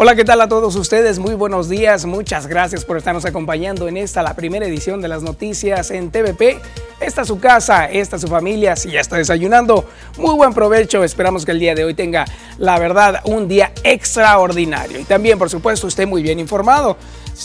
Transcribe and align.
Hola, 0.00 0.14
¿qué 0.14 0.24
tal 0.24 0.40
a 0.40 0.46
todos 0.46 0.76
ustedes? 0.76 1.18
Muy 1.18 1.34
buenos 1.34 1.68
días, 1.68 2.06
muchas 2.06 2.46
gracias 2.46 2.84
por 2.84 2.96
estarnos 2.96 3.24
acompañando 3.24 3.88
en 3.88 3.96
esta, 3.96 4.22
la 4.22 4.36
primera 4.36 4.64
edición 4.64 5.02
de 5.02 5.08
las 5.08 5.24
noticias 5.24 5.90
en 5.90 6.12
TVP. 6.12 6.60
Esta 7.00 7.22
es 7.22 7.26
su 7.26 7.40
casa, 7.40 7.86
esta 7.86 8.14
es 8.14 8.22
su 8.22 8.28
familia, 8.28 8.76
si 8.76 8.92
ya 8.92 9.00
está 9.00 9.16
desayunando, 9.16 9.84
muy 10.16 10.36
buen 10.36 10.54
provecho, 10.54 11.02
esperamos 11.02 11.44
que 11.44 11.50
el 11.50 11.58
día 11.58 11.74
de 11.74 11.84
hoy 11.84 11.94
tenga, 11.94 12.26
la 12.58 12.78
verdad, 12.78 13.22
un 13.24 13.48
día 13.48 13.72
extraordinario. 13.82 15.00
Y 15.00 15.04
también, 15.04 15.36
por 15.36 15.50
supuesto, 15.50 15.88
esté 15.88 16.06
muy 16.06 16.22
bien 16.22 16.38
informado. 16.38 16.96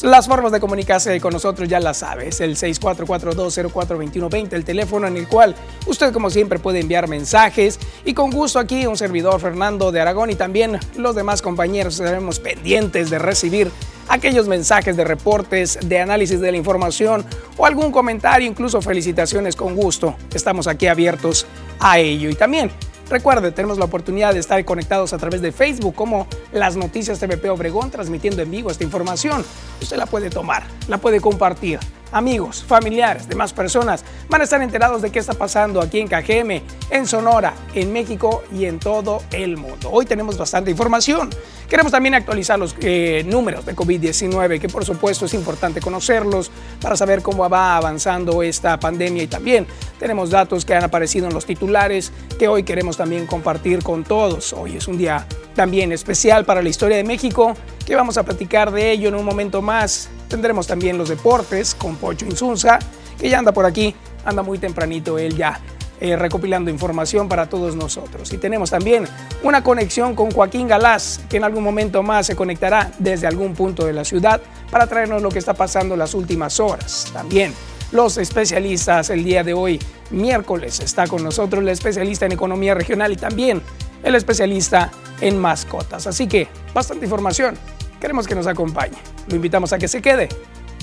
Las 0.01 0.27
formas 0.27 0.51
de 0.51 0.59
comunicarse 0.59 1.21
con 1.21 1.33
nosotros 1.33 1.69
ya 1.69 1.79
las 1.79 1.97
sabes, 1.97 2.41
el 2.41 2.57
6442042120, 2.57 4.53
el 4.53 4.65
teléfono 4.65 5.05
en 5.05 5.15
el 5.17 5.27
cual 5.27 5.55
usted 5.85 6.11
como 6.11 6.31
siempre 6.31 6.57
puede 6.57 6.79
enviar 6.79 7.07
mensajes 7.07 7.79
y 8.03 8.15
con 8.15 8.31
gusto 8.31 8.57
aquí 8.57 8.87
un 8.87 8.97
servidor 8.97 9.39
Fernando 9.39 9.91
de 9.91 10.01
Aragón 10.01 10.31
y 10.31 10.35
también 10.35 10.79
los 10.97 11.15
demás 11.15 11.43
compañeros 11.43 11.99
estaremos 11.99 12.39
pendientes 12.39 13.11
de 13.11 13.19
recibir 13.19 13.71
aquellos 14.09 14.47
mensajes 14.47 14.97
de 14.97 15.05
reportes, 15.05 15.77
de 15.83 15.99
análisis 15.99 16.41
de 16.41 16.51
la 16.51 16.57
información 16.57 17.23
o 17.55 17.65
algún 17.67 17.91
comentario, 17.91 18.47
incluso 18.47 18.81
felicitaciones 18.81 19.55
con 19.55 19.75
gusto. 19.75 20.15
Estamos 20.33 20.65
aquí 20.67 20.87
abiertos 20.87 21.45
a 21.79 21.99
ello 21.99 22.29
y 22.29 22.35
también 22.35 22.71
Recuerde, 23.13 23.51
tenemos 23.51 23.77
la 23.77 23.85
oportunidad 23.85 24.33
de 24.33 24.39
estar 24.39 24.65
conectados 24.65 25.13
a 25.13 25.19
través 25.19 25.39
de 25.39 25.51
Facebook 25.51 25.93
como 25.93 26.25
las 26.51 26.75
noticias 26.75 27.19
TVP 27.19 27.47
Obregón 27.51 27.91
transmitiendo 27.91 28.41
en 28.41 28.49
vivo 28.49 28.71
esta 28.71 28.83
información. 28.83 29.45
Usted 29.79 29.97
la 29.97 30.07
puede 30.07 30.31
tomar, 30.31 30.63
la 30.87 30.97
puede 30.97 31.21
compartir 31.21 31.79
amigos, 32.11 32.63
familiares, 32.63 33.27
demás 33.27 33.53
personas 33.53 34.05
van 34.29 34.41
a 34.41 34.43
estar 34.45 34.61
enterados 34.61 35.01
de 35.01 35.11
qué 35.11 35.19
está 35.19 35.33
pasando 35.33 35.81
aquí 35.81 35.99
en 35.99 36.07
Cajeme, 36.07 36.63
en 36.89 37.05
Sonora, 37.05 37.53
en 37.73 37.91
México 37.91 38.43
y 38.51 38.65
en 38.65 38.79
todo 38.79 39.21
el 39.31 39.57
mundo. 39.57 39.89
Hoy 39.91 40.05
tenemos 40.05 40.37
bastante 40.37 40.71
información. 40.71 41.29
Queremos 41.69 41.91
también 41.91 42.13
actualizar 42.13 42.59
los 42.59 42.75
eh, 42.81 43.23
números 43.25 43.65
de 43.65 43.75
COVID-19, 43.75 44.59
que 44.59 44.69
por 44.69 44.85
supuesto 44.85 45.25
es 45.25 45.33
importante 45.33 45.81
conocerlos 45.81 46.51
para 46.81 46.95
saber 46.95 47.21
cómo 47.21 47.49
va 47.49 47.77
avanzando 47.77 48.43
esta 48.43 48.79
pandemia 48.79 49.23
y 49.23 49.27
también 49.27 49.65
tenemos 49.99 50.29
datos 50.29 50.65
que 50.65 50.75
han 50.75 50.83
aparecido 50.83 51.27
en 51.27 51.33
los 51.33 51.45
titulares 51.45 52.11
que 52.37 52.47
hoy 52.47 52.63
queremos 52.63 52.97
también 52.97 53.25
compartir 53.25 53.81
con 53.81 54.03
todos. 54.03 54.53
Hoy 54.53 54.77
es 54.77 54.87
un 54.87 54.97
día 54.97 55.25
también 55.55 55.91
especial 55.91 56.45
para 56.45 56.61
la 56.61 56.69
historia 56.69 56.97
de 56.97 57.03
México, 57.03 57.55
que 57.85 57.95
vamos 57.95 58.17
a 58.17 58.23
platicar 58.23 58.71
de 58.71 58.91
ello 58.91 59.09
en 59.09 59.15
un 59.15 59.25
momento 59.25 59.61
más. 59.61 60.09
Tendremos 60.27 60.67
también 60.67 60.97
los 60.97 61.09
deportes 61.09 61.75
con 61.75 61.95
Pocho 61.95 62.25
Insunza, 62.25 62.79
que 63.19 63.29
ya 63.29 63.39
anda 63.39 63.51
por 63.51 63.65
aquí, 63.65 63.95
anda 64.25 64.41
muy 64.41 64.57
tempranito 64.57 65.17
él 65.17 65.35
ya 65.35 65.59
eh, 66.03 66.17
recopilando 66.17 66.69
información 66.69 67.29
para 67.29 67.47
todos 67.47 67.77
nosotros. 67.77 68.33
Y 68.33 68.37
tenemos 68.37 68.69
también 68.69 69.05
una 69.41 69.63
conexión 69.63 70.15
con 70.15 70.31
Joaquín 70.31 70.67
Galás, 70.67 71.21
que 71.29 71.37
en 71.37 71.45
algún 71.45 71.63
momento 71.63 72.03
más 72.03 72.27
se 72.27 72.35
conectará 72.35 72.91
desde 72.99 73.25
algún 73.25 73.53
punto 73.53 73.85
de 73.85 73.93
la 73.93 74.03
ciudad 74.03 74.41
para 74.69 74.85
traernos 74.85 75.21
lo 75.21 75.29
que 75.29 75.39
está 75.39 75.53
pasando 75.53 75.95
las 75.95 76.13
últimas 76.13 76.59
horas. 76.59 77.09
También 77.13 77.53
los 77.93 78.17
especialistas 78.17 79.11
el 79.11 79.23
día 79.23 79.45
de 79.45 79.53
hoy, 79.53 79.79
miércoles, 80.09 80.81
está 80.81 81.07
con 81.07 81.23
nosotros 81.23 81.63
el 81.63 81.69
especialista 81.69 82.25
en 82.25 82.33
economía 82.33 82.73
regional 82.73 83.13
y 83.13 83.15
también 83.15 83.61
el 84.03 84.15
especialista 84.15 84.91
en 85.21 85.37
mascotas. 85.37 86.05
Así 86.05 86.27
que 86.27 86.49
bastante 86.73 87.05
información. 87.05 87.55
Queremos 88.01 88.27
que 88.27 88.35
nos 88.35 88.47
acompañe. 88.47 88.97
Lo 89.29 89.37
invitamos 89.37 89.71
a 89.71 89.79
que 89.79 89.87
se 89.87 90.01
quede. 90.01 90.27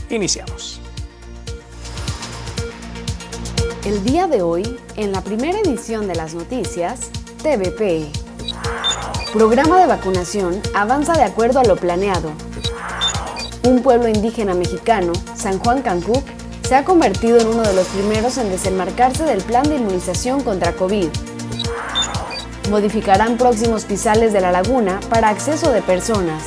Iniciamos. 0.09 0.81
El 3.85 4.05
día 4.05 4.27
de 4.27 4.43
hoy, 4.43 4.79
en 4.97 5.11
la 5.11 5.23
primera 5.23 5.59
edición 5.59 6.07
de 6.07 6.15
las 6.15 6.35
noticias, 6.35 7.09
TVP. 7.43 8.09
Programa 9.33 9.81
de 9.81 9.87
vacunación 9.87 10.61
avanza 10.75 11.15
de 11.15 11.23
acuerdo 11.23 11.61
a 11.61 11.65
lo 11.65 11.77
planeado. 11.77 12.31
Un 13.67 13.83
pueblo 13.83 14.09
indígena 14.09 14.53
mexicano, 14.53 15.15
San 15.35 15.59
Juan 15.61 15.81
Cancún, 15.81 16.23
se 16.61 16.75
ha 16.75 16.85
convertido 16.85 17.39
en 17.39 17.49
uno 17.49 17.63
de 17.63 17.73
los 17.73 17.87
primeros 17.87 18.37
en 18.37 18.51
desenmarcarse 18.51 19.25
del 19.25 19.43
plan 19.43 19.67
de 19.67 19.77
inmunización 19.77 20.43
contra 20.43 20.75
COVID. 20.75 21.09
Modificarán 22.69 23.39
próximos 23.39 23.87
pisales 23.87 24.35
de 24.35 24.43
la 24.43 24.53
laguna 24.53 25.01
para 25.09 25.31
acceso 25.31 25.73
de 25.73 25.81
personas. 25.81 26.43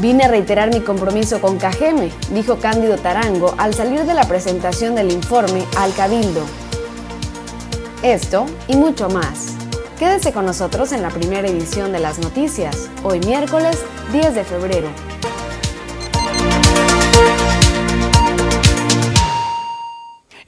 Vine 0.00 0.24
a 0.24 0.28
reiterar 0.28 0.72
mi 0.72 0.80
compromiso 0.80 1.40
con 1.40 1.58
Cajeme, 1.58 2.12
dijo 2.32 2.58
Cándido 2.58 2.96
Tarango 2.98 3.54
al 3.58 3.74
salir 3.74 4.04
de 4.04 4.14
la 4.14 4.28
presentación 4.28 4.94
del 4.94 5.10
informe 5.10 5.64
al 5.76 5.92
Cabildo. 5.92 6.42
Esto 8.04 8.46
y 8.68 8.76
mucho 8.76 9.08
más. 9.08 9.56
Quédese 9.98 10.32
con 10.32 10.46
nosotros 10.46 10.92
en 10.92 11.02
la 11.02 11.08
primera 11.08 11.48
edición 11.48 11.90
de 11.92 11.98
las 11.98 12.20
noticias, 12.20 12.88
hoy 13.02 13.18
miércoles 13.18 13.78
10 14.12 14.36
de 14.36 14.44
febrero. 14.44 14.88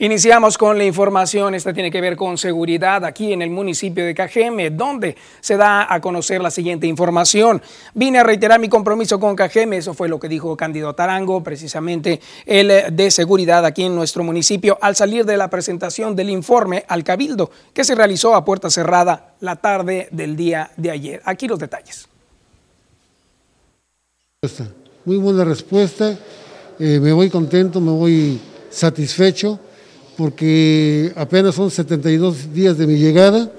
Iniciamos 0.02 0.56
con 0.56 0.78
la 0.78 0.84
información, 0.84 1.54
esta 1.54 1.74
tiene 1.74 1.90
que 1.90 2.00
ver 2.00 2.16
con 2.16 2.38
seguridad 2.38 3.04
aquí 3.04 3.34
en 3.34 3.42
el 3.42 3.50
municipio 3.50 4.02
de 4.02 4.14
Cajeme, 4.14 4.70
donde 4.70 5.14
se 5.42 5.58
da 5.58 5.92
a 5.92 6.00
conocer 6.00 6.40
la 6.40 6.50
siguiente 6.50 6.86
información. 6.86 7.60
Vine 7.92 8.20
a 8.20 8.22
reiterar 8.22 8.58
mi 8.58 8.70
compromiso 8.70 9.20
con 9.20 9.36
Cajeme, 9.36 9.76
eso 9.76 9.92
fue 9.92 10.08
lo 10.08 10.18
que 10.18 10.30
dijo 10.30 10.56
Cándido 10.56 10.94
Tarango, 10.94 11.42
precisamente 11.42 12.18
el 12.46 12.96
de 12.96 13.10
seguridad 13.10 13.66
aquí 13.66 13.82
en 13.82 13.94
nuestro 13.94 14.24
municipio, 14.24 14.78
al 14.80 14.96
salir 14.96 15.26
de 15.26 15.36
la 15.36 15.50
presentación 15.50 16.16
del 16.16 16.30
informe 16.30 16.82
al 16.88 17.04
Cabildo, 17.04 17.50
que 17.74 17.84
se 17.84 17.94
realizó 17.94 18.34
a 18.34 18.42
puerta 18.42 18.70
cerrada 18.70 19.34
la 19.40 19.56
tarde 19.56 20.08
del 20.12 20.34
día 20.34 20.70
de 20.78 20.92
ayer. 20.92 21.20
Aquí 21.26 21.46
los 21.46 21.58
detalles. 21.58 22.08
Muy 25.04 25.18
buena 25.18 25.44
respuesta, 25.44 26.18
eh, 26.78 26.98
me 26.98 27.12
voy 27.12 27.28
contento, 27.28 27.82
me 27.82 27.92
voy 27.92 28.40
satisfecho 28.70 29.60
porque 30.20 31.14
apenas 31.16 31.54
son 31.54 31.70
72 31.70 32.52
días 32.52 32.76
de 32.76 32.86
mi 32.86 32.96
llegada 32.98 33.50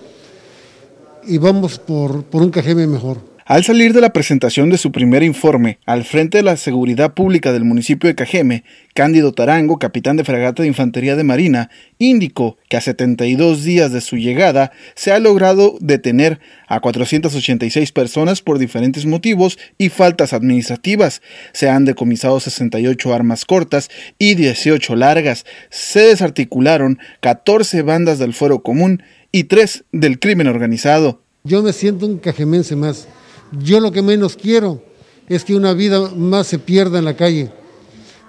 y 1.26 1.40
vamos 1.40 1.80
por, 1.80 2.22
por 2.26 2.44
un 2.44 2.52
Cajeme 2.52 2.86
mejor. 2.86 3.31
Al 3.46 3.64
salir 3.64 3.94
de 3.94 4.02
la 4.02 4.14
presentación 4.14 4.70
de 4.70 4.78
su 4.78 4.92
primer 4.92 5.24
informe 5.24 5.80
al 5.88 6.04
frente 6.04 6.38
de 6.38 6.44
la 6.44 6.58
seguridad 6.58 7.16
pública 7.16 7.52
del 7.52 7.64
municipio 7.64 8.08
de 8.08 8.14
Cajeme, 8.14 8.64
Cándido 8.94 9.32
Tarango, 9.32 9.80
capitán 9.80 10.16
de 10.16 10.24
fragata 10.24 10.62
de 10.62 10.68
infantería 10.68 11.16
de 11.16 11.24
Marina, 11.24 11.72
indicó 11.98 12.58
que 12.70 12.78
a 12.78 12.82
72 12.82 13.64
días 13.64 13.92
de 13.92 14.02
su 14.02 14.18
llegada 14.18 14.72
se 14.94 15.12
ha 15.12 15.20
logrado 15.20 15.76
detener 15.80 16.40
a 16.68 16.82
486 16.82 17.92
personas 17.92 18.44
por 18.44 18.60
diferentes 18.60 19.08
motivos 19.08 19.58
y 19.80 19.90
faltas 19.90 20.34
administrativas. 20.34 21.24
Se 21.52 21.68
han 21.68 21.86
decomisado 21.86 22.40
68 22.40 23.14
armas 23.14 23.46
cortas 23.46 23.90
y 24.20 24.36
18 24.36 24.96
largas. 24.96 25.46
Se 25.72 26.02
desarticularon 26.02 27.00
14 27.22 27.82
bandas 27.82 28.20
del 28.20 28.34
fuero 28.34 28.62
común 28.62 29.02
y 29.32 29.46
3 29.46 29.86
del 29.92 30.20
crimen 30.20 30.48
organizado. 30.48 31.24
Yo 31.44 31.64
me 31.64 31.74
siento 31.74 32.06
un 32.06 32.20
cajemense 32.20 32.76
más 32.76 33.08
yo 33.52 33.80
lo 33.80 33.92
que 33.92 34.02
menos 34.02 34.36
quiero 34.36 34.82
es 35.28 35.44
que 35.44 35.56
una 35.56 35.74
vida 35.74 36.12
más 36.16 36.48
se 36.48 36.60
pierda 36.60 37.00
en 37.00 37.06
la 37.06 37.16
calle. 37.16 37.52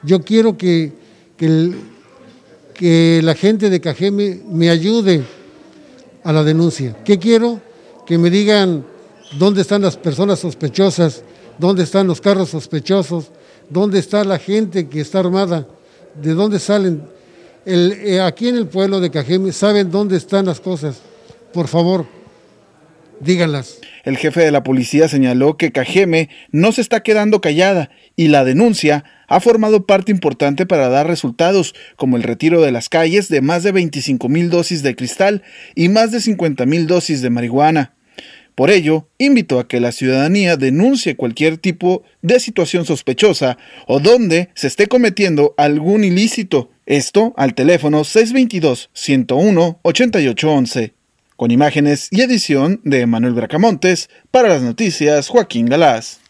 Yo 0.03 0.23
quiero 0.23 0.57
que, 0.57 0.93
que, 1.37 3.21
la 3.23 3.35
gente 3.35 3.71
de 3.71 3.81
Cajeme 3.81 4.41
me 4.49 4.71
ayude 4.71 5.23
a 6.25 6.33
la 6.33 6.43
denuncia. 6.43 6.97
¿Qué 7.05 7.19
quiero? 7.19 7.61
Que 8.07 8.19
me 8.19 8.31
digan 8.31 8.85
dónde 9.39 9.63
están 9.63 9.83
las 9.83 9.97
personas 9.97 10.41
sospechosas, 10.41 11.23
dónde 11.59 11.85
están 11.85 12.07
los 12.07 12.21
carros 12.21 12.51
sospechosos, 12.51 13.31
dónde 13.71 13.99
está 13.99 14.25
la 14.25 14.39
gente 14.39 14.89
que 14.89 15.01
está 15.01 15.21
armada, 15.21 15.67
de 16.21 16.35
dónde 16.35 16.59
salen. 16.59 17.03
Eh, 17.65 18.21
aquí 18.21 18.49
en 18.49 18.57
el 18.57 18.67
pueblo 18.67 18.99
de 18.99 19.11
Cajeme 19.11 19.53
saben 19.53 19.91
dónde 19.91 20.17
están 20.17 20.47
las 20.47 20.61
cosas. 20.61 20.97
Por 21.53 21.69
favor, 21.69 22.07
díganlas. 23.23 23.79
El 24.05 24.17
jefe 24.17 24.41
de 24.41 24.51
la 24.51 24.63
policía 24.63 25.09
señaló 25.09 25.57
que 25.57 25.73
Cajeme 25.73 26.29
no 26.51 26.73
se 26.73 26.81
está 26.81 27.03
quedando 27.03 27.41
callada 27.41 27.91
y 28.17 28.29
la 28.29 28.45
denuncia 28.45 29.05
ha 29.29 29.41
formado 29.41 29.87
parte 29.87 30.13
importante 30.13 30.67
para 30.67 30.89
dar 30.89 31.07
resultados, 31.07 31.75
como 31.97 32.17
el 32.17 32.23
retiro 32.23 32.61
de 32.61 32.73
las 32.73 32.89
calles 32.89 33.29
de 33.29 33.41
más 33.41 33.63
de 33.63 33.73
25 33.73 34.29
mil 34.29 34.51
dosis 34.51 34.83
de 34.83 34.95
cristal 34.95 35.43
y 35.75 35.89
más 35.89 36.11
de 36.11 36.21
50 36.21 36.67
mil 36.67 36.87
dosis 36.87 37.23
de 37.23 37.31
marihuana. 37.31 37.95
Por 38.55 38.71
ello, 38.71 39.09
invitó 39.17 39.59
a 39.59 39.67
que 39.67 39.81
la 39.81 39.93
ciudadanía 39.93 40.59
denuncie 40.59 41.17
cualquier 41.17 41.57
tipo 41.57 42.03
de 42.21 42.39
situación 42.39 42.85
sospechosa 42.85 43.57
o 43.87 43.99
donde 43.99 44.51
se 44.55 44.67
esté 44.67 44.89
cometiendo 44.89 45.55
algún 45.57 46.05
ilícito. 46.05 46.71
Esto 46.85 47.33
al 47.39 47.55
teléfono 47.55 48.03
622-101-8811 48.03 50.93
con 51.37 51.51
imágenes 51.51 52.09
y 52.11 52.21
edición 52.21 52.81
de 52.85 53.07
Manuel 53.07 53.35
Bracamontes, 53.35 54.11
para 54.31 54.49
las 54.49 54.63
noticias 54.63 55.29
Joaquín 55.29 55.67
Galás. 55.67 56.21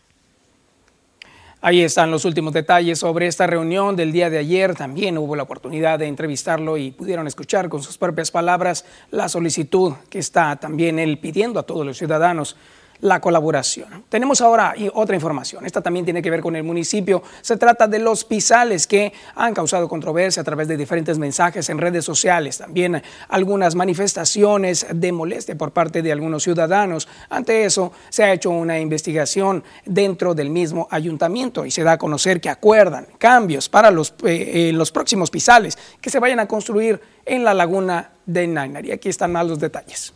Ahí 1.65 1.81
están 1.81 2.11
los 2.11 2.25
últimos 2.25 2.53
detalles 2.53 2.99
sobre 2.99 3.29
esta 3.29 3.47
reunión 3.47 3.95
del 3.95 4.11
día 4.11 4.29
de 4.31 4.39
ayer. 4.39 4.75
También 4.75 5.17
hubo 5.17 5.37
la 5.37 5.45
oportunidad 5.45 6.01
de 6.01 6.09
entrevistarlo 6.09 6.77
y 6.77 6.91
pudieron 6.91 7.29
escuchar 7.29 7.69
con 7.69 7.85
sus 7.85 7.97
propias 7.97 8.33
palabras 8.33 8.85
la 9.13 9.29
solicitud 9.29 9.93
que 10.11 10.19
está 10.19 10.57
también 10.57 10.99
él 10.99 11.21
pidiendo 11.21 11.61
a 11.61 11.63
todos 11.63 11.87
los 11.87 11.97
ciudadanos 11.97 12.57
la 13.03 13.21
colaboración. 13.21 14.05
Tenemos 14.09 14.41
ahora 14.41 14.75
otra 14.95 15.17
información. 15.17 15.67
Esta 15.67 15.81
también 15.81 16.05
tiene 16.05 16.23
que 16.23 16.31
ver 16.31 16.41
con 16.41 16.55
el 16.55 16.63
municipio. 16.63 17.23
Se 17.41 17.57
trata 17.57 17.89
de 17.89 17.99
los 17.99 18.25
pisales 18.25 18.87
que 18.87 19.13
han 19.35 19.55
causado 19.55 19.89
controversia 19.89 20.41
a 20.41 20.45
través 20.45 20.69
de 20.69 20.77
diferentes 20.77 21.19
mensajes 21.19 21.69
en 21.69 21.79
redes 21.79 22.05
sociales. 22.05 22.59
También 22.59 23.03
algunas 23.29 23.75
manifestaciones 23.75 24.87
de 24.95 25.11
molestia 25.11 25.59
por 25.59 25.73
parte 25.73 26.01
de 26.01 26.13
algunos 26.13 26.45
ciudadanos. 26.45 27.09
Ante 27.29 27.65
eso, 27.65 27.93
se 28.09 28.23
ha 28.23 28.33
hecho 28.33 28.51
una 28.51 28.79
investigación 28.79 29.65
dentro 29.85 30.33
del 30.33 30.51
mismo 30.51 30.87
ayuntamiento 30.89 31.67
y 31.67 31.73
se 31.73 31.83
da 31.83 31.93
a 31.93 31.99
conocer 31.99 32.41
que 32.41 32.51
acuerdan 32.51 33.09
cambios 33.19 33.69
para 33.69 33.91
los, 33.91 34.15
eh, 34.25 34.71
los 34.73 34.93
próximos 34.93 35.29
pisales 35.29 35.77
que 36.01 36.09
se 36.09 36.21
vayan 36.21 36.39
a 36.39 36.47
construir 36.47 37.01
en 37.27 37.43
la 37.43 37.53
laguna 37.53 38.13
de 38.27 38.47
Nainar. 38.47 38.87
Y 38.87 38.93
aquí 38.93 39.09
están 39.09 39.33
más 39.33 39.45
los 39.49 39.59
detalles. 39.59 40.15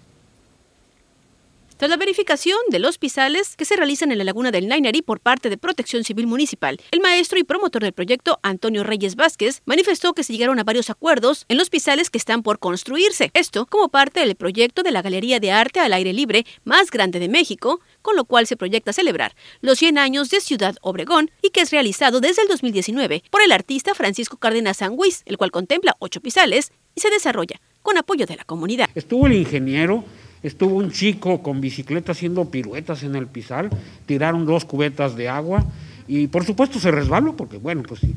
Tras 1.76 1.90
la 1.90 1.98
verificación 1.98 2.56
de 2.70 2.78
los 2.78 2.96
pisales 2.96 3.54
que 3.54 3.66
se 3.66 3.76
realizan 3.76 4.10
en 4.10 4.16
la 4.16 4.24
laguna 4.24 4.50
del 4.50 4.66
Nainari 4.66 5.02
por 5.02 5.20
parte 5.20 5.50
de 5.50 5.58
Protección 5.58 6.04
Civil 6.04 6.26
Municipal, 6.26 6.80
el 6.90 7.00
maestro 7.00 7.38
y 7.38 7.44
promotor 7.44 7.82
del 7.82 7.92
proyecto, 7.92 8.38
Antonio 8.42 8.82
Reyes 8.82 9.14
Vázquez, 9.14 9.60
manifestó 9.66 10.14
que 10.14 10.24
se 10.24 10.32
llegaron 10.32 10.58
a 10.58 10.64
varios 10.64 10.88
acuerdos 10.88 11.44
en 11.48 11.58
los 11.58 11.68
pisales 11.68 12.08
que 12.08 12.16
están 12.16 12.42
por 12.42 12.58
construirse. 12.60 13.30
Esto 13.34 13.66
como 13.66 13.90
parte 13.90 14.20
del 14.20 14.36
proyecto 14.36 14.82
de 14.82 14.90
la 14.90 15.02
Galería 15.02 15.38
de 15.38 15.52
Arte 15.52 15.80
al 15.80 15.92
Aire 15.92 16.14
Libre 16.14 16.46
más 16.64 16.90
grande 16.90 17.18
de 17.18 17.28
México, 17.28 17.80
con 18.00 18.16
lo 18.16 18.24
cual 18.24 18.46
se 18.46 18.56
proyecta 18.56 18.94
celebrar 18.94 19.36
los 19.60 19.78
100 19.78 19.98
años 19.98 20.30
de 20.30 20.40
Ciudad 20.40 20.76
Obregón 20.80 21.30
y 21.42 21.50
que 21.50 21.60
es 21.60 21.72
realizado 21.72 22.20
desde 22.20 22.40
el 22.40 22.48
2019 22.48 23.22
por 23.30 23.42
el 23.42 23.52
artista 23.52 23.94
Francisco 23.94 24.38
Cárdenas 24.38 24.78
Sanguís, 24.78 25.24
el 25.26 25.36
cual 25.36 25.50
contempla 25.50 25.94
ocho 25.98 26.22
pisales 26.22 26.72
y 26.94 27.02
se 27.02 27.10
desarrolla 27.10 27.60
con 27.82 27.98
apoyo 27.98 28.24
de 28.24 28.36
la 28.36 28.44
comunidad. 28.44 28.88
Estuvo 28.94 29.26
el 29.26 29.34
ingeniero 29.34 30.04
Estuvo 30.46 30.76
un 30.76 30.92
chico 30.92 31.42
con 31.42 31.60
bicicleta 31.60 32.12
haciendo 32.12 32.48
piruetas 32.48 33.02
en 33.02 33.16
el 33.16 33.26
pisal, 33.26 33.68
tiraron 34.06 34.46
dos 34.46 34.64
cubetas 34.64 35.16
de 35.16 35.28
agua 35.28 35.64
y 36.06 36.28
por 36.28 36.44
supuesto 36.44 36.78
se 36.78 36.92
resbaló, 36.92 37.36
porque 37.36 37.56
bueno, 37.56 37.82
pues 37.82 37.98
sí, 37.98 38.14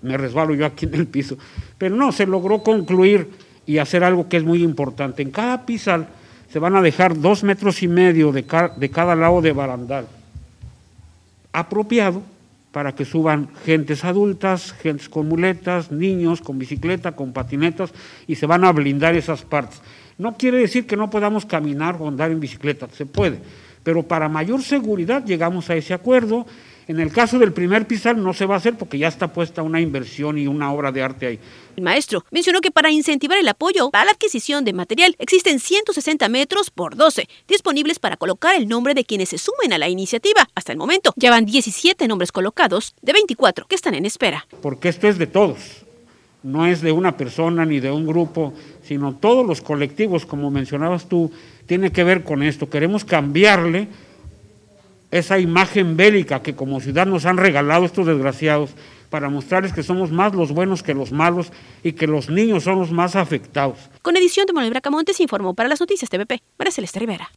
me 0.00 0.16
resbalo 0.16 0.54
yo 0.54 0.64
aquí 0.64 0.86
en 0.86 0.94
el 0.94 1.06
piso. 1.06 1.36
Pero 1.76 1.96
no, 1.96 2.12
se 2.12 2.24
logró 2.24 2.62
concluir 2.62 3.28
y 3.66 3.76
hacer 3.76 4.04
algo 4.04 4.26
que 4.26 4.38
es 4.38 4.42
muy 4.42 4.62
importante. 4.62 5.20
En 5.20 5.30
cada 5.30 5.66
pisal 5.66 6.08
se 6.50 6.58
van 6.58 6.76
a 6.76 6.80
dejar 6.80 7.20
dos 7.20 7.44
metros 7.44 7.82
y 7.82 7.88
medio 7.88 8.32
de, 8.32 8.46
de 8.78 8.90
cada 8.90 9.14
lado 9.14 9.42
de 9.42 9.52
barandal 9.52 10.06
apropiado 11.52 12.22
para 12.72 12.94
que 12.94 13.04
suban 13.04 13.50
gentes 13.66 14.02
adultas, 14.02 14.72
gentes 14.72 15.10
con 15.10 15.28
muletas, 15.28 15.92
niños 15.92 16.40
con 16.40 16.58
bicicleta, 16.58 17.12
con 17.12 17.34
patinetas, 17.34 17.92
y 18.26 18.34
se 18.34 18.46
van 18.46 18.64
a 18.64 18.72
blindar 18.72 19.14
esas 19.14 19.42
partes. 19.42 19.82
No 20.18 20.36
quiere 20.36 20.58
decir 20.58 20.86
que 20.86 20.96
no 20.96 21.10
podamos 21.10 21.44
caminar 21.44 21.96
o 22.00 22.08
andar 22.08 22.30
en 22.30 22.40
bicicleta, 22.40 22.88
se 22.92 23.06
puede, 23.06 23.38
pero 23.82 24.02
para 24.02 24.28
mayor 24.28 24.62
seguridad 24.62 25.24
llegamos 25.24 25.70
a 25.70 25.76
ese 25.76 25.94
acuerdo. 25.94 26.46
En 26.86 27.00
el 27.00 27.10
caso 27.10 27.38
del 27.38 27.52
primer 27.52 27.86
pisal 27.86 28.22
no 28.22 28.34
se 28.34 28.44
va 28.44 28.54
a 28.54 28.58
hacer 28.58 28.74
porque 28.76 28.98
ya 28.98 29.08
está 29.08 29.32
puesta 29.32 29.62
una 29.62 29.80
inversión 29.80 30.36
y 30.36 30.46
una 30.46 30.70
obra 30.70 30.92
de 30.92 31.02
arte 31.02 31.26
ahí. 31.26 31.38
El 31.76 31.82
maestro 31.82 32.24
mencionó 32.30 32.60
que 32.60 32.70
para 32.70 32.90
incentivar 32.90 33.38
el 33.38 33.48
apoyo 33.48 33.90
para 33.90 34.04
la 34.04 34.10
adquisición 34.10 34.64
de 34.64 34.74
material 34.74 35.16
existen 35.18 35.60
160 35.60 36.28
metros 36.28 36.70
por 36.70 36.94
12 36.94 37.26
disponibles 37.48 37.98
para 37.98 38.18
colocar 38.18 38.54
el 38.54 38.68
nombre 38.68 38.92
de 38.92 39.04
quienes 39.04 39.30
se 39.30 39.38
sumen 39.38 39.72
a 39.72 39.78
la 39.78 39.88
iniciativa. 39.88 40.46
Hasta 40.54 40.72
el 40.72 40.78
momento 40.78 41.14
ya 41.16 41.30
van 41.30 41.46
17 41.46 42.06
nombres 42.06 42.32
colocados 42.32 42.94
de 43.00 43.14
24 43.14 43.66
que 43.66 43.74
están 43.74 43.94
en 43.94 44.04
espera. 44.04 44.46
Porque 44.60 44.90
esto 44.90 45.08
es 45.08 45.16
de 45.16 45.26
todos, 45.26 45.84
no 46.44 46.66
es 46.66 46.82
de 46.82 46.92
una 46.92 47.16
persona 47.16 47.64
ni 47.64 47.80
de 47.80 47.90
un 47.90 48.06
grupo, 48.06 48.52
sino 48.82 49.14
todos 49.14 49.44
los 49.44 49.60
colectivos, 49.60 50.26
como 50.26 50.50
mencionabas 50.50 51.08
tú, 51.08 51.32
tiene 51.66 51.90
que 51.90 52.04
ver 52.04 52.22
con 52.22 52.42
esto. 52.42 52.68
Queremos 52.68 53.04
cambiarle 53.04 53.88
esa 55.10 55.38
imagen 55.38 55.96
bélica 55.96 56.42
que 56.42 56.54
como 56.54 56.80
ciudad 56.80 57.06
nos 57.06 57.24
han 57.24 57.38
regalado 57.38 57.84
estos 57.86 58.06
desgraciados 58.06 58.70
para 59.08 59.30
mostrarles 59.30 59.72
que 59.72 59.82
somos 59.82 60.10
más 60.10 60.34
los 60.34 60.52
buenos 60.52 60.82
que 60.82 60.92
los 60.92 61.12
malos 61.12 61.50
y 61.82 61.92
que 61.92 62.06
los 62.06 62.28
niños 62.28 62.64
son 62.64 62.78
los 62.78 62.90
más 62.90 63.16
afectados. 63.16 63.78
Con 64.02 64.16
edición 64.16 64.44
de 64.46 64.52
Manuel 64.52 64.72
Bracamontes 64.72 65.20
informó 65.20 65.54
para 65.54 65.68
las 65.68 65.80
noticias 65.80 66.10
TVP, 66.10 66.42
María 66.58 66.72
Celeste 66.72 66.98
Rivera. 66.98 67.30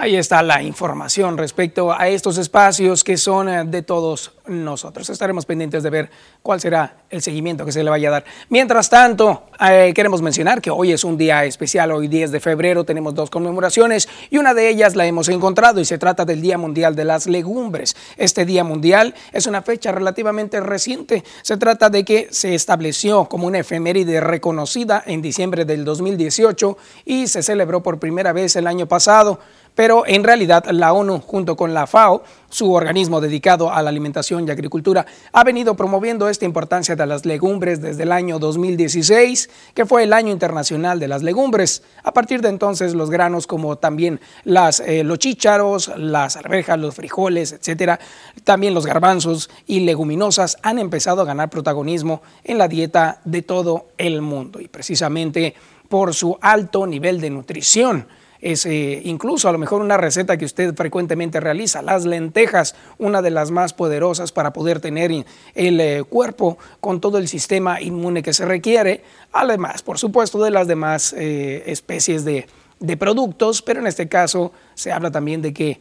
Ahí 0.00 0.16
está 0.16 0.42
la 0.42 0.62
información 0.62 1.36
respecto 1.36 1.92
a 1.92 2.08
estos 2.08 2.38
espacios 2.38 3.04
que 3.04 3.18
son 3.18 3.50
eh, 3.50 3.64
de 3.66 3.82
todos 3.82 4.32
nosotros. 4.46 5.10
Estaremos 5.10 5.44
pendientes 5.44 5.82
de 5.82 5.90
ver 5.90 6.10
cuál 6.42 6.58
será 6.58 7.02
el 7.10 7.20
seguimiento 7.20 7.66
que 7.66 7.72
se 7.72 7.84
le 7.84 7.90
vaya 7.90 8.08
a 8.08 8.12
dar. 8.12 8.24
Mientras 8.48 8.88
tanto, 8.88 9.42
eh, 9.60 9.92
queremos 9.94 10.22
mencionar 10.22 10.62
que 10.62 10.70
hoy 10.70 10.92
es 10.92 11.04
un 11.04 11.18
día 11.18 11.44
especial, 11.44 11.92
hoy 11.92 12.08
10 12.08 12.32
de 12.32 12.40
febrero 12.40 12.84
tenemos 12.84 13.14
dos 13.14 13.28
conmemoraciones 13.28 14.08
y 14.30 14.38
una 14.38 14.54
de 14.54 14.70
ellas 14.70 14.96
la 14.96 15.04
hemos 15.04 15.28
encontrado 15.28 15.80
y 15.80 15.84
se 15.84 15.98
trata 15.98 16.24
del 16.24 16.40
Día 16.40 16.56
Mundial 16.56 16.96
de 16.96 17.04
las 17.04 17.26
Legumbres. 17.26 17.94
Este 18.16 18.46
Día 18.46 18.64
Mundial 18.64 19.14
es 19.32 19.46
una 19.46 19.60
fecha 19.60 19.92
relativamente 19.92 20.60
reciente. 20.60 21.24
Se 21.42 21.58
trata 21.58 21.90
de 21.90 22.06
que 22.06 22.28
se 22.30 22.54
estableció 22.54 23.26
como 23.26 23.46
una 23.46 23.58
efeméride 23.58 24.20
reconocida 24.20 25.02
en 25.04 25.20
diciembre 25.20 25.66
del 25.66 25.84
2018 25.84 26.78
y 27.04 27.26
se 27.26 27.42
celebró 27.42 27.82
por 27.82 27.98
primera 27.98 28.32
vez 28.32 28.56
el 28.56 28.66
año 28.66 28.86
pasado 28.86 29.40
pero 29.74 30.04
en 30.06 30.24
realidad 30.24 30.64
la 30.70 30.92
ONU 30.92 31.20
junto 31.20 31.56
con 31.56 31.74
la 31.74 31.86
FAO, 31.86 32.22
su 32.48 32.72
organismo 32.72 33.20
dedicado 33.20 33.72
a 33.72 33.82
la 33.82 33.90
alimentación 33.90 34.46
y 34.46 34.50
agricultura, 34.50 35.06
ha 35.32 35.44
venido 35.44 35.76
promoviendo 35.76 36.28
esta 36.28 36.44
importancia 36.44 36.96
de 36.96 37.06
las 37.06 37.24
legumbres 37.24 37.80
desde 37.80 38.02
el 38.02 38.12
año 38.12 38.38
2016, 38.38 39.50
que 39.74 39.86
fue 39.86 40.02
el 40.02 40.12
año 40.12 40.32
internacional 40.32 40.98
de 40.98 41.08
las 41.08 41.22
legumbres. 41.22 41.82
A 42.02 42.12
partir 42.12 42.40
de 42.42 42.48
entonces 42.48 42.94
los 42.94 43.10
granos 43.10 43.46
como 43.46 43.76
también 43.76 44.20
eh, 44.44 45.04
los 45.04 45.18
chícharos, 45.18 45.92
las 45.96 46.36
arvejas, 46.36 46.78
los 46.78 46.94
frijoles, 46.94 47.52
etcétera, 47.52 48.00
también 48.44 48.74
los 48.74 48.86
garbanzos 48.86 49.50
y 49.66 49.80
leguminosas 49.80 50.58
han 50.62 50.78
empezado 50.78 51.22
a 51.22 51.24
ganar 51.24 51.50
protagonismo 51.50 52.22
en 52.44 52.58
la 52.58 52.68
dieta 52.68 53.20
de 53.24 53.42
todo 53.42 53.86
el 53.98 54.22
mundo 54.22 54.60
y 54.60 54.68
precisamente 54.68 55.54
por 55.88 56.14
su 56.14 56.38
alto 56.40 56.86
nivel 56.86 57.20
de 57.20 57.30
nutrición 57.30 58.06
es 58.40 58.64
eh, 58.66 59.02
incluso 59.04 59.48
a 59.48 59.52
lo 59.52 59.58
mejor 59.58 59.82
una 59.82 59.96
receta 59.96 60.36
que 60.36 60.44
usted 60.44 60.74
frecuentemente 60.74 61.40
realiza, 61.40 61.82
las 61.82 62.04
lentejas, 62.04 62.74
una 62.98 63.22
de 63.22 63.30
las 63.30 63.50
más 63.50 63.72
poderosas 63.72 64.32
para 64.32 64.52
poder 64.52 64.80
tener 64.80 65.10
el 65.54 65.80
eh, 65.80 66.04
cuerpo 66.08 66.58
con 66.80 67.00
todo 67.00 67.18
el 67.18 67.28
sistema 67.28 67.80
inmune 67.80 68.22
que 68.22 68.32
se 68.32 68.44
requiere, 68.44 69.02
además, 69.32 69.82
por 69.82 69.98
supuesto, 69.98 70.42
de 70.42 70.50
las 70.50 70.66
demás 70.66 71.14
eh, 71.16 71.64
especies 71.66 72.24
de, 72.24 72.46
de, 72.78 72.96
productos, 72.96 73.62
pero 73.62 73.80
en 73.80 73.86
este 73.86 74.08
caso 74.08 74.52
se 74.74 74.92
habla 74.92 75.10
también 75.10 75.42
de 75.42 75.52
que 75.52 75.80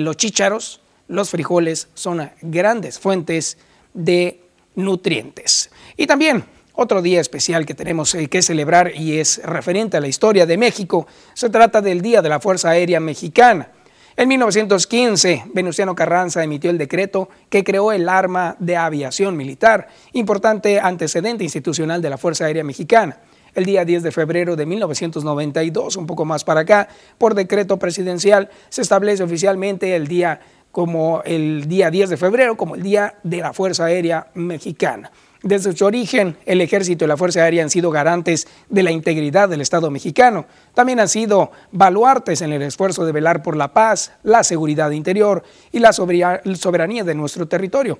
los 0.00 0.16
chícharos, 0.18 0.82
los 1.08 1.30
frijoles 1.30 1.88
son 1.94 2.30
grandes 2.42 2.98
fuentes 2.98 3.56
de 3.94 4.42
nutrientes. 4.74 5.70
Y 5.96 6.06
también 6.06 6.44
otro 6.82 7.02
día 7.02 7.20
especial 7.20 7.66
que 7.66 7.74
tenemos 7.74 8.14
eh, 8.14 8.28
que 8.28 8.40
celebrar 8.40 8.92
y 8.96 9.18
es 9.18 9.42
referente 9.44 9.98
a 9.98 10.00
la 10.00 10.08
historia 10.08 10.46
de 10.46 10.56
México. 10.56 11.06
Se 11.34 11.50
trata 11.50 11.82
del 11.82 12.00
Día 12.00 12.22
de 12.22 12.30
la 12.30 12.40
Fuerza 12.40 12.70
Aérea 12.70 13.00
Mexicana. 13.00 13.68
En 14.16 14.28
1915, 14.28 15.44
Venustiano 15.52 15.94
Carranza 15.94 16.42
emitió 16.42 16.70
el 16.70 16.78
decreto 16.78 17.28
que 17.50 17.64
creó 17.64 17.92
el 17.92 18.08
arma 18.08 18.56
de 18.60 18.78
aviación 18.78 19.36
militar, 19.36 19.88
importante 20.14 20.80
antecedente 20.80 21.44
institucional 21.44 22.00
de 22.00 22.08
la 22.08 22.16
Fuerza 22.16 22.46
Aérea 22.46 22.64
Mexicana. 22.64 23.18
El 23.54 23.66
día 23.66 23.84
10 23.84 24.02
de 24.02 24.10
febrero 24.10 24.56
de 24.56 24.64
1992, 24.64 25.96
un 25.96 26.06
poco 26.06 26.24
más 26.24 26.44
para 26.44 26.60
acá, 26.60 26.88
por 27.18 27.34
decreto 27.34 27.78
presidencial, 27.78 28.48
se 28.70 28.80
establece 28.80 29.22
oficialmente 29.22 29.94
el 29.96 30.08
día 30.08 30.40
como 30.72 31.20
el 31.26 31.68
día 31.68 31.90
10 31.90 32.08
de 32.08 32.16
febrero 32.16 32.56
como 32.56 32.74
el 32.74 32.82
Día 32.82 33.16
de 33.22 33.38
la 33.38 33.52
Fuerza 33.52 33.84
Aérea 33.84 34.28
Mexicana. 34.32 35.10
Desde 35.42 35.74
su 35.74 35.86
origen, 35.86 36.36
el 36.44 36.60
ejército 36.60 37.06
y 37.06 37.08
la 37.08 37.16
Fuerza 37.16 37.40
Aérea 37.40 37.62
han 37.62 37.70
sido 37.70 37.90
garantes 37.90 38.46
de 38.68 38.82
la 38.82 38.90
integridad 38.90 39.48
del 39.48 39.62
Estado 39.62 39.90
mexicano. 39.90 40.44
También 40.74 41.00
han 41.00 41.08
sido 41.08 41.50
baluartes 41.72 42.42
en 42.42 42.52
el 42.52 42.60
esfuerzo 42.60 43.06
de 43.06 43.12
velar 43.12 43.42
por 43.42 43.56
la 43.56 43.72
paz, 43.72 44.12
la 44.22 44.44
seguridad 44.44 44.90
interior 44.90 45.42
y 45.72 45.78
la 45.78 45.92
soberanía 45.94 47.04
de 47.04 47.14
nuestro 47.14 47.48
territorio. 47.48 47.98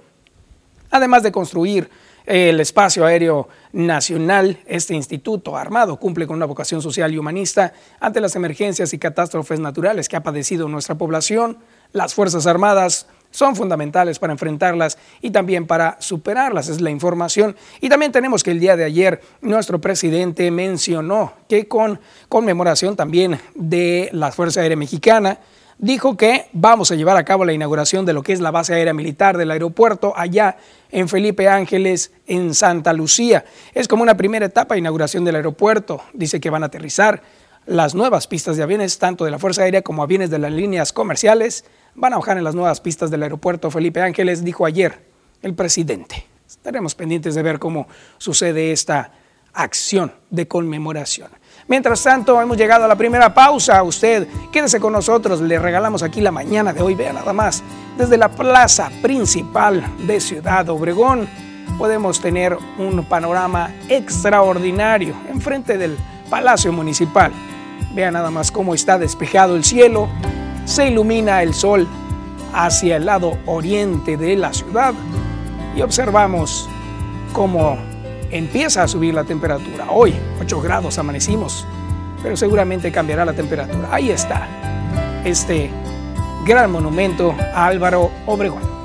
Además 0.90 1.22
de 1.22 1.32
construir 1.32 1.88
el 2.26 2.60
espacio 2.60 3.06
aéreo 3.06 3.48
nacional, 3.72 4.58
este 4.66 4.94
instituto 4.94 5.56
armado 5.56 5.96
cumple 5.96 6.26
con 6.26 6.36
una 6.36 6.44
vocación 6.44 6.82
social 6.82 7.14
y 7.14 7.18
humanista 7.18 7.72
ante 8.00 8.20
las 8.20 8.36
emergencias 8.36 8.92
y 8.92 8.98
catástrofes 8.98 9.60
naturales 9.60 10.08
que 10.08 10.16
ha 10.16 10.22
padecido 10.22 10.68
nuestra 10.68 10.96
población. 10.96 11.56
Las 11.92 12.12
Fuerzas 12.14 12.46
Armadas 12.46 13.06
son 13.30 13.56
fundamentales 13.56 14.18
para 14.18 14.32
enfrentarlas 14.32 14.98
y 15.20 15.30
también 15.30 15.66
para 15.66 15.96
superarlas, 16.00 16.68
es 16.68 16.80
la 16.80 16.90
información. 16.90 17.56
Y 17.80 17.88
también 17.88 18.12
tenemos 18.12 18.42
que 18.42 18.50
el 18.50 18.60
día 18.60 18.76
de 18.76 18.84
ayer 18.84 19.20
nuestro 19.40 19.80
presidente 19.80 20.50
mencionó 20.50 21.32
que 21.48 21.68
con 21.68 22.00
conmemoración 22.28 22.96
también 22.96 23.38
de 23.54 24.08
la 24.12 24.32
Fuerza 24.32 24.60
Aérea 24.60 24.76
Mexicana, 24.76 25.38
dijo 25.80 26.16
que 26.16 26.46
vamos 26.52 26.90
a 26.90 26.94
llevar 26.94 27.16
a 27.16 27.24
cabo 27.24 27.44
la 27.44 27.52
inauguración 27.52 28.04
de 28.04 28.12
lo 28.12 28.22
que 28.22 28.32
es 28.32 28.40
la 28.40 28.50
base 28.50 28.74
aérea 28.74 28.92
militar 28.92 29.38
del 29.38 29.50
aeropuerto 29.50 30.12
allá 30.14 30.58
en 30.90 31.08
Felipe 31.08 31.48
Ángeles, 31.48 32.12
en 32.26 32.54
Santa 32.54 32.92
Lucía. 32.92 33.44
Es 33.72 33.88
como 33.88 34.02
una 34.02 34.16
primera 34.16 34.46
etapa 34.46 34.74
de 34.74 34.80
inauguración 34.80 35.24
del 35.24 35.36
aeropuerto. 35.36 36.02
Dice 36.12 36.40
que 36.40 36.50
van 36.50 36.62
a 36.62 36.66
aterrizar 36.66 37.22
las 37.66 37.94
nuevas 37.94 38.26
pistas 38.26 38.56
de 38.56 38.62
aviones, 38.62 38.98
tanto 38.98 39.24
de 39.24 39.30
la 39.30 39.38
Fuerza 39.38 39.62
Aérea 39.62 39.82
como 39.82 40.02
aviones 40.02 40.30
de 40.30 40.38
las 40.38 40.52
líneas 40.52 40.92
comerciales, 40.92 41.64
van 41.94 42.12
a 42.12 42.16
bajar 42.18 42.38
en 42.38 42.44
las 42.44 42.54
nuevas 42.54 42.80
pistas 42.80 43.10
del 43.10 43.22
aeropuerto 43.22 43.70
Felipe 43.70 44.00
Ángeles, 44.02 44.44
dijo 44.44 44.66
ayer 44.66 45.04
el 45.42 45.54
presidente. 45.54 46.26
Estaremos 46.46 46.94
pendientes 46.94 47.34
de 47.34 47.42
ver 47.42 47.58
cómo 47.58 47.86
sucede 48.18 48.72
esta 48.72 49.12
acción 49.52 50.12
de 50.30 50.46
conmemoración. 50.46 51.30
Mientras 51.68 52.02
tanto, 52.02 52.40
hemos 52.40 52.56
llegado 52.56 52.84
a 52.84 52.88
la 52.88 52.96
primera 52.96 53.32
pausa. 53.32 53.82
Usted 53.82 54.26
quédese 54.52 54.80
con 54.80 54.92
nosotros, 54.92 55.40
le 55.40 55.58
regalamos 55.58 56.02
aquí 56.02 56.20
la 56.20 56.32
mañana 56.32 56.72
de 56.72 56.82
hoy, 56.82 56.94
vea 56.94 57.12
nada 57.12 57.32
más, 57.32 57.62
desde 57.96 58.16
la 58.16 58.28
plaza 58.28 58.90
principal 59.02 59.84
de 60.06 60.20
Ciudad 60.20 60.68
Obregón 60.68 61.28
podemos 61.78 62.20
tener 62.20 62.58
un 62.78 63.04
panorama 63.06 63.70
extraordinario 63.88 65.14
enfrente 65.30 65.78
del 65.78 65.96
Palacio 66.28 66.72
Municipal. 66.72 67.32
Vea 67.94 68.10
nada 68.10 68.30
más 68.30 68.52
cómo 68.52 68.74
está 68.74 68.98
despejado 68.98 69.56
el 69.56 69.64
cielo, 69.64 70.08
se 70.70 70.86
ilumina 70.86 71.42
el 71.42 71.52
sol 71.52 71.88
hacia 72.54 72.96
el 72.96 73.06
lado 73.06 73.36
oriente 73.46 74.16
de 74.16 74.36
la 74.36 74.52
ciudad 74.52 74.94
y 75.74 75.82
observamos 75.82 76.68
cómo 77.32 77.76
empieza 78.30 78.84
a 78.84 78.88
subir 78.88 79.12
la 79.12 79.24
temperatura. 79.24 79.86
Hoy 79.90 80.14
8 80.40 80.60
grados 80.60 80.96
amanecimos, 80.98 81.66
pero 82.22 82.36
seguramente 82.36 82.92
cambiará 82.92 83.24
la 83.24 83.32
temperatura. 83.32 83.88
Ahí 83.90 84.10
está 84.10 84.46
este 85.24 85.70
gran 86.46 86.70
monumento 86.70 87.34
a 87.52 87.66
Álvaro 87.66 88.12
Obregón. 88.26 88.79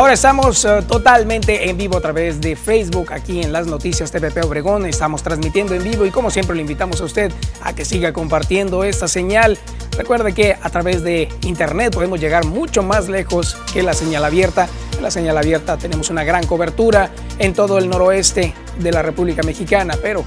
Ahora 0.00 0.14
estamos 0.14 0.64
eh, 0.64 0.80
totalmente 0.88 1.68
en 1.68 1.76
vivo 1.76 1.98
a 1.98 2.00
través 2.00 2.40
de 2.40 2.56
Facebook, 2.56 3.12
aquí 3.12 3.42
en 3.42 3.52
las 3.52 3.66
noticias 3.66 4.10
TPP 4.10 4.42
Obregón. 4.46 4.86
Estamos 4.86 5.22
transmitiendo 5.22 5.74
en 5.74 5.84
vivo 5.84 6.06
y 6.06 6.10
como 6.10 6.30
siempre 6.30 6.56
le 6.56 6.62
invitamos 6.62 7.02
a 7.02 7.04
usted 7.04 7.30
a 7.60 7.74
que 7.74 7.84
siga 7.84 8.10
compartiendo 8.14 8.82
esta 8.82 9.08
señal. 9.08 9.58
Recuerde 9.98 10.32
que 10.32 10.54
a 10.54 10.70
través 10.70 11.02
de 11.02 11.28
internet 11.42 11.92
podemos 11.92 12.18
llegar 12.18 12.46
mucho 12.46 12.82
más 12.82 13.10
lejos 13.10 13.58
que 13.74 13.82
la 13.82 13.92
señal 13.92 14.24
abierta. 14.24 14.70
En 14.96 15.02
la 15.02 15.10
señal 15.10 15.36
abierta 15.36 15.76
tenemos 15.76 16.08
una 16.08 16.24
gran 16.24 16.46
cobertura 16.46 17.10
en 17.38 17.52
todo 17.52 17.76
el 17.76 17.90
noroeste 17.90 18.54
de 18.78 18.92
la 18.92 19.02
República 19.02 19.42
Mexicana, 19.42 19.98
pero 20.00 20.24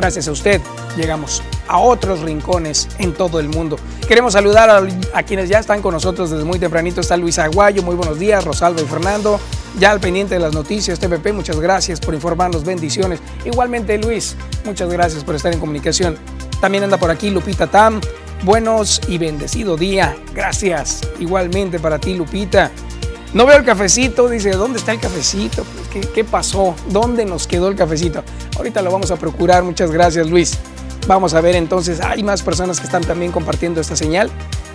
gracias 0.00 0.28
a 0.28 0.32
usted 0.32 0.62
llegamos 0.96 1.42
a 1.68 1.78
otros 1.78 2.20
rincones 2.20 2.88
en 2.98 3.12
todo 3.12 3.38
el 3.38 3.48
mundo. 3.48 3.76
Queremos 4.08 4.32
saludar 4.32 4.70
a, 5.12 5.22
quienes 5.22 5.48
ya 5.50 5.58
están 5.58 5.82
con 5.82 5.92
nosotros 5.92 6.30
desde 6.30 6.44
muy 6.44 6.58
tempranito. 6.58 7.02
Está 7.02 7.18
Luis 7.18 7.38
Aguayo, 7.38 7.82
muy 7.82 7.94
buenos 7.94 8.18
días, 8.18 8.44
Rosalba 8.44 8.80
y 8.80 8.86
Fernando. 8.86 9.38
Ya 9.78 9.90
al 9.90 10.00
pendiente 10.00 10.34
de 10.34 10.40
las 10.40 10.54
noticias, 10.54 10.98
TVP, 10.98 11.32
muchas 11.32 11.60
gracias 11.60 12.00
por 12.00 12.14
informarnos, 12.14 12.64
bendiciones. 12.64 13.20
Igualmente 13.44 13.98
Luis, 13.98 14.36
muchas 14.64 14.90
gracias 14.90 15.22
por 15.22 15.34
estar 15.34 15.52
en 15.52 15.60
comunicación. 15.60 16.16
También 16.62 16.82
anda 16.84 16.96
por 16.96 17.10
aquí 17.10 17.30
Lupita 17.30 17.66
Tam. 17.66 18.00
Buenos 18.42 19.02
y 19.06 19.18
bendecido 19.18 19.76
día. 19.76 20.16
Gracias. 20.34 21.02
Igualmente 21.18 21.78
para 21.78 21.98
ti, 21.98 22.14
Lupita. 22.14 22.70
No 23.32 23.46
veo 23.46 23.58
el 23.58 23.64
cafecito, 23.64 24.28
dice, 24.28 24.50
¿dónde 24.50 24.78
está 24.78 24.92
el 24.92 25.00
cafecito? 25.00 25.64
Pues, 25.64 25.88
¿qué, 25.88 26.00
¿Qué 26.00 26.24
pasó? 26.24 26.74
¿Dónde 26.88 27.24
nos 27.24 27.46
quedó 27.46 27.68
el 27.68 27.76
cafecito? 27.76 28.24
Ahorita 28.56 28.82
lo 28.82 28.90
vamos 28.90 29.10
a 29.12 29.16
procurar. 29.16 29.62
Muchas 29.62 29.92
gracias, 29.92 30.28
Luis. 30.28 30.58
Vamos 31.06 31.34
a 31.34 31.40
ver 31.40 31.56
entonces, 31.56 32.00
hay 32.00 32.22
más 32.22 32.42
personas 32.42 32.78
que 32.78 32.86
están 32.86 33.02
también 33.02 33.32
compartiendo 33.32 33.80
esta 33.80 33.96
señal. 33.96 34.30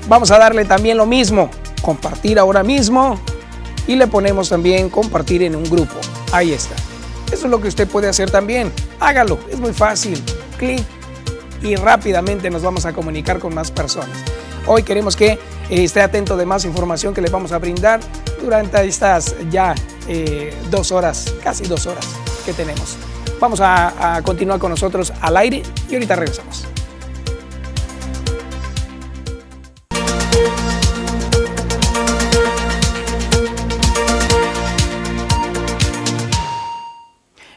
Vamos 0.07 0.31
a 0.31 0.38
darle 0.38 0.65
también 0.65 0.97
lo 0.97 1.05
mismo, 1.05 1.50
compartir 1.81 2.39
ahora 2.39 2.63
mismo 2.63 3.19
y 3.88 3.95
le 3.95 4.07
ponemos 4.07 4.50
también 4.50 4.89
compartir 4.89 5.43
en 5.43 5.55
un 5.55 5.63
grupo. 5.63 5.95
Ahí 6.31 6.51
está. 6.51 6.75
Eso 7.31 7.45
es 7.45 7.51
lo 7.51 7.62
que 7.62 7.67
usted 7.67 7.88
puede 7.88 8.07
hacer 8.07 8.31
también. 8.31 8.71
Hágalo, 9.00 9.39
es 9.51 9.59
muy 9.59 9.74
fácil. 9.74 10.21
Clic 10.57 10.83
y 11.62 11.75
rápidamente 11.75 12.50
nos 12.50 12.62
vamos 12.62 12.85
a 12.85 12.93
comunicar 12.93 13.39
con 13.39 13.53
más 13.53 13.71
personas. 13.71 14.17
Hoy 14.67 14.83
queremos 14.83 15.15
que 15.15 15.39
esté 15.69 16.01
atento 16.01 16.38
de 16.38 16.45
más 16.45 16.65
información 16.65 17.13
que 17.13 17.22
les 17.22 17.31
vamos 17.31 17.51
a 17.51 17.60
brindar 17.60 18.00
durante 18.41 18.84
estas 18.86 19.36
ya 19.50 19.75
eh, 20.07 20.53
dos 20.69 20.91
horas, 20.91 21.34
casi 21.43 21.65
dos 21.65 21.86
horas 21.86 22.05
que 22.45 22.53
tenemos. 22.53 22.98
Vamos 23.39 23.60
a, 23.62 24.22
continuar 24.24 24.60
con 24.60 24.72
nosotros 24.72 25.12
al 25.22 25.38
aire 25.38 25.62
y 25.89 25.93
ahorita 25.93 26.15
regresamos. 26.15 26.64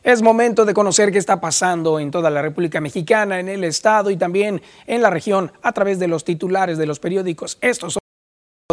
Es 0.09 0.23
momento 0.23 0.65
de 0.65 0.73
conocer 0.73 1.12
qué 1.12 1.19
está 1.19 1.38
pasando 1.38 2.00
en 2.00 2.11
toda 2.11 2.31
la 2.31 2.41
República 2.41 2.81
Mexicana, 2.81 3.41
en 3.41 3.50
el 3.50 3.62
Estado 3.62 4.11
y 4.11 4.17
también 4.17 4.62
en 4.87 5.03
la 5.03 5.11
región 5.11 5.53
a 5.61 5.73
través 5.73 5.99
de 5.99 6.09
los 6.09 6.25
titulares 6.25 6.79
de 6.79 6.87
los 6.87 6.99
periódicos. 6.99 7.59
Estos 7.61 7.93
son 7.93 8.00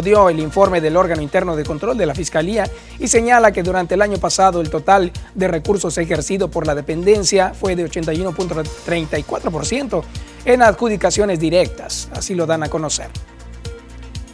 dio 0.02 0.30
el 0.30 0.40
informe 0.40 0.80
del 0.80 0.96
órgano 0.96 1.20
interno 1.20 1.54
de 1.54 1.66
control 1.66 1.98
de 1.98 2.06
la 2.06 2.14
Fiscalía 2.14 2.64
y 2.98 3.08
señala 3.08 3.52
que 3.52 3.62
durante 3.62 3.96
el 3.96 4.00
año 4.00 4.16
pasado 4.16 4.62
el 4.62 4.70
total 4.70 5.12
de 5.34 5.46
recursos 5.46 5.98
ejercido 5.98 6.50
por 6.50 6.66
la 6.66 6.74
dependencia 6.74 7.52
fue 7.52 7.76
de 7.76 7.84
81.34% 7.84 10.04
en 10.46 10.62
adjudicaciones 10.62 11.38
directas, 11.38 12.08
así 12.14 12.34
lo 12.34 12.46
dan 12.46 12.62
a 12.62 12.70
conocer. 12.70 13.10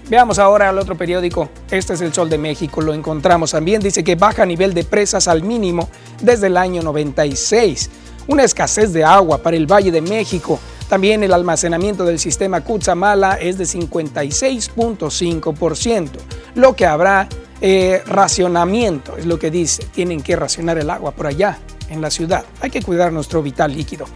Veamos 0.09 0.39
ahora 0.39 0.69
al 0.69 0.79
otro 0.79 0.97
periódico, 0.97 1.49
este 1.71 1.95
es 1.95 2.01
el 2.01 2.13
Sol 2.13 2.29
de 2.29 2.39
México, 2.39 2.83
lo 2.83 2.93
encontramos 2.93 3.53
también, 3.53 3.81
dice 3.81 4.05
que 4.05 4.17
baja 4.17 4.45
nivel 4.45 4.75
de 4.75 4.85
presas 4.85 5.29
al 5.29 5.43
mínimo 5.43 5.89
desde 6.21 6.49
el 6.49 6.57
año 6.57 6.83
96, 6.83 7.89
una 8.27 8.43
escasez 8.45 8.93
de 8.93 9.05
agua 9.05 9.39
para 9.39 9.57
el 9.57 9.67
Valle 9.67 9.91
de 9.91 10.03
México, 10.03 10.61
también 10.89 11.23
el 11.23 11.33
almacenamiento 11.33 12.05
del 12.05 12.19
sistema 12.19 12.61
Kutsamala 12.61 13.37
es 13.37 13.57
de 13.57 13.65
56.5%, 13.65 16.11
lo 16.55 16.77
que 16.77 16.85
habrá 16.85 17.29
eh, 17.63 18.03
racionamiento, 18.07 19.17
es 19.17 19.25
lo 19.25 19.39
que 19.39 19.51
dice. 19.51 19.87
Tienen 19.95 20.21
que 20.21 20.35
racionar 20.35 20.79
el 20.79 20.91
agua 20.91 21.13
por 21.13 21.29
allá, 21.29 21.59
en 21.89 22.01
la 22.01 22.11
ciudad. 22.11 22.45
Hay 22.61 22.71
que 22.71 22.83
cuidar 22.83 23.13
nuestro 23.13 23.43
vital 23.43 23.75
líquido. 23.75 24.07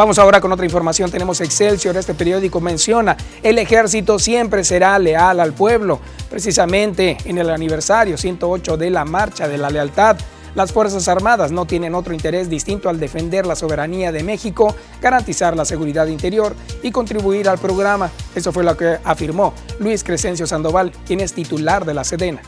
Vamos 0.00 0.18
ahora 0.18 0.40
con 0.40 0.50
otra 0.50 0.64
información. 0.64 1.10
Tenemos 1.10 1.42
Excelsior. 1.42 1.94
Este 1.94 2.14
periódico 2.14 2.58
menciona, 2.58 3.18
el 3.42 3.58
ejército 3.58 4.18
siempre 4.18 4.64
será 4.64 4.98
leal 4.98 5.38
al 5.40 5.52
pueblo. 5.52 6.00
Precisamente 6.30 7.18
en 7.26 7.36
el 7.36 7.50
aniversario 7.50 8.16
108 8.16 8.78
de 8.78 8.88
la 8.88 9.04
Marcha 9.04 9.46
de 9.46 9.58
la 9.58 9.68
Lealtad, 9.68 10.16
las 10.54 10.72
Fuerzas 10.72 11.06
Armadas 11.06 11.52
no 11.52 11.66
tienen 11.66 11.94
otro 11.94 12.14
interés 12.14 12.48
distinto 12.48 12.88
al 12.88 12.98
defender 12.98 13.44
la 13.44 13.54
soberanía 13.54 14.10
de 14.10 14.24
México, 14.24 14.74
garantizar 15.02 15.54
la 15.54 15.66
seguridad 15.66 16.06
interior 16.06 16.54
y 16.82 16.92
contribuir 16.92 17.46
al 17.50 17.58
programa. 17.58 18.10
Eso 18.34 18.52
fue 18.52 18.64
lo 18.64 18.74
que 18.78 18.96
afirmó 19.04 19.52
Luis 19.80 20.02
Crescencio 20.02 20.46
Sandoval, 20.46 20.92
quien 21.06 21.20
es 21.20 21.34
titular 21.34 21.84
de 21.84 21.92
la 21.92 22.04
Sedena. 22.04 22.40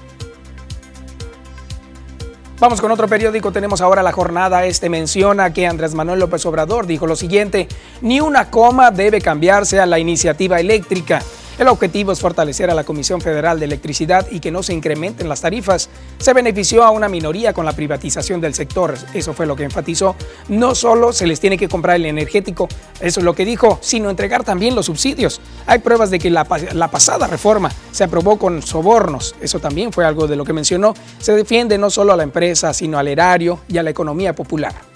Vamos 2.62 2.80
con 2.80 2.92
otro 2.92 3.08
periódico, 3.08 3.50
tenemos 3.50 3.80
ahora 3.80 4.04
la 4.04 4.12
jornada. 4.12 4.64
Este 4.64 4.88
menciona 4.88 5.52
que 5.52 5.66
Andrés 5.66 5.94
Manuel 5.94 6.20
López 6.20 6.46
Obrador 6.46 6.86
dijo 6.86 7.08
lo 7.08 7.16
siguiente, 7.16 7.66
ni 8.02 8.20
una 8.20 8.50
coma 8.50 8.92
debe 8.92 9.20
cambiarse 9.20 9.80
a 9.80 9.86
la 9.86 9.98
iniciativa 9.98 10.60
eléctrica. 10.60 11.20
El 11.58 11.68
objetivo 11.68 12.12
es 12.12 12.20
fortalecer 12.20 12.70
a 12.70 12.74
la 12.74 12.82
Comisión 12.82 13.20
Federal 13.20 13.58
de 13.58 13.66
Electricidad 13.66 14.26
y 14.30 14.40
que 14.40 14.50
no 14.50 14.62
se 14.62 14.72
incrementen 14.72 15.28
las 15.28 15.42
tarifas. 15.42 15.90
Se 16.18 16.32
benefició 16.32 16.82
a 16.82 16.90
una 16.90 17.10
minoría 17.10 17.52
con 17.52 17.66
la 17.66 17.74
privatización 17.74 18.40
del 18.40 18.54
sector, 18.54 18.94
eso 19.12 19.34
fue 19.34 19.46
lo 19.46 19.54
que 19.54 19.64
enfatizó. 19.64 20.16
No 20.48 20.74
solo 20.74 21.12
se 21.12 21.26
les 21.26 21.40
tiene 21.40 21.58
que 21.58 21.68
comprar 21.68 21.96
el 21.96 22.06
energético, 22.06 22.68
eso 23.00 23.20
es 23.20 23.24
lo 23.24 23.34
que 23.34 23.44
dijo, 23.44 23.78
sino 23.82 24.08
entregar 24.08 24.44
también 24.44 24.74
los 24.74 24.86
subsidios. 24.86 25.40
Hay 25.66 25.80
pruebas 25.80 26.10
de 26.10 26.18
que 26.18 26.30
la, 26.30 26.46
la 26.72 26.90
pasada 26.90 27.26
reforma 27.26 27.70
se 27.90 28.04
aprobó 28.04 28.38
con 28.38 28.62
sobornos, 28.62 29.34
eso 29.40 29.60
también 29.60 29.92
fue 29.92 30.06
algo 30.06 30.26
de 30.26 30.36
lo 30.36 30.44
que 30.44 30.54
mencionó. 30.54 30.94
Se 31.18 31.34
defiende 31.34 31.76
no 31.76 31.90
solo 31.90 32.14
a 32.14 32.16
la 32.16 32.22
empresa, 32.22 32.72
sino 32.72 32.98
al 32.98 33.08
erario 33.08 33.60
y 33.68 33.76
a 33.76 33.82
la 33.82 33.90
economía 33.90 34.34
popular. 34.34 34.91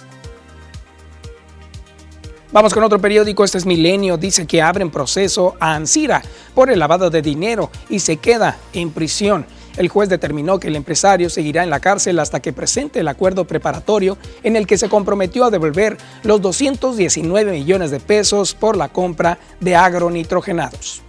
Vamos 2.56 2.72
con 2.72 2.82
otro 2.84 2.98
periódico, 2.98 3.44
este 3.44 3.58
es 3.58 3.66
Milenio, 3.66 4.16
dice 4.16 4.46
que 4.46 4.62
abren 4.62 4.90
proceso 4.90 5.56
a 5.60 5.74
Ansira 5.74 6.22
por 6.54 6.70
el 6.70 6.78
lavado 6.78 7.10
de 7.10 7.20
dinero 7.20 7.70
y 7.90 7.98
se 7.98 8.16
queda 8.16 8.56
en 8.72 8.92
prisión. 8.92 9.44
El 9.76 9.90
juez 9.90 10.08
determinó 10.08 10.58
que 10.58 10.68
el 10.68 10.76
empresario 10.76 11.28
seguirá 11.28 11.64
en 11.64 11.68
la 11.68 11.80
cárcel 11.80 12.18
hasta 12.18 12.40
que 12.40 12.54
presente 12.54 13.00
el 13.00 13.08
acuerdo 13.08 13.46
preparatorio 13.46 14.16
en 14.42 14.56
el 14.56 14.66
que 14.66 14.78
se 14.78 14.88
comprometió 14.88 15.44
a 15.44 15.50
devolver 15.50 15.98
los 16.22 16.40
219 16.40 17.52
millones 17.52 17.90
de 17.90 18.00
pesos 18.00 18.54
por 18.54 18.74
la 18.78 18.88
compra 18.88 19.38
de 19.60 19.76
agronitrogenados. 19.76 21.02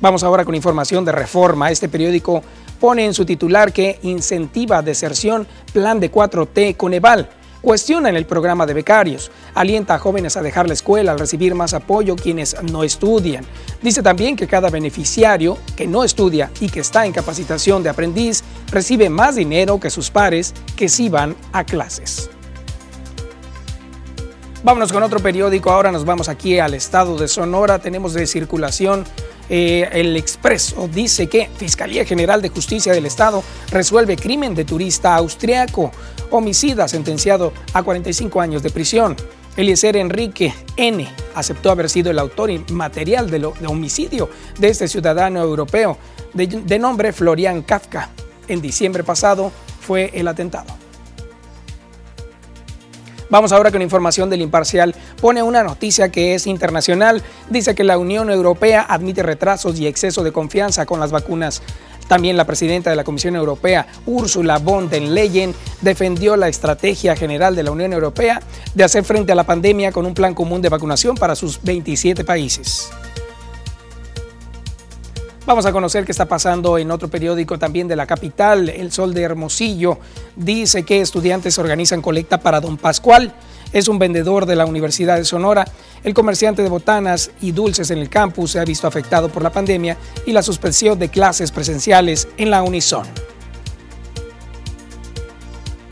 Vamos 0.00 0.22
ahora 0.22 0.44
con 0.44 0.54
información 0.54 1.04
de 1.04 1.10
reforma. 1.10 1.72
Este 1.72 1.88
periódico 1.88 2.44
pone 2.78 3.04
en 3.04 3.14
su 3.14 3.24
titular 3.24 3.72
que 3.72 3.98
incentiva 4.02 4.80
deserción 4.80 5.48
plan 5.72 5.98
de 5.98 6.12
4T 6.12 6.76
con 6.76 6.94
Eval. 6.94 7.30
Cuestionan 7.60 8.16
el 8.16 8.24
programa 8.24 8.64
de 8.64 8.72
becarios, 8.72 9.30
alienta 9.54 9.94
a 9.94 9.98
jóvenes 9.98 10.36
a 10.36 10.42
dejar 10.42 10.66
la 10.66 10.74
escuela 10.74 11.12
al 11.12 11.18
recibir 11.18 11.54
más 11.54 11.74
apoyo 11.74 12.16
quienes 12.16 12.56
no 12.62 12.84
estudian. 12.84 13.44
Dice 13.82 14.02
también 14.02 14.36
que 14.36 14.46
cada 14.46 14.70
beneficiario 14.70 15.58
que 15.76 15.86
no 15.86 16.04
estudia 16.04 16.50
y 16.60 16.68
que 16.68 16.80
está 16.80 17.06
en 17.06 17.12
capacitación 17.12 17.82
de 17.82 17.90
aprendiz 17.90 18.42
recibe 18.70 19.08
más 19.08 19.36
dinero 19.36 19.80
que 19.80 19.90
sus 19.90 20.10
pares 20.10 20.54
que 20.76 20.88
sí 20.88 21.08
van 21.08 21.36
a 21.52 21.64
clases. 21.64 22.30
Vámonos 24.62 24.92
con 24.92 25.02
otro 25.02 25.20
periódico, 25.20 25.70
ahora 25.70 25.90
nos 25.90 26.04
vamos 26.04 26.28
aquí 26.28 26.58
al 26.58 26.74
estado 26.74 27.16
de 27.16 27.28
Sonora, 27.28 27.78
tenemos 27.78 28.12
de 28.12 28.26
circulación 28.26 29.04
eh, 29.52 29.88
el 29.90 30.16
Expreso 30.16 30.86
dice 30.86 31.26
que 31.26 31.50
Fiscalía 31.56 32.04
General 32.04 32.40
de 32.40 32.50
Justicia 32.50 32.92
del 32.92 33.06
Estado 33.06 33.42
resuelve 33.72 34.16
crimen 34.16 34.54
de 34.54 34.64
turista 34.64 35.16
austriaco, 35.16 35.90
homicida 36.30 36.86
sentenciado 36.86 37.52
a 37.72 37.82
45 37.82 38.40
años 38.40 38.62
de 38.62 38.70
prisión. 38.70 39.16
Eliezer 39.60 39.96
Enrique 39.96 40.54
N. 40.76 41.06
aceptó 41.34 41.70
haber 41.70 41.90
sido 41.90 42.10
el 42.10 42.18
autor 42.18 42.50
material 42.70 43.30
de, 43.30 43.40
lo, 43.40 43.52
de 43.60 43.66
homicidio 43.66 44.30
de 44.58 44.68
este 44.68 44.88
ciudadano 44.88 45.42
europeo 45.42 45.98
de, 46.32 46.46
de 46.46 46.78
nombre 46.78 47.12
Florian 47.12 47.60
Kafka. 47.62 48.08
En 48.48 48.62
diciembre 48.62 49.04
pasado 49.04 49.52
fue 49.80 50.10
el 50.14 50.28
atentado. 50.28 50.80
Vamos 53.28 53.52
ahora 53.52 53.70
con 53.70 53.80
información 53.82 54.28
del 54.30 54.40
imparcial. 54.40 54.94
Pone 55.20 55.42
una 55.42 55.62
noticia 55.62 56.10
que 56.10 56.34
es 56.34 56.46
internacional. 56.46 57.22
Dice 57.48 57.74
que 57.74 57.84
la 57.84 57.96
Unión 57.96 58.28
Europea 58.30 58.84
admite 58.88 59.22
retrasos 59.22 59.78
y 59.78 59.86
exceso 59.86 60.24
de 60.24 60.32
confianza 60.32 60.84
con 60.86 60.98
las 60.98 61.12
vacunas. 61.12 61.62
También 62.10 62.36
la 62.36 62.44
presidenta 62.44 62.90
de 62.90 62.96
la 62.96 63.04
Comisión 63.04 63.36
Europea, 63.36 63.86
Ursula 64.04 64.58
von 64.58 64.90
der 64.90 65.02
Leyen, 65.02 65.54
defendió 65.80 66.34
la 66.34 66.48
estrategia 66.48 67.14
general 67.14 67.54
de 67.54 67.62
la 67.62 67.70
Unión 67.70 67.92
Europea 67.92 68.42
de 68.74 68.82
hacer 68.82 69.04
frente 69.04 69.30
a 69.30 69.36
la 69.36 69.44
pandemia 69.44 69.92
con 69.92 70.04
un 70.04 70.12
plan 70.12 70.34
común 70.34 70.60
de 70.60 70.68
vacunación 70.68 71.14
para 71.14 71.36
sus 71.36 71.62
27 71.62 72.24
países. 72.24 72.90
Vamos 75.46 75.66
a 75.66 75.72
conocer 75.72 76.04
qué 76.04 76.10
está 76.10 76.26
pasando 76.26 76.78
en 76.78 76.90
otro 76.90 77.06
periódico 77.06 77.60
también 77.60 77.86
de 77.86 77.94
la 77.94 78.06
capital, 78.06 78.68
El 78.68 78.90
Sol 78.90 79.14
de 79.14 79.22
Hermosillo. 79.22 79.98
Dice 80.34 80.84
que 80.84 81.00
estudiantes 81.00 81.58
organizan 81.58 82.02
colecta 82.02 82.40
para 82.40 82.60
Don 82.60 82.76
Pascual. 82.76 83.32
Es 83.72 83.86
un 83.86 83.98
vendedor 83.98 84.46
de 84.46 84.56
la 84.56 84.66
Universidad 84.66 85.16
de 85.16 85.24
Sonora. 85.24 85.64
El 86.02 86.14
comerciante 86.14 86.62
de 86.62 86.68
botanas 86.68 87.30
y 87.40 87.52
dulces 87.52 87.90
en 87.90 87.98
el 87.98 88.08
campus 88.08 88.52
se 88.52 88.60
ha 88.60 88.64
visto 88.64 88.86
afectado 88.86 89.28
por 89.28 89.42
la 89.42 89.52
pandemia 89.52 89.96
y 90.26 90.32
la 90.32 90.42
suspensión 90.42 90.98
de 90.98 91.08
clases 91.08 91.52
presenciales 91.52 92.26
en 92.36 92.50
la 92.50 92.62
Unison. 92.62 93.06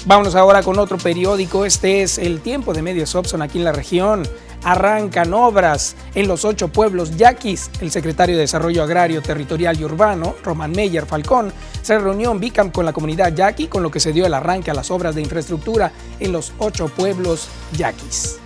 Vámonos 0.06 0.35
ahora 0.35 0.62
con 0.62 0.78
otro 0.78 0.99
periódico. 0.99 1.64
Este 1.64 2.02
es 2.02 2.18
El 2.18 2.40
Tiempo 2.40 2.73
de 2.73 2.82
Medios 2.82 3.14
Opson 3.14 3.42
aquí 3.42 3.58
en 3.58 3.64
la 3.64 3.73
región 3.73 4.26
arrancan 4.65 5.33
obras 5.33 5.97
en 6.15 6.29
los 6.29 6.45
ocho 6.45 6.69
pueblos 6.69 7.17
yaquis. 7.17 7.71
El 7.81 7.91
secretario 7.91 8.37
de 8.37 8.43
Desarrollo 8.43 8.83
Agrario, 8.83 9.23
Territorial 9.23 9.79
y 9.81 9.85
Urbano, 9.85 10.35
Román 10.43 10.73
Meyer 10.73 11.07
Falcón, 11.07 11.53
se 11.83 11.99
reunió 11.99 12.33
en 12.33 12.41
Bicam 12.41 12.71
con 12.71 12.85
la 12.85 12.93
comunidad 12.93 13.33
yaqui, 13.35 13.69
con 13.69 13.83
lo 13.83 13.91
que 13.91 14.00
se 14.00 14.12
dio 14.12 14.27
el 14.27 14.35
arranque 14.35 14.71
a 14.71 14.75
las 14.75 14.91
obras 14.91 15.15
de 15.15 15.23
infraestructura 15.23 15.93
en 16.21 16.33
los 16.33 16.53
ocho 16.59 16.88
pueblos 16.88 17.49
yaquis. 17.77 18.38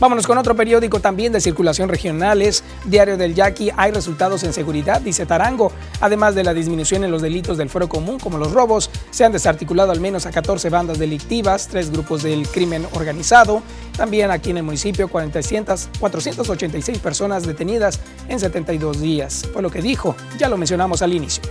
Vámonos 0.00 0.26
con 0.28 0.38
otro 0.38 0.54
periódico 0.54 1.00
también 1.00 1.32
de 1.32 1.40
circulación 1.40 1.88
regionales, 1.88 2.62
Diario 2.84 3.16
del 3.16 3.34
Yaqui. 3.34 3.72
Hay 3.76 3.90
resultados 3.90 4.44
en 4.44 4.52
seguridad, 4.52 5.00
dice 5.00 5.26
Tarango. 5.26 5.72
Además 6.00 6.36
de 6.36 6.44
la 6.44 6.54
disminución 6.54 7.02
en 7.02 7.10
los 7.10 7.20
delitos 7.20 7.58
del 7.58 7.68
foro 7.68 7.88
común, 7.88 8.20
como 8.20 8.38
los 8.38 8.52
robos, 8.52 8.90
se 9.10 9.24
han 9.24 9.32
desarticulado 9.32 9.90
al 9.90 9.98
menos 10.00 10.24
a 10.26 10.30
14 10.30 10.70
bandas 10.70 11.00
delictivas, 11.00 11.66
tres 11.66 11.90
grupos 11.90 12.22
del 12.22 12.46
crimen 12.46 12.86
organizado. 12.92 13.60
También 13.96 14.30
aquí 14.30 14.50
en 14.50 14.58
el 14.58 14.62
municipio, 14.62 15.08
486 15.08 16.98
personas 16.98 17.44
detenidas 17.44 17.98
en 18.28 18.38
72 18.38 19.00
días. 19.00 19.48
Fue 19.52 19.62
lo 19.62 19.70
que 19.70 19.82
dijo, 19.82 20.14
ya 20.38 20.48
lo 20.48 20.56
mencionamos 20.56 21.02
al 21.02 21.12
inicio. 21.12 21.42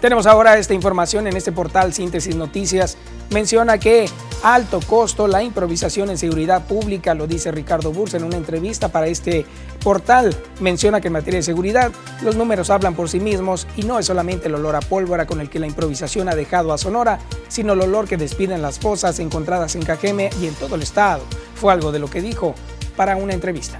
Tenemos 0.00 0.26
ahora 0.26 0.58
esta 0.58 0.74
información 0.74 1.26
en 1.26 1.36
este 1.36 1.52
portal 1.52 1.92
Síntesis 1.92 2.36
Noticias. 2.36 2.96
Menciona 3.30 3.78
que 3.78 4.08
alto 4.42 4.80
costo 4.86 5.26
la 5.26 5.42
improvisación 5.42 6.10
en 6.10 6.18
seguridad 6.18 6.66
pública, 6.66 7.14
lo 7.14 7.26
dice 7.26 7.50
Ricardo 7.50 7.92
Burs 7.92 8.14
en 8.14 8.24
una 8.24 8.36
entrevista 8.36 8.88
para 8.88 9.08
este 9.08 9.44
portal. 9.82 10.34
Menciona 10.60 11.00
que 11.00 11.08
en 11.08 11.14
materia 11.14 11.38
de 11.38 11.42
seguridad 11.42 11.90
los 12.22 12.36
números 12.36 12.70
hablan 12.70 12.94
por 12.94 13.08
sí 13.08 13.18
mismos 13.18 13.66
y 13.76 13.82
no 13.82 13.98
es 13.98 14.06
solamente 14.06 14.48
el 14.48 14.54
olor 14.54 14.76
a 14.76 14.80
pólvora 14.80 15.26
con 15.26 15.40
el 15.40 15.50
que 15.50 15.58
la 15.58 15.66
improvisación 15.66 16.28
ha 16.28 16.36
dejado 16.36 16.72
a 16.72 16.78
Sonora, 16.78 17.18
sino 17.48 17.72
el 17.72 17.80
olor 17.80 18.06
que 18.06 18.16
despiden 18.16 18.62
las 18.62 18.78
fosas 18.78 19.18
encontradas 19.18 19.74
en 19.74 19.82
Cajeme 19.82 20.30
y 20.40 20.46
en 20.46 20.54
todo 20.54 20.76
el 20.76 20.82
estado. 20.82 21.22
Fue 21.56 21.72
algo 21.72 21.92
de 21.92 21.98
lo 21.98 22.08
que 22.08 22.22
dijo 22.22 22.54
para 22.96 23.16
una 23.16 23.34
entrevista. 23.34 23.78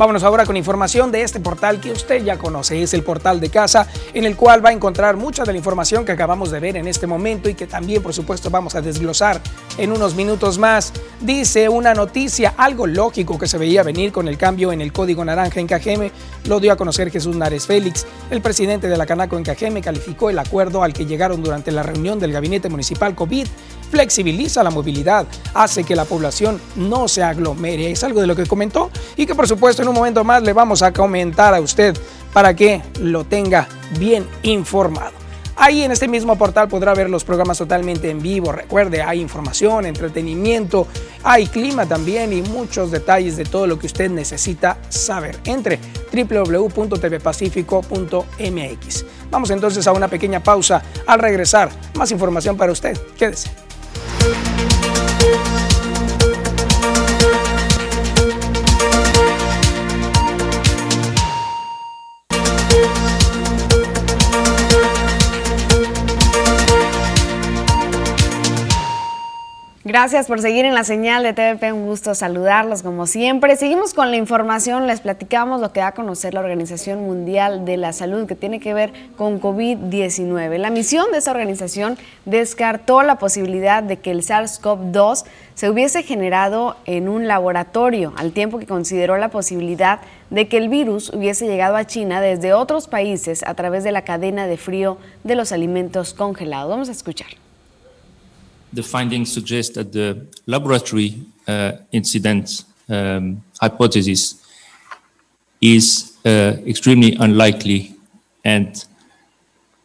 Vámonos 0.00 0.22
ahora 0.22 0.46
con 0.46 0.56
información 0.56 1.12
de 1.12 1.20
este 1.20 1.40
portal 1.40 1.78
que 1.78 1.92
usted 1.92 2.24
ya 2.24 2.38
conoce. 2.38 2.82
Es 2.82 2.94
el 2.94 3.02
portal 3.02 3.38
de 3.38 3.50
casa 3.50 3.86
en 4.14 4.24
el 4.24 4.34
cual 4.34 4.64
va 4.64 4.70
a 4.70 4.72
encontrar 4.72 5.18
mucha 5.18 5.44
de 5.44 5.52
la 5.52 5.58
información 5.58 6.06
que 6.06 6.12
acabamos 6.12 6.50
de 6.50 6.58
ver 6.58 6.78
en 6.78 6.88
este 6.88 7.06
momento 7.06 7.50
y 7.50 7.54
que 7.54 7.66
también 7.66 8.02
por 8.02 8.14
supuesto 8.14 8.48
vamos 8.48 8.74
a 8.74 8.80
desglosar 8.80 9.42
en 9.76 9.92
unos 9.92 10.14
minutos 10.14 10.56
más. 10.56 10.94
Dice 11.20 11.68
una 11.68 11.92
noticia, 11.92 12.54
algo 12.56 12.86
lógico 12.86 13.38
que 13.38 13.46
se 13.46 13.58
veía 13.58 13.82
venir 13.82 14.10
con 14.10 14.26
el 14.26 14.38
cambio 14.38 14.72
en 14.72 14.80
el 14.80 14.90
código 14.90 15.22
naranja 15.22 15.60
en 15.60 15.66
Cajeme, 15.66 16.12
lo 16.44 16.60
dio 16.60 16.72
a 16.72 16.76
conocer 16.76 17.10
Jesús 17.10 17.36
Nares 17.36 17.66
Félix. 17.66 18.06
El 18.30 18.40
presidente 18.40 18.88
de 18.88 18.96
la 18.96 19.04
Canaco 19.04 19.36
en 19.36 19.44
Cajeme 19.44 19.82
calificó 19.82 20.30
el 20.30 20.38
acuerdo 20.38 20.82
al 20.82 20.94
que 20.94 21.04
llegaron 21.04 21.42
durante 21.42 21.72
la 21.72 21.82
reunión 21.82 22.18
del 22.18 22.32
gabinete 22.32 22.70
municipal 22.70 23.14
COVID 23.14 23.46
flexibiliza 23.90 24.62
la 24.62 24.70
movilidad, 24.70 25.26
hace 25.52 25.84
que 25.84 25.96
la 25.96 26.04
población 26.04 26.60
no 26.76 27.08
se 27.08 27.22
aglomere. 27.22 27.90
Es 27.90 28.04
algo 28.04 28.20
de 28.20 28.26
lo 28.26 28.36
que 28.36 28.46
comentó 28.46 28.90
y 29.16 29.26
que 29.26 29.34
por 29.34 29.48
supuesto 29.48 29.82
en 29.82 29.88
un 29.90 29.96
momento 29.96 30.24
más 30.24 30.42
le 30.42 30.52
vamos 30.52 30.82
a 30.82 30.92
comentar 30.92 31.54
a 31.54 31.60
usted 31.60 31.96
para 32.32 32.54
que 32.54 32.82
lo 33.00 33.24
tenga 33.24 33.68
bien 33.98 34.26
informado. 34.42 35.12
Ahí 35.56 35.82
en 35.82 35.92
este 35.92 36.08
mismo 36.08 36.38
portal 36.38 36.68
podrá 36.68 36.94
ver 36.94 37.10
los 37.10 37.22
programas 37.22 37.58
totalmente 37.58 38.08
en 38.08 38.22
vivo. 38.22 38.50
Recuerde, 38.50 39.02
hay 39.02 39.20
información, 39.20 39.84
entretenimiento, 39.84 40.86
hay 41.22 41.46
clima 41.48 41.84
también 41.84 42.32
y 42.32 42.40
muchos 42.40 42.90
detalles 42.90 43.36
de 43.36 43.44
todo 43.44 43.66
lo 43.66 43.78
que 43.78 43.86
usted 43.86 44.10
necesita 44.10 44.78
saber. 44.88 45.38
Entre 45.44 45.78
www.tvpacifico.mx. 46.12 49.04
Vamos 49.30 49.50
entonces 49.50 49.86
a 49.86 49.92
una 49.92 50.08
pequeña 50.08 50.42
pausa. 50.42 50.82
Al 51.06 51.18
regresar, 51.18 51.68
más 51.94 52.10
información 52.10 52.56
para 52.56 52.72
usted. 52.72 52.96
Quédese. 53.18 53.50
Gracias 69.90 70.28
por 70.28 70.40
seguir 70.40 70.66
en 70.66 70.74
la 70.74 70.84
señal 70.84 71.24
de 71.24 71.32
TVP, 71.32 71.72
un 71.72 71.84
gusto 71.84 72.14
saludarlos 72.14 72.84
como 72.84 73.08
siempre. 73.08 73.56
Seguimos 73.56 73.92
con 73.92 74.12
la 74.12 74.18
información, 74.18 74.86
les 74.86 75.00
platicamos 75.00 75.60
lo 75.60 75.72
que 75.72 75.80
da 75.80 75.88
a 75.88 75.94
conocer 75.94 76.32
la 76.32 76.38
Organización 76.38 77.00
Mundial 77.00 77.64
de 77.64 77.76
la 77.76 77.92
Salud 77.92 78.28
que 78.28 78.36
tiene 78.36 78.60
que 78.60 78.72
ver 78.72 78.92
con 79.16 79.40
COVID-19. 79.40 80.58
La 80.58 80.70
misión 80.70 81.10
de 81.10 81.18
esa 81.18 81.32
organización 81.32 81.98
descartó 82.24 83.02
la 83.02 83.16
posibilidad 83.16 83.82
de 83.82 83.96
que 83.96 84.12
el 84.12 84.22
SARS-CoV-2 84.22 85.24
se 85.54 85.68
hubiese 85.68 86.04
generado 86.04 86.76
en 86.84 87.08
un 87.08 87.26
laboratorio, 87.26 88.12
al 88.16 88.30
tiempo 88.30 88.60
que 88.60 88.66
consideró 88.66 89.16
la 89.16 89.30
posibilidad 89.30 89.98
de 90.30 90.46
que 90.46 90.58
el 90.58 90.68
virus 90.68 91.12
hubiese 91.12 91.48
llegado 91.48 91.74
a 91.74 91.84
China 91.84 92.20
desde 92.20 92.52
otros 92.52 92.86
países 92.86 93.42
a 93.44 93.54
través 93.54 93.82
de 93.82 93.90
la 93.90 94.02
cadena 94.02 94.46
de 94.46 94.56
frío 94.56 94.98
de 95.24 95.34
los 95.34 95.50
alimentos 95.50 96.14
congelados. 96.14 96.70
Vamos 96.70 96.88
a 96.88 96.92
escuchar. 96.92 97.49
The 98.72 98.82
findings 98.82 99.32
suggest 99.32 99.74
that 99.74 99.92
the 99.92 100.26
laboratory 100.46 101.22
uh, 101.46 101.72
incident 101.92 102.64
um, 102.88 103.42
hypothesis 103.60 104.34
is 105.60 106.16
uh, 106.24 106.56
extremely 106.66 107.14
unlikely 107.16 107.94
and 108.44 108.84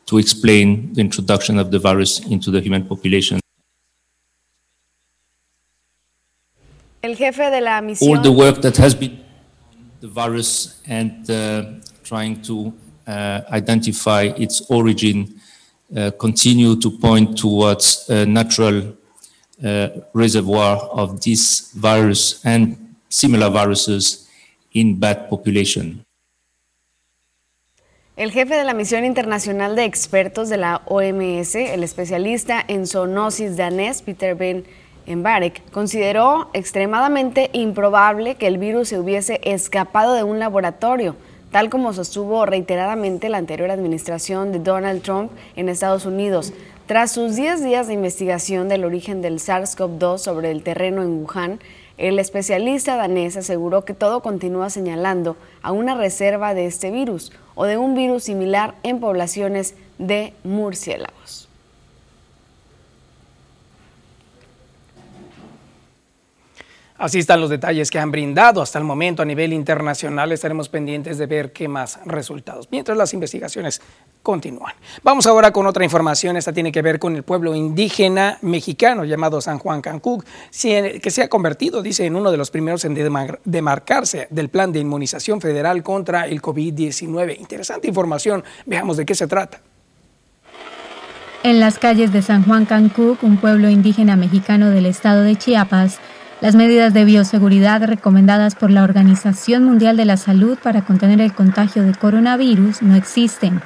to 0.06 0.18
explain 0.18 0.94
the 0.94 1.02
introduction 1.02 1.58
of 1.58 1.72
the 1.72 1.80
virus 1.80 2.20
into 2.28 2.52
the 2.52 2.62
human 2.62 2.86
population. 2.86 3.40
El 7.02 7.16
jefe 7.16 7.50
de 7.52 7.62
la 7.62 7.82
misión. 7.82 8.10
All 8.10 8.22
the 8.22 8.32
work 8.32 8.62
that 8.62 8.78
has 8.78 8.96
been 8.96 9.20
the 10.02 10.08
virus 10.08 10.82
and 10.88 11.30
uh, 11.30 11.64
trying 12.04 12.42
to 12.42 12.74
uh, 13.08 13.42
identify 13.52 14.24
its 14.38 14.62
origin 14.70 15.40
continue 16.18 16.76
to 16.76 16.92
point 16.92 17.38
towards 17.38 18.10
a 18.10 18.26
natural 18.26 18.96
uh, 19.64 19.88
reservoir 20.14 20.78
of 20.92 21.22
this 21.22 21.72
virus 21.74 22.44
and 22.46 22.96
similar 23.10 23.50
viruses 23.50 24.28
in 24.74 25.00
bad 25.00 25.30
population. 25.30 26.06
El 28.18 28.32
jefe 28.32 28.56
de 28.56 28.64
la 28.64 28.74
misión 28.74 29.04
internacional 29.04 29.76
de 29.76 29.84
expertos 29.84 30.48
de 30.48 30.58
la 30.58 30.82
OMS, 30.86 31.56
el 31.56 31.84
especialista 31.84 32.64
en 32.66 32.88
zoonosis 32.88 33.58
danés 33.58 34.02
Peter 34.02 34.36
Ben 34.36 34.66
Embarek, 35.06 35.70
consideró 35.72 36.50
extremadamente 36.54 37.50
improbable 37.52 38.36
que 38.36 38.48
el 38.48 38.58
virus 38.58 38.90
se 38.90 39.00
hubiese 39.00 39.42
escapado 39.44 40.14
de 40.14 40.24
un 40.24 40.40
laboratorio, 40.40 41.18
tal 41.56 41.70
como 41.70 41.94
sostuvo 41.94 42.46
reiteradamente 42.46 43.30
la 43.30 43.38
anterior 43.38 43.72
administración 43.72 44.52
de 44.52 44.60
Donald 44.60 45.02
Trump 45.04 45.32
en 45.56 45.70
Estados 45.70 46.06
Unidos. 46.06 46.52
Tras 46.86 47.14
sus 47.14 47.38
10 47.38 47.64
días 47.64 47.88
de 47.88 47.94
investigación 47.94 48.68
del 48.68 48.84
origen 48.84 49.22
del 49.22 49.40
SARS-CoV-2 49.40 50.18
sobre 50.18 50.52
el 50.52 50.64
terreno 50.64 51.02
en 51.02 51.24
Wuhan, 51.24 51.62
el 51.98 52.20
especialista 52.20 52.98
danés 52.98 53.38
aseguró 53.38 53.86
que 53.86 53.94
todo 53.94 54.20
continúa 54.20 54.70
señalando 54.70 55.38
a 55.62 55.72
una 55.72 55.96
reserva 55.96 56.54
de 56.54 56.66
este 56.66 56.92
virus 56.92 57.32
o 57.56 57.64
de 57.64 57.78
un 57.78 57.96
virus 57.96 58.26
similar 58.26 58.76
en 58.84 59.00
poblaciones 59.00 59.76
de 59.98 60.34
murciélagos. 60.44 61.45
Así 66.98 67.20
están 67.20 67.42
los 67.42 67.50
detalles 67.50 67.92
que 67.92 68.00
han 68.00 68.10
brindado 68.10 68.62
hasta 68.62 68.80
el 68.80 68.86
momento 68.86 69.22
a 69.22 69.26
nivel 69.26 69.52
internacional. 69.52 70.32
Estaremos 70.32 70.70
pendientes 70.70 71.18
de 71.18 71.26
ver 71.26 71.52
qué 71.52 71.68
más 71.68 72.00
resultados, 72.06 72.70
mientras 72.72 72.98
las 72.98 73.14
investigaciones 73.14 73.82
continúan. 74.24 74.74
Vamos 75.04 75.28
ahora 75.28 75.52
con 75.52 75.68
otra 75.68 75.84
información. 75.84 76.38
Esta 76.38 76.54
tiene 76.54 76.72
que 76.72 76.82
ver 76.82 76.98
con 76.98 77.18
el 77.18 77.24
pueblo 77.24 77.54
indígena 77.54 78.38
mexicano 78.42 79.04
llamado 79.04 79.42
San 79.42 79.60
Juan 79.60 79.82
Cancún, 79.82 80.24
que 80.24 81.12
se 81.12 81.22
ha 81.22 81.28
convertido, 81.28 81.82
dice, 81.82 82.06
en 82.06 82.16
uno 82.16 82.32
de 82.32 82.38
los 82.38 82.50
primeros 82.50 82.86
en 82.86 82.96
demarcarse 83.44 84.28
del 84.30 84.48
plan 84.48 84.72
de 84.72 84.80
inmunización 84.80 85.42
federal 85.42 85.84
contra 85.84 86.28
el 86.28 86.42
COVID-19. 86.42 87.40
Interesante 87.40 87.90
información. 87.90 88.42
Veamos 88.66 88.96
de 88.96 89.06
qué 89.06 89.16
se 89.16 89.28
trata. 89.28 89.60
En 91.44 91.60
las 91.60 91.78
calles 91.78 92.14
de 92.14 92.22
San 92.22 92.44
Juan 92.46 92.66
Cancún, 92.66 93.18
un 93.22 93.38
pueblo 93.38 93.70
indígena 93.70 94.16
mexicano 94.16 94.70
del 94.70 94.86
estado 94.86 95.24
de 95.24 95.36
Chiapas, 95.36 96.00
las 96.42 96.56
medidas 96.56 96.94
de 96.94 97.06
bioseguridad 97.06 97.84
recomendadas 97.84 98.56
por 98.56 98.70
la 98.70 98.84
Organización 98.84 99.64
Mundial 99.64 99.98
de 99.98 100.06
la 100.06 100.18
Salud 100.18 100.58
para 100.62 100.84
contener 100.84 101.22
el 101.22 101.34
contagio 101.34 101.84
de 101.84 101.94
coronavirus 101.94 102.82
no 102.82 102.96
existen. 102.96 103.62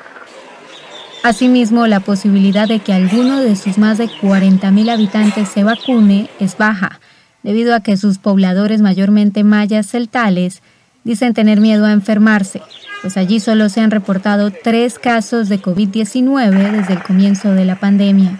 Asimismo, 1.23 1.87
la 1.87 1.99
posibilidad 1.99 2.67
de 2.67 2.79
que 2.79 2.93
alguno 2.93 3.41
de 3.41 3.55
sus 3.55 3.77
más 3.77 3.97
de 3.97 4.07
40.000 4.07 4.89
habitantes 4.89 5.49
se 5.49 5.63
vacune 5.63 6.29
es 6.39 6.57
baja, 6.57 6.99
debido 7.43 7.75
a 7.75 7.81
que 7.81 7.97
sus 7.97 8.19
pobladores, 8.19 8.81
mayormente 8.81 9.43
mayas 9.43 9.87
celtales, 9.87 10.61
dicen 11.03 11.33
tener 11.33 11.59
miedo 11.59 11.85
a 11.85 11.91
enfermarse, 11.91 12.61
pues 13.01 13.17
allí 13.17 13.39
solo 13.39 13.67
se 13.69 13.81
han 13.81 13.91
reportado 13.91 14.51
tres 14.51 14.99
casos 14.99 15.49
de 15.49 15.61
COVID-19 15.61 16.71
desde 16.71 16.93
el 16.93 17.03
comienzo 17.03 17.51
de 17.51 17.65
la 17.65 17.75
pandemia. 17.75 18.39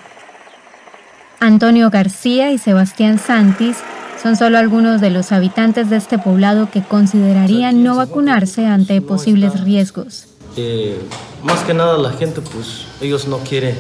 Antonio 1.40 1.90
García 1.90 2.52
y 2.52 2.58
Sebastián 2.58 3.18
Santis 3.18 3.78
son 4.22 4.36
solo 4.36 4.58
algunos 4.58 5.02
de 5.02 5.10
los 5.10 5.32
habitantes 5.32 5.90
de 5.90 5.98
este 5.98 6.18
poblado 6.18 6.70
que 6.70 6.82
considerarían 6.82 7.84
no 7.84 7.96
vacunarse 7.96 8.66
ante 8.66 9.02
posibles 9.02 9.62
riesgos. 9.62 10.26
Eh, 10.58 11.00
más 11.44 11.62
que 11.62 11.74
nada 11.74 11.98
la 11.98 12.12
gente, 12.12 12.42
pues 12.42 12.86
ellos 13.02 13.28
no 13.28 13.38
quieren 13.40 13.76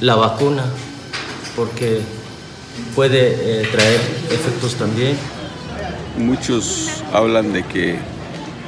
la 0.00 0.14
vacuna 0.14 0.64
porque 1.56 2.00
puede 2.94 3.62
eh, 3.62 3.68
traer 3.72 4.00
efectos 4.30 4.74
también. 4.76 5.16
Muchos 6.16 7.02
hablan 7.12 7.52
de 7.52 7.64
que, 7.64 7.98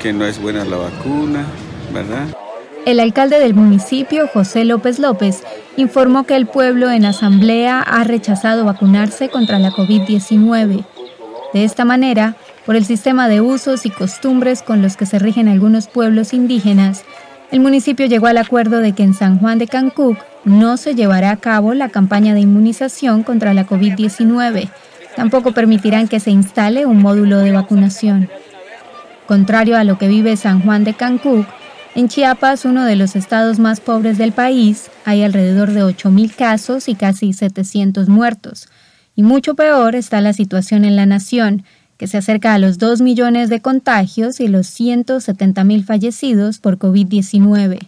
que 0.02 0.12
no 0.12 0.26
es 0.26 0.40
buena 0.40 0.64
la 0.64 0.76
vacuna, 0.76 1.44
¿verdad? 1.92 2.26
El 2.86 2.98
alcalde 2.98 3.38
del 3.38 3.54
municipio, 3.54 4.26
José 4.32 4.64
López 4.64 4.98
López, 4.98 5.42
informó 5.80 6.24
que 6.24 6.36
el 6.36 6.46
pueblo 6.46 6.90
en 6.90 7.04
asamblea 7.04 7.80
ha 7.80 8.04
rechazado 8.04 8.64
vacunarse 8.64 9.28
contra 9.28 9.58
la 9.58 9.70
COVID-19. 9.70 10.84
De 11.52 11.64
esta 11.64 11.84
manera, 11.84 12.36
por 12.66 12.76
el 12.76 12.84
sistema 12.84 13.28
de 13.28 13.40
usos 13.40 13.86
y 13.86 13.90
costumbres 13.90 14.62
con 14.62 14.82
los 14.82 14.96
que 14.96 15.06
se 15.06 15.18
rigen 15.18 15.48
algunos 15.48 15.88
pueblos 15.88 16.32
indígenas, 16.32 17.04
el 17.50 17.60
municipio 17.60 18.06
llegó 18.06 18.28
al 18.28 18.38
acuerdo 18.38 18.78
de 18.78 18.92
que 18.92 19.02
en 19.02 19.14
San 19.14 19.38
Juan 19.40 19.58
de 19.58 19.66
Cancún 19.66 20.16
no 20.44 20.76
se 20.76 20.94
llevará 20.94 21.32
a 21.32 21.36
cabo 21.36 21.74
la 21.74 21.88
campaña 21.88 22.34
de 22.34 22.40
inmunización 22.40 23.24
contra 23.24 23.54
la 23.54 23.66
COVID-19. 23.66 24.70
Tampoco 25.16 25.52
permitirán 25.52 26.06
que 26.06 26.20
se 26.20 26.30
instale 26.30 26.86
un 26.86 27.02
módulo 27.02 27.38
de 27.38 27.52
vacunación. 27.52 28.28
Contrario 29.26 29.76
a 29.76 29.84
lo 29.84 29.98
que 29.98 30.08
vive 30.08 30.36
San 30.36 30.62
Juan 30.62 30.84
de 30.84 30.94
Cancún, 30.94 31.46
en 31.94 32.08
Chiapas, 32.08 32.64
uno 32.64 32.84
de 32.84 32.94
los 32.94 33.16
estados 33.16 33.58
más 33.58 33.80
pobres 33.80 34.16
del 34.16 34.32
país, 34.32 34.90
hay 35.04 35.22
alrededor 35.22 35.72
de 35.72 35.82
8.000 35.82 36.34
casos 36.34 36.88
y 36.88 36.94
casi 36.94 37.32
700 37.32 38.08
muertos. 38.08 38.68
Y 39.16 39.24
mucho 39.24 39.54
peor 39.54 39.96
está 39.96 40.20
la 40.20 40.32
situación 40.32 40.84
en 40.84 40.94
la 40.94 41.06
nación, 41.06 41.64
que 41.96 42.06
se 42.06 42.18
acerca 42.18 42.54
a 42.54 42.58
los 42.58 42.78
2 42.78 43.00
millones 43.00 43.50
de 43.50 43.60
contagios 43.60 44.40
y 44.40 44.48
los 44.48 44.68
170.000 44.68 45.84
fallecidos 45.84 46.58
por 46.58 46.78
COVID-19. 46.78 47.80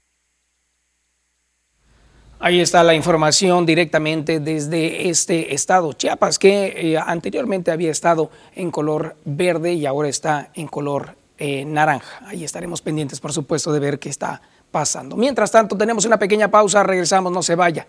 Ahí 2.41 2.59
está 2.59 2.83
la 2.83 2.95
información 2.95 3.65
directamente 3.65 4.41
desde 4.41 5.09
este 5.09 5.55
estado, 5.55 5.93
Chiapas, 5.93 6.41
que 6.41 6.75
eh, 6.77 6.99
anteriormente 6.99 7.71
había 7.71 7.93
estado 7.93 8.33
en 8.57 8.73
color 8.73 9.15
verde 9.25 9.75
y 9.75 9.87
ahora 9.87 10.09
está 10.09 10.51
en 10.55 10.67
color 10.67 11.22
eh, 11.45 11.65
naranja. 11.65 12.25
Ahí 12.29 12.45
estaremos 12.45 12.81
pendientes, 12.83 13.19
por 13.19 13.33
supuesto, 13.33 13.73
de 13.73 13.81
ver 13.81 13.99
qué 13.99 14.09
está 14.09 14.41
pasando. 14.71 15.17
Mientras 15.17 15.51
tanto, 15.51 15.77
tenemos 15.77 16.05
una 16.05 16.17
pequeña 16.17 16.49
pausa, 16.49 16.85
regresamos, 16.85 17.33
no 17.33 17.43
se 17.43 17.57
vaya. 17.57 17.85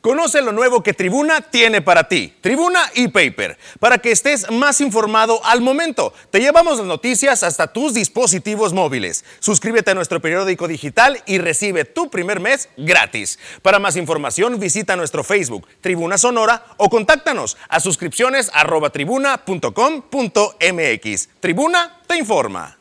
Conoce 0.00 0.40
lo 0.40 0.52
nuevo 0.52 0.82
que 0.82 0.94
Tribuna 0.94 1.42
tiene 1.42 1.82
para 1.82 2.08
ti. 2.08 2.32
Tribuna 2.40 2.80
y 2.94 3.08
Paper, 3.08 3.58
para 3.80 3.98
que 3.98 4.10
estés 4.10 4.50
más 4.50 4.80
informado 4.80 5.44
al 5.44 5.60
momento. 5.60 6.14
Te 6.30 6.40
llevamos 6.40 6.78
las 6.78 6.86
noticias 6.86 7.42
hasta 7.42 7.70
tus 7.70 7.92
dispositivos 7.92 8.72
móviles. 8.72 9.26
Suscríbete 9.40 9.90
a 9.90 9.94
nuestro 9.94 10.20
periódico 10.20 10.68
digital 10.68 11.22
y 11.26 11.36
recibe 11.36 11.84
tu 11.84 12.08
primer 12.08 12.40
mes 12.40 12.70
gratis. 12.78 13.38
Para 13.60 13.78
más 13.78 13.96
información 13.96 14.58
visita 14.58 14.96
nuestro 14.96 15.22
Facebook, 15.22 15.68
Tribuna 15.82 16.16
Sonora, 16.16 16.64
o 16.78 16.88
contáctanos 16.88 17.58
a 17.68 17.78
suscripciones 17.78 18.50
arroba 18.54 18.88
tribuna.com.mx. 18.88 21.28
Tribuna 21.40 22.00
te 22.06 22.16
informa. 22.16 22.78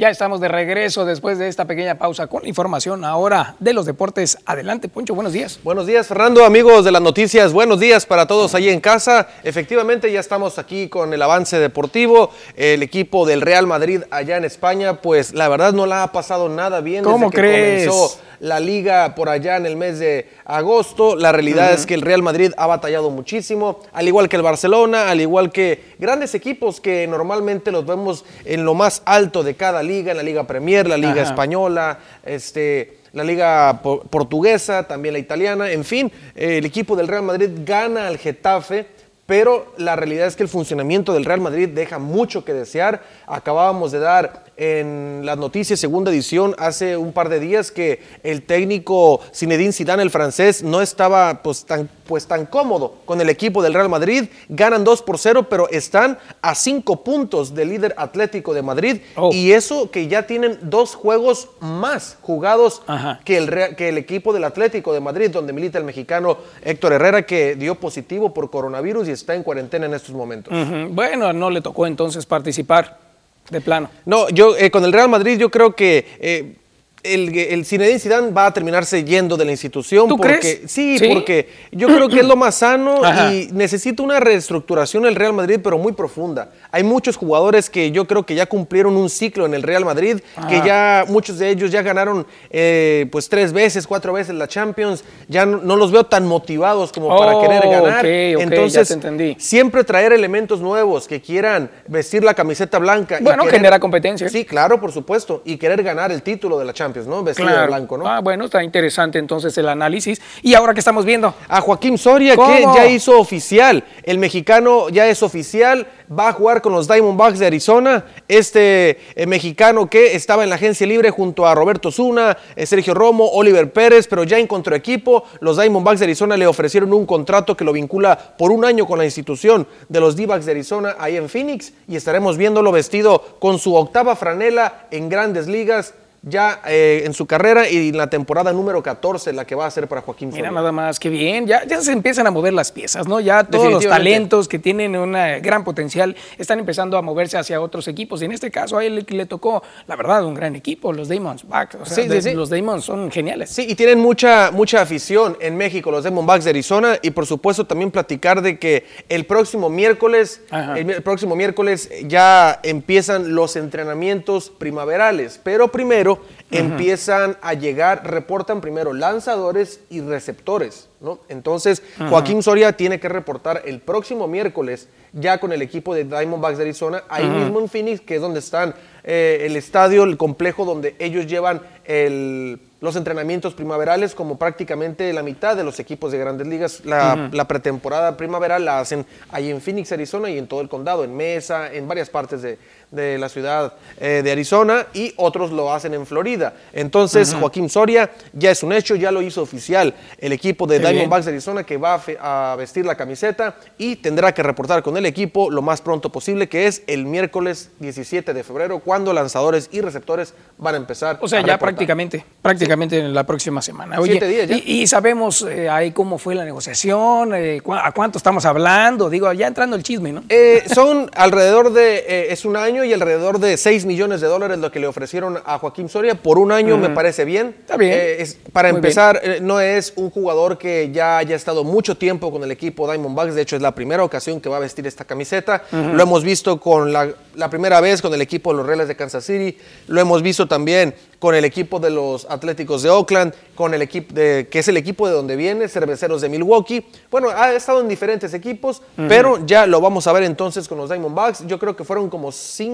Ya 0.00 0.08
estamos 0.08 0.40
de 0.40 0.48
regreso 0.48 1.04
después 1.04 1.38
de 1.38 1.46
esta 1.46 1.66
pequeña 1.66 1.96
pausa 1.96 2.26
con 2.26 2.46
información 2.46 3.04
ahora 3.04 3.56
de 3.58 3.74
los 3.74 3.84
deportes. 3.84 4.38
Adelante, 4.46 4.88
Poncho, 4.88 5.14
buenos 5.14 5.34
días. 5.34 5.60
Buenos 5.62 5.86
días, 5.86 6.06
Fernando, 6.06 6.42
amigos 6.46 6.86
de 6.86 6.90
las 6.90 7.02
noticias. 7.02 7.52
Buenos 7.52 7.80
días 7.80 8.06
para 8.06 8.24
todos 8.26 8.54
allí 8.54 8.70
en 8.70 8.80
casa. 8.80 9.28
Efectivamente, 9.44 10.10
ya 10.10 10.20
estamos 10.20 10.58
aquí 10.58 10.88
con 10.88 11.12
el 11.12 11.20
avance 11.20 11.58
deportivo. 11.58 12.30
El 12.56 12.82
equipo 12.82 13.26
del 13.26 13.42
Real 13.42 13.66
Madrid 13.66 14.00
allá 14.10 14.38
en 14.38 14.46
España, 14.46 15.02
pues 15.02 15.34
la 15.34 15.50
verdad 15.50 15.74
no 15.74 15.84
la 15.84 16.02
ha 16.02 16.12
pasado 16.12 16.48
nada 16.48 16.80
bien 16.80 17.04
¿Cómo 17.04 17.26
desde 17.26 17.30
que 17.32 17.38
crees? 17.38 17.88
comenzó 17.88 18.20
la 18.40 18.58
liga 18.58 19.14
por 19.14 19.28
allá 19.28 19.56
en 19.56 19.66
el 19.66 19.76
mes 19.76 19.98
de 19.98 20.28
agosto. 20.44 21.14
La 21.14 21.30
realidad 21.32 21.72
es 21.72 21.86
que 21.86 21.94
el 21.94 22.02
Real 22.02 22.22
Madrid 22.22 22.52
ha 22.56 22.66
batallado 22.66 23.10
muchísimo, 23.10 23.80
al 23.92 24.08
igual 24.08 24.28
que 24.28 24.36
el 24.36 24.42
Barcelona, 24.42 25.10
al 25.10 25.20
igual 25.20 25.52
que 25.52 25.94
grandes 25.98 26.34
equipos 26.34 26.80
que 26.80 27.06
normalmente 27.06 27.70
los 27.70 27.86
vemos 27.86 28.24
en 28.44 28.64
lo 28.64 28.74
más 28.74 29.02
alto 29.04 29.42
de 29.42 29.54
cada 29.54 29.82
liga, 29.82 30.10
en 30.10 30.16
la 30.16 30.22
Liga 30.22 30.46
Premier, 30.46 30.88
la 30.88 30.96
Liga 30.96 31.22
Española, 31.22 31.98
este 32.24 32.98
la 33.12 33.24
liga 33.24 33.82
portuguesa, 33.82 34.86
también 34.86 35.14
la 35.14 35.18
italiana, 35.18 35.72
en 35.72 35.84
fin, 35.84 36.12
el 36.36 36.64
equipo 36.64 36.94
del 36.94 37.08
Real 37.08 37.24
Madrid 37.24 37.50
gana 37.64 38.06
al 38.06 38.18
Getafe 38.18 38.86
pero 39.30 39.72
la 39.76 39.94
realidad 39.94 40.26
es 40.26 40.34
que 40.34 40.42
el 40.42 40.48
funcionamiento 40.48 41.14
del 41.14 41.24
Real 41.24 41.40
Madrid 41.40 41.68
deja 41.68 42.00
mucho 42.00 42.44
que 42.44 42.52
desear. 42.52 43.04
Acabábamos 43.28 43.92
de 43.92 44.00
dar 44.00 44.46
en 44.60 45.22
las 45.24 45.38
noticias, 45.38 45.80
segunda 45.80 46.10
edición, 46.10 46.54
hace 46.58 46.98
un 46.98 47.14
par 47.14 47.30
de 47.30 47.40
días 47.40 47.70
que 47.70 48.02
el 48.22 48.42
técnico 48.42 49.22
Zinedine 49.34 49.72
Zidane, 49.72 50.02
el 50.02 50.10
francés, 50.10 50.62
no 50.62 50.82
estaba 50.82 51.42
pues 51.42 51.64
tan, 51.64 51.88
pues, 52.06 52.26
tan 52.26 52.44
cómodo 52.44 52.96
con 53.06 53.22
el 53.22 53.30
equipo 53.30 53.62
del 53.62 53.72
Real 53.72 53.88
Madrid. 53.88 54.24
Ganan 54.50 54.84
2 54.84 55.00
por 55.00 55.16
0, 55.16 55.46
pero 55.48 55.66
están 55.70 56.18
a 56.42 56.54
5 56.54 57.02
puntos 57.02 57.54
del 57.54 57.70
líder 57.70 57.94
atlético 57.96 58.52
de 58.52 58.60
Madrid. 58.60 59.00
Oh. 59.16 59.30
Y 59.32 59.52
eso 59.52 59.90
que 59.90 60.08
ya 60.08 60.26
tienen 60.26 60.58
dos 60.60 60.94
juegos 60.94 61.48
más 61.60 62.18
jugados 62.20 62.82
que 63.24 63.38
el, 63.38 63.76
que 63.76 63.88
el 63.88 63.96
equipo 63.96 64.34
del 64.34 64.44
Atlético 64.44 64.92
de 64.92 65.00
Madrid, 65.00 65.30
donde 65.30 65.54
milita 65.54 65.78
el 65.78 65.84
mexicano 65.84 66.36
Héctor 66.62 66.92
Herrera, 66.92 67.22
que 67.22 67.56
dio 67.56 67.76
positivo 67.76 68.34
por 68.34 68.50
coronavirus 68.50 69.08
y 69.08 69.12
está 69.12 69.34
en 69.34 69.42
cuarentena 69.42 69.86
en 69.86 69.94
estos 69.94 70.14
momentos. 70.14 70.52
Bueno, 70.90 71.32
no 71.32 71.48
le 71.48 71.62
tocó 71.62 71.86
entonces 71.86 72.26
participar 72.26 73.09
de 73.50 73.60
plano. 73.60 73.90
No, 74.04 74.28
yo 74.28 74.56
eh, 74.56 74.70
con 74.70 74.84
el 74.84 74.92
Real 74.92 75.08
Madrid 75.08 75.38
yo 75.38 75.50
creo 75.50 75.74
que 75.74 76.06
eh, 76.20 76.54
el, 77.02 77.36
el 77.36 77.64
Zinedine 77.64 77.98
Zidane 77.98 78.30
va 78.30 78.46
a 78.46 78.52
terminarse 78.52 79.02
yendo 79.04 79.36
de 79.36 79.44
la 79.44 79.50
institución. 79.52 80.08
¿Tú 80.08 80.16
porque, 80.16 80.38
crees? 80.38 80.60
Sí, 80.70 80.98
¿Sí? 80.98 81.08
porque 81.12 81.48
yo 81.72 81.86
creo 81.88 82.08
que 82.08 82.20
es 82.20 82.26
lo 82.26 82.36
más 82.36 82.56
sano 82.56 83.00
Ajá. 83.04 83.32
y 83.32 83.48
necesita 83.52 84.02
una 84.02 84.20
reestructuración 84.20 85.06
el 85.06 85.14
Real 85.14 85.32
Madrid, 85.32 85.60
pero 85.62 85.78
muy 85.78 85.92
profunda. 85.92 86.50
Hay 86.70 86.82
muchos 86.84 87.16
jugadores 87.16 87.70
que 87.70 87.90
yo 87.90 88.06
creo 88.06 88.24
que 88.26 88.34
ya 88.34 88.46
cumplieron 88.46 88.96
un 88.96 89.08
ciclo 89.08 89.46
en 89.46 89.54
el 89.54 89.62
Real 89.62 89.84
Madrid, 89.84 90.18
que 90.48 90.56
ya 90.64 91.04
muchos 91.08 91.38
de 91.38 91.48
ellos 91.50 91.70
ya 91.70 91.82
ganaron 91.82 92.26
eh, 92.50 93.06
pues 93.10 93.28
tres 93.28 93.52
veces, 93.52 93.86
cuatro 93.86 94.12
veces 94.12 94.34
la 94.34 94.46
Champions. 94.48 95.04
Ya 95.28 95.46
no, 95.46 95.58
no 95.58 95.76
los 95.76 95.90
veo 95.92 96.04
tan 96.04 96.26
motivados 96.26 96.92
como 96.92 97.08
para 97.18 97.36
Oh, 97.36 97.40
querer 97.42 97.62
ganar. 97.68 98.04
ok, 98.04 98.04
ok, 98.04 98.38
ya 98.38 98.42
Entonces, 98.42 98.88
te 98.88 98.94
entendí. 98.94 99.36
siempre 99.38 99.84
traer 99.84 100.12
elementos 100.12 100.60
nuevos 100.60 101.06
que 101.08 101.20
quieran 101.20 101.70
vestir 101.86 102.22
la 102.24 102.34
camiseta 102.34 102.78
blanca. 102.78 103.18
y 103.20 103.24
Bueno, 103.24 103.44
querer- 103.44 103.56
genera 103.56 103.78
competencia. 103.80 104.28
Sí, 104.28 104.44
claro, 104.44 104.80
por 104.80 104.92
supuesto. 104.92 105.42
Y 105.44 105.56
querer 105.56 105.82
ganar 105.82 106.10
el 106.12 106.22
título 106.22 106.58
de 106.58 106.64
la 106.64 106.72
Champions, 106.72 106.89
¿no? 107.06 107.22
Vestido 107.22 107.48
de 107.48 107.54
Claro. 107.54 107.68
blanco, 107.68 107.98
¿no? 107.98 108.06
Ah, 108.06 108.20
bueno, 108.20 108.44
está 108.46 108.62
interesante 108.62 109.18
entonces 109.18 109.56
el 109.58 109.68
análisis. 109.68 110.20
¿Y 110.42 110.54
ahora 110.54 110.74
qué 110.74 110.80
estamos 110.80 111.04
viendo? 111.04 111.34
A 111.48 111.60
Joaquín 111.60 111.96
Soria, 111.98 112.36
¿Cómo? 112.36 112.54
que 112.54 112.62
ya 112.74 112.86
hizo 112.86 113.18
oficial. 113.18 113.84
El 114.02 114.18
mexicano 114.18 114.88
ya 114.88 115.06
es 115.08 115.22
oficial. 115.22 115.86
Va 116.10 116.28
a 116.28 116.32
jugar 116.32 116.60
con 116.60 116.72
los 116.72 116.88
Diamondbacks 116.88 117.38
de 117.38 117.46
Arizona. 117.46 118.04
Este 118.26 118.98
eh, 119.14 119.26
mexicano 119.26 119.88
que 119.88 120.14
estaba 120.16 120.42
en 120.42 120.48
la 120.50 120.56
agencia 120.56 120.86
libre 120.86 121.10
junto 121.10 121.46
a 121.46 121.54
Roberto 121.54 121.90
Zuna, 121.92 122.36
eh, 122.56 122.66
Sergio 122.66 122.94
Romo, 122.94 123.28
Oliver 123.32 123.72
Pérez, 123.72 124.08
pero 124.08 124.24
ya 124.24 124.38
encontró 124.38 124.74
equipo. 124.74 125.24
Los 125.40 125.56
Diamondbacks 125.56 126.00
de 126.00 126.06
Arizona 126.06 126.36
le 126.36 126.46
ofrecieron 126.46 126.92
un 126.92 127.06
contrato 127.06 127.56
que 127.56 127.64
lo 127.64 127.72
vincula 127.72 128.18
por 128.36 128.50
un 128.50 128.64
año 128.64 128.86
con 128.86 128.98
la 128.98 129.04
institución 129.04 129.66
de 129.88 130.00
los 130.00 130.16
D-backs 130.16 130.46
de 130.46 130.52
Arizona 130.52 130.96
ahí 130.98 131.16
en 131.16 131.28
Phoenix. 131.28 131.72
Y 131.86 131.96
estaremos 131.96 132.36
viéndolo 132.36 132.72
vestido 132.72 133.20
con 133.38 133.58
su 133.58 133.74
octava 133.76 134.16
franela 134.16 134.86
en 134.90 135.08
grandes 135.08 135.46
ligas. 135.46 135.94
Ya 136.22 136.60
eh, 136.66 137.04
en 137.06 137.14
su 137.14 137.24
carrera 137.26 137.68
y 137.68 137.88
en 137.88 137.96
la 137.96 138.10
temporada 138.10 138.52
número 138.52 138.82
14, 138.82 139.32
la 139.32 139.46
que 139.46 139.54
va 139.54 139.64
a 139.64 139.70
ser 139.70 139.88
para 139.88 140.02
Joaquín 140.02 140.30
Mira 140.32 140.50
nada 140.50 140.70
más, 140.70 141.00
qué 141.00 141.08
bien. 141.08 141.46
Ya, 141.46 141.64
ya 141.64 141.80
se 141.80 141.92
empiezan 141.92 142.26
a 142.26 142.30
mover 142.30 142.52
las 142.52 142.72
piezas, 142.72 143.08
¿no? 143.08 143.20
Ya 143.20 143.44
todos 143.44 143.70
los 143.72 143.86
talentos 143.86 144.46
que 144.46 144.58
tienen 144.58 144.96
un 144.96 145.12
gran 145.12 145.64
potencial 145.64 146.14
están 146.36 146.58
empezando 146.58 146.98
a 146.98 147.02
moverse 147.02 147.38
hacia 147.38 147.60
otros 147.60 147.88
equipos. 147.88 148.20
Y 148.20 148.26
en 148.26 148.32
este 148.32 148.50
caso 148.50 148.76
a 148.76 148.84
él 148.84 149.06
le 149.08 149.24
tocó, 149.26 149.62
la 149.86 149.96
verdad, 149.96 150.22
un 150.24 150.34
gran 150.34 150.54
equipo, 150.56 150.92
los 150.92 151.08
Demons 151.08 151.48
Back. 151.48 151.78
O 151.80 151.86
sea, 151.86 151.96
Sí, 151.96 152.02
sí, 152.02 152.08
de- 152.08 152.20
sí. 152.22 152.32
Los 152.34 152.50
Demons 152.50 152.84
son 152.84 153.10
geniales. 153.10 153.48
Sí, 153.48 153.64
y 153.68 153.74
tienen 153.74 153.98
mucha, 153.98 154.50
mucha 154.50 154.82
afición 154.82 155.38
en 155.40 155.56
México, 155.56 155.90
los 155.90 156.02
Diamondbacks 156.04 156.44
de 156.44 156.50
Arizona, 156.50 156.98
y 157.00 157.10
por 157.12 157.24
supuesto 157.26 157.66
también 157.66 157.90
platicar 157.90 158.42
de 158.42 158.58
que 158.58 158.84
el 159.08 159.24
próximo 159.24 159.70
miércoles, 159.70 160.42
el 160.76 161.02
próximo 161.02 161.34
miércoles 161.34 161.90
ya 162.04 162.60
empiezan 162.62 163.34
los 163.34 163.56
entrenamientos 163.56 164.50
primaverales, 164.50 165.40
pero 165.42 165.68
primero 165.68 166.09
empiezan 166.50 167.36
a 167.42 167.54
llegar, 167.54 168.02
reportan 168.10 168.60
primero 168.60 168.92
lanzadores 168.92 169.80
y 169.90 170.00
receptores, 170.00 170.88
¿no? 171.00 171.20
Entonces. 171.28 171.82
Joaquín 172.10 172.42
Soria 172.42 172.72
tiene 172.72 172.98
que 173.00 173.08
reportar 173.08 173.62
el 173.66 173.80
próximo 173.80 174.26
miércoles 174.26 174.88
ya 175.12 175.38
con 175.38 175.52
el 175.52 175.60
equipo 175.62 175.94
de 175.94 176.04
Diamondbacks 176.04 176.56
de 176.58 176.64
Arizona, 176.64 177.02
ahí 177.08 177.26
mismo 177.26 177.58
en 177.60 177.68
Phoenix, 177.68 178.00
que 178.00 178.14
es 178.16 178.20
donde 178.20 178.38
están 178.38 178.74
eh, 179.02 179.42
el 179.46 179.56
estadio, 179.56 180.04
el 180.04 180.16
complejo 180.16 180.64
donde 180.64 180.94
ellos 180.98 181.26
llevan 181.26 181.62
el- 181.84 182.60
los 182.80 182.96
entrenamientos 182.96 183.52
primaverales, 183.54 184.14
como 184.14 184.38
prácticamente 184.38 185.12
la 185.12 185.22
mitad 185.22 185.54
de 185.54 185.64
los 185.64 185.78
equipos 185.80 186.12
de 186.12 186.18
grandes 186.18 186.46
ligas. 186.46 186.82
La, 186.86 187.28
la 187.30 187.46
pretemporada 187.46 188.16
primaveral 188.16 188.64
la 188.64 188.80
hacen 188.80 189.04
ahí 189.30 189.50
en 189.50 189.60
Phoenix, 189.60 189.92
Arizona, 189.92 190.30
y 190.30 190.38
en 190.38 190.46
todo 190.46 190.62
el 190.62 190.68
condado, 190.70 191.04
en 191.04 191.14
Mesa, 191.14 191.70
en 191.70 191.86
varias 191.88 192.08
partes 192.08 192.40
de, 192.40 192.56
de 192.90 193.18
la 193.18 193.28
ciudad 193.28 193.74
eh, 193.98 194.20
de 194.24 194.32
Arizona, 194.32 194.86
y 194.92 195.12
otros 195.16 195.52
lo 195.52 195.72
hacen 195.72 195.94
en 195.94 196.06
Florida. 196.06 196.54
Entonces. 196.72 197.34
Joaquín 197.40 197.68
Soria 197.68 198.10
ya 198.32 198.50
es 198.50 198.62
un 198.62 198.72
hecho, 198.72 198.94
ya 198.96 199.10
lo 199.10 199.22
hizo 199.22 199.42
oficial 199.42 199.94
el 200.18 200.32
equipo 200.32 200.66
de 200.66 200.80
Qué. 200.80 200.88
Diamondbacks 200.88 201.24
de 201.26 201.30
Arizona 201.32 201.64
que 201.64 201.76
va 201.76 202.00
a, 202.20 202.56
vestir 202.56 202.84
la 202.84 202.96
camiseta 202.96 203.56
y 203.78 203.96
tendrá 203.96 204.32
que 204.34 204.42
reportar 204.42 204.82
con 204.82 204.96
el 204.96 205.06
equipo 205.06 205.50
lo 205.50 205.62
más 205.62 205.80
pronto 205.80 206.10
posible, 206.10 206.48
que 206.48 206.66
es 206.66 206.82
el 206.86 207.06
miércoles 207.06 207.70
17 207.78 208.34
de 208.34 208.42
febrero, 208.44 208.80
cuando 208.80 209.12
lanzadores 209.12 209.68
y 209.72 209.80
receptores 209.80 210.34
van 210.58 210.74
a 210.74 210.78
empezar. 210.78 211.18
O 211.22 211.28
sea, 211.28 211.38
a 211.38 211.42
ya 211.42 211.46
reportar. 211.52 211.68
prácticamente, 211.74 212.24
prácticamente 212.42 212.98
en 212.98 213.14
la 213.14 213.24
próxima 213.24 213.62
semana. 213.62 213.96
Siete 214.02 214.26
días 214.28 214.48
ya. 214.48 214.56
Y, 214.56 214.82
y 214.82 214.86
sabemos 214.86 215.42
eh, 215.42 215.68
ahí 215.68 215.92
cómo 215.92 216.18
fue 216.18 216.34
la 216.34 216.44
negociación, 216.44 217.34
eh, 217.34 217.60
cu- 217.62 217.74
a 217.74 217.92
cuánto 217.92 218.18
estamos 218.18 218.44
hablando, 218.44 219.08
digo, 219.08 219.32
ya 219.32 219.46
entrando 219.46 219.76
el 219.76 219.82
chisme, 219.82 220.12
¿no? 220.12 220.24
Eh, 220.28 220.64
son 220.74 221.10
alrededor 221.14 221.72
de, 221.72 222.32
es 222.32 222.44
un 222.44 222.56
año 222.56 222.79
y 222.84 222.92
alrededor 222.92 223.38
de 223.38 223.56
6 223.56 223.84
millones 223.86 224.20
de 224.20 224.26
dólares 224.28 224.58
lo 224.58 224.70
que 224.70 224.80
le 224.80 224.86
ofrecieron 224.86 225.38
a 225.44 225.58
Joaquín 225.58 225.88
Soria. 225.88 226.14
Por 226.14 226.38
un 226.38 226.52
año 226.52 226.76
me 226.76 226.90
parece 226.90 227.24
bien. 227.24 227.54
Está 227.60 227.76
bien. 227.76 227.92
Eh, 227.92 228.16
es- 228.22 228.38
para 228.52 228.70
Muy 228.70 228.78
empezar, 228.78 229.20
eh, 229.22 229.38
no 229.42 229.60
es 229.60 229.92
un 229.96 230.10
jugador 230.10 230.58
que 230.58 230.90
ya 230.92 231.18
haya 231.18 231.36
estado 231.36 231.64
mucho 231.64 231.96
tiempo 231.96 232.30
con 232.32 232.42
el 232.44 232.50
equipo 232.50 232.90
Diamondbacks. 232.90 233.34
De 233.34 233.42
hecho, 233.42 233.56
es 233.56 233.62
la 233.62 233.74
primera 233.74 234.04
ocasión 234.04 234.40
que 234.40 234.48
va 234.48 234.56
a 234.58 234.60
vestir 234.60 234.86
esta 234.86 235.04
camiseta. 235.04 235.62
Ujú. 235.72 235.94
Lo 235.94 236.02
hemos 236.02 236.24
visto 236.24 236.60
con 236.60 236.92
la, 236.92 237.08
la 237.34 237.50
primera 237.50 237.80
vez 237.80 238.02
con 238.02 238.12
el 238.14 238.20
equipo 238.22 238.50
de 238.52 238.58
los 238.58 238.66
Reales 238.66 238.88
de 238.88 238.96
Kansas 238.96 239.24
City. 239.24 239.56
Lo 239.88 240.00
hemos 240.00 240.22
visto 240.22 240.46
también 240.48 240.94
con 241.18 241.34
el 241.34 241.44
equipo 241.44 241.78
de 241.78 241.90
los 241.90 242.26
Atléticos 242.30 242.82
de 242.82 242.88
Oakland, 242.88 243.34
con 243.54 243.74
el 243.74 243.82
equipo 243.82 244.14
de, 244.14 244.48
que 244.50 244.60
es 244.60 244.68
el 244.68 244.78
equipo 244.78 245.06
de 245.06 245.12
donde 245.12 245.36
viene, 245.36 245.68
Cerveceros 245.68 246.22
de 246.22 246.30
Milwaukee. 246.30 246.86
Bueno, 247.10 247.28
ha 247.28 247.52
estado 247.52 247.80
en 247.82 247.88
diferentes 247.88 248.32
equipos, 248.32 248.78
Ujú. 248.96 249.06
pero 249.06 249.46
ya 249.46 249.66
lo 249.66 249.82
vamos 249.82 250.06
a 250.06 250.12
ver 250.12 250.22
entonces 250.22 250.66
con 250.66 250.78
los 250.78 250.88
Diamondbacks. 250.88 251.46
Yo 251.46 251.58
creo 251.58 251.76
que 251.76 251.84
fueron 251.84 252.08
como 252.08 252.32
cinco 252.32 252.69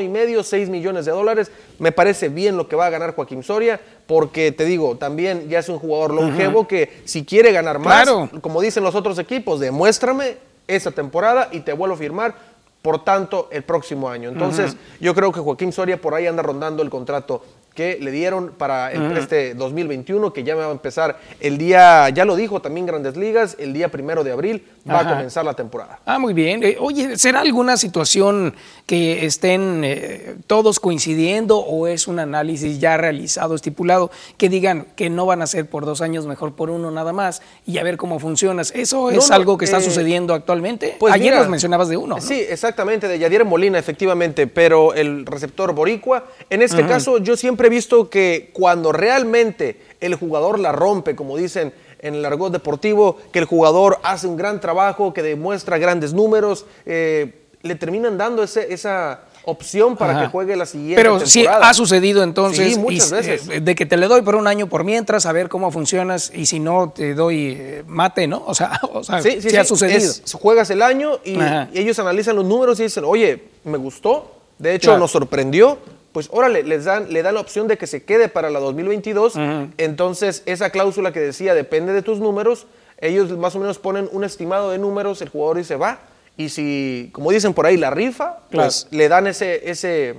y 0.00 0.08
medio, 0.08 0.42
6 0.42 0.68
millones 0.68 1.04
de 1.06 1.12
dólares. 1.12 1.50
Me 1.78 1.92
parece 1.92 2.28
bien 2.28 2.56
lo 2.56 2.68
que 2.68 2.76
va 2.76 2.86
a 2.86 2.90
ganar 2.90 3.14
Joaquín 3.14 3.42
Soria, 3.42 3.80
porque 4.06 4.52
te 4.52 4.64
digo, 4.64 4.96
también 4.96 5.48
ya 5.48 5.58
es 5.60 5.68
un 5.68 5.78
jugador 5.78 6.12
longevo 6.14 6.66
que 6.66 7.00
si 7.04 7.24
quiere 7.24 7.52
ganar 7.52 7.78
más, 7.78 8.02
Claro. 8.04 8.30
como 8.40 8.60
dicen 8.60 8.82
los 8.84 8.94
otros 8.94 9.18
equipos, 9.18 9.60
demuéstrame 9.60 10.36
esta 10.66 10.90
temporada 10.90 11.48
y 11.52 11.60
te 11.60 11.72
vuelvo 11.72 11.94
a 11.94 11.98
firmar. 11.98 12.34
Por 12.82 13.02
tanto, 13.02 13.48
el 13.50 13.64
próximo 13.64 14.08
año. 14.08 14.28
Entonces, 14.28 14.76
yo 15.00 15.12
creo 15.12 15.32
que 15.32 15.40
Joaquín 15.40 15.72
Soria 15.72 16.00
por 16.00 16.14
ahí 16.14 16.28
anda 16.28 16.42
rondando 16.44 16.80
el 16.82 16.88
contrato 16.90 17.42
que 17.78 17.96
le 18.00 18.10
dieron 18.10 18.50
para 18.58 18.90
el, 18.90 19.00
Ujú. 19.00 19.18
este 19.18 19.54
2021, 19.54 20.32
que 20.32 20.42
ya 20.42 20.56
va 20.56 20.66
a 20.66 20.72
empezar 20.72 21.20
el 21.38 21.58
día, 21.58 22.08
ya 22.08 22.24
lo 22.24 22.34
dijo 22.34 22.60
también 22.60 22.86
Grandes 22.86 23.16
Ligas, 23.16 23.54
el 23.60 23.72
día 23.72 23.88
primero 23.88 24.24
de 24.24 24.32
abril 24.32 24.64
va 24.90 24.98
Ajá. 24.98 25.10
a 25.10 25.12
comenzar 25.14 25.44
la 25.44 25.54
temporada. 25.54 26.00
Ah, 26.04 26.18
muy 26.18 26.34
bien. 26.34 26.64
Eh, 26.64 26.76
oye, 26.80 27.16
¿será 27.16 27.38
alguna 27.38 27.76
situación 27.76 28.56
que 28.84 29.24
estén 29.26 29.82
eh, 29.84 30.34
todos 30.48 30.80
coincidiendo 30.80 31.58
o 31.58 31.86
es 31.86 32.08
un 32.08 32.18
análisis 32.18 32.80
ya 32.80 32.96
realizado, 32.96 33.54
estipulado, 33.54 34.10
que 34.36 34.48
digan 34.48 34.88
que 34.96 35.08
no 35.08 35.24
van 35.24 35.40
a 35.42 35.46
ser 35.46 35.70
por 35.70 35.86
dos 35.86 36.00
años, 36.00 36.26
mejor 36.26 36.56
por 36.56 36.70
uno 36.70 36.90
nada 36.90 37.12
más 37.12 37.42
y 37.64 37.78
a 37.78 37.84
ver 37.84 37.96
cómo 37.96 38.18
funcionas? 38.18 38.72
¿Eso 38.74 39.02
No, 39.12 39.18
es 39.20 39.28
no, 39.30 39.36
algo 39.36 39.56
que 39.56 39.66
está 39.66 39.78
eh, 39.78 39.82
sucediendo 39.82 40.34
actualmente? 40.34 40.96
Pues 40.98 41.14
Ayer 41.14 41.26
mira, 41.26 41.38
nos 41.38 41.48
mencionabas 41.48 41.88
de 41.88 41.96
uno. 41.96 42.16
¿no? 42.16 42.20
Sí, 42.20 42.40
exactamente, 42.48 43.06
de 43.06 43.20
Yadier 43.20 43.44
Molina, 43.44 43.78
efectivamente, 43.78 44.48
pero 44.48 44.94
el 44.94 45.24
receptor 45.26 45.72
boricua. 45.72 46.24
En 46.50 46.62
este 46.62 46.84
caso, 46.84 47.18
yo 47.18 47.36
siempre 47.36 47.67
he 47.68 47.70
visto 47.70 48.10
que 48.10 48.50
cuando 48.52 48.90
realmente 48.92 49.80
el 50.00 50.14
jugador 50.16 50.58
la 50.58 50.72
rompe, 50.72 51.14
como 51.14 51.36
dicen 51.36 51.72
en 52.00 52.14
el 52.14 52.24
argot 52.24 52.52
deportivo, 52.52 53.16
que 53.32 53.38
el 53.38 53.44
jugador 53.44 53.98
hace 54.02 54.26
un 54.26 54.36
gran 54.36 54.60
trabajo, 54.60 55.12
que 55.14 55.22
demuestra 55.22 55.78
grandes 55.78 56.12
números, 56.12 56.64
eh, 56.86 57.34
le 57.62 57.74
terminan 57.74 58.16
dando 58.18 58.42
ese- 58.42 58.72
esa 58.72 59.22
opción 59.44 59.96
para 59.96 60.12
Ajá. 60.12 60.20
que 60.22 60.26
juegue 60.28 60.54
la 60.56 60.66
siguiente 60.66 60.96
Pero 61.02 61.20
sí 61.26 61.40
temporada. 61.40 61.70
ha 61.70 61.74
sucedido 61.74 62.22
entonces 62.22 62.74
Sí, 62.74 62.78
muchas 62.78 63.10
y, 63.10 63.14
veces. 63.14 63.48
eh, 63.48 63.60
de 63.60 63.74
que 63.74 63.86
te 63.86 63.96
le 63.96 64.06
doy 64.06 64.20
por 64.22 64.36
un 64.36 64.46
año 64.46 64.68
por 64.68 64.84
mientras 64.84 65.24
a 65.26 65.32
ver 65.32 65.48
cómo 65.48 65.72
funcionas 65.72 66.30
y 66.34 66.44
si 66.46 66.60
no 66.60 66.92
te 66.94 67.14
doy 67.14 67.56
eh, 67.58 67.82
mate, 67.86 68.26
¿no? 68.28 68.44
O 68.46 68.54
sea, 68.54 68.78
o 68.92 69.02
sea 69.02 69.20
sí, 69.22 69.38
ha 69.56 69.64
sucedido. 69.64 69.96
Es- 69.98 70.22
juegas 70.34 70.68
el 70.70 70.82
año 70.82 71.18
y, 71.24 71.36
ellos 71.72 71.98
analizan 71.98 72.36
los 72.36 72.44
números 72.44 72.78
y 72.78 72.84
dicen, 72.84 73.04
oye, 73.06 73.42
me 73.64 73.78
gustó, 73.78 74.36
de 74.58 74.74
hecho 74.74 74.90
Claro. 74.90 75.00
nos 75.00 75.10
sorprendió, 75.12 75.78
pues 76.12 76.28
órale, 76.32 76.62
les 76.62 76.84
dan, 76.84 77.12
le 77.12 77.22
dan 77.22 77.34
la 77.34 77.40
opción 77.40 77.68
de 77.68 77.76
que 77.76 77.86
se 77.86 78.04
quede 78.04 78.28
para 78.28 78.50
la 78.50 78.60
2022. 78.60 79.34
Entonces, 79.76 80.42
esa 80.46 80.70
cláusula 80.70 81.12
que 81.12 81.20
decía 81.20 81.54
depende 81.54 81.92
de 81.92 82.02
tus 82.02 82.18
números, 82.20 82.66
ellos 82.98 83.30
más 83.36 83.54
o 83.54 83.60
menos 83.60 83.78
ponen 83.78 84.08
un 84.12 84.24
estimado 84.24 84.70
de 84.70 84.78
números, 84.78 85.22
el 85.22 85.28
jugador 85.28 85.58
dice, 85.58 85.76
va, 85.76 86.00
y 86.36 86.48
si, 86.50 87.10
como 87.12 87.30
dicen 87.30 87.52
por 87.52 87.66
ahí, 87.66 87.76
la 87.76 87.90
rifa, 87.90 88.38
pues 88.50 88.86
le 88.90 89.08
dan 89.08 89.26
ese, 89.26 89.70
ese, 89.70 90.14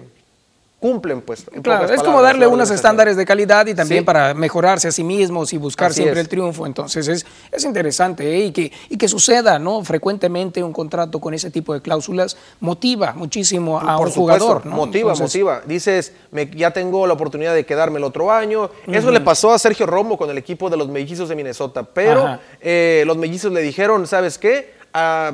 cumplen, 0.79 1.21
pues. 1.21 1.45
en 1.53 1.61
Claro, 1.61 1.93
es 1.93 2.01
como 2.01 2.21
darle 2.21 2.47
unos 2.47 2.71
estándares 2.71 3.17
de 3.17 3.25
calidad 3.25 3.67
y 3.67 3.73
también 3.73 4.01
Sí. 4.01 4.05
para 4.05 4.33
mejorarse 4.33 4.87
a 4.87 4.91
sí 4.91 5.03
mismos 5.03 5.51
y 5.51 5.57
buscar 5.57 5.87
Así 5.91 5.95
siempre 6.01 6.21
es. 6.21 6.25
el 6.25 6.29
triunfo. 6.29 6.65
Entonces 6.65 7.07
es, 7.07 7.25
es 7.51 7.63
interesante 7.65 8.33
¿eh? 8.33 8.45
y, 8.45 8.51
que, 8.51 8.71
y 8.89 8.97
que 8.97 9.07
suceda 9.07 9.59
¿no? 9.59 9.83
frecuentemente 9.83 10.63
un 10.63 10.71
contrato 10.71 11.19
con 11.19 11.33
ese 11.33 11.51
tipo 11.51 11.73
de 11.73 11.81
cláusulas 11.81 12.37
motiva 12.61 13.13
muchísimo 13.13 13.77
a 13.79 13.97
Por 13.97 14.07
un 14.07 14.13
supuesto, 14.13 14.45
jugador. 14.45 14.65
¿no? 14.65 14.75
Motiva, 14.77 15.11
Entonces, 15.11 15.41
motiva. 15.41 15.61
Dices, 15.65 16.13
me- 16.31 16.49
ya 16.49 16.71
tengo 16.71 17.05
la 17.07 17.13
oportunidad 17.13 17.53
de 17.53 17.65
quedarme 17.65 17.97
el 17.97 18.05
otro 18.05 18.31
año. 18.31 18.69
Eso 18.87 19.11
le 19.11 19.19
pasó 19.21 19.51
a 19.51 19.59
Sergio 19.59 19.85
Romo 19.85 20.17
con 20.17 20.29
el 20.29 20.37
equipo 20.37 20.69
de 20.69 20.77
los 20.77 20.87
mellizos 20.87 21.27
de 21.29 21.35
Minnesota. 21.35 21.83
Pero 21.83 22.39
eh, 22.61 23.03
los 23.05 23.17
mellizos 23.17 23.51
le 23.51 23.61
dijeron, 23.61 24.07
¿sabes 24.07 24.37
qué? 24.37 24.73
Ah, 24.93 25.33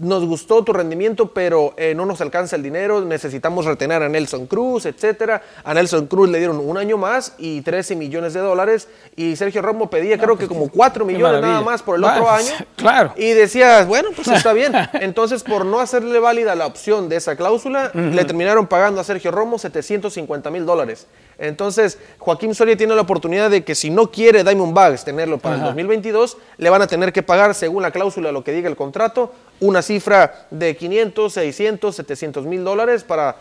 nos 0.00 0.24
gustó 0.24 0.64
tu 0.64 0.72
rendimiento, 0.72 1.32
pero 1.32 1.74
eh, 1.76 1.94
no 1.94 2.06
nos 2.06 2.20
alcanza 2.22 2.56
el 2.56 2.62
dinero, 2.62 3.02
necesitamos 3.02 3.66
retener 3.66 4.02
a 4.02 4.08
Nelson 4.08 4.46
Cruz, 4.46 4.86
etcétera. 4.86 5.42
A 5.62 5.74
Nelson 5.74 6.06
Cruz 6.06 6.30
le 6.30 6.38
dieron 6.38 6.58
un 6.58 6.78
año 6.78 6.96
más 6.96 7.34
y 7.38 7.60
13 7.60 7.96
millones 7.96 8.32
de 8.32 8.40
dólares 8.40 8.88
y 9.14 9.36
Sergio 9.36 9.60
Romo 9.60 9.90
pedía 9.90 10.16
creo 10.16 10.38
que 10.38 10.48
como 10.48 10.68
4 10.68 11.06
qué 11.06 11.12
millones 11.12 11.42
nada 11.42 11.60
más 11.60 11.82
por 11.82 11.96
el 11.96 12.04
otro 12.04 12.28
año. 12.28 12.50
Claro. 12.80 13.12
Y 13.14 13.32
decías, 13.32 13.86
bueno, 13.86 14.08
pues 14.16 14.28
está 14.28 14.54
bien. 14.54 14.72
Entonces, 14.94 15.42
por 15.42 15.66
no 15.66 15.80
hacerle 15.80 16.18
válida 16.18 16.54
la 16.54 16.64
opción 16.66 17.10
de 17.10 17.16
esa 17.16 17.36
cláusula, 17.36 17.90
le 17.92 18.24
terminaron 18.24 18.66
pagando 18.66 19.02
a 19.02 19.04
Sergio 19.04 19.30
Romo 19.30 19.58
750 19.58 20.50
mil 20.50 20.64
dólares. 20.64 21.06
Entonces, 21.36 21.98
Joaquín 22.18 22.54
Soria 22.54 22.76
tiene 22.76 22.94
la 22.94 23.02
oportunidad 23.02 23.50
de 23.50 23.64
que 23.64 23.74
si 23.74 23.90
no 23.90 24.10
quiere 24.10 24.44
Diamondbacks 24.44 25.04
tenerlo 25.04 25.38
para 25.38 25.56
el 25.56 25.60
Ajá. 25.60 25.68
2022, 25.68 26.38
le 26.56 26.70
van 26.70 26.80
a 26.80 26.86
tener 26.86 27.12
que 27.12 27.22
pagar, 27.22 27.54
según 27.54 27.82
la 27.82 27.90
cláusula, 27.90 28.32
lo 28.32 28.42
que 28.42 28.52
diga 28.52 28.68
el 28.68 28.76
contrato, 28.76 29.32
una 29.60 29.82
cifra 29.82 30.46
de 30.50 30.76
500, 30.76 31.32
600, 31.32 31.94
700 31.96 32.46
mil 32.46 32.64
dólares 32.64 33.04
para 33.04 33.36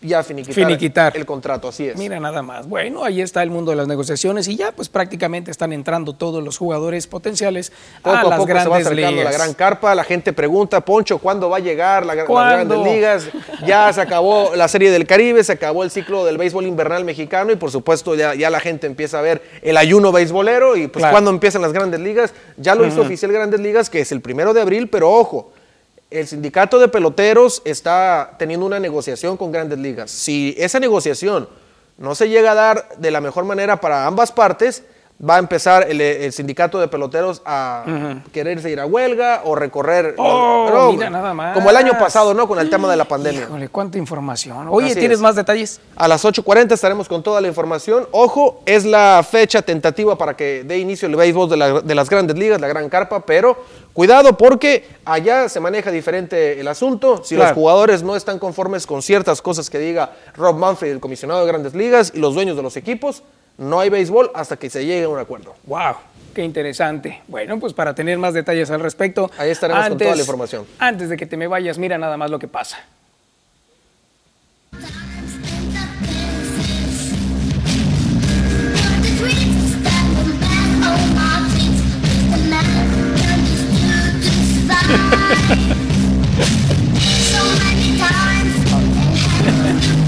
ya 0.00 0.22
finiquitar, 0.22 0.54
Finiquitar. 0.54 1.16
el 1.16 1.24
contrato. 1.24 1.68
Así 1.68 1.88
es. 1.88 1.96
Mira 1.96 2.20
nada 2.20 2.42
más. 2.42 2.68
Bueno, 2.68 3.04
ahí 3.04 3.22
está 3.22 3.42
el 3.42 3.48
mundo 3.48 3.70
de 3.70 3.78
las 3.78 3.88
negociaciones 3.88 4.46
y 4.48 4.54
ya 4.56 4.70
pues 4.70 4.90
prácticamente 4.90 5.50
están 5.50 5.72
entrando 5.72 6.12
todos 6.12 6.44
los 6.44 6.58
jugadores 6.58 7.06
potenciales 7.06 7.72
Poco 8.02 8.14
a 8.14 8.20
a, 8.20 8.24
las 8.24 8.38
poco 8.38 8.48
se 8.48 8.68
va 8.68 8.76
acercando 8.76 9.10
ligas. 9.12 9.24
la 9.24 9.32
gran 9.32 9.54
carpa. 9.54 9.94
La 9.94 10.04
gente 10.04 10.34
pregunta, 10.34 10.82
Poncho, 10.82 11.16
¿cuándo 11.16 11.48
va 11.48 11.56
a 11.56 11.60
llegar 11.60 12.04
la, 12.04 12.14
las 12.14 12.28
grandes 12.28 12.78
ligas? 12.80 13.28
Ya 13.66 13.90
se 13.94 14.02
acabó 14.02 14.54
la 14.54 14.68
Serie 14.68 14.90
del 14.90 15.06
Caribe, 15.06 15.42
se 15.42 15.52
acabó 15.52 15.82
el 15.84 15.90
ciclo 15.90 16.26
del 16.26 16.36
béisbol 16.36 16.66
invernal 16.66 17.02
mexicano 17.06 17.50
y 17.50 17.56
por 17.56 17.70
supuesto 17.70 18.14
ya, 18.14 18.34
ya 18.34 18.50
la 18.50 18.60
gente 18.60 18.86
empieza 18.86 19.20
a 19.20 19.22
ver 19.22 19.40
el 19.62 19.78
ayuno 19.78 20.12
beisbolero 20.12 20.76
y 20.76 20.86
pues 20.86 21.00
Claro. 21.00 21.12
¿cuándo 21.14 21.30
empiezan 21.30 21.62
las 21.62 21.72
grandes 21.72 22.00
ligas? 22.00 22.34
Ya 22.58 22.74
lo 22.74 22.86
hizo 22.86 23.00
oficial 23.00 23.32
Grandes 23.32 23.60
Ligas, 23.60 23.88
que 23.88 24.00
es 24.00 24.12
el 24.12 24.20
primero 24.20 24.52
de 24.52 24.60
abril, 24.60 24.88
pero 24.90 25.10
ojo, 25.10 25.50
el 26.10 26.26
sindicato 26.26 26.78
de 26.78 26.88
peloteros 26.88 27.62
está 27.64 28.36
teniendo 28.38 28.66
una 28.66 28.78
negociación 28.78 29.36
con 29.36 29.52
Grandes 29.52 29.78
Ligas. 29.78 30.10
Si 30.10 30.54
esa 30.58 30.78
negociación 30.78 31.48
no 31.98 32.14
se 32.14 32.28
llega 32.28 32.52
a 32.52 32.54
dar 32.54 32.88
de 32.98 33.10
la 33.10 33.20
mejor 33.20 33.44
manera 33.44 33.80
para 33.80 34.06
ambas 34.06 34.32
partes, 34.32 34.84
va 35.26 35.36
a 35.36 35.38
empezar 35.38 35.86
el, 35.88 36.00
el 36.00 36.32
sindicato 36.32 36.80
de 36.80 36.88
peloteros 36.88 37.40
a 37.46 37.84
quererse 38.32 38.68
ir 38.70 38.80
a 38.80 38.84
huelga 38.86 39.42
o 39.44 39.54
recorrer. 39.54 40.14
Oh, 40.18 40.92
mira 40.92 41.08
nada 41.08 41.32
más. 41.32 41.54
Como 41.54 41.70
el 41.70 41.76
año 41.76 41.92
pasado, 41.98 42.34
¿no? 42.34 42.48
Con 42.48 42.58
el 42.58 42.68
tema 42.68 42.90
de 42.90 42.96
la 42.96 43.04
pandemia. 43.04 43.42
Híjole, 43.42 43.68
cuánta 43.68 43.96
información. 43.96 44.66
Oye, 44.68 44.86
Así 44.90 44.98
¿tienes 44.98 45.18
es. 45.18 45.22
más 45.22 45.36
detalles? 45.36 45.80
A 45.96 46.08
las 46.08 46.24
8.40 46.24 46.72
estaremos 46.72 47.08
con 47.08 47.22
toda 47.22 47.40
la 47.40 47.46
información. 47.48 48.06
Ojo, 48.10 48.60
es 48.66 48.84
la 48.84 49.24
fecha 49.28 49.62
tentativa 49.62 50.18
para 50.18 50.36
que 50.36 50.64
dé 50.64 50.78
inicio 50.78 51.06
el 51.08 51.14
béisbol 51.16 51.48
de, 51.48 51.56
la- 51.56 51.80
de 51.80 51.94
las 51.94 52.10
grandes 52.10 52.36
ligas, 52.36 52.60
la 52.60 52.68
gran 52.68 52.88
carpa, 52.88 53.20
pero 53.24 53.56
cuidado 53.92 54.36
porque 54.36 54.84
allá 55.04 55.48
se 55.48 55.60
maneja 55.60 55.90
diferente 55.92 56.60
el 56.60 56.66
asunto. 56.68 57.22
Si 57.24 57.36
Claro. 57.36 57.50
los 57.50 57.54
jugadores 57.56 58.02
no 58.02 58.16
están 58.16 58.38
conformes 58.40 58.86
con 58.86 59.00
ciertas 59.00 59.40
cosas 59.40 59.70
que 59.70 59.78
diga 59.78 60.12
Rob 60.36 60.56
Manfred, 60.58 60.90
el 60.90 61.00
comisionado 61.00 61.40
de 61.40 61.46
grandes 61.46 61.74
ligas, 61.74 62.12
y 62.14 62.18
los 62.18 62.34
dueños 62.34 62.56
de 62.56 62.62
los 62.64 62.76
equipos, 62.76 63.22
no 63.58 63.80
hay 63.80 63.90
béisbol 63.90 64.30
hasta 64.34 64.56
que 64.56 64.70
se 64.70 64.84
llegue 64.84 65.04
a 65.04 65.08
un 65.08 65.18
acuerdo. 65.18 65.54
Wow, 65.64 65.96
qué 66.34 66.42
interesante. 66.42 67.22
Bueno, 67.28 67.58
pues 67.58 67.72
para 67.72 67.94
tener 67.94 68.18
más 68.18 68.34
detalles 68.34 68.70
al 68.70 68.80
respecto. 68.80 69.30
Ahí 69.38 69.50
estaremos 69.50 69.88
con 69.88 69.98
toda 69.98 70.14
la 70.14 70.20
información. 70.20 70.66
Antes 70.78 71.08
de 71.08 71.16
que 71.16 71.26
te 71.26 71.36
me 71.36 71.46
vayas, 71.46 71.78
mira 71.78 71.98
nada 71.98 72.16
más 72.16 72.30
lo 72.30 72.38
que 72.38 72.48
pasa. 72.48 72.78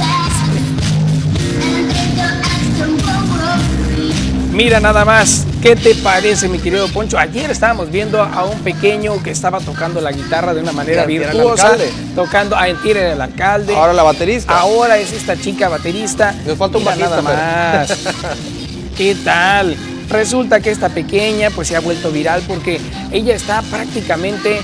Mira 4.57 4.81
nada 4.81 5.05
más, 5.05 5.45
¿qué 5.61 5.77
te 5.77 5.95
parece, 5.97 6.49
mi 6.49 6.59
querido 6.59 6.88
Poncho? 6.88 7.19
Ayer 7.19 7.51
estábamos 7.51 7.90
viendo 7.90 8.23
a 8.23 8.47
un 8.47 8.59
pequeño 8.61 9.23
que 9.23 9.31
estaba 9.31 9.61
tocando 9.61 10.01
la 10.01 10.12
guitarra 10.12 10.55
de 10.55 10.62
una 10.62 10.73
manera 10.73 11.05
virtuosa, 11.05 11.77
tocando, 12.14 12.57
a 12.57 12.66
era 12.66 13.12
el 13.12 13.21
alcalde. 13.21 13.77
Ahora 13.77 13.92
la 13.92 14.03
baterista. 14.03 14.59
Ahora 14.59 14.97
es 14.97 15.12
esta 15.12 15.38
chica 15.38 15.69
baterista. 15.69 16.35
Nos 16.47 16.57
falta 16.57 16.79
un 16.79 16.85
Mira 16.85 16.97
bajista, 16.97 17.11
nada 17.11 17.23
más. 17.23 17.99
¿Qué 18.97 19.14
tal? 19.16 19.77
Resulta 20.09 20.59
que 20.61 20.71
esta 20.71 20.88
pequeña 20.88 21.51
pues 21.51 21.69
se 21.69 21.77
ha 21.77 21.81
vuelto 21.81 22.11
viral 22.11 22.42
porque 22.49 22.81
ella 23.12 23.35
está 23.35 23.61
prácticamente 23.61 24.62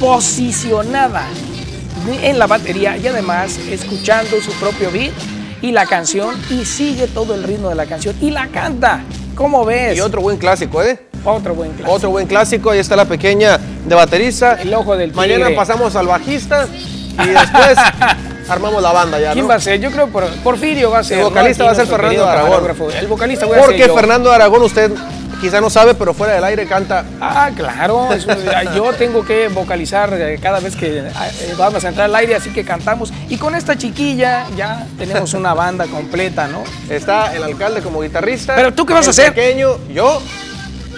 posicionada 0.00 1.26
en 2.22 2.38
la 2.38 2.46
batería 2.46 2.96
y 2.96 3.06
además 3.06 3.58
escuchando 3.68 4.40
su 4.40 4.50
propio 4.52 4.90
beat 4.90 5.12
y 5.62 5.70
la 5.72 5.86
canción 5.86 6.34
y 6.50 6.64
sigue 6.64 7.06
todo 7.06 7.34
el 7.34 7.44
ritmo 7.44 7.68
de 7.68 7.74
la 7.76 7.86
canción 7.86 8.14
y 8.20 8.30
la 8.30 8.48
canta. 8.48 9.00
¿Cómo 9.34 9.64
ves? 9.64 9.96
Y 9.96 10.00
otro 10.00 10.20
buen 10.20 10.36
clásico, 10.36 10.82
¿eh? 10.82 10.98
Otro 11.24 11.54
buen 11.54 11.70
clásico. 11.70 11.92
Otro 11.92 12.10
buen 12.10 12.26
clásico, 12.26 12.70
ahí 12.70 12.80
está 12.80 12.96
la 12.96 13.04
pequeña 13.04 13.58
de 13.58 13.94
baterista. 13.94 14.60
El 14.60 14.74
ojo 14.74 14.96
del 14.96 15.14
Mañana 15.14 15.46
tigre. 15.46 15.56
pasamos 15.56 15.94
al 15.96 16.06
bajista 16.08 16.66
y 17.24 17.28
después 17.28 17.78
armamos 18.48 18.82
la 18.82 18.92
banda 18.92 19.20
ya, 19.20 19.32
¿Quién 19.32 19.48
va 19.48 19.54
a 19.54 19.60
ser? 19.60 19.80
Yo 19.80 19.90
creo 19.90 20.08
por 20.08 20.26
Porfirio 20.42 20.90
va 20.90 20.98
a 20.98 21.04
ser. 21.04 21.18
El 21.18 21.24
vocalista 21.24 21.62
¿no? 21.62 21.66
va 21.66 21.72
a 21.72 21.76
ser 21.76 21.86
Fernando 21.86 22.28
Aragón. 22.28 22.64
El 22.98 23.06
vocalista 23.06 23.46
voy 23.46 23.56
a 23.56 23.60
Porque 23.62 23.78
ser 23.78 23.88
yo. 23.88 23.94
Fernando 23.94 24.32
Aragón, 24.32 24.62
usted 24.62 24.90
quizá 25.42 25.60
no 25.60 25.68
sabe, 25.68 25.94
pero 25.94 26.14
fuera 26.14 26.32
del 26.34 26.44
aire 26.44 26.66
canta. 26.66 27.04
Ah, 27.20 27.50
claro. 27.54 28.10
eso- 28.12 28.28
yo 28.74 28.92
tengo 28.94 29.24
que 29.24 29.48
vocalizar 29.48 30.10
eh, 30.14 30.38
cada 30.40 30.60
vez 30.60 30.74
que 30.76 31.00
eh, 31.00 31.12
vamos 31.58 31.84
a 31.84 31.88
entrar 31.88 32.06
al 32.06 32.14
aire, 32.14 32.34
así 32.36 32.50
que 32.50 32.64
cantamos. 32.64 33.12
Y 33.28 33.36
con 33.36 33.54
esta 33.54 33.76
chiquilla 33.76 34.46
ya 34.56 34.86
tenemos 34.96 35.34
una 35.34 35.52
banda 35.52 35.86
completa, 35.86 36.46
¿no? 36.48 36.62
Está 36.88 37.34
el 37.34 37.42
alcalde 37.42 37.82
como 37.82 38.00
guitarrista. 38.00 38.54
¿Pero 38.54 38.72
tú 38.72 38.86
qué 38.86 38.94
vas 38.94 39.06
a 39.06 39.10
hacer? 39.10 39.34
pequeño, 39.34 39.76
yo 39.92 40.22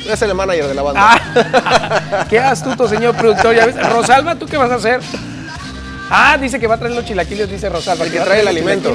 voy 0.03 0.13
a 0.13 0.17
ser 0.17 0.29
el 0.29 0.35
manager 0.35 0.69
de 0.69 0.75
la 0.75 0.83
banda. 0.83 1.01
Ah, 1.03 2.27
qué 2.31 2.39
astuto, 2.39 2.87
señor 2.87 3.17
productor. 3.17 3.55
¿ya 3.57 3.67
ves? 3.67 3.77
Rosalba, 3.91 4.35
¿tú 4.37 4.47
qué 4.47 4.57
vas 4.59 4.71
a 4.71 4.75
hacer? 4.77 5.01
Ah, 6.11 6.37
dice 6.39 6.61
que 6.61 6.67
va 6.67 6.75
a 6.75 6.79
traer 6.79 6.95
los 6.95 7.05
chilaquiles, 7.07 7.51
dice 7.51 7.69
Rosalba. 7.71 8.05
El 8.05 8.13
que 8.13 8.21
trae 8.21 8.43
el 8.43 8.49
alimento. 8.49 8.93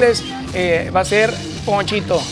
eh, 0.54 0.90
va 0.94 1.00
a 1.00 1.04
ser 1.04 1.34
Ponchito. 1.66 2.22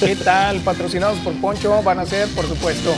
¿Qué 0.00 0.16
tal? 0.16 0.60
Patrocinados 0.60 1.18
por 1.18 1.32
Poncho 1.40 1.82
van 1.82 1.98
a 1.98 2.06
ser, 2.06 2.28
por 2.28 2.46
supuesto. 2.46 2.94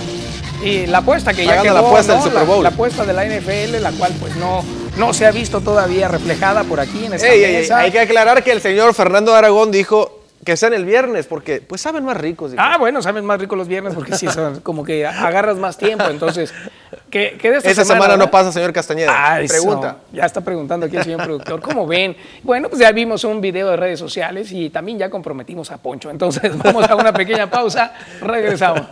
Y 0.62 0.86
la 0.86 0.98
apuesta 0.98 1.32
que 1.32 1.44
ya 1.44 1.62
quedó, 1.62 1.74
la 1.74 1.80
apuesta 1.80 2.14
del. 2.14 2.22
Super 2.22 2.44
Bowl. 2.44 2.62
La, 2.62 2.70
apuesta 2.70 3.04
de 3.04 3.12
la 3.12 3.24
NFL, 3.24 3.82
la 3.82 3.92
cual 3.92 4.12
pues 4.20 4.36
no, 4.36 4.64
no 4.96 5.12
se 5.12 5.26
ha 5.26 5.30
visto 5.30 5.60
todavía 5.60 6.08
reflejada 6.08 6.64
por 6.64 6.80
aquí 6.80 7.06
en 7.06 7.14
esta 7.14 7.32
Ey, 7.32 7.68
hay 7.70 7.90
que 7.90 8.00
aclarar 8.00 8.42
que 8.42 8.52
el 8.52 8.60
señor 8.60 8.94
Fernando 8.94 9.34
Aragón 9.34 9.70
dijo 9.70 10.20
que 10.44 10.56
sean 10.56 10.74
el 10.74 10.84
viernes 10.84 11.26
porque 11.26 11.60
pues 11.60 11.80
saben 11.80 12.04
más 12.04 12.16
ricos. 12.16 12.52
Ah, 12.56 12.76
bueno, 12.78 13.02
saben 13.02 13.24
más 13.24 13.40
rico 13.40 13.56
los 13.56 13.68
viernes 13.68 13.94
porque 13.94 14.16
sí, 14.16 14.28
son 14.28 14.60
como 14.60 14.84
que 14.84 15.06
agarras 15.06 15.56
más 15.56 15.78
tiempo. 15.78 16.04
Entonces, 16.04 16.52
¿qué, 17.14 17.38
qué 17.40 17.50
de 17.52 17.58
esta 17.58 17.70
Esa 17.70 17.84
semana, 17.84 18.16
no 18.16 18.28
pasa, 18.28 18.50
señor 18.50 18.72
Castañeda. 18.72 19.12
Ah, 19.14 19.40
eso. 19.40 19.54
Pregunta. 19.54 19.98
Ya 20.12 20.24
está 20.24 20.40
preguntando 20.40 20.86
aquí 20.86 20.96
el 20.96 21.04
señor 21.04 21.22
productor. 21.22 21.60
¿Cómo 21.60 21.86
ven? 21.86 22.16
Bueno, 22.42 22.68
pues 22.68 22.80
ya 22.80 22.90
vimos 22.90 23.22
un 23.22 23.40
video 23.40 23.70
de 23.70 23.76
redes 23.76 24.00
sociales 24.00 24.50
y 24.50 24.68
también 24.70 24.98
ya 24.98 25.08
comprometimos 25.08 25.70
a 25.70 25.78
Poncho. 25.78 26.10
Entonces 26.10 26.58
vamos 26.64 26.88
a 26.90 26.96
una 26.96 27.12
pequeña 27.12 27.48
pausa. 27.48 27.92
Regresamos. 28.20 28.88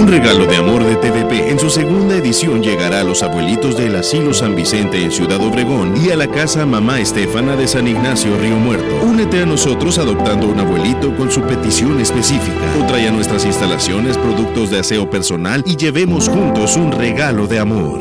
Un 0.00 0.08
regalo 0.08 0.46
de 0.46 0.56
amor 0.56 0.82
de 0.82 0.96
TVP 0.96 1.50
en 1.50 1.58
su 1.58 1.68
segunda 1.68 2.16
edición 2.16 2.62
llegará 2.62 3.00
a 3.00 3.04
los 3.04 3.22
abuelitos 3.22 3.76
del 3.76 3.94
Asilo 3.96 4.32
San 4.32 4.56
Vicente 4.56 5.04
en 5.04 5.12
Ciudad 5.12 5.38
Obregón 5.42 5.92
y 5.94 6.10
a 6.10 6.16
la 6.16 6.26
casa 6.26 6.64
Mamá 6.64 7.00
Estefana 7.00 7.54
de 7.54 7.68
San 7.68 7.86
Ignacio 7.86 8.34
Río 8.38 8.56
Muerto. 8.56 9.04
Únete 9.04 9.42
a 9.42 9.46
nosotros 9.46 9.98
adoptando 9.98 10.48
un 10.48 10.58
abuelito 10.58 11.14
con 11.18 11.30
su 11.30 11.42
petición 11.42 12.00
específica. 12.00 12.56
O 12.80 12.86
trae 12.86 13.08
a 13.08 13.12
nuestras 13.12 13.44
instalaciones 13.44 14.16
productos 14.16 14.70
de 14.70 14.78
aseo 14.78 15.10
personal 15.10 15.62
y 15.66 15.76
llevemos 15.76 16.30
juntos 16.30 16.78
un 16.78 16.92
regalo 16.92 17.46
de 17.46 17.58
amor. 17.58 18.00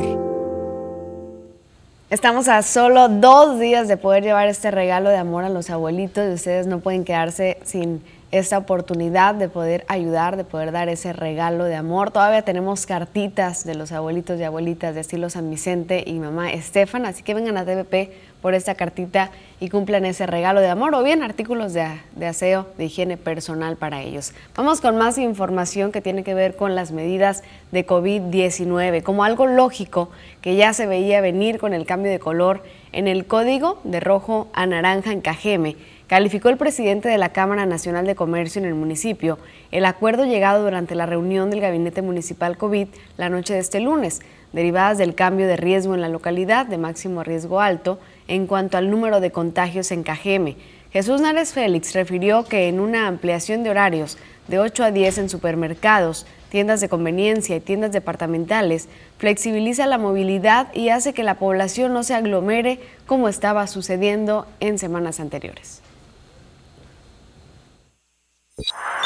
Estamos 2.10 2.48
a 2.48 2.62
solo 2.62 3.10
dos 3.10 3.60
días 3.60 3.90
de 3.90 3.98
poder 3.98 4.24
llevar 4.24 4.48
este 4.48 4.72
regalo 4.72 5.10
de 5.10 5.18
amor 5.18 5.44
a 5.44 5.50
los 5.50 5.70
abuelitos 5.70 6.30
y 6.30 6.34
ustedes 6.34 6.66
no 6.66 6.80
pueden 6.80 7.04
quedarse 7.04 7.58
sin 7.64 8.02
esta 8.32 8.60
oportunidad 8.60 9.34
de 9.34 9.50
poder 9.50 9.86
ayudar, 9.88 10.38
de 10.38 10.44
poder 10.44 10.72
dar 10.72 10.88
ese 10.88 11.14
regalo 11.14 11.64
de 11.64 11.76
amor. 11.76 12.12
Todavía 12.12 12.44
tenemos 12.44 12.86
cartitas 12.86 13.64
de 13.64 13.74
los 13.74 13.92
abuelitos 13.92 14.40
y 14.40 14.44
abuelitas 14.44 14.94
de 14.94 15.02
estilo 15.02 15.30
San 15.30 15.50
Vicente 15.50 16.04
y 16.06 16.14
mamá 16.20 16.52
Estefan, 16.52 17.06
así 17.06 17.24
que 17.24 17.34
vengan 17.34 17.58
a 17.58 17.66
TVP 17.66 18.12
por 18.42 18.54
esta 18.54 18.76
cartita 18.76 19.32
y 19.60 19.70
cumplan 19.70 20.06
ese 20.06 20.26
regalo 20.26 20.62
de 20.62 20.70
amor 20.70 20.94
o 20.96 21.04
bien 21.04 21.24
artículos 21.24 21.74
de, 21.74 21.88
de, 22.16 22.28
aseo, 22.28 22.68
de 22.78 22.86
higiene 22.86 23.18
personal 23.18 23.78
para 23.78 24.02
ellos. 24.02 24.34
Vamos 24.56 24.80
con 24.80 24.96
más 24.96 25.18
información 25.18 25.92
que 25.92 26.02
tiene 26.02 26.24
que 26.24 26.34
ver 26.36 26.56
con 26.56 26.76
las 26.76 26.92
medidas 26.92 27.44
de 27.72 27.86
COVID-19, 27.86 29.02
como 29.04 29.24
algo 29.24 29.48
lógico 29.48 30.10
que 30.42 30.56
ya 30.56 30.74
se 30.74 30.86
veía 30.86 31.20
venir 31.20 31.58
con 31.58 31.74
el 31.74 31.86
cambio 31.86 32.12
de 32.12 32.20
color 32.20 32.64
en 32.92 33.08
el 33.08 33.26
código 33.26 33.80
de 33.84 34.00
rojo 34.00 34.48
a 34.54 34.66
naranja 34.66 35.12
en 35.12 35.22
Cajeme 35.22 35.76
calificó 36.10 36.50
el 36.50 36.58
presidente 36.58 37.08
de 37.08 37.20
la 37.20 37.30
Cámara 37.30 37.68
Nacional 37.68 38.08
de 38.08 38.16
Comercio 38.16 38.60
en 38.60 38.68
el 38.68 38.74
municipio 38.74 39.38
el 39.72 39.86
acuerdo 39.86 40.26
llegado 40.26 40.64
durante 40.64 40.96
la 40.96 41.06
reunión 41.06 41.52
del 41.52 41.62
Gabinete 41.62 42.02
Municipal 42.02 42.58
COVID 42.58 42.88
la 43.18 43.30
noche 43.30 43.54
de 43.54 43.60
este 43.60 43.80
lunes, 43.80 44.22
derivadas 44.52 44.98
del 44.98 45.14
cambio 45.14 45.46
de 45.46 45.56
riesgo 45.56 45.94
en 45.94 46.02
la 46.02 46.10
localidad 46.10 46.66
de 46.66 46.80
máximo 46.80 47.24
riesgo 47.24 47.62
alto 47.62 48.00
en 48.28 48.48
cuanto 48.48 48.80
al 48.80 48.90
número 48.90 49.20
de 49.20 49.30
contagios 49.30 49.92
en 49.92 50.02
Cajeme. 50.02 50.58
Jesús 50.92 51.22
Nares 51.22 51.54
Félix 51.54 51.94
refirió 51.94 52.44
que 52.44 52.70
en 52.70 52.80
una 52.80 53.06
ampliación 53.06 53.62
de 53.62 53.70
horarios 53.70 54.18
de 54.48 54.58
8 54.58 54.86
a 54.86 54.92
10 54.92 55.20
en 55.20 55.30
supermercados, 55.30 56.26
tiendas 56.50 56.82
de 56.82 56.90
conveniencia 56.90 57.56
y 57.56 57.60
tiendas 57.60 57.92
departamentales, 57.92 58.90
flexibiliza 59.20 59.86
la 59.86 60.00
movilidad 60.00 60.74
y 60.74 60.90
hace 60.90 61.14
que 61.14 61.22
la 61.22 61.36
población 61.36 61.94
no 61.94 62.02
se 62.02 62.16
aglomere 62.16 62.80
como 63.06 63.30
estaba 63.30 63.68
sucediendo 63.68 64.48
en 64.60 64.80
semanas 64.80 65.20
anteriores. 65.20 65.84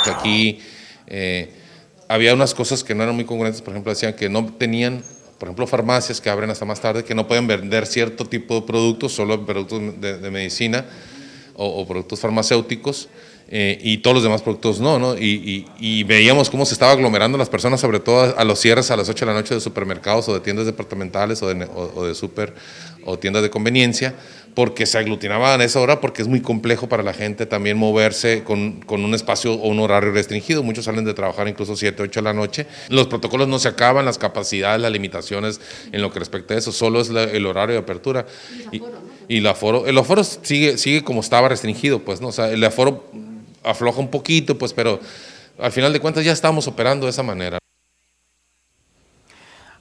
Aquí 0.05 0.59
eh, 1.07 1.51
había 2.07 2.33
unas 2.33 2.53
cosas 2.53 2.83
que 2.83 2.95
no 2.95 3.03
eran 3.03 3.15
muy 3.15 3.25
congruentes, 3.25 3.61
por 3.61 3.73
ejemplo, 3.73 3.91
decían 3.91 4.13
que 4.13 4.29
no 4.29 4.45
tenían, 4.45 5.03
por 5.37 5.47
ejemplo, 5.47 5.67
farmacias 5.67 6.21
que 6.21 6.29
abren 6.29 6.49
hasta 6.49 6.65
más 6.65 6.81
tarde, 6.81 7.03
que 7.03 7.15
no 7.15 7.27
pueden 7.27 7.47
vender 7.47 7.85
cierto 7.85 8.25
tipo 8.25 8.55
de 8.55 8.61
productos, 8.63 9.13
solo 9.13 9.45
productos 9.45 9.99
de, 9.99 10.31
medicina 10.31 10.85
o, 11.55 11.85
productos 11.87 12.19
farmacéuticos. 12.19 13.09
Eh, 13.55 13.77
y 13.83 13.99
todos 13.99 14.15
los 14.15 14.23
demás 14.23 14.41
productos 14.41 14.79
no, 14.79 14.97
¿no? 14.97 15.15
Y, 15.15 16.03
veíamos 16.05 16.49
cómo 16.49 16.65
se 16.65 16.73
estaba 16.73 16.91
aglomerando 16.91 17.37
las 17.37 17.49
personas, 17.49 17.79
sobre 17.79 17.99
todo 17.99 18.35
a 18.35 18.43
los 18.43 18.59
cierres 18.59 18.89
a 18.89 18.97
las 18.97 19.09
8 19.09 19.25
de 19.27 19.31
la 19.31 19.37
noche 19.39 19.53
de 19.53 19.61
supermercados 19.61 20.27
o 20.27 20.33
de 20.33 20.39
tiendas 20.39 20.65
departamentales 20.65 21.43
o 21.43 21.53
de, 21.53 21.67
o 21.71 22.03
de 22.03 22.15
super 22.15 22.55
o 23.05 23.19
tiendas 23.19 23.43
de 23.43 23.51
conveniencia, 23.51 24.15
porque 24.55 24.87
se 24.87 24.97
aglutinaban 24.97 25.61
a 25.61 25.63
esa 25.63 25.79
hora, 25.79 26.01
porque 26.01 26.23
es 26.23 26.27
muy 26.27 26.41
complejo 26.41 26.89
para 26.89 27.03
la 27.03 27.13
gente 27.13 27.45
también 27.45 27.77
moverse 27.77 28.43
con, 28.43 28.81
con, 28.81 29.05
un 29.05 29.13
espacio 29.13 29.53
o 29.53 29.67
un 29.67 29.79
horario 29.79 30.11
restringido. 30.13 30.63
Muchos 30.63 30.85
salen 30.85 31.05
de 31.05 31.13
trabajar 31.13 31.47
incluso 31.47 31.75
7, 31.75 32.01
8 32.01 32.21
de 32.21 32.23
la 32.23 32.33
noche. 32.33 32.65
Los 32.89 33.05
protocolos 33.05 33.47
no 33.47 33.59
se 33.59 33.67
acaban, 33.67 34.03
las 34.03 34.17
capacidades, 34.17 34.81
las 34.81 34.91
limitaciones 34.91 35.61
en 35.91 36.01
lo 36.01 36.11
que 36.11 36.17
respecta 36.17 36.55
a 36.55 36.57
eso, 36.57 36.71
solo 36.71 37.01
es 37.01 37.09
el 37.09 37.45
horario 37.45 37.75
de 37.75 37.81
apertura. 37.81 38.25
Y, 38.71 38.81
el 39.37 39.45
aforo, 39.45 39.85
el 39.85 39.95
aforo 39.95 40.23
sigue, 40.23 40.79
sigue 40.79 41.03
como 41.03 41.19
estaba 41.19 41.49
restringido, 41.49 41.99
pues, 41.99 42.19
¿no? 42.19 42.29
O 42.29 42.31
sea, 42.31 42.49
el 42.49 42.63
aforo 42.63 43.03
afloja 43.63 43.99
un 43.99 44.09
poquito, 44.09 44.57
pues, 44.57 44.73
pero 44.73 44.99
al 45.59 45.71
final 45.71 45.93
de 45.93 45.99
cuentas 45.99 46.25
ya 46.25 46.31
estamos 46.31 46.67
operando 46.67 47.05
de 47.05 47.11
esa 47.11 47.23
manera. 47.23 47.62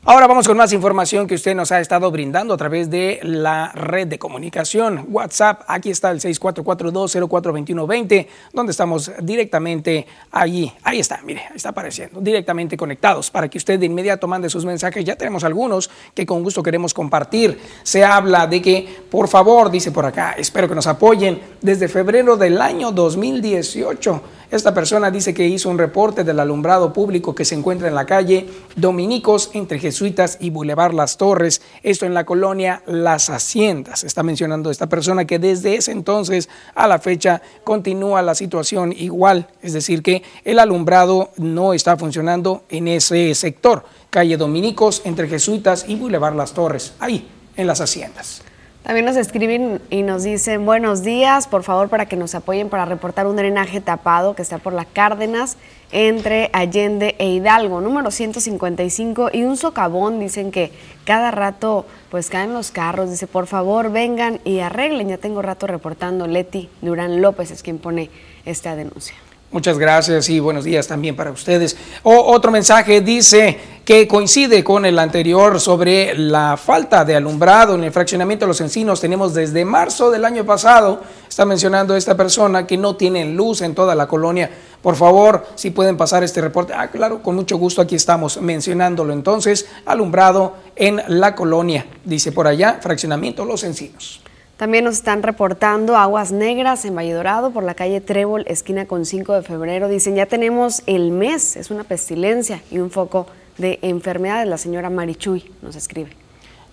Ahora 0.04 0.26
vamos 0.26 0.48
con 0.48 0.56
más 0.56 0.72
información 0.72 1.28
que 1.28 1.36
usted 1.36 1.54
nos 1.54 1.70
ha 1.70 1.78
estado 1.78 2.10
brindando 2.10 2.54
a 2.54 2.56
través 2.56 2.90
de 2.90 3.20
la 3.22 3.70
red 3.70 4.08
de 4.08 4.18
comunicación 4.18 5.06
WhatsApp. 5.08 5.62
Aquí 5.68 5.90
está 5.90 6.10
el 6.10 6.18
6442042120, 6.18 8.26
donde 8.52 8.72
estamos 8.72 9.12
directamente 9.22 10.04
allí. 10.32 10.72
Ahí 10.82 10.98
está, 10.98 11.20
mire, 11.22 11.44
está 11.54 11.68
apareciendo, 11.68 12.20
directamente 12.20 12.76
conectados 12.76 13.30
para 13.30 13.48
que 13.48 13.58
usted 13.58 13.78
de 13.78 13.86
inmediato 13.86 14.26
mande 14.26 14.50
sus 14.50 14.64
mensajes. 14.64 15.04
Ya 15.04 15.14
tenemos 15.14 15.44
algunos 15.44 15.88
que 16.12 16.26
con 16.26 16.42
gusto 16.42 16.64
queremos 16.64 16.92
compartir. 16.92 17.60
Se 17.84 18.04
habla 18.04 18.48
de 18.48 18.60
que, 18.60 19.04
por 19.08 19.28
favor, 19.28 19.70
dice 19.70 19.92
por 19.92 20.04
acá, 20.04 20.34
espero 20.36 20.68
que 20.68 20.74
nos 20.74 20.88
apoyen 20.88 21.40
desde 21.60 21.86
febrero 21.86 22.36
del 22.36 22.60
año 22.60 22.90
2018 22.90 24.20
esta 24.52 24.74
persona 24.74 25.10
dice 25.10 25.32
que 25.32 25.48
hizo 25.48 25.70
un 25.70 25.78
reporte 25.78 26.24
del 26.24 26.38
alumbrado 26.38 26.92
público 26.92 27.34
que 27.34 27.46
se 27.46 27.54
encuentra 27.54 27.88
en 27.88 27.94
la 27.94 28.04
calle 28.04 28.46
Dominicos 28.76 29.48
entre 29.54 29.78
Jesuitas 29.78 30.36
y 30.40 30.50
Boulevard 30.50 30.92
Las 30.92 31.16
Torres, 31.16 31.62
esto 31.82 32.04
en 32.04 32.12
la 32.12 32.26
colonia 32.26 32.82
Las 32.86 33.30
Haciendas. 33.30 34.04
Está 34.04 34.22
mencionando 34.22 34.70
esta 34.70 34.90
persona 34.90 35.24
que 35.24 35.38
desde 35.38 35.76
ese 35.76 35.92
entonces 35.92 36.50
a 36.74 36.86
la 36.86 36.98
fecha 36.98 37.40
continúa 37.64 38.20
la 38.20 38.34
situación 38.34 38.92
igual, 38.92 39.48
es 39.62 39.72
decir, 39.72 40.02
que 40.02 40.22
el 40.44 40.58
alumbrado 40.58 41.30
no 41.38 41.72
está 41.72 41.96
funcionando 41.96 42.64
en 42.68 42.88
ese 42.88 43.34
sector, 43.34 43.86
calle 44.10 44.36
Dominicos 44.36 45.00
entre 45.06 45.28
Jesuitas 45.28 45.86
y 45.88 45.96
Boulevard 45.96 46.36
Las 46.36 46.52
Torres, 46.52 46.92
ahí 46.98 47.26
en 47.56 47.66
las 47.66 47.80
Haciendas. 47.80 48.42
También 48.82 49.06
nos 49.06 49.16
escriben 49.16 49.80
y 49.90 50.02
nos 50.02 50.24
dicen 50.24 50.66
buenos 50.66 51.04
días, 51.04 51.46
por 51.46 51.62
favor 51.62 51.88
para 51.88 52.06
que 52.06 52.16
nos 52.16 52.34
apoyen 52.34 52.68
para 52.68 52.84
reportar 52.84 53.28
un 53.28 53.36
drenaje 53.36 53.80
tapado 53.80 54.34
que 54.34 54.42
está 54.42 54.58
por 54.58 54.72
la 54.72 54.84
Cárdenas 54.86 55.56
entre 55.92 56.50
Allende 56.52 57.14
e 57.20 57.28
Hidalgo, 57.28 57.80
número 57.80 58.10
155 58.10 59.30
y 59.32 59.44
un 59.44 59.56
socavón, 59.56 60.18
dicen 60.18 60.50
que 60.50 60.72
cada 61.04 61.30
rato 61.30 61.86
pues 62.10 62.28
caen 62.28 62.54
los 62.54 62.72
carros, 62.72 63.08
dice 63.08 63.28
por 63.28 63.46
favor 63.46 63.92
vengan 63.92 64.40
y 64.44 64.58
arreglen, 64.58 65.10
ya 65.10 65.18
tengo 65.18 65.42
rato 65.42 65.68
reportando, 65.68 66.26
Leti 66.26 66.68
Durán 66.80 67.22
López 67.22 67.52
es 67.52 67.62
quien 67.62 67.78
pone 67.78 68.10
esta 68.44 68.74
denuncia. 68.74 69.14
Muchas 69.52 69.78
gracias 69.78 70.30
y 70.30 70.40
buenos 70.40 70.64
días 70.64 70.88
también 70.88 71.14
para 71.14 71.30
ustedes. 71.30 71.76
otro 72.04 72.50
mensaje 72.50 73.02
dice 73.02 73.60
que 73.84 74.08
coincide 74.08 74.64
con 74.64 74.86
el 74.86 74.98
anterior 74.98 75.60
sobre 75.60 76.16
la 76.16 76.56
falta 76.56 77.04
de 77.04 77.16
alumbrado 77.16 77.74
en 77.74 77.84
el 77.84 77.92
fraccionamiento 77.92 78.46
de 78.46 78.48
los 78.48 78.62
encinos. 78.62 79.02
Tenemos 79.02 79.34
desde 79.34 79.66
marzo 79.66 80.10
del 80.10 80.24
año 80.24 80.46
pasado, 80.46 81.02
está 81.28 81.44
mencionando 81.44 81.94
esta 81.94 82.16
persona, 82.16 82.66
que 82.66 82.78
no 82.78 82.96
tienen 82.96 83.36
luz 83.36 83.60
en 83.60 83.74
toda 83.74 83.94
la 83.94 84.06
colonia. 84.08 84.50
Por 84.80 84.96
favor, 84.96 85.44
si 85.54 85.68
pueden 85.68 85.98
pasar 85.98 86.24
este 86.24 86.40
reporte. 86.40 86.72
Ah, 86.74 86.88
claro, 86.88 87.22
con 87.22 87.34
mucho 87.34 87.58
gusto 87.58 87.82
aquí 87.82 87.94
estamos 87.94 88.40
mencionándolo 88.40 89.12
entonces. 89.12 89.66
Alumbrado 89.84 90.54
en 90.76 91.02
la 91.08 91.34
colonia, 91.34 91.84
dice 92.06 92.32
por 92.32 92.46
allá, 92.46 92.78
fraccionamiento 92.80 93.44
Los 93.44 93.64
Encinos. 93.64 94.22
También 94.62 94.84
nos 94.84 94.94
están 94.94 95.24
reportando 95.24 95.96
aguas 95.96 96.30
negras 96.30 96.84
en 96.84 96.94
Valle 96.94 97.14
Dorado 97.14 97.50
por 97.50 97.64
la 97.64 97.74
calle 97.74 98.00
Trébol, 98.00 98.44
esquina 98.46 98.86
con 98.86 99.04
5 99.04 99.32
de 99.32 99.42
febrero. 99.42 99.88
Dicen, 99.88 100.14
ya 100.14 100.26
tenemos 100.26 100.84
el 100.86 101.10
mes, 101.10 101.56
es 101.56 101.72
una 101.72 101.82
pestilencia 101.82 102.62
y 102.70 102.78
un 102.78 102.92
foco 102.92 103.26
de 103.58 103.80
enfermedades. 103.82 104.46
La 104.46 104.58
señora 104.58 104.88
Marichuy 104.88 105.50
nos 105.62 105.74
escribe. 105.74 106.10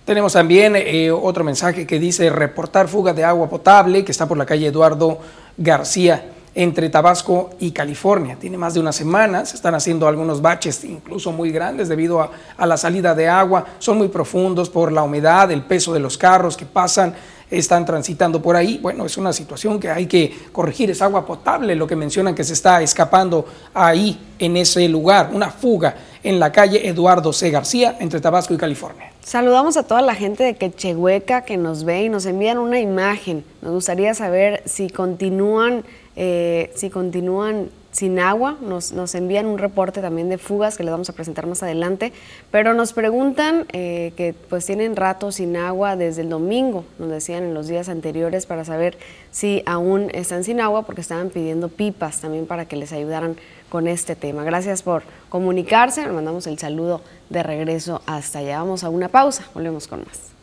Tenemos 0.05 0.33
también 0.33 0.75
eh, 0.75 1.09
otro 1.09 1.43
mensaje 1.43 1.87
que 1.87 1.97
dice 1.99 2.29
reportar 2.29 2.87
fuga 2.87 3.11
de 3.11 3.23
agua 3.23 3.49
potable 3.49 4.05
que 4.05 4.11
está 4.11 4.27
por 4.27 4.37
la 4.37 4.45
calle 4.45 4.67
Eduardo 4.67 5.17
García 5.57 6.25
entre 6.53 6.89
Tabasco 6.89 7.51
y 7.59 7.71
California. 7.71 8.37
Tiene 8.39 8.57
más 8.59 8.75
de 8.75 8.81
una 8.81 8.91
semana, 8.91 9.45
se 9.45 9.55
están 9.55 9.73
haciendo 9.73 10.07
algunos 10.07 10.43
baches 10.43 10.83
incluso 10.83 11.31
muy 11.31 11.51
grandes 11.51 11.89
debido 11.89 12.21
a, 12.21 12.29
a 12.55 12.67
la 12.67 12.77
salida 12.77 13.15
de 13.15 13.27
agua. 13.27 13.65
Son 13.79 13.97
muy 13.97 14.09
profundos 14.09 14.69
por 14.69 14.91
la 14.91 15.01
humedad, 15.01 15.51
el 15.51 15.63
peso 15.63 15.91
de 15.91 15.99
los 15.99 16.19
carros 16.19 16.55
que 16.55 16.65
pasan 16.67 17.15
están 17.49 17.85
transitando 17.85 18.41
por 18.41 18.55
ahí. 18.55 18.79
Bueno, 18.81 19.05
es 19.05 19.17
una 19.17 19.33
situación 19.33 19.79
que 19.79 19.89
hay 19.89 20.05
que 20.05 20.33
corregir, 20.51 20.91
es 20.91 21.01
agua 21.01 21.25
potable 21.25 21.75
lo 21.75 21.87
que 21.87 21.95
mencionan 21.95 22.35
que 22.35 22.43
se 22.43 22.53
está 22.53 22.81
escapando 22.81 23.45
ahí 23.73 24.19
en 24.37 24.57
ese 24.57 24.87
lugar, 24.87 25.31
una 25.33 25.49
fuga 25.49 25.95
en 26.23 26.39
la 26.39 26.51
calle 26.51 26.87
Eduardo 26.87 27.31
C. 27.33 27.49
García 27.49 27.97
entre 27.99 28.19
Tabasco 28.19 28.53
y 28.53 28.57
California. 28.57 29.11
Saludamos 29.23 29.77
a 29.77 29.83
toda 29.83 30.01
la 30.01 30.15
gente 30.15 30.43
de 30.43 30.55
Quechehueca 30.55 31.43
que 31.43 31.57
nos 31.57 31.83
ve 31.83 32.03
y 32.05 32.09
nos 32.09 32.25
envían 32.25 32.57
una 32.57 32.79
imagen. 32.79 33.43
Nos 33.61 33.73
gustaría 33.73 34.13
saber 34.13 34.63
si 34.65 34.89
continúan, 34.89 35.83
eh, 36.15 36.71
si 36.75 36.89
continúan 36.89 37.69
sin 37.91 38.19
agua. 38.19 38.57
Nos, 38.61 38.91
nos, 38.91 39.15
envían 39.15 39.45
un 39.45 39.57
reporte 39.57 40.01
también 40.01 40.29
de 40.29 40.37
fugas 40.37 40.77
que 40.77 40.83
les 40.83 40.91
vamos 40.91 41.09
a 41.09 41.13
presentar 41.13 41.47
más 41.47 41.63
adelante, 41.63 42.13
pero 42.51 42.73
nos 42.73 42.93
preguntan 42.93 43.65
eh, 43.71 44.13
que 44.15 44.33
pues 44.33 44.65
tienen 44.65 44.95
rato 44.95 45.31
sin 45.31 45.57
agua 45.57 45.95
desde 45.95 46.21
el 46.21 46.29
domingo, 46.29 46.85
nos 46.97 47.09
decían 47.09 47.43
en 47.43 47.53
los 47.53 47.67
días 47.67 47.89
anteriores 47.89 48.45
para 48.45 48.65
saber 48.65 48.97
si 49.31 49.63
aún 49.65 50.09
están 50.13 50.43
sin 50.43 50.61
agua 50.61 50.83
porque 50.85 51.01
estaban 51.01 51.29
pidiendo 51.29 51.69
pipas 51.69 52.21
también 52.21 52.45
para 52.45 52.65
que 52.65 52.75
les 52.75 52.91
ayudaran 52.91 53.35
con 53.69 53.87
este 53.87 54.15
tema. 54.15 54.43
Gracias 54.43 54.83
por 54.83 55.03
comunicarse, 55.29 56.05
nos 56.05 56.15
mandamos 56.15 56.47
el 56.47 56.57
saludo 56.57 57.01
de 57.29 57.43
regreso 57.43 58.01
hasta 58.05 58.39
allá. 58.39 58.59
Vamos 58.59 58.83
a 58.83 58.89
una 58.89 59.09
pausa, 59.09 59.45
volvemos 59.53 59.87
con 59.87 59.99
más. 59.99 60.38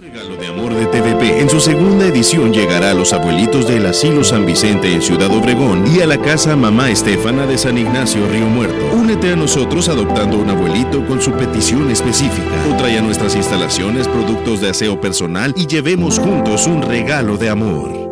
Regalo 0.00 0.34
de 0.36 0.46
amor 0.46 0.72
de 0.74 0.86
TVP 0.86 1.40
en 1.40 1.50
su 1.50 1.60
segunda 1.60 2.06
edición 2.06 2.54
llegará 2.54 2.92
a 2.92 2.94
los 2.94 3.12
abuelitos 3.12 3.68
del 3.68 3.84
Asilo 3.84 4.24
San 4.24 4.46
Vicente 4.46 4.90
en 4.90 5.02
Ciudad 5.02 5.30
Obregón 5.30 5.84
y 5.94 6.00
a 6.00 6.06
la 6.06 6.16
casa 6.16 6.56
Mamá 6.56 6.90
Estefana 6.90 7.46
de 7.46 7.58
San 7.58 7.76
Ignacio 7.76 8.26
Río 8.26 8.46
Muerto. 8.46 8.96
Únete 8.96 9.34
a 9.34 9.36
nosotros 9.36 9.90
adoptando 9.90 10.38
un 10.38 10.48
abuelito 10.48 11.06
con 11.06 11.20
su 11.20 11.32
petición 11.32 11.90
específica. 11.90 12.48
O 12.70 12.76
trae 12.78 12.96
a 12.96 13.02
nuestras 13.02 13.36
instalaciones 13.36 14.08
productos 14.08 14.62
de 14.62 14.70
aseo 14.70 14.98
personal 14.98 15.52
y 15.54 15.66
llevemos 15.66 16.18
juntos 16.18 16.66
un 16.66 16.80
regalo 16.80 17.36
de 17.36 17.50
amor. 17.50 18.09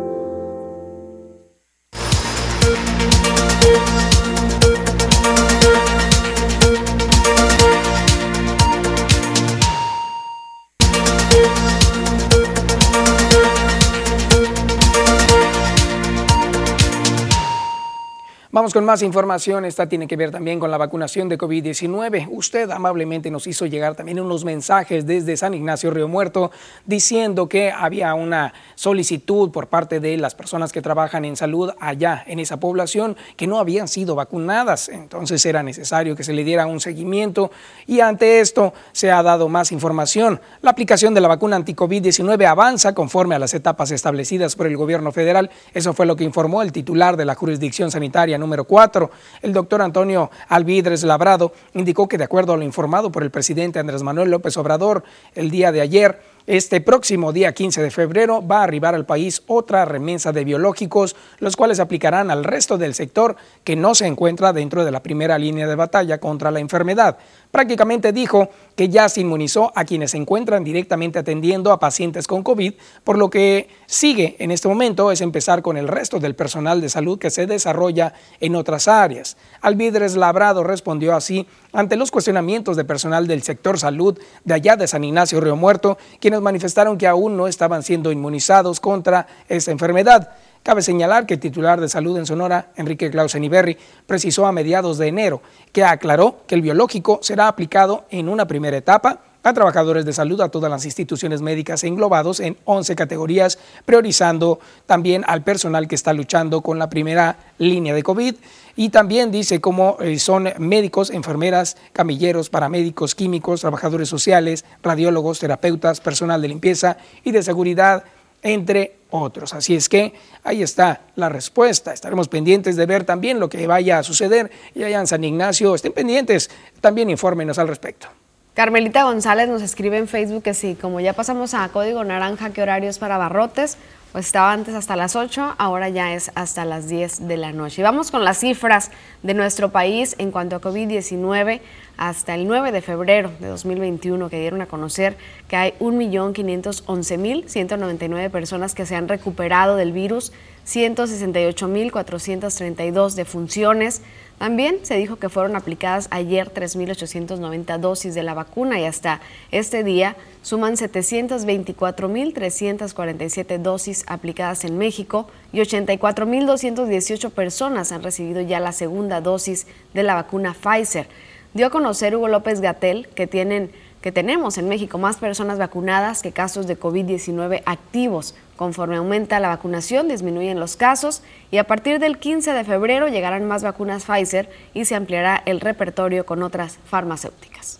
Vamos 18.59 18.73
con 18.73 18.83
más 18.83 19.01
información. 19.03 19.63
Esta 19.63 19.87
tiene 19.87 20.05
que 20.05 20.17
ver 20.17 20.31
también 20.31 20.59
con 20.59 20.69
la 20.69 20.75
vacunación 20.75 21.29
de 21.29 21.37
COVID-19. 21.37 22.27
Usted 22.29 22.69
amablemente 22.71 23.31
nos 23.31 23.47
hizo 23.47 23.65
llegar 23.65 23.95
también 23.95 24.19
unos 24.19 24.43
mensajes 24.43 25.07
desde 25.07 25.37
San 25.37 25.53
Ignacio 25.53 25.91
Río 25.91 26.09
Muerto 26.09 26.51
diciendo 26.85 27.47
que 27.47 27.71
había 27.71 28.13
una 28.15 28.53
solicitud 28.75 29.49
por 29.51 29.67
parte 29.67 30.01
de 30.01 30.17
las 30.17 30.35
personas 30.35 30.73
que 30.73 30.81
trabajan 30.81 31.23
en 31.23 31.37
salud 31.37 31.71
allá 31.79 32.25
en 32.27 32.39
esa 32.39 32.59
población 32.59 33.15
que 33.37 33.47
no 33.47 33.59
habían 33.59 33.87
sido 33.87 34.13
vacunadas. 34.15 34.89
Entonces 34.89 35.45
era 35.45 35.63
necesario 35.63 36.17
que 36.17 36.25
se 36.25 36.33
le 36.33 36.43
diera 36.43 36.67
un 36.67 36.81
seguimiento 36.81 37.51
y 37.87 38.01
ante 38.01 38.41
esto 38.41 38.73
se 38.91 39.09
ha 39.09 39.23
dado 39.23 39.47
más 39.47 39.71
información. 39.71 40.41
La 40.61 40.71
aplicación 40.71 41.13
de 41.13 41.21
la 41.21 41.29
vacuna 41.29 41.55
anti-COVID-19 41.55 42.45
avanza 42.45 42.93
conforme 42.93 43.35
a 43.35 43.39
las 43.39 43.53
etapas 43.53 43.91
establecidas 43.91 44.57
por 44.57 44.67
el 44.67 44.75
gobierno 44.75 45.13
federal. 45.13 45.49
Eso 45.73 45.93
fue 45.93 46.05
lo 46.05 46.17
que 46.17 46.25
informó 46.25 46.61
el 46.61 46.73
titular 46.73 47.15
de 47.15 47.23
la 47.23 47.35
jurisdicción 47.35 47.89
sanitaria 47.89 48.37
número 48.37 48.48
4. 48.65 49.11
El 49.41 49.53
doctor 49.53 49.81
Antonio 49.81 50.31
Alvidres 50.47 51.03
Labrado 51.03 51.53
indicó 51.73 52.07
que 52.07 52.17
de 52.17 52.23
acuerdo 52.23 52.53
a 52.53 52.57
lo 52.57 52.63
informado 52.63 53.11
por 53.11 53.23
el 53.23 53.31
presidente 53.31 53.79
Andrés 53.79 54.03
Manuel 54.03 54.31
López 54.31 54.57
Obrador 54.57 55.03
el 55.35 55.51
día 55.51 55.71
de 55.71 55.81
ayer, 55.81 56.19
este 56.49 56.81
próximo 56.81 57.31
día 57.31 57.53
15 57.53 57.79
de 57.83 57.91
febrero 57.91 58.45
va 58.45 58.61
a 58.61 58.63
arribar 58.63 58.95
al 58.95 59.05
país 59.05 59.43
otra 59.45 59.85
remesa 59.85 60.31
de 60.31 60.43
biológicos, 60.43 61.15
los 61.37 61.55
cuales 61.55 61.79
aplicarán 61.79 62.31
al 62.31 62.43
resto 62.43 62.79
del 62.79 62.95
sector 62.95 63.35
que 63.63 63.75
no 63.75 63.93
se 63.93 64.07
encuentra 64.07 64.51
dentro 64.51 64.83
de 64.83 64.89
la 64.89 65.03
primera 65.03 65.37
línea 65.37 65.67
de 65.67 65.75
batalla 65.75 66.17
contra 66.17 66.49
la 66.49 66.59
enfermedad. 66.59 67.19
Prácticamente 67.51 68.13
dijo 68.13 68.49
que 68.75 68.89
ya 68.89 69.09
se 69.09 69.21
inmunizó 69.21 69.71
a 69.75 69.83
quienes 69.83 70.11
se 70.11 70.17
encuentran 70.17 70.63
directamente 70.63 71.17
atendiendo 71.17 71.71
a 71.71 71.79
pacientes 71.79 72.27
con 72.27 72.43
COVID, 72.43 72.73
por 73.03 73.17
lo 73.17 73.31
que 73.31 73.69
sigue 73.87 74.35
en 74.37 74.51
este 74.51 74.67
momento 74.67 75.11
es 75.11 75.21
empezar 75.21 75.63
con 75.63 75.75
el 75.75 75.87
resto 75.87 76.19
del 76.19 76.35
personal 76.35 76.79
de 76.79 76.89
salud 76.89 77.17
que 77.17 77.31
se 77.31 77.47
desarrolla 77.47 78.13
en 78.39 78.55
otras 78.55 78.87
áreas. 78.87 79.35
Alvidres 79.61 80.15
Labrado 80.15 80.63
respondió 80.63 81.15
así 81.15 81.47
ante 81.73 81.95
los 81.95 82.11
cuestionamientos 82.11 82.77
de 82.77 82.85
personal 82.85 83.25
del 83.25 83.41
sector 83.41 83.79
salud 83.79 84.19
de 84.43 84.53
allá 84.53 84.75
de 84.75 84.87
San 84.87 85.03
Ignacio 85.03 85.41
Río 85.41 85.55
Muerto, 85.55 85.97
quienes 86.19 86.41
manifestaron 86.41 86.99
que 86.99 87.07
aún 87.07 87.35
no 87.35 87.47
estaban 87.47 87.81
siendo 87.81 88.11
inmunizados 88.11 88.79
contra 88.79 89.25
esta 89.47 89.71
enfermedad. 89.71 90.29
Cabe 90.63 90.81
señalar 90.81 91.25
que 91.25 91.35
el 91.35 91.39
titular 91.39 91.79
de 91.79 91.87
salud 91.87 92.17
en 92.17 92.25
Sonora, 92.25 92.71
Enrique 92.75 93.09
Clausen 93.09 93.43
Iberri, 93.43 93.77
precisó 94.05 94.45
a 94.45 94.51
mediados 94.51 94.97
de 94.97 95.07
enero 95.07 95.41
que 95.71 95.83
aclaró 95.83 96.39
que 96.47 96.55
el 96.55 96.61
biológico 96.61 97.19
será 97.21 97.47
aplicado 97.47 98.05
en 98.09 98.27
una 98.27 98.45
primera 98.45 98.77
etapa 98.77 99.21
a 99.41 99.53
trabajadores 99.53 100.03
de 100.05 100.11
salud, 100.11 100.41
a 100.41 100.49
todas 100.49 100.69
las 100.69 100.85
instituciones 100.85 101.41
médicas 101.41 101.83
englobados 101.83 102.39
en 102.41 102.57
11 102.65 102.95
categorías, 102.95 103.57
priorizando 103.85 104.59
también 104.85 105.23
al 105.27 105.43
personal 105.43 105.87
que 105.87 105.95
está 105.95 106.11
luchando 106.11 106.61
con 106.61 106.77
la 106.77 106.89
primera 106.89 107.37
línea 107.57 107.93
de 107.93 108.03
COVID. 108.03 108.35
Y 108.75 108.89
también 108.89 109.31
dice 109.31 109.61
cómo 109.61 109.97
eh, 110.01 110.19
son 110.19 110.49
médicos, 110.57 111.09
enfermeras, 111.09 111.77
camilleros, 111.93 112.49
paramédicos, 112.49 113.15
químicos, 113.15 113.61
trabajadores 113.61 114.09
sociales, 114.09 114.65
radiólogos, 114.83 115.39
terapeutas, 115.39 116.01
personal 116.01 116.41
de 116.41 116.49
limpieza 116.49 116.97
y 117.23 117.31
de 117.31 117.43
seguridad, 117.43 118.03
entre 118.41 118.97
otros. 119.09 119.53
Así 119.53 119.75
es 119.75 119.89
que 119.89 120.13
ahí 120.43 120.61
está 120.61 121.01
la 121.15 121.29
respuesta. 121.29 121.93
Estaremos 121.93 122.27
pendientes 122.27 122.75
de 122.75 122.85
ver 122.85 123.03
también 123.03 123.39
lo 123.39 123.49
que 123.49 123.65
vaya 123.67 123.99
a 123.99 124.03
suceder. 124.03 124.51
Y 124.75 124.83
allá 124.83 124.99
en 124.99 125.07
San 125.07 125.23
Ignacio, 125.23 125.75
estén 125.75 125.93
pendientes, 125.93 126.49
también 126.81 127.09
infórmenos 127.09 127.57
al 127.59 127.67
respecto. 127.67 128.07
Carmelita 128.53 129.03
González 129.03 129.47
nos 129.47 129.61
escribe 129.61 129.97
en 129.97 130.07
Facebook 130.07 130.43
que 130.43 130.53
sí, 130.53 130.75
como 130.75 130.99
ya 130.99 131.13
pasamos 131.13 131.53
a 131.53 131.69
código 131.69 132.03
naranja, 132.03 132.49
¿qué 132.49 132.61
horarios 132.61 132.99
para 132.99 133.17
barrotes? 133.17 133.77
Pues 134.11 134.25
estaba 134.25 134.51
antes 134.51 134.73
hasta 134.73 134.95
las 134.95 135.15
8, 135.15 135.53
ahora 135.59 135.87
ya 135.87 136.15
es 136.15 136.31
hasta 136.33 136.65
las 136.65 136.87
10 136.87 137.27
de 137.27 137.37
la 137.37 137.51
noche. 137.51 137.81
Y 137.81 137.83
vamos 137.83 138.09
con 138.09 138.25
las 138.25 138.39
cifras 138.39 138.89
de 139.21 139.35
nuestro 139.35 139.69
país 139.69 140.15
en 140.17 140.31
cuanto 140.31 140.55
a 140.55 140.61
COVID-19 140.61 141.61
hasta 141.95 142.33
el 142.33 142.47
9 142.47 142.71
de 142.71 142.81
febrero 142.81 143.31
de 143.39 143.49
2021 143.49 144.27
que 144.31 144.39
dieron 144.39 144.63
a 144.63 144.65
conocer 144.65 145.15
que 145.47 145.57
hay 145.57 145.75
1.511.199 145.79 148.31
personas 148.31 148.73
que 148.73 148.87
se 148.87 148.95
han 148.95 149.07
recuperado 149.07 149.75
del 149.75 149.91
virus, 149.91 150.33
168.432 150.65 153.13
defunciones, 153.13 154.01
también 154.39 154.79
se 154.83 154.95
dijo 154.95 155.17
que 155.17 155.27
fueron 155.27 155.57
aplicadas 155.57 156.07
ayer 156.11 156.53
3.890 156.53 157.77
dosis 157.77 158.15
de 158.15 158.23
la 158.23 158.33
vacuna 158.33 158.79
y 158.79 158.85
hasta 158.85 159.19
este 159.51 159.83
día 159.83 160.15
suman 160.41 160.77
724.347 160.77 163.57
dosis 163.57 164.05
aplicadas 164.07 164.63
en 164.63 164.77
México 164.77 165.27
y 165.51 165.59
84.218 165.59 167.31
personas 167.31 167.91
han 167.91 168.01
recibido 168.01 168.39
ya 168.39 168.61
la 168.61 168.71
segunda 168.71 169.19
dosis 169.19 169.67
de 169.93 170.03
la 170.03 170.15
vacuna 170.15 170.53
Pfizer. 170.53 171.07
Dio 171.53 171.67
a 171.67 171.69
conocer 171.69 172.15
Hugo 172.15 172.29
López 172.29 172.61
Gatel 172.61 173.09
que 173.09 173.27
tienen 173.27 173.71
que 174.01 174.11
tenemos 174.11 174.57
en 174.57 174.69
México 174.69 174.97
más 174.97 175.17
personas 175.17 175.57
vacunadas 175.57 176.21
que 176.21 176.31
casos 176.31 176.67
de 176.67 176.79
COVID-19 176.79 177.61
activos. 177.65 178.35
Conforme 178.55 178.97
aumenta 178.97 179.39
la 179.39 179.49
vacunación, 179.49 180.07
disminuyen 180.07 180.59
los 180.59 180.75
casos 180.75 181.21
y 181.51 181.57
a 181.57 181.65
partir 181.65 181.99
del 181.99 182.17
15 182.17 182.53
de 182.53 182.63
febrero 182.63 183.07
llegarán 183.07 183.47
más 183.47 183.63
vacunas 183.63 184.05
Pfizer 184.05 184.49
y 184.73 184.85
se 184.85 184.95
ampliará 184.95 185.41
el 185.45 185.59
repertorio 185.59 186.25
con 186.25 186.43
otras 186.43 186.77
farmacéuticas. 186.85 187.79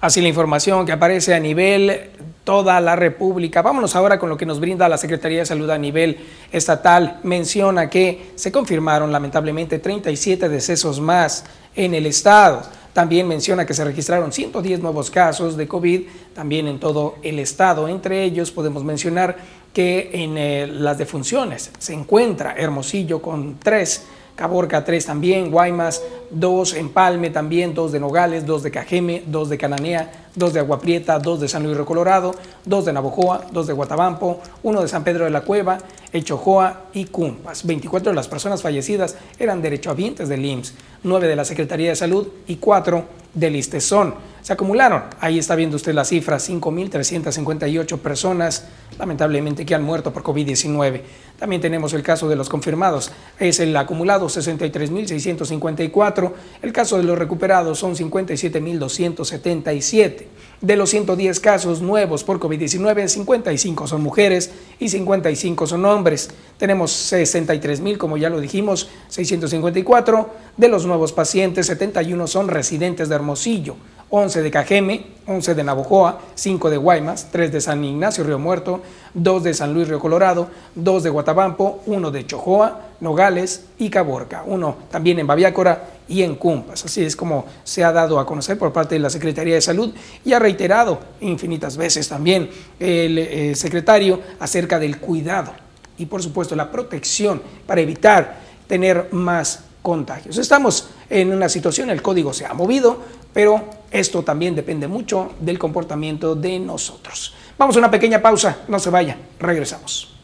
Así 0.00 0.22
la 0.22 0.28
información 0.28 0.86
que 0.86 0.92
aparece 0.92 1.34
a 1.34 1.40
nivel 1.40 2.10
toda 2.42 2.80
la 2.80 2.96
República. 2.96 3.60
Vámonos 3.60 3.94
ahora 3.94 4.18
con 4.18 4.30
lo 4.30 4.36
que 4.38 4.46
nos 4.46 4.58
brinda 4.58 4.88
la 4.88 4.96
Secretaría 4.96 5.40
de 5.40 5.46
Salud 5.46 5.68
a 5.68 5.76
nivel 5.76 6.16
estatal. 6.52 7.20
Menciona 7.22 7.90
que 7.90 8.32
se 8.34 8.50
confirmaron 8.50 9.12
lamentablemente 9.12 9.78
37 9.78 10.48
decesos 10.48 11.00
más 11.00 11.44
en 11.76 11.92
el 11.92 12.06
estado. 12.06 12.62
También 12.92 13.28
menciona 13.28 13.66
que 13.66 13.74
se 13.74 13.84
registraron 13.84 14.32
110 14.32 14.80
nuevos 14.80 15.10
casos 15.10 15.56
de 15.56 15.68
COVID 15.68 16.02
también 16.34 16.66
en 16.66 16.80
todo 16.80 17.16
el 17.22 17.38
estado. 17.38 17.88
Entre 17.88 18.24
ellos 18.24 18.50
podemos 18.50 18.84
mencionar 18.84 19.36
que 19.72 20.10
en 20.12 20.36
eh, 20.36 20.66
las 20.66 20.98
defunciones 20.98 21.70
se 21.78 21.94
encuentra 21.94 22.54
Hermosillo 22.56 23.22
con 23.22 23.58
tres, 23.58 24.04
Caborca 24.34 24.84
tres 24.84 25.06
también, 25.06 25.50
Guaymas 25.50 26.02
dos, 26.30 26.74
Empalme 26.74 27.30
también, 27.30 27.74
dos 27.74 27.92
de 27.92 28.00
Nogales, 28.00 28.46
dos 28.46 28.62
de 28.62 28.70
Cajeme, 28.70 29.22
dos 29.26 29.48
de 29.48 29.58
Cananea, 29.58 30.28
dos 30.34 30.52
de 30.52 30.60
Agua 30.60 30.80
Prieta, 30.80 31.18
dos 31.18 31.40
de 31.40 31.48
San 31.48 31.62
Luis 31.62 31.76
Río 31.76 31.84
Colorado, 31.84 32.34
dos 32.64 32.84
de 32.84 32.92
Navojoa, 32.92 33.46
dos 33.52 33.66
de 33.66 33.72
Guatabampo, 33.72 34.40
uno 34.62 34.80
de 34.80 34.88
San 34.88 35.04
Pedro 35.04 35.24
de 35.24 35.30
la 35.30 35.42
Cueva, 35.42 35.78
Echojoa 36.12 36.86
y 36.92 37.06
Cumpas. 37.06 37.66
24 37.66 38.10
de 38.10 38.16
las 38.16 38.28
personas 38.28 38.62
fallecidas 38.62 39.16
eran 39.38 39.62
derechohabientes 39.62 40.28
del 40.28 40.44
IMSS, 40.44 40.74
9 41.02 41.28
de 41.28 41.36
la 41.36 41.44
Secretaría 41.44 41.90
de 41.90 41.96
Salud 41.96 42.28
y 42.46 42.56
4 42.56 43.04
del 43.34 43.56
ISTESON. 43.56 44.14
Se 44.42 44.52
acumularon, 44.54 45.02
ahí 45.20 45.38
está 45.38 45.54
viendo 45.54 45.76
usted 45.76 45.92
la 45.92 46.04
cifra, 46.04 46.38
5.358 46.38 47.98
personas 47.98 48.64
lamentablemente 48.98 49.66
que 49.66 49.74
han 49.74 49.82
muerto 49.82 50.12
por 50.12 50.22
COVID-19. 50.22 51.00
También 51.38 51.62
tenemos 51.62 51.94
el 51.94 52.02
caso 52.02 52.28
de 52.28 52.36
los 52.36 52.48
confirmados, 52.48 53.12
es 53.38 53.60
el 53.60 53.76
acumulado 53.76 54.26
63.654, 54.26 56.32
el 56.62 56.72
caso 56.72 56.96
de 56.96 57.02
los 57.04 57.18
recuperados 57.18 57.78
son 57.78 57.94
57.277. 57.94 60.24
De 60.60 60.76
los 60.76 60.90
110 60.90 61.40
casos 61.40 61.80
nuevos 61.80 62.22
por 62.22 62.38
COVID-19, 62.38 63.08
55 63.08 63.86
son 63.86 64.02
mujeres 64.02 64.50
y 64.78 64.90
55 64.90 65.66
son 65.66 65.86
hombres. 65.86 66.28
Tenemos 66.58 67.10
63.000, 67.10 67.96
como 67.96 68.18
ya 68.18 68.28
lo 68.28 68.40
dijimos, 68.40 68.90
654. 69.08 70.28
De 70.58 70.68
los 70.68 70.84
nuevos 70.84 71.14
pacientes, 71.14 71.66
71 71.66 72.26
son 72.26 72.48
residentes 72.48 73.08
de 73.08 73.14
Hermosillo. 73.14 73.76
11 74.10 74.42
de 74.42 74.50
Cajeme, 74.50 75.06
11 75.26 75.54
de 75.54 75.64
Navojoa, 75.64 76.18
5 76.34 76.68
de 76.68 76.76
Guaymas, 76.76 77.28
3 77.30 77.52
de 77.52 77.60
San 77.60 77.82
Ignacio 77.82 78.24
Río 78.24 78.40
Muerto, 78.40 78.82
2 79.14 79.44
de 79.44 79.54
San 79.54 79.72
Luis 79.72 79.88
Río 79.88 80.00
Colorado, 80.00 80.48
2 80.74 81.04
de 81.04 81.10
Guatabampo, 81.10 81.80
1 81.86 82.10
de 82.10 82.26
Chojoa, 82.26 82.88
Nogales 82.98 83.66
y 83.78 83.88
Caborca, 83.88 84.42
1 84.44 84.76
también 84.90 85.20
en 85.20 85.28
Baviácora 85.28 85.99
y 86.10 86.22
en 86.22 86.34
Cumpas. 86.34 86.84
Así 86.84 87.02
es 87.02 87.16
como 87.16 87.46
se 87.64 87.84
ha 87.84 87.92
dado 87.92 88.18
a 88.18 88.26
conocer 88.26 88.58
por 88.58 88.72
parte 88.72 88.96
de 88.96 88.98
la 88.98 89.08
Secretaría 89.08 89.54
de 89.54 89.60
Salud 89.60 89.94
y 90.24 90.32
ha 90.32 90.38
reiterado 90.38 91.00
infinitas 91.20 91.76
veces 91.76 92.08
también 92.08 92.50
el 92.78 93.16
eh, 93.16 93.54
secretario 93.54 94.20
acerca 94.40 94.78
del 94.78 94.98
cuidado 94.98 95.52
y 95.96 96.06
por 96.06 96.22
supuesto 96.22 96.56
la 96.56 96.70
protección 96.70 97.40
para 97.66 97.80
evitar 97.80 98.40
tener 98.66 99.08
más 99.12 99.64
contagios. 99.82 100.36
Estamos 100.36 100.90
en 101.08 101.32
una 101.32 101.48
situación, 101.48 101.90
el 101.90 102.02
código 102.02 102.32
se 102.32 102.44
ha 102.44 102.54
movido, 102.54 102.98
pero 103.32 103.64
esto 103.90 104.22
también 104.22 104.54
depende 104.54 104.88
mucho 104.88 105.32
del 105.40 105.58
comportamiento 105.58 106.34
de 106.34 106.58
nosotros. 106.58 107.34
Vamos 107.56 107.76
a 107.76 107.78
una 107.78 107.90
pequeña 107.90 108.20
pausa, 108.20 108.58
no 108.68 108.78
se 108.78 108.90
vayan, 108.90 109.18
regresamos. 109.38 110.19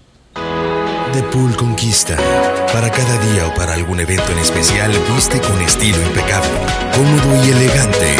The 1.17 1.23
Pool 1.23 1.57
Conquista. 1.57 2.14
Para 2.75 2.91
cada 2.91 3.19
día 3.31 3.47
o 3.47 3.55
para 3.55 3.73
algún 3.73 4.01
evento 4.01 4.31
en 4.33 4.39
especial, 4.39 4.93
viste 5.14 5.41
con 5.41 5.59
estilo 5.62 5.97
impecable, 6.03 6.51
cómodo 6.95 7.43
y 7.43 7.53
elegante. 7.53 8.17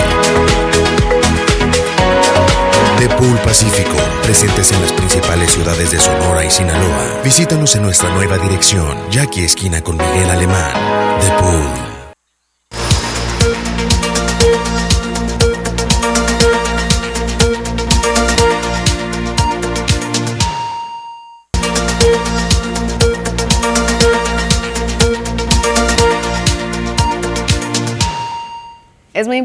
The 2.99 3.09
Pool 3.17 3.39
Pacífico, 3.41 3.99
presentes 4.23 4.73
en 4.73 4.81
las 4.81 4.93
principales 4.93 5.51
ciudades 5.51 5.91
de 5.91 5.99
Sonora 5.99 6.43
y 6.43 6.51
Sinaloa. 6.51 7.21
Visítanos 7.23 7.77
en 7.77 7.83
nuestra 7.83 8.09
nueva 8.15 8.39
dirección, 8.39 8.97
Jackie 9.11 9.45
Esquina 9.45 9.83
con 9.83 9.99
Miguel 9.99 10.31
Alemán. 10.31 10.73
The 11.21 11.87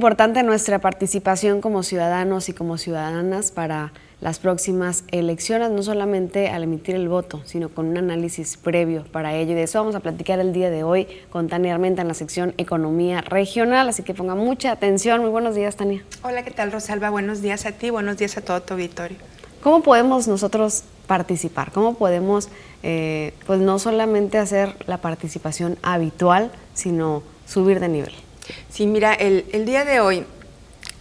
importante 0.02 0.42
nuestra 0.42 0.80
participación 0.80 1.62
como 1.62 1.84
ciudadanos 1.84 2.50
y 2.50 2.54
como 2.54 2.80
ciudadanas 2.80 3.52
para 3.52 3.94
las 4.20 4.40
próximas 4.40 5.04
elecciones, 5.12 5.70
no 5.70 5.84
solamente 5.84 6.50
al 6.50 6.64
emitir 6.64 6.96
el 6.96 7.08
voto, 7.08 7.44
sino 7.46 7.70
con 7.70 7.86
un 7.86 7.98
análisis 7.98 8.58
previo 8.58 9.04
para 9.12 9.36
ello. 9.36 9.52
Y 9.52 9.54
de 9.54 9.62
eso 9.62 9.78
vamos 9.78 9.94
a 9.94 10.00
platicar 10.00 10.40
el 10.40 10.54
día 10.54 10.72
de 10.72 10.84
hoy 10.84 11.08
con 11.30 11.50
Tania 11.50 11.76
Armenta 11.76 12.02
en 12.02 12.08
la 12.08 12.16
sección 12.16 12.56
Economía 12.58 13.22
Regional, 13.22 13.90
así 13.90 14.02
que 14.02 14.16
ponga 14.16 14.34
mucha 14.34 14.72
atención. 14.72 15.22
Muy 15.22 15.30
buenos 15.30 15.54
días, 15.54 15.76
Tania. 15.76 16.04
Hola, 16.24 16.42
¿qué 16.42 16.50
tal, 16.50 16.72
Rosalba? 16.72 17.12
Buenos 17.12 17.44
días 17.44 17.68
a 17.68 17.72
ti, 17.72 17.92
buenos 17.92 18.18
días 18.18 18.36
a 18.38 18.42
todo 18.42 18.60
tu 18.64 18.74
auditorio. 18.74 19.20
¿Cómo 19.62 19.84
podemos 19.84 20.28
nosotros 20.28 20.84
participar? 21.06 21.72
¿Cómo 21.72 21.94
podemos, 21.94 22.50
eh, 22.82 23.36
pues 23.46 23.60
no 23.60 23.78
solamente 23.78 24.40
hacer 24.40 24.76
la 24.88 24.98
participación 24.98 25.78
habitual, 25.84 26.52
sino 26.74 27.22
subir 27.46 27.80
de 27.80 27.90
nivel? 27.90 28.31
Sí, 28.70 28.86
mira, 28.88 29.14
el, 29.14 29.46
el 29.52 29.66
día 29.66 29.86
de 29.86 30.00
hoy 30.00 30.26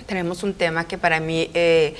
tenemos 0.06 0.42
un 0.42 0.54
tema 0.54 0.86
que 0.86 0.98
para 0.98 1.20
mí 1.20 1.50
eh, 1.54 1.94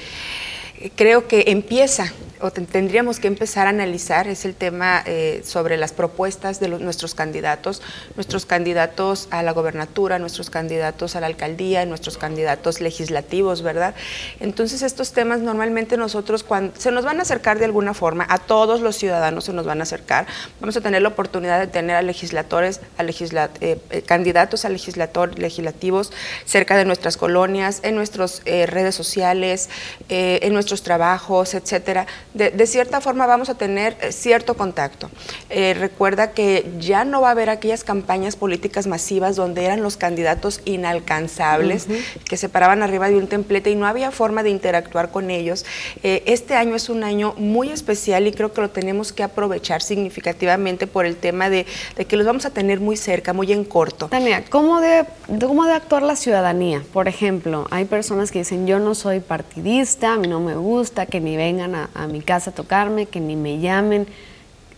creo 0.96 1.28
que 1.28 1.44
empieza 1.48 2.12
o 2.40 2.50
tendríamos 2.50 3.20
que 3.20 3.28
empezar 3.28 3.66
a 3.66 3.70
analizar 3.70 4.26
es 4.28 4.44
el 4.44 4.54
tema 4.54 5.02
eh, 5.06 5.42
sobre 5.44 5.76
las 5.76 5.92
propuestas 5.92 6.60
de 6.60 6.68
nuestros 6.68 7.14
candidatos, 7.14 7.82
nuestros 8.16 8.46
candidatos 8.46 9.28
a 9.30 9.42
la 9.42 9.52
gobernatura, 9.52 10.18
nuestros 10.18 10.50
candidatos 10.50 11.16
a 11.16 11.20
la 11.20 11.26
alcaldía, 11.26 11.84
nuestros 11.86 12.16
candidatos 12.16 12.80
legislativos, 12.80 13.62
¿verdad? 13.62 13.94
Entonces 14.40 14.82
estos 14.82 15.12
temas 15.12 15.40
normalmente 15.40 15.96
nosotros 15.96 16.42
cuando 16.42 16.72
se 16.78 16.90
nos 16.90 17.04
van 17.04 17.18
a 17.18 17.22
acercar 17.22 17.58
de 17.58 17.66
alguna 17.66 17.94
forma, 17.94 18.26
a 18.28 18.38
todos 18.38 18.80
los 18.80 18.96
ciudadanos 18.96 19.44
se 19.44 19.52
nos 19.52 19.66
van 19.66 19.80
a 19.80 19.82
acercar, 19.82 20.26
vamos 20.60 20.76
a 20.76 20.80
tener 20.80 21.02
la 21.02 21.08
oportunidad 21.08 21.60
de 21.60 21.66
tener 21.66 21.96
a 21.96 22.02
legisladores, 22.02 22.80
a 22.96 23.04
eh, 23.04 23.78
eh, 23.90 24.02
candidatos 24.02 24.64
a 24.64 24.68
legislativos 24.70 26.12
cerca 26.44 26.76
de 26.76 26.84
nuestras 26.84 27.16
colonias, 27.16 27.80
en 27.82 27.96
nuestras 27.96 28.42
redes 28.44 28.94
sociales, 28.94 29.68
en 30.08 30.52
nuestros 30.52 30.69
trabajos, 30.82 31.54
etcétera 31.54 32.06
de, 32.34 32.66
cierta 32.66 33.00
forma 33.00 33.26
vamos 33.26 33.48
a 33.50 33.54
tener 33.54 33.96
eh, 34.00 34.12
cierto 34.12 34.54
contacto. 34.54 35.10
Eh, 35.48 35.74
recuerda 35.74 36.32
que 36.32 36.70
ya 36.78 37.04
no 37.04 37.20
va 37.20 37.28
a 37.28 37.30
haber 37.32 37.50
aquellas 37.50 37.82
campañas 37.82 38.36
políticas 38.36 38.86
masivas 38.86 39.36
donde 39.36 39.64
eran 39.64 39.82
los 39.82 39.96
candidatos 39.96 40.60
inalcanzables, 40.64 41.88
que 42.28 42.36
se 42.36 42.48
paraban 42.48 42.82
arriba 42.82 43.08
de 43.08 43.16
un 43.16 43.26
templete 43.26 43.70
y 43.70 43.74
no 43.74 43.86
había 43.86 44.10
forma 44.10 44.42
de 44.42 44.50
interactuar 44.50 45.10
con 45.10 45.30
ellos. 45.30 45.64
Eh, 46.02 46.22
este 46.26 46.54
año 46.54 46.76
es 46.76 46.88
un 46.88 47.02
año 47.02 47.34
muy 47.36 47.70
especial 47.70 48.26
y 48.26 48.32
creo 48.32 48.52
que 48.52 48.60
lo 48.60 48.70
tenemos 48.70 49.12
que 49.12 49.22
aprovechar 49.22 49.82
significativamente 49.82 50.86
por 50.86 51.06
el 51.06 51.16
tema 51.16 51.50
de, 51.50 51.66
que 52.08 52.16
los 52.16 52.26
vamos 52.26 52.46
a 52.46 52.50
tener 52.50 52.80
muy 52.80 52.96
cerca, 52.96 53.32
muy 53.32 53.52
en 53.52 53.64
corto. 53.64 54.06
Tania, 54.08 54.44
¿cómo 54.48 54.80
debe, 54.80 55.08
¿cómo 55.40 55.64
debe 55.64 55.76
actuar 55.76 56.02
la 56.02 56.16
ciudadanía? 56.16 56.82
Por 56.92 57.08
ejemplo, 57.08 57.66
hay 57.70 57.86
personas 57.86 58.30
que 58.30 58.40
dicen, 58.40 58.66
yo 58.66 58.78
no 58.78 58.94
soy 58.94 59.20
partidista, 59.20 60.14
a 60.14 60.16
mí 60.16 60.28
no 60.28 60.40
me 60.40 60.54
gusta 60.60 61.06
que 61.06 61.20
ni 61.20 61.36
vengan 61.36 61.74
a, 61.74 61.90
a 61.94 62.06
mi 62.06 62.20
casa 62.20 62.50
a 62.50 62.54
tocarme, 62.54 63.06
que 63.06 63.18
ni 63.20 63.34
me 63.34 63.58
llamen 63.58 64.06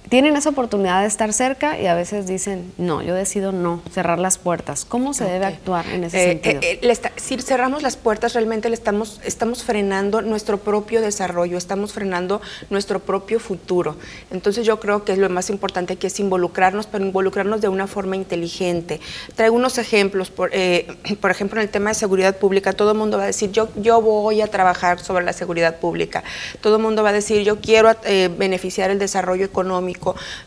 tienen 0.08 0.36
esa 0.36 0.50
oportunidad 0.50 1.02
de 1.02 1.06
estar 1.06 1.32
cerca 1.32 1.80
y 1.80 1.86
a 1.86 1.94
veces 1.94 2.26
dicen, 2.26 2.72
no, 2.76 3.02
yo 3.02 3.14
decido 3.14 3.52
no, 3.52 3.82
cerrar 3.92 4.18
las 4.18 4.36
puertas. 4.36 4.84
¿Cómo 4.84 5.14
se 5.14 5.24
debe 5.24 5.46
actuar 5.46 5.86
en 5.86 6.04
ese 6.04 6.24
eh, 6.24 6.28
sentido? 6.32 6.60
Eh, 6.62 6.80
eh, 6.82 7.10
si 7.16 7.38
cerramos 7.38 7.82
las 7.82 7.96
puertas, 7.96 8.34
realmente 8.34 8.68
le 8.68 8.74
estamos, 8.74 9.20
estamos 9.24 9.62
frenando 9.62 10.20
nuestro 10.20 10.58
propio 10.58 11.00
desarrollo, 11.00 11.56
estamos 11.56 11.92
frenando 11.92 12.40
nuestro 12.68 12.98
propio 13.00 13.38
futuro. 13.38 13.96
Entonces 14.30 14.66
yo 14.66 14.80
creo 14.80 15.04
que 15.04 15.16
lo 15.16 15.30
más 15.30 15.50
importante 15.50 15.94
aquí 15.94 16.08
es 16.08 16.18
involucrarnos, 16.20 16.86
pero 16.86 17.04
involucrarnos 17.04 17.60
de 17.60 17.68
una 17.68 17.86
forma 17.86 18.16
inteligente. 18.16 19.00
Traigo 19.36 19.54
unos 19.54 19.78
ejemplos, 19.78 20.30
por, 20.30 20.50
por 21.20 21.30
ejemplo, 21.30 21.60
en 21.60 21.66
el 21.66 21.70
tema 21.70 21.90
de 21.90 21.94
seguridad 21.94 22.36
pública, 22.36 22.72
todo 22.72 22.92
el 22.92 22.98
mundo 22.98 23.18
va 23.18 23.24
a 23.24 23.26
decir, 23.26 23.52
yo, 23.52 23.68
yo 23.76 24.02
voy 24.02 24.40
a 24.40 24.48
trabajar 24.48 24.98
sobre 24.98 25.24
la 25.24 25.32
seguridad 25.32 25.76
pública. 25.76 26.24
Todo 26.60 26.76
el 26.76 26.82
mundo 26.82 27.02
va 27.02 27.10
a 27.10 27.14
decir, 27.14 27.42
yo 27.44 27.60
quiero 27.60 27.90
beneficiar 28.36 28.90
el 28.90 28.98
desarrollo 28.98 29.44
económico 29.44 29.91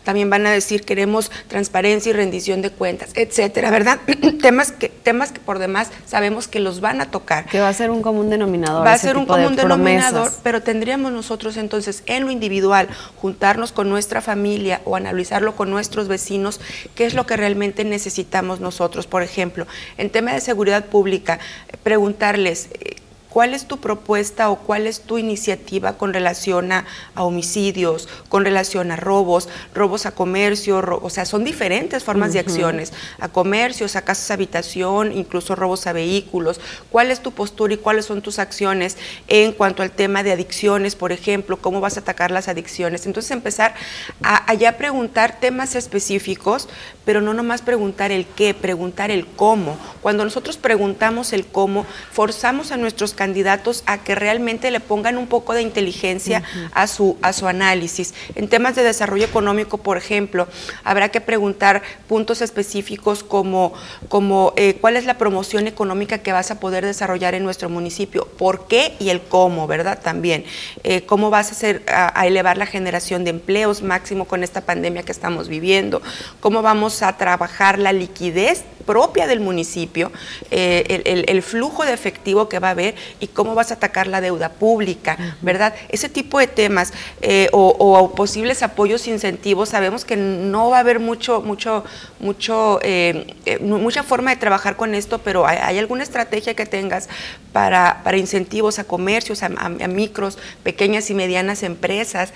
también 0.04 0.30
van 0.30 0.46
a 0.48 0.52
decir 0.52 0.84
queremos 0.84 1.32
transparencia 1.48 2.10
y 2.10 2.14
rendición 2.14 2.62
de 2.62 2.70
cuentas, 2.70 3.12
etcétera, 3.16 3.72
¿verdad? 3.72 4.00
temas, 4.42 4.72
que, 4.72 4.90
temas 4.90 5.32
que 5.32 5.40
por 5.40 5.60
demás 5.60 5.90
sabemos 6.06 6.48
que 6.48 6.60
los 6.60 6.82
van 6.82 7.02
a 7.02 7.12
tocar. 7.12 7.46
Que 7.46 7.60
va 7.60 7.70
a 7.70 7.74
ser 7.74 7.92
un 7.92 8.02
común 8.02 8.30
denominador. 8.30 8.86
Va 8.86 8.94
a 8.94 8.98
ser 8.98 9.18
un 9.18 9.26
común 9.26 9.56
denominador, 9.56 10.32
pero 10.44 10.62
tendríamos 10.62 11.12
nosotros 11.12 11.58
entonces 11.58 12.04
en 12.06 12.26
lo 12.26 12.32
individual 12.32 12.90
juntarnos 13.16 13.72
con 13.72 13.90
nuestra 13.90 14.22
familia 14.22 14.82
o 14.86 14.96
analizarlo 14.96 15.56
con 15.56 15.70
nuestros 15.70 16.08
vecinos, 16.08 16.60
qué 16.96 17.06
es 17.06 17.14
lo 17.14 17.26
que 17.26 17.38
realmente 17.38 17.84
necesitamos 17.84 18.60
nosotros. 18.60 19.08
Por 19.08 19.24
ejemplo, 19.24 19.68
en 19.98 20.10
tema 20.10 20.34
de 20.34 20.42
seguridad 20.42 20.86
pública, 20.86 21.40
preguntarles 21.84 22.70
eh, 22.74 22.96
¿Cuál 23.36 23.54
es 23.54 23.66
tu 23.66 23.82
propuesta 23.82 24.50
o 24.50 24.60
cuál 24.60 24.88
es 24.88 25.02
tu 25.02 25.18
iniciativa 25.18 25.98
con 25.98 26.14
relación 26.14 26.72
a, 26.72 26.86
homicidios, 27.16 28.08
con 28.30 28.46
relación 28.46 28.92
a 28.92 28.96
robos, 28.96 29.50
robos 29.74 30.06
a 30.06 30.12
comercio? 30.12 30.78
o 31.02 31.10
sea, 31.10 31.26
son 31.26 31.44
diferentes 31.44 32.06
formas 32.06 32.32
de 32.32 32.40
acciones, 32.40 32.94
a 33.20 33.28
comercios, 33.28 33.98
a 33.98 34.04
casas 34.04 34.32
habitación, 34.32 35.12
incluso 35.12 35.54
robos 35.54 35.86
a 35.86 35.92
vehículos. 35.92 36.62
¿Cuál 36.90 37.12
es 37.12 37.20
tu 37.20 37.34
postura 37.34 37.74
y 37.74 37.78
cuáles 37.78 38.06
son 38.06 38.22
tus 38.22 38.40
acciones 38.40 38.96
en 39.28 39.52
cuanto 39.52 39.84
al 39.84 39.92
tema 39.92 40.24
de 40.24 40.32
adicciones, 40.32 40.96
por 40.96 41.12
ejemplo? 41.12 41.58
¿Cómo 41.58 41.82
vas 41.82 41.98
a 41.98 42.00
atacar 42.00 42.32
las 42.32 42.48
adicciones? 42.48 43.06
Entonces 43.06 43.32
empezar 43.32 43.76
a, 44.24 44.50
a 44.50 44.78
preguntar 44.78 45.42
temas 45.42 45.76
específicos, 45.76 46.70
pero 47.06 47.22
no 47.22 47.34
nomás 47.34 47.62
preguntar 47.62 48.12
el 48.12 48.26
qué, 48.26 48.54
preguntar 48.54 49.12
el 49.12 49.26
cómo. 49.26 49.78
Cuando 50.02 50.24
nosotros 50.24 50.58
preguntamos 50.58 51.34
el 51.34 51.46
cómo, 51.46 51.86
forzamos 52.12 52.72
a 52.72 52.78
nuestros 52.78 53.14
candidatos 53.14 53.84
a 53.86 54.00
que 54.00 54.16
realmente 54.16 54.72
le 54.72 54.80
pongan 54.80 55.18
un 55.18 55.28
poco 55.28 55.54
de 55.54 55.62
inteligencia 55.62 56.44
a, 56.74 56.88
su, 56.88 57.18
a 57.22 57.34
su 57.34 57.48
análisis. 57.48 58.14
En 58.36 58.48
temas 58.50 58.76
de 58.76 58.84
desarrollo 58.84 59.26
económico, 59.26 59.78
por 59.78 59.98
ejemplo, 59.98 60.48
habrá 60.84 61.10
que 61.10 61.22
preguntar 61.22 61.84
puntos 62.08 62.42
específicos 62.42 63.24
como, 63.24 63.74
como 64.10 64.54
eh, 64.56 64.78
cuál 64.82 64.98
es 64.98 65.06
la 65.06 65.18
promoción 65.18 65.68
económica 65.68 66.20
que 66.20 66.32
vas 66.32 66.52
a 66.52 66.60
poder 66.60 66.86
desarrollar 66.86 67.36
en 67.36 67.44
nuestro 67.44 67.70
municipio, 67.70 68.28
por 68.38 68.68
qué 68.68 68.96
y 69.00 69.10
el 69.10 69.22
cómo, 69.22 69.68
¿verdad? 69.68 70.00
También, 70.02 70.46
eh, 70.84 71.02
cómo 71.06 71.30
vas 71.30 71.50
a, 71.50 71.52
hacer, 71.52 71.84
a, 71.88 72.26
elevar 72.26 72.58
la 72.58 72.66
generación 72.66 73.24
de 73.24 73.30
empleos 73.30 73.82
máximo 73.82 74.26
con 74.26 74.44
esta 74.44 74.62
pandemia 74.62 75.04
que 75.04 75.12
estamos 75.12 75.48
viviendo, 75.48 76.02
cómo 76.40 76.62
vamos 76.62 76.95
a 77.02 77.18
trabajar 77.18 77.80
la 77.80 77.94
liquidez 77.94 78.64
propia 78.86 79.28
del 79.28 79.40
municipio, 79.40 80.12
eh, 80.52 81.02
el, 81.06 81.26
el, 81.28 81.42
flujo 81.42 81.84
de 81.84 81.94
efectivo 81.94 82.48
que 82.48 82.60
va 82.60 82.70
a 82.70 82.72
haber 82.72 82.96
y 83.20 83.28
cómo 83.28 83.56
vas 83.56 83.72
a 83.72 83.76
atacar 83.76 84.08
la 84.08 84.22
deuda 84.22 84.50
pública, 84.50 85.18
¿verdad? 85.42 85.74
Ese 85.90 86.08
tipo 86.08 86.40
de 86.40 86.48
temas 86.48 86.94
eh, 87.22 87.50
o, 87.52 88.14
posibles 88.16 88.64
apoyos, 88.64 89.08
incentivos, 89.08 89.70
sabemos 89.70 90.06
que 90.06 90.16
no 90.16 90.70
va 90.70 90.78
a 90.78 90.80
haber 90.82 91.00
mucho, 91.00 91.42
mucho, 91.42 91.84
mucho, 92.20 92.80
eh, 92.84 93.36
mucha 93.62 94.04
forma 94.04 94.32
de 94.32 94.38
trabajar 94.38 94.76
con 94.76 94.96
esto, 94.96 95.20
pero 95.20 95.48
hay, 95.48 95.78
alguna 95.80 96.04
estrategia 96.04 96.54
que 96.54 96.66
tengas 96.66 97.10
para, 97.52 98.02
para 98.04 98.18
incentivos 98.18 98.80
a 98.80 98.84
comercios, 98.84 99.44
a, 99.44 99.50
micros, 99.50 100.38
pequeñas 100.64 101.10
y 101.10 101.16
medianas 101.16 101.64
empresas, 101.64 102.34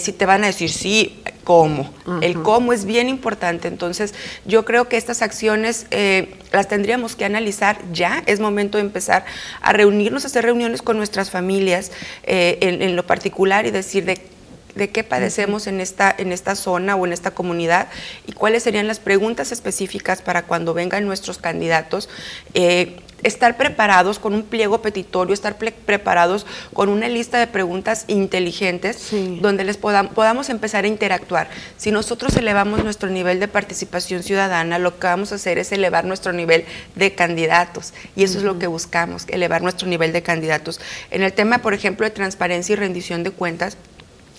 si 0.00 0.12
te 0.12 0.26
van 0.26 0.44
a 0.44 0.48
decir 0.48 0.70
sí, 0.70 1.22
cómo. 1.46 1.92
El 2.22 2.42
cómo 2.42 2.72
es 2.72 2.84
bien 2.84 3.08
importante. 3.08 3.68
Entonces, 3.68 3.85
yo 4.44 4.64
creo 4.64 4.88
que 4.88 4.96
estas 4.96 5.22
acciones 5.22 5.86
las 6.52 6.68
tendríamos 6.68 7.16
que 7.16 7.24
analizar 7.24 7.78
ya, 7.92 8.22
es 8.26 8.40
momento 8.40 8.78
de 8.78 8.84
empezar 8.84 9.24
a 9.60 9.72
reunirnos, 9.72 10.24
a 10.24 10.26
hacer 10.28 10.44
reuniones 10.44 10.82
con 10.82 10.96
nuestras 10.96 11.30
familias 11.30 11.92
eh, 12.24 12.58
en, 12.60 12.96
lo 12.96 13.06
particular 13.06 13.66
y 13.66 13.70
decir 13.70 14.04
de 14.04 14.18
de 14.76 14.90
qué 14.90 15.02
padecemos 15.02 15.66
en 15.66 15.80
esta, 15.80 16.14
en 16.16 16.32
esta 16.32 16.54
zona 16.54 16.94
o 16.96 17.06
en 17.06 17.12
esta 17.12 17.32
comunidad 17.32 17.88
y 18.26 18.32
cuáles 18.32 18.62
serían 18.62 18.86
las 18.86 19.00
preguntas 19.00 19.50
específicas 19.50 20.22
para 20.22 20.42
cuando 20.42 20.74
vengan 20.74 21.06
nuestros 21.06 21.38
candidatos. 21.38 22.08
Eh, 22.54 23.00
estar 23.22 23.56
preparados 23.56 24.18
con 24.18 24.34
un 24.34 24.42
pliego 24.42 24.82
petitorio, 24.82 25.34
estar 25.34 25.56
preparados 25.56 26.46
con 26.72 26.88
una 26.88 27.08
lista 27.08 27.38
de 27.38 27.46
preguntas 27.46 28.04
inteligentes 28.08 29.10
donde 29.40 29.64
les 29.64 29.78
podamos 29.78 30.48
empezar 30.48 30.84
a 30.84 30.88
interactuar. 30.88 31.48
Si 31.76 31.90
nosotros 31.90 32.36
elevamos 32.36 32.84
nuestro 32.84 33.08
nivel 33.08 33.40
de 33.40 33.48
participación 33.48 34.22
ciudadana, 34.22 34.78
lo 34.78 34.98
que 34.98 35.06
vamos 35.06 35.32
a 35.32 35.36
hacer 35.36 35.58
es 35.58 35.72
elevar 35.72 36.04
nuestro 36.04 36.32
nivel 36.32 36.64
de 36.94 37.14
candidatos 37.14 37.94
y 38.14 38.22
eso 38.22 38.38
es 38.38 38.44
lo 38.44 38.58
que 38.58 38.66
buscamos, 38.66 39.24
elevar 39.28 39.62
nuestro 39.62 39.88
nivel 39.88 40.12
de 40.12 40.22
candidatos. 40.22 40.80
En 41.10 41.22
el 41.22 41.32
tema, 41.32 41.58
por 41.58 41.74
ejemplo, 41.74 42.04
de 42.04 42.10
transparencia 42.10 42.74
y 42.74 42.76
rendición 42.76 43.22
de 43.22 43.30
cuentas, 43.30 43.76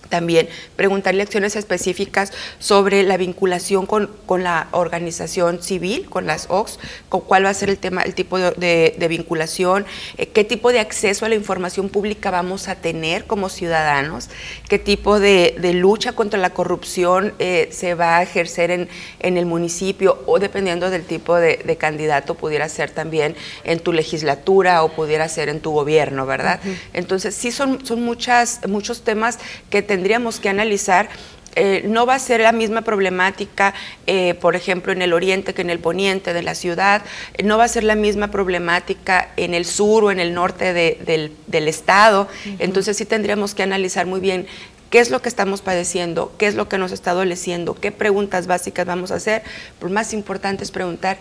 también 0.10 0.50
preguntarle 0.76 1.24
acciones 1.24 1.56
específicas 1.56 2.32
sobre 2.60 3.04
la 3.04 3.18
vinculación 3.18 3.86
con, 3.86 4.10
la 4.44 4.68
organización 4.72 5.62
civil, 5.62 6.10
con 6.10 6.28
las 6.28 6.48
OX, 6.50 6.80
con 7.10 7.22
cuál 7.22 7.46
va 7.46 7.50
a 7.50 7.54
ser 7.54 7.70
el 7.70 7.78
tema, 7.78 8.02
el 8.02 8.14
tipo 8.14 8.38
de, 8.40 9.08
vinculación, 9.10 9.86
eh, 10.18 10.28
qué 10.28 10.44
tipo 10.44 10.72
de 10.72 10.80
acceso 10.80 11.26
a 11.26 11.30
la 11.30 11.36
información 11.36 11.90
pública 11.90 12.32
vamos 12.32 12.68
a 12.68 12.76
tener 12.76 13.26
como 13.26 13.50
ciudadanos, 13.50 14.30
qué 14.70 14.80
tipo 14.80 15.20
de, 15.20 15.56
lucha 15.74 16.14
contra 16.14 16.40
la 16.40 16.52
corrupción 16.52 17.34
eh, 17.40 17.70
se 17.72 17.94
va 17.94 18.18
a 18.18 18.24
ejercer 18.24 18.72
en, 18.72 18.88
el 19.20 19.46
municipio 19.46 20.24
o 20.26 20.40
dependiendo 20.40 20.90
del 20.90 21.04
tipo 21.04 21.36
de, 21.36 21.78
candidato, 21.78 22.36
pudiera 22.36 22.68
ser 22.70 22.90
también 22.90 23.36
en 23.64 23.80
tu 23.80 23.94
legislatura 23.94 24.84
o 24.84 24.90
pudiera 24.90 25.28
ser 25.30 25.50
en 25.50 25.60
tu 25.60 25.72
gobierno, 25.72 26.26
¿verdad? 26.26 26.60
Entonces, 26.94 27.36
sí 27.36 27.52
son, 27.52 27.86
son 27.86 28.02
muchas, 28.02 28.62
muchos 28.68 29.04
temas 29.04 29.38
que 29.70 29.82
te 29.82 29.97
tendríamos 29.98 30.40
que 30.40 30.50
analizar 30.50 31.10
eh, 31.56 31.82
no 31.88 32.06
va 32.06 32.14
a 32.14 32.20
ser 32.20 32.42
la 32.42 32.52
misma 32.52 32.84
problemática, 32.84 33.74
eh, 34.06 34.36
por 34.36 34.56
ejemplo, 34.56 34.92
en 34.92 35.02
el 35.02 35.12
oriente 35.12 35.56
que 35.56 35.64
en 35.64 35.72
el 35.72 35.80
poniente 35.80 36.34
de 36.34 36.44
la 36.44 36.54
ciudad, 36.54 37.02
no 37.44 37.58
va 37.58 37.64
a 37.64 37.68
ser 37.68 37.84
la 37.84 37.96
misma 37.96 38.30
problemática 38.30 39.30
en 39.38 39.56
el 39.56 39.66
sur 39.66 40.04
o 40.04 40.12
en 40.12 40.20
el 40.20 40.36
norte 40.36 40.72
del, 40.74 41.68
estado. 41.68 42.28
Entonces 42.60 42.96
sí 42.96 43.06
tendríamos 43.06 43.56
que 43.56 43.64
analizar 43.64 44.06
muy 44.06 44.20
bien 44.20 44.46
qué 44.92 45.00
es 45.00 45.10
lo 45.10 45.20
que 45.24 45.30
estamos 45.30 45.62
padeciendo, 45.62 46.32
qué 46.38 46.46
es 46.46 46.54
lo 46.54 46.70
que 46.70 46.78
nos 46.78 46.92
está 46.92 47.10
adoleciendo, 47.12 47.74
qué 47.74 47.92
preguntas 47.92 48.46
básicas 48.46 48.86
vamos 48.86 49.10
a 49.10 49.16
hacer. 49.16 49.42
Lo 49.82 49.90
más 49.90 50.14
importante 50.14 50.64
es 50.64 50.70
preguntar 50.70 51.18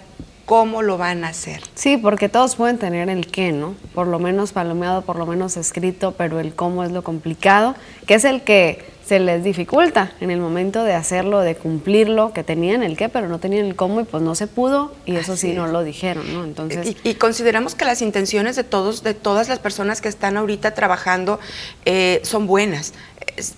cómo 0.47 0.80
lo 0.80 0.97
van 0.97 1.24
a 1.24 1.28
hacer. 1.28 1.61
Sí, 1.74 1.97
porque 1.97 2.28
todos 2.28 2.57
pueden 2.57 2.78
tener 2.78 3.11
el 3.11 3.26
qué, 3.26 3.53
¿no? 3.53 3.74
Por 3.94 4.07
lo 4.07 4.18
menos 4.18 4.53
palomeado, 4.53 5.03
por 5.03 5.16
lo 5.16 5.26
menos 5.26 5.57
escrito, 5.57 6.12
pero 6.12 6.40
el 6.40 6.55
cómo 6.55 6.84
es 6.84 6.92
lo 6.92 7.03
complicado, 7.03 7.74
que 8.07 8.14
es 8.14 8.24
el 8.24 8.42
que 8.42 8.95
se 9.07 9.20
les 9.20 9.44
dificulta 9.44 10.12
en 10.20 10.32
el 10.32 10.40
momento 10.40 10.82
de 10.82 10.92
hacerlo, 10.92 11.40
de 11.40 11.54
cumplirlo, 11.54 12.32
que 12.32 12.42
tenían 12.42 12.82
el 12.82 12.96
qué, 12.96 13.09
pero 13.09 13.28
no 13.28 13.38
tenían 13.38 13.66
el 13.66 13.76
cómo 13.76 14.00
y 14.00 14.04
pues 14.04 14.20
no 14.20 14.34
se 14.34 14.48
pudo 14.48 14.92
y 15.04 15.14
eso 15.14 15.36
sí 15.36 15.52
no 15.52 15.68
lo 15.68 15.84
dijeron, 15.84 16.32
¿no? 16.34 16.42
Entonces 16.42 16.96
y, 17.04 17.14
consideramos 17.14 17.76
que 17.76 17.84
las 17.84 18.02
intenciones 18.02 18.57
de 18.57 18.64
todos, 18.64 19.04
de 19.04 19.14
todas 19.14 19.48
las 19.48 19.61
personas 19.61 20.00
que 20.00 20.09
están 20.09 20.36
ahorita 20.36 20.74
trabajando 20.74 21.38
eh, 21.84 22.20
son 22.24 22.48
buenas. 22.48 22.94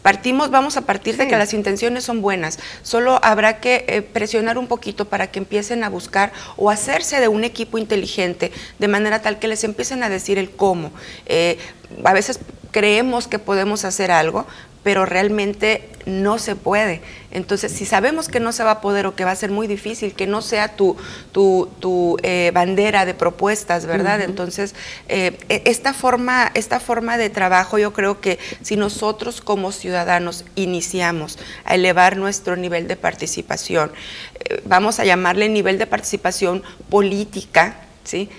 Partimos, 0.03 0.51
vamos 0.51 0.76
a 0.76 0.82
partir 0.82 1.16
de 1.16 1.28
que 1.28 1.36
las 1.36 1.55
intenciones 1.55 2.05
son 2.05 2.20
buenas. 2.20 2.59
Solo 2.82 3.18
habrá 3.22 3.61
que 3.61 3.84
eh, 3.88 4.03
presionar 4.03 4.59
un 4.59 4.66
poquito 4.66 5.07
para 5.07 5.28
que 5.28 5.38
empiecen 5.38 5.82
a 5.82 5.88
buscar 5.88 6.32
o 6.57 6.68
hacerse 6.68 7.20
de 7.20 7.28
un 7.28 7.44
equipo 7.44 7.78
inteligente 7.78 8.53
de 8.78 8.88
manera 8.88 9.22
tal 9.22 9.38
que 9.38 9.49
les 9.49 9.64
empiecen 9.64 10.03
a 10.03 10.11
decir 10.11 10.36
el 10.36 10.51
cómo. 10.51 10.90
Eh, 11.26 11.59
a 12.05 12.12
veces 12.12 12.40
creemos 12.70 13.28
que 13.28 13.38
podemos 13.38 13.84
hacer 13.84 14.11
algo, 14.11 14.46
pero 14.89 15.05
realmente 15.05 15.86
no 16.07 16.39
se 16.39 16.57
puede. 16.57 17.03
Entonces, 17.30 17.70
si 17.72 17.84
sabemos 17.84 18.28
que 18.28 18.41
no 18.41 18.53
se 18.53 18.64
va 18.64 18.70
a 18.70 18.80
poder 18.80 19.05
o 19.05 19.14
que 19.14 19.26
va 19.26 19.32
a 19.32 19.36
ser 19.36 19.51
muy 19.51 19.66
difícil, 19.66 20.14
que 20.14 20.26
no 20.26 20.41
sea 20.41 20.76
tu, 20.76 20.97
tu, 21.30 22.16
eh, 22.22 22.53
bandera 22.55 23.05
de 23.05 23.12
propuestas, 23.12 23.84
¿verdad? 23.84 24.22
Entonces, 24.22 24.74
eh, 25.11 25.36
e, 25.51 25.61
esta, 25.66 25.93
forma, 25.93 26.51
esta 26.55 26.80
forma 26.80 27.18
de 27.18 27.28
trabajo, 27.28 27.76
yo 27.76 27.93
creo 27.93 28.22
que 28.22 28.39
si 28.62 28.76
nosotros 28.76 29.43
como 29.43 29.72
ciudadanos 29.72 30.47
iniciamos 30.55 31.39
a 31.66 31.74
elevar 31.74 32.16
nuestro 32.16 32.57
nivel 32.57 32.89
de 32.89 32.97
participación, 32.97 33.93
eh, 34.41 34.62
vamos 34.64 35.01
a 35.01 35.05
llamarle 35.05 35.51
nivel 35.51 35.76
de 35.76 35.86
participación 35.86 36.62
política, 36.89 37.76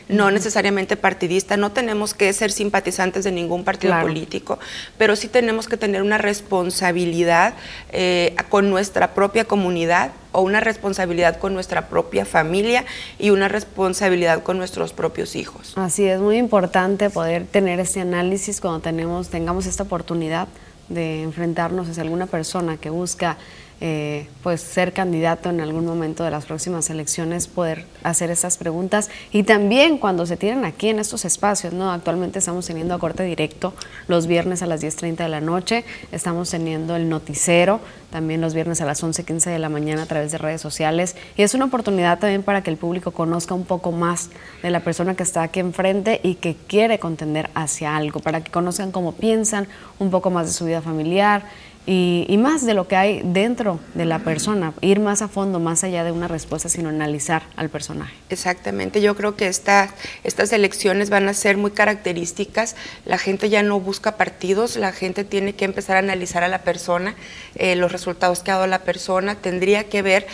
no 0.08 0.32
necesariamente 0.32 0.98
partidista, 0.98 1.58
no 1.58 1.72
tenemos 1.72 2.14
que 2.14 2.32
ser 2.34 2.52
simpatizantes 2.52 3.24
de 3.24 3.32
ningún 3.32 3.64
partido 3.64 4.00
político, 4.02 4.60
pero 4.98 5.16
sí 5.16 5.28
tenemos 5.28 5.68
que 5.68 5.78
tener 5.78 6.02
una 6.02 6.18
responsabilidad 6.18 7.54
eh, 7.92 8.36
con 8.50 8.70
nuestra 8.70 9.14
propia 9.14 9.46
comunidad 9.46 10.12
o 10.32 10.42
una 10.42 10.60
responsabilidad 10.60 11.38
con 11.38 11.54
nuestra 11.54 11.88
propia 11.90 12.26
familia 12.26 12.86
y 13.18 13.30
una 13.32 13.48
responsabilidad 13.48 14.44
con 14.44 14.58
nuestros 14.58 14.94
propios 14.94 15.36
hijos. 15.36 15.74
Así 15.76 16.06
es, 16.06 16.20
muy 16.20 16.38
importante 16.38 17.10
poder 17.10 17.46
tener 17.46 17.80
este 17.80 18.02
análisis 18.02 18.62
cuando 18.62 18.80
tenemos, 18.80 19.30
tengamos 19.30 19.66
esta 19.66 19.84
oportunidad 19.84 20.48
de 20.88 21.22
enfrentarnos 21.24 21.88
hacia 21.88 22.04
alguna 22.04 22.26
persona 22.26 22.78
que 22.78 22.90
busca 22.90 23.38
eh, 23.82 24.28
pues 24.44 24.62
ser 24.62 24.94
candidato 24.94 25.50
en 25.50 25.62
algún 25.62 25.86
momento 25.86 26.24
de 26.24 26.32
las 26.32 26.46
próximas 26.46 26.90
elecciones, 26.90 27.48
poder 27.48 27.86
hacer 28.04 28.30
estas 28.30 28.58
preguntas. 28.58 29.10
Y 29.32 29.44
también 29.44 29.98
cuando 29.98 30.26
se 30.26 30.38
tienen 30.38 30.66
aquí 30.66 30.90
en 30.90 31.00
estos 31.00 31.26
espacios, 31.26 31.74
¿no? 31.74 31.92
Actualmente 31.92 32.40
estamos 32.40 32.66
teniendo 32.66 32.94
a 32.94 33.00
corte 33.00 33.24
directo 33.24 33.74
los 34.08 34.28
viernes 34.28 34.62
a 34.62 34.66
las 34.66 34.82
10.30 34.84 35.18
de 35.18 35.30
la 35.30 35.42
noche, 35.42 35.86
estamos 36.12 36.50
teniendo 36.50 36.96
el 36.96 37.10
noticiero 37.10 37.80
también 38.10 38.42
los 38.42 38.54
viernes 38.54 38.82
a 38.82 38.86
las 38.86 39.04
11.15 39.04 39.52
de 39.52 39.60
la 39.60 39.70
mañana 39.70 40.04
a 40.04 40.06
través 40.06 40.32
de 40.32 40.38
redes 40.38 40.62
sociales. 40.62 41.16
Y 41.38 41.44
es 41.44 41.54
una 41.54 41.66
oportunidad 41.66 42.20
también 42.20 42.44
para 42.44 42.64
que 42.64 42.72
el 42.72 42.78
público 42.78 43.12
conozca 43.12 43.54
un 43.54 43.66
poco 43.66 43.92
más 43.92 44.30
de 44.64 44.72
la 44.72 44.80
persona 44.82 45.16
que 45.16 45.24
está 45.24 45.44
aquí 45.44 45.60
enfrente 45.60 46.20
y 46.24 46.36
que 46.36 46.56
quiere 46.56 47.00
contender 47.00 47.50
hacia 47.54 47.96
algo, 47.96 48.20
para 48.20 48.42
que 48.42 48.52
conozcan 48.52 48.92
cómo 48.92 49.14
piensan, 49.14 49.68
un 50.00 50.10
poco 50.12 50.32
más 50.32 50.48
de 50.48 50.54
su 50.54 50.66
vida 50.66 50.82
familiar, 50.82 51.44
y, 51.86 52.38
más 52.38 52.66
de 52.66 52.74
lo 52.74 52.88
que 52.88 52.96
hay 52.96 53.22
dentro 53.24 53.80
de 53.96 54.06
la 54.06 54.20
persona, 54.20 54.74
ir 54.82 55.00
más 55.00 55.22
a 55.22 55.28
fondo, 55.28 55.60
más 55.60 55.84
allá 55.84 56.04
de 56.04 56.12
una 56.12 56.28
respuesta, 56.28 56.70
sino 56.70 56.90
analizar 56.90 57.44
al 57.56 57.70
personaje. 57.70 58.14
Exactamente, 58.30 59.02
yo 59.02 59.16
creo 59.16 59.36
que 59.36 59.48
esta, 59.48 59.90
estas 60.24 60.54
elecciones 60.54 61.10
van 61.10 61.28
a 61.28 61.34
ser 61.34 61.58
muy 61.58 61.72
características, 61.72 62.76
la 63.06 63.18
gente 63.18 63.50
ya 63.50 63.64
no 63.64 63.80
busca 63.80 64.18
partidos, 64.18 64.76
la 64.76 64.92
gente 64.92 65.24
tiene 65.24 65.54
que 65.54 65.66
empezar 65.66 65.96
a 65.96 66.00
analizar 66.00 66.44
a 66.44 66.48
la 66.48 66.62
persona, 66.62 67.16
eh, 67.56 67.76
los 67.76 67.92
resultados 67.92 68.44
que 68.44 68.52
ha 68.52 68.56
dado 68.56 68.68
la 68.68 68.84
persona, 68.84 69.36
tendría 69.36 69.86
que 69.86 70.02
ver 70.02 70.28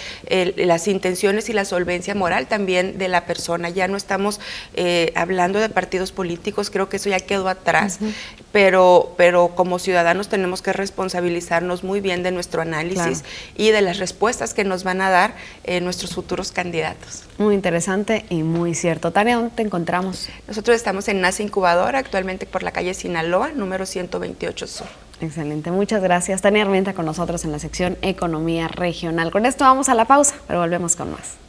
las 0.57 0.87
intenciones 0.87 1.49
y 1.49 1.53
la 1.53 1.65
solvencia 1.65 2.15
moral 2.15 2.47
también 2.47 2.97
de 2.97 3.07
la 3.07 3.25
persona, 3.25 3.69
ya 3.69 3.87
no 3.87 3.97
estamos 3.97 4.41
eh, 4.73 5.13
hablando 5.15 5.59
de 5.59 5.69
partidos 5.69 6.11
políticos, 6.11 6.69
creo 6.69 6.89
que 6.89 6.97
eso 6.97 7.09
ya 7.09 7.19
quedó 7.19 7.47
atrás, 7.47 7.99
pero, 8.51 9.13
pero 9.17 9.53
como 9.55 9.79
ciudadanos 9.79 10.27
tenemos 10.27 10.61
que 10.61 10.73
responsabilizar 10.73 11.34
muy 11.83 12.01
bien 12.01 12.23
de 12.23 12.31
nuestro 12.31 12.61
análisis 12.61 13.23
y 13.55 13.71
de 13.71 13.81
las 13.81 13.97
respuestas 13.97 14.53
que 14.53 14.63
nos 14.63 14.83
van 14.83 15.01
a 15.01 15.09
dar 15.09 15.35
eh, 15.63 15.81
nuestros 15.81 16.13
futuros 16.13 16.51
candidatos. 16.51 17.23
Muy 17.37 17.55
interesante 17.55 18.25
y 18.29 18.43
muy 18.43 18.75
cierto. 18.75 19.11
Tania, 19.11 19.35
¿dónde 19.35 19.51
te 19.55 19.61
encontramos? 19.61 20.29
Nosotros 20.47 20.75
estamos 20.75 21.07
en 21.07 21.21
NASA 21.21 21.43
Incubadora, 21.43 21.99
actualmente 21.99 22.45
por 22.45 22.63
la 22.63 22.71
calle 22.71 22.93
Sinaloa, 22.93 23.51
número 23.51 23.85
128 23.85 24.67
Sur. 24.67 24.87
Excelente, 25.21 25.71
muchas 25.71 26.01
gracias. 26.01 26.41
Tania 26.41 26.63
Armenta 26.63 26.93
con 26.93 27.05
nosotros 27.05 27.45
en 27.45 27.51
la 27.51 27.59
sección 27.59 27.97
Economía 28.01 28.67
Regional. 28.67 29.31
Con 29.31 29.45
esto 29.45 29.63
vamos 29.63 29.89
a 29.89 29.95
la 29.95 30.05
pausa, 30.05 30.35
pero 30.47 30.59
volvemos 30.59 30.95
con 30.95 31.11
más. 31.11 31.44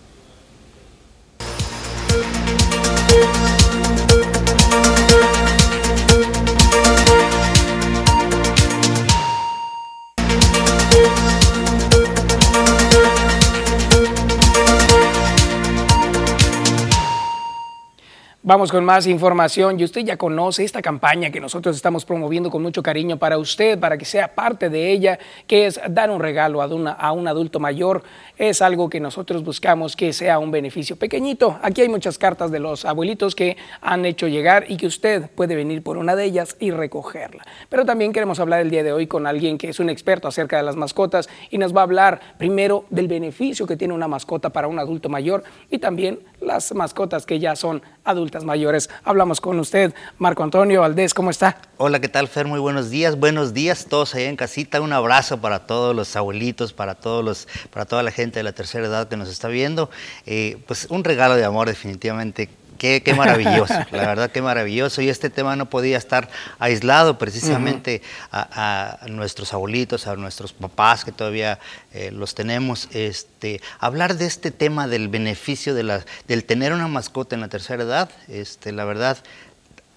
Vamos 18.48 18.70
con 18.70 18.84
más 18.84 19.08
información 19.08 19.80
y 19.80 19.82
usted 19.82 20.02
ya 20.02 20.16
conoce 20.16 20.62
esta 20.62 20.80
campaña 20.80 21.30
que 21.30 21.40
nosotros 21.40 21.74
estamos 21.74 22.04
promoviendo 22.04 22.48
con 22.48 22.62
mucho 22.62 22.80
cariño 22.80 23.16
para 23.16 23.38
usted, 23.38 23.76
para 23.76 23.98
que 23.98 24.04
sea 24.04 24.36
parte 24.36 24.70
de 24.70 24.92
ella, 24.92 25.18
que 25.48 25.66
es 25.66 25.80
dar 25.90 26.12
un 26.12 26.20
regalo 26.20 26.62
a, 26.62 26.66
a 26.92 27.10
un 27.10 27.26
adulto 27.26 27.58
mayor. 27.58 28.04
Es 28.38 28.60
algo 28.60 28.90
que 28.90 29.00
nosotros 29.00 29.42
buscamos 29.42 29.96
que 29.96 30.12
sea 30.12 30.38
un 30.38 30.50
beneficio 30.50 30.96
pequeñito. 30.96 31.58
Aquí 31.62 31.80
hay 31.80 31.88
muchas 31.88 32.18
cartas 32.18 32.50
de 32.50 32.58
los 32.58 32.84
abuelitos 32.84 33.34
que 33.34 33.56
han 33.80 34.04
hecho 34.04 34.28
llegar 34.28 34.66
y 34.68 34.76
que 34.76 34.86
usted 34.86 35.30
puede 35.30 35.56
venir 35.56 35.82
por 35.82 35.96
una 35.96 36.14
de 36.14 36.24
ellas 36.24 36.54
y 36.60 36.70
recogerla. 36.70 37.46
Pero 37.70 37.86
también 37.86 38.12
queremos 38.12 38.38
hablar 38.38 38.60
el 38.60 38.68
día 38.68 38.82
de 38.82 38.92
hoy 38.92 39.06
con 39.06 39.26
alguien 39.26 39.56
que 39.56 39.70
es 39.70 39.80
un 39.80 39.88
experto 39.88 40.28
acerca 40.28 40.58
de 40.58 40.64
las 40.64 40.76
mascotas 40.76 41.30
y 41.50 41.56
nos 41.56 41.74
va 41.74 41.80
a 41.80 41.84
hablar 41.84 42.20
primero 42.36 42.84
del 42.90 43.08
beneficio 43.08 43.66
que 43.66 43.78
tiene 43.78 43.94
una 43.94 44.06
mascota 44.06 44.50
para 44.50 44.68
un 44.68 44.78
adulto 44.78 45.08
mayor 45.08 45.42
y 45.70 45.78
también 45.78 46.18
las 46.42 46.74
mascotas 46.74 47.24
que 47.24 47.38
ya 47.38 47.56
son 47.56 47.80
adultas 48.04 48.44
mayores. 48.44 48.90
Hablamos 49.04 49.40
con 49.40 49.58
usted, 49.58 49.94
Marco 50.18 50.42
Antonio 50.42 50.82
Valdés, 50.82 51.14
¿cómo 51.14 51.30
está? 51.30 51.56
Hola, 51.78 52.00
¿qué 52.00 52.08
tal, 52.08 52.28
Fer? 52.28 52.46
Muy 52.46 52.60
buenos 52.60 52.90
días. 52.90 53.18
Buenos 53.18 53.54
días 53.54 53.86
todos 53.86 54.14
allá 54.14 54.28
en 54.28 54.36
casita. 54.36 54.82
Un 54.82 54.92
abrazo 54.92 55.40
para 55.40 55.66
todos 55.66 55.96
los 55.96 56.14
abuelitos, 56.16 56.74
para 56.74 56.94
todos 56.94 57.24
los, 57.24 57.48
para 57.70 57.86
toda 57.86 58.02
la 58.02 58.10
gente 58.10 58.25
de 58.34 58.42
la 58.42 58.52
tercera 58.52 58.86
edad 58.86 59.08
que 59.08 59.16
nos 59.16 59.28
está 59.28 59.48
viendo. 59.48 59.90
Eh, 60.26 60.58
pues 60.66 60.86
un 60.90 61.04
regalo 61.04 61.36
de 61.36 61.44
amor 61.44 61.68
definitivamente 61.68 62.48
Qué, 62.78 63.14
maravilloso, 63.16 63.74
la 63.90 64.06
verdad 64.06 64.30
qué 64.30 64.42
maravilloso. 64.42 65.02
Y 65.02 65.08
este 65.08 65.30
tema 65.30 65.56
no 65.56 65.66
podía 65.66 65.96
estar 65.96 66.28
aislado 66.58 67.18
precisamente 67.18 68.02
a, 68.30 68.98
nuestros 69.08 69.52
abuelitos, 69.54 70.06
a 70.06 70.16
nuestros 70.16 70.52
papás 70.52 71.04
que 71.04 71.12
todavía 71.12 71.58
eh, 71.92 72.10
los 72.12 72.34
tenemos. 72.34 72.88
Este, 72.92 73.60
hablar 73.78 74.16
de 74.16 74.26
este 74.26 74.50
tema 74.50 74.88
del 74.88 75.08
beneficio 75.08 75.74
de 75.74 75.82
la, 75.84 76.04
del 76.28 76.44
tener 76.44 76.72
una 76.72 76.88
mascota 76.88 77.34
en 77.34 77.40
la 77.40 77.48
tercera 77.48 77.82
edad, 77.82 78.10
este, 78.28 78.72
la 78.72 78.84
verdad 78.84 79.18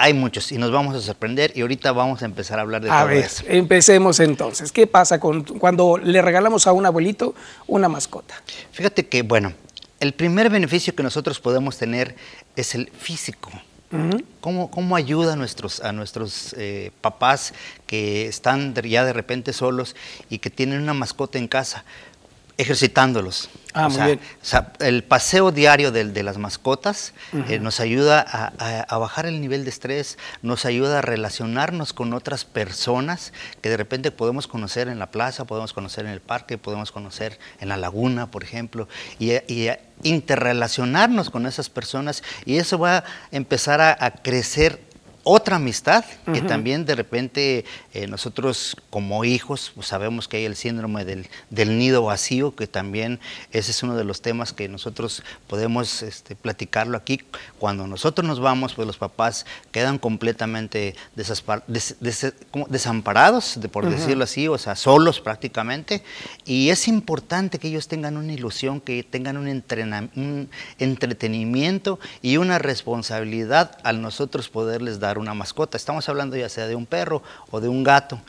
hay 0.01 0.13
muchos 0.13 0.49
y 0.53 0.57
nos 0.57 0.71
vamos 0.71 0.95
a 0.95 1.01
sorprender 1.01 1.51
y 1.55 1.61
ahorita 1.61 1.91
vamos 1.91 2.21
a 2.21 2.25
empezar 2.25 2.57
a 2.57 2.61
hablar 2.61 2.81
de 2.81 2.89
a 2.89 2.99
todo 2.99 3.09
ver, 3.09 3.17
eso. 3.17 3.43
Empecemos 3.45 4.21
entonces. 4.21 4.71
¿Qué 4.71 4.87
pasa 4.87 5.19
con, 5.19 5.43
cuando 5.43 5.97
le 5.97 6.21
regalamos 6.21 6.67
a 6.67 6.71
un 6.71 6.85
abuelito 6.85 7.35
una 7.67 7.89
mascota? 7.89 8.41
Fíjate 8.71 9.07
que, 9.07 9.23
bueno, 9.23 9.51
el 9.99 10.13
primer 10.13 10.49
beneficio 10.49 10.95
que 10.95 11.03
nosotros 11.03 11.41
podemos 11.41 11.77
tener 11.77 12.15
es 12.55 12.75
el 12.75 12.89
físico. 12.97 13.51
¿Cómo, 14.39 14.95
ayuda 14.95 15.33
a 15.33 15.35
nuestros, 15.35 15.81
a 15.81 15.91
nuestros 15.91 16.55
eh, 16.57 16.91
papás 17.01 17.53
que 17.85 18.27
están 18.27 18.73
ya 18.75 19.03
de 19.03 19.13
repente 19.13 19.51
solos 19.51 19.95
y 20.29 20.37
que 20.37 20.49
tienen 20.49 20.81
una 20.81 20.93
mascota 20.93 21.39
en 21.39 21.49
casa? 21.49 21.83
Ejercitándolos. 22.59 23.49
Ah, 23.73 23.87
muy 23.87 24.01
bien. 24.03 24.19
O 24.19 24.45
sea, 24.45 24.73
el 24.79 25.05
paseo 25.05 25.51
diario 25.51 25.93
de, 25.93 26.23
las 26.23 26.37
mascotas 26.37 27.13
eh, 27.47 27.57
nos 27.57 27.79
ayuda 27.79 28.19
a, 28.19 28.97
bajar 28.97 29.27
el 29.27 29.39
nivel 29.39 29.63
de 29.63 29.69
estrés, 29.69 30.17
nos 30.41 30.65
ayuda 30.65 30.99
a 30.99 31.01
relacionarnos 31.01 31.93
con 31.93 32.11
otras 32.11 32.43
personas 32.43 33.31
que 33.61 33.69
de 33.69 33.77
repente 33.77 34.11
podemos 34.11 34.45
conocer 34.45 34.89
en 34.89 34.99
la 34.99 35.09
plaza, 35.09 35.45
podemos 35.45 35.71
conocer 35.71 36.05
en 36.05 36.11
el 36.11 36.19
parque, 36.19 36.57
podemos 36.57 36.91
conocer 36.91 37.39
en 37.61 37.69
la 37.69 37.77
laguna, 37.77 38.29
por 38.29 38.43
ejemplo, 38.43 38.89
y, 39.19 39.31
y 39.47 39.69
interrelacionarnos 40.03 41.29
con 41.29 41.45
esas 41.45 41.69
personas 41.69 42.23
y 42.43 42.57
eso 42.57 42.77
va 42.77 42.97
a 42.97 43.03
empezar 43.31 43.79
a 43.79 44.11
crecer 44.21 44.88
otra 45.23 45.57
amistad 45.57 46.05
que 46.33 46.41
también 46.41 46.85
de 46.85 46.95
repente 46.95 47.65
eh, 47.93 48.07
nosotros 48.07 48.77
como 48.89 49.25
hijos 49.25 49.71
pues, 49.75 49.87
sabemos 49.87 50.27
que 50.27 50.37
hay 50.37 50.45
el 50.45 50.55
síndrome 50.55 51.05
del, 51.05 51.27
nido 51.77 52.03
vacío, 52.03 52.55
que 52.55 52.67
también 52.67 53.19
ese 53.51 53.71
es 53.71 53.83
uno 53.83 53.95
de 53.95 54.03
los 54.03 54.21
temas 54.21 54.53
que 54.53 54.67
nosotros 54.69 55.23
podemos 55.47 56.03
este, 56.03 56.35
platicarlo 56.35 56.97
aquí. 56.97 57.21
Cuando 57.57 57.87
nosotros 57.87 58.27
nos 58.27 58.39
vamos, 58.39 58.73
pues 58.73 58.85
los 58.87 58.97
papás 58.97 59.45
quedan 59.71 59.97
completamente 59.97 60.95
desamparados, 62.69 63.59
de, 63.59 63.69
por 63.69 63.89
decirlo 63.89 64.23
así, 64.23 64.47
o 64.47 64.57
sea, 64.57 64.75
solos 64.75 65.19
prácticamente. 65.19 66.03
Y 66.45 66.69
es 66.69 66.87
importante 66.87 67.59
que 67.59 67.67
ellos 67.67 67.87
tengan 67.87 68.17
una 68.17 68.33
ilusión, 68.33 68.81
que 68.81 69.03
tengan 69.03 69.37
un, 69.37 69.47
un 69.47 70.49
entretenimiento 70.77 71.99
y 72.21 72.37
una 72.37 72.59
responsabilidad 72.59 73.77
al 73.83 74.01
nosotros 74.01 74.49
poderles 74.49 74.99
dar 74.99 75.08
una 75.17 75.33
mascota. 75.33 75.77
Estamos 75.77 76.07
hablando 76.09 76.37
ya 76.37 76.49
sea 76.49 76.67
de 76.67 76.75
un 76.75 76.85
perro 76.85 77.23
o 77.51 77.59
de 77.59 77.69
un 77.69 77.83
gato. 77.83 78.19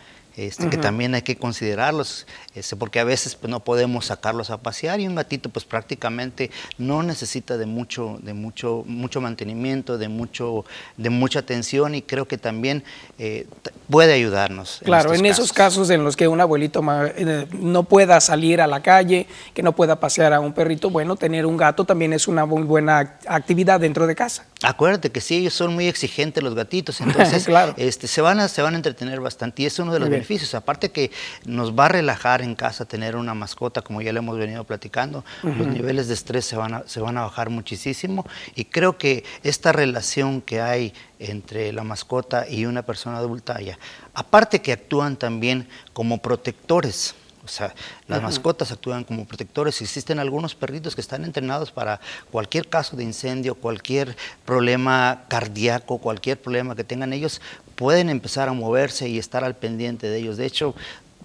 Este, 0.40 0.70
que 0.70 0.78
también 0.78 1.14
hay 1.14 1.20
que 1.20 1.36
considerarlos, 1.36 2.26
este, 2.54 2.74
porque 2.74 2.98
a 2.98 3.04
veces 3.04 3.34
pues, 3.34 3.50
no 3.50 3.60
podemos 3.60 4.06
sacarlos 4.06 4.48
a 4.48 4.56
pasear 4.56 4.98
y 4.98 5.06
un 5.06 5.14
gatito 5.14 5.50
pues 5.50 5.66
prácticamente 5.66 6.50
no 6.78 7.02
necesita 7.02 7.58
de 7.58 7.66
mucho, 7.66 8.18
de 8.22 8.32
mucho, 8.32 8.82
mucho 8.86 9.20
mantenimiento, 9.20 9.98
de 9.98 10.08
mucho, 10.08 10.64
de 10.96 11.10
mucha 11.10 11.40
atención 11.40 11.94
y 11.94 12.00
creo 12.00 12.26
que 12.26 12.38
también 12.38 12.84
eh, 13.18 13.46
puede 13.90 14.14
ayudarnos. 14.14 14.80
Claro, 14.82 15.12
en, 15.12 15.26
esos 15.26 15.52
casos 15.52 15.90
en 15.90 16.04
los 16.04 16.16
que 16.16 16.26
un 16.26 16.40
abuelito 16.40 16.82
eh, 16.88 17.46
no 17.52 17.82
pueda 17.82 18.18
salir 18.22 18.62
a 18.62 18.66
la 18.66 18.80
calle, 18.80 19.26
que 19.52 19.62
no 19.62 19.76
pueda 19.76 20.00
pasear 20.00 20.32
a 20.32 20.40
un 20.40 20.54
perrito, 20.54 20.88
bueno, 20.88 21.16
tener 21.16 21.44
un 21.44 21.58
gato 21.58 21.84
también 21.84 22.14
es 22.14 22.26
una 22.26 22.46
muy 22.46 22.62
buena 22.62 23.18
actividad 23.26 23.78
dentro 23.78 24.06
de 24.06 24.14
casa. 24.14 24.46
Acuérdate 24.62 25.10
que 25.10 25.20
sí, 25.20 25.36
ellos 25.36 25.52
son 25.52 25.74
muy 25.74 25.86
exigentes 25.86 26.42
los 26.42 26.54
gatitos, 26.54 26.98
entonces 27.02 27.46
este, 27.76 28.08
se, 28.08 28.22
van 28.22 28.40
a, 28.40 28.48
se 28.48 28.62
van 28.62 28.72
a 28.72 28.76
entretener 28.76 29.20
bastante 29.20 29.64
y 29.64 29.66
es 29.66 29.78
uno 29.78 29.92
de 29.92 29.98
los 29.98 30.08
beneficios. 30.08 30.29
Aparte 30.54 30.90
que 30.90 31.10
nos 31.44 31.72
va 31.78 31.86
a 31.86 31.88
relajar 31.88 32.42
en 32.42 32.54
casa 32.54 32.84
tener 32.84 33.16
una 33.16 33.34
mascota, 33.34 33.82
como 33.82 34.00
ya 34.00 34.12
le 34.12 34.18
hemos 34.18 34.38
venido 34.38 34.64
platicando, 34.64 35.24
los 35.42 35.66
niveles 35.66 36.08
de 36.08 36.14
estrés 36.14 36.44
se 36.44 36.56
van, 36.56 36.74
a, 36.74 36.82
se 36.86 37.00
van 37.00 37.16
a 37.18 37.22
bajar 37.22 37.50
muchísimo. 37.50 38.24
Y 38.54 38.66
creo 38.66 38.96
que 38.96 39.24
esta 39.42 39.72
relación 39.72 40.40
que 40.40 40.60
hay 40.60 40.94
entre 41.18 41.72
la 41.72 41.82
mascota 41.82 42.48
y 42.48 42.66
una 42.66 42.82
persona 42.82 43.18
adulta, 43.18 43.60
ya, 43.60 43.78
aparte 44.14 44.62
que 44.62 44.72
actúan 44.72 45.16
también 45.16 45.68
como 45.92 46.18
protectores, 46.18 47.14
o 47.44 47.48
sea, 47.48 47.74
las 48.06 48.22
mascotas 48.22 48.70
actúan 48.70 49.02
como 49.02 49.24
protectores. 49.24 49.80
Existen 49.80 50.18
algunos 50.18 50.54
perritos 50.54 50.94
que 50.94 51.00
están 51.00 51.24
entrenados 51.24 51.72
para 51.72 52.00
cualquier 52.30 52.68
caso 52.68 52.96
de 52.96 53.02
incendio, 53.02 53.54
cualquier 53.54 54.16
problema 54.44 55.24
cardíaco, 55.28 55.98
cualquier 55.98 56.40
problema 56.40 56.76
que 56.76 56.84
tengan 56.84 57.12
ellos, 57.12 57.40
pueden 57.80 58.10
empezar 58.10 58.50
a 58.50 58.52
moverse 58.52 59.08
y 59.08 59.16
estar 59.16 59.42
al 59.42 59.56
pendiente 59.56 60.06
de 60.10 60.18
ellos. 60.18 60.36
De 60.36 60.44
hecho, 60.44 60.74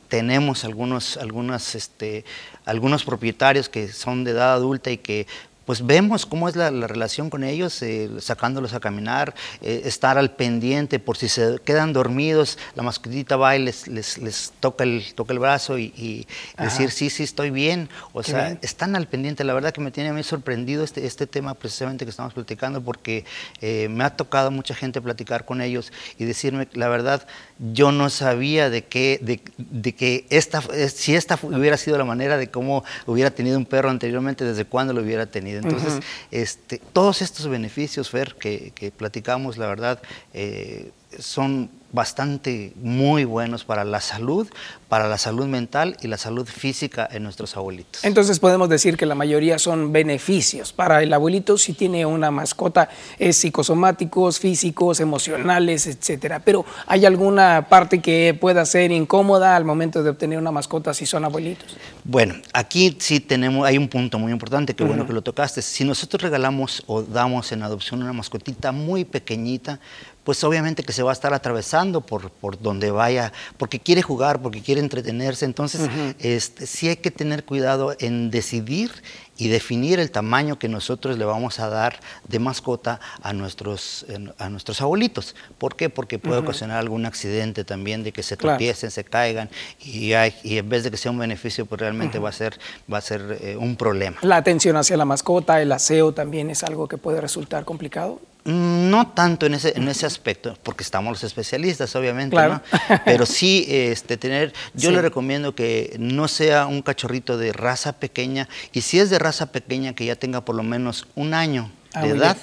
tenemos 0.08 0.64
algunos, 0.64 1.18
algunas, 1.18 1.76
este, 1.76 2.24
algunos 2.64 3.04
propietarios 3.04 3.68
que 3.68 3.92
son 3.92 4.24
de 4.24 4.32
edad 4.32 4.54
adulta 4.54 4.90
y 4.90 4.96
que 4.96 5.28
pues 5.66 5.86
vemos 5.86 6.26
cómo 6.26 6.48
es 6.48 6.56
la, 6.56 6.70
relación 6.70 7.30
con 7.30 7.44
ellos, 7.44 7.82
eh, 7.82 8.10
sacándolos 8.20 8.74
a 8.74 8.80
caminar, 8.80 9.34
eh, 9.62 9.82
estar 9.86 10.18
al 10.18 10.32
pendiente 10.32 11.00
por 11.00 11.18
si 11.18 11.28
se 11.28 11.58
quedan 11.64 11.94
dormidos, 11.94 12.58
la 12.76 12.84
mascotita 12.84 13.36
va 13.36 13.56
y 13.56 13.64
les, 13.64 13.88
les, 13.88 14.54
toca, 14.60 14.84
el, 14.84 15.14
toca 15.16 15.34
el 15.34 15.40
brazo 15.40 15.78
y, 15.78 16.28
decir, 16.58 16.92
sí, 16.92 17.10
sí, 17.10 17.24
estoy 17.24 17.50
bien. 17.50 17.90
O 18.14 18.24
sea, 18.24 18.58
están 18.62 18.96
al 18.96 19.08
pendiente. 19.08 19.44
La 19.44 19.54
verdad 19.54 19.72
que 19.74 19.82
me 19.82 19.92
tiene 19.92 20.10
a 20.10 20.14
mí 20.14 20.24
sorprendido 20.24 20.84
este, 20.84 21.06
este 21.06 21.28
tema 21.28 21.54
precisamente 21.54 22.06
que 22.06 22.12
estamos 22.12 22.34
platicando 22.34 22.82
porque 22.82 23.26
eh, 23.62 23.88
me 23.90 24.04
ha 24.04 24.16
tocado 24.16 24.52
mucha 24.52 24.76
gente 24.76 25.02
platicar 25.02 25.46
con 25.46 25.62
ellos 25.62 25.92
y 26.18 26.26
decirme, 26.26 26.68
la 26.74 26.88
verdad, 26.88 27.26
yo 27.60 27.92
no 27.92 28.10
sabía 28.10 28.70
de, 28.70 28.84
qué, 28.84 29.20
de, 29.22 29.94
que 29.94 30.26
esta, 30.30 30.62
si 30.90 31.16
esta 31.16 31.40
hubiera 31.42 31.78
sido 31.78 31.98
la 31.98 32.04
manera 32.04 32.38
de 32.38 32.50
cómo 32.50 32.84
hubiera 33.06 33.32
tenido 33.32 33.58
un 33.58 33.66
perro 33.66 33.90
anteriormente, 33.90 34.44
desde 34.44 34.66
cuándo 34.66 34.94
lo 34.94 35.02
hubiera 35.02 35.26
tenido. 35.26 35.60
Entonces, 35.60 36.00
este, 36.32 36.82
todos 36.92 37.22
estos 37.22 37.48
beneficios, 37.48 38.10
Fer, 38.10 38.36
que, 38.36 38.72
que 38.76 38.92
platicamos, 38.92 39.58
la 39.58 39.68
verdad, 39.68 40.02
eh, 40.34 40.92
son 41.18 41.70
bastante 41.96 42.74
muy 42.76 43.24
buenos 43.24 43.64
para 43.64 43.84
la 43.84 44.02
salud, 44.02 44.48
para 44.90 45.08
la 45.08 45.18
salud 45.18 45.48
mental 45.48 45.98
y 46.02 46.08
la 46.08 46.18
salud 46.18 46.46
física 46.46 47.08
en 47.12 47.24
nuestros 47.24 47.58
abuelitos. 47.58 48.04
Entonces 48.04 48.40
podemos 48.40 48.70
decir 48.70 48.98
que 48.98 49.06
la 49.06 49.16
mayoría 49.16 49.58
son 49.58 49.92
beneficios 49.92 50.74
para 50.74 51.02
el 51.02 51.12
abuelito 51.14 51.58
si 51.58 51.74
tiene 51.74 52.06
una 52.06 52.30
mascota, 52.30 52.90
es 53.18 53.38
psicosomáticos, 53.38 54.40
físicos, 54.40 55.00
emocionales, 55.00 55.88
etcétera. 55.88 56.42
Pero 56.42 56.66
¿hay 56.86 57.06
alguna 57.06 57.68
parte 57.70 58.02
que 58.02 58.38
pueda 58.40 58.66
ser 58.66 58.92
incómoda 58.92 59.56
al 59.56 59.66
momento 59.66 60.04
de 60.04 60.10
obtener 60.12 60.38
una 60.38 60.52
mascota 60.52 60.94
si 60.94 61.06
son 61.06 61.26
abuelitos? 61.26 61.78
Bueno, 62.04 62.36
aquí 62.54 62.96
sí 63.00 63.20
tenemos, 63.20 63.66
hay 63.66 63.78
un 63.78 63.88
punto 63.88 64.20
muy 64.20 64.32
importante, 64.32 64.76
que 64.76 64.84
bueno 64.84 65.08
que 65.08 65.14
lo 65.14 65.22
tocaste. 65.22 65.62
Si 65.62 65.84
nosotros 65.84 66.22
regalamos 66.22 66.84
o 66.86 67.02
damos 67.02 67.52
en 67.52 67.64
adopción 67.64 68.04
una 68.04 68.14
mascotita 68.14 68.72
muy 68.72 69.06
pequeñita, 69.06 69.80
pues 70.26 70.44
obviamente 70.44 70.84
que 70.84 70.92
se 70.92 71.04
va 71.04 71.12
a 71.12 71.14
estar 71.14 71.34
atravesando 71.34 72.02
por, 72.02 72.32
por 72.32 72.60
donde 72.60 72.90
vaya, 72.90 73.32
porque 73.58 73.80
quiere 73.80 74.02
jugar, 74.02 74.42
porque 74.42 74.62
quiere 74.62 74.82
entretenerse. 74.82 75.46
Entonces, 75.46 75.88
este, 76.20 76.66
sí 76.66 76.90
hay 76.90 76.98
que 76.98 77.12
tener 77.12 77.46
cuidado 77.46 77.96
en 78.00 78.32
decidir 78.32 78.92
y 79.38 79.50
definir 79.50 80.00
el 80.00 80.12
tamaño 80.12 80.58
que 80.58 80.70
nosotros 80.70 81.18
le 81.18 81.26
vamos 81.26 81.60
a 81.60 81.70
dar 81.70 82.00
de 82.28 82.40
mascota 82.40 83.00
a 83.22 83.34
nuestros, 83.34 84.06
a 84.38 84.50
nuestros 84.50 84.82
abuelitos. 84.82 85.36
¿Por 85.58 85.76
qué? 85.76 85.90
Porque 85.90 86.20
puede 86.20 86.40
ocasionar 86.40 86.78
algún 86.78 87.06
accidente 87.06 87.64
también 87.64 88.04
de 88.04 88.12
que 88.12 88.24
se 88.24 88.38
tropiecen, 88.38 88.92
se 88.92 89.04
caigan 89.04 89.50
y, 89.80 90.14
y, 90.44 90.58
en 90.58 90.70
vez 90.70 90.84
de 90.84 90.92
que 90.92 90.98
sea 90.98 91.12
un 91.12 91.18
beneficio, 91.18 91.66
pues 91.66 91.82
realmente 91.82 92.20
va 92.20 92.30
a 92.30 92.34
ser, 92.34 92.60
va 92.92 93.00
a 93.00 93.02
ser 93.02 93.40
eh, 93.42 93.58
un 93.58 93.76
problema. 93.76 94.18
La 94.22 94.38
atención 94.38 94.78
hacia 94.78 94.98
la 94.98 95.06
mascota, 95.06 95.62
el 95.62 95.72
aseo 95.72 96.14
también 96.14 96.50
es 96.50 96.64
algo 96.64 96.88
que 96.88 96.98
puede 96.98 97.22
resultar 97.22 97.66
complicado. 97.66 98.22
No 98.46 99.08
tanto 99.08 99.48
en 99.48 99.56
ese, 99.56 99.74
en 99.76 99.88
ese 99.88 100.06
aspecto, 100.06 100.56
porque 100.62 100.84
estamos 100.84 101.14
los 101.14 101.24
especialistas, 101.24 101.96
obviamente, 101.96 102.36
¿no? 102.36 102.62
pero 103.06 103.26
sí 103.26 103.66
este, 103.68 104.18
tener, 104.18 104.54
yo 104.76 104.92
le 104.92 105.02
recomiendo 105.02 105.56
que 105.56 105.96
no 105.98 106.28
sea 106.28 106.68
un 106.68 106.84
cachorrito 106.84 107.40
de 107.40 107.54
raza 107.54 107.94
pequeña, 107.94 108.48
y 108.72 108.82
si 108.82 109.00
es 109.00 109.10
de 109.10 109.18
raza 109.26 109.52
pequeña, 109.52 109.94
que 109.94 110.06
ya 110.06 110.16
tenga 110.16 110.42
por 110.42 110.56
lo 110.56 110.64
menos 110.64 111.08
un 111.16 111.34
año 111.34 111.72
ah, 111.94 112.02
de 112.04 112.10
edad, 112.10 112.38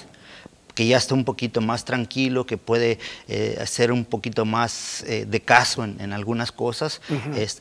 que 0.74 0.86
ya 0.86 0.96
está 0.96 1.14
un 1.14 1.24
poquito 1.24 1.60
más 1.60 1.84
tranquilo, 1.84 2.44
que 2.44 2.56
puede 2.56 2.98
eh, 3.28 3.58
hacer 3.60 3.92
un 3.92 4.04
poquito 4.04 4.44
más 4.44 5.04
eh, 5.06 5.26
de 5.26 5.40
caso 5.40 5.84
en, 5.84 6.12
algunas 6.12 6.50
cosas, 6.50 7.00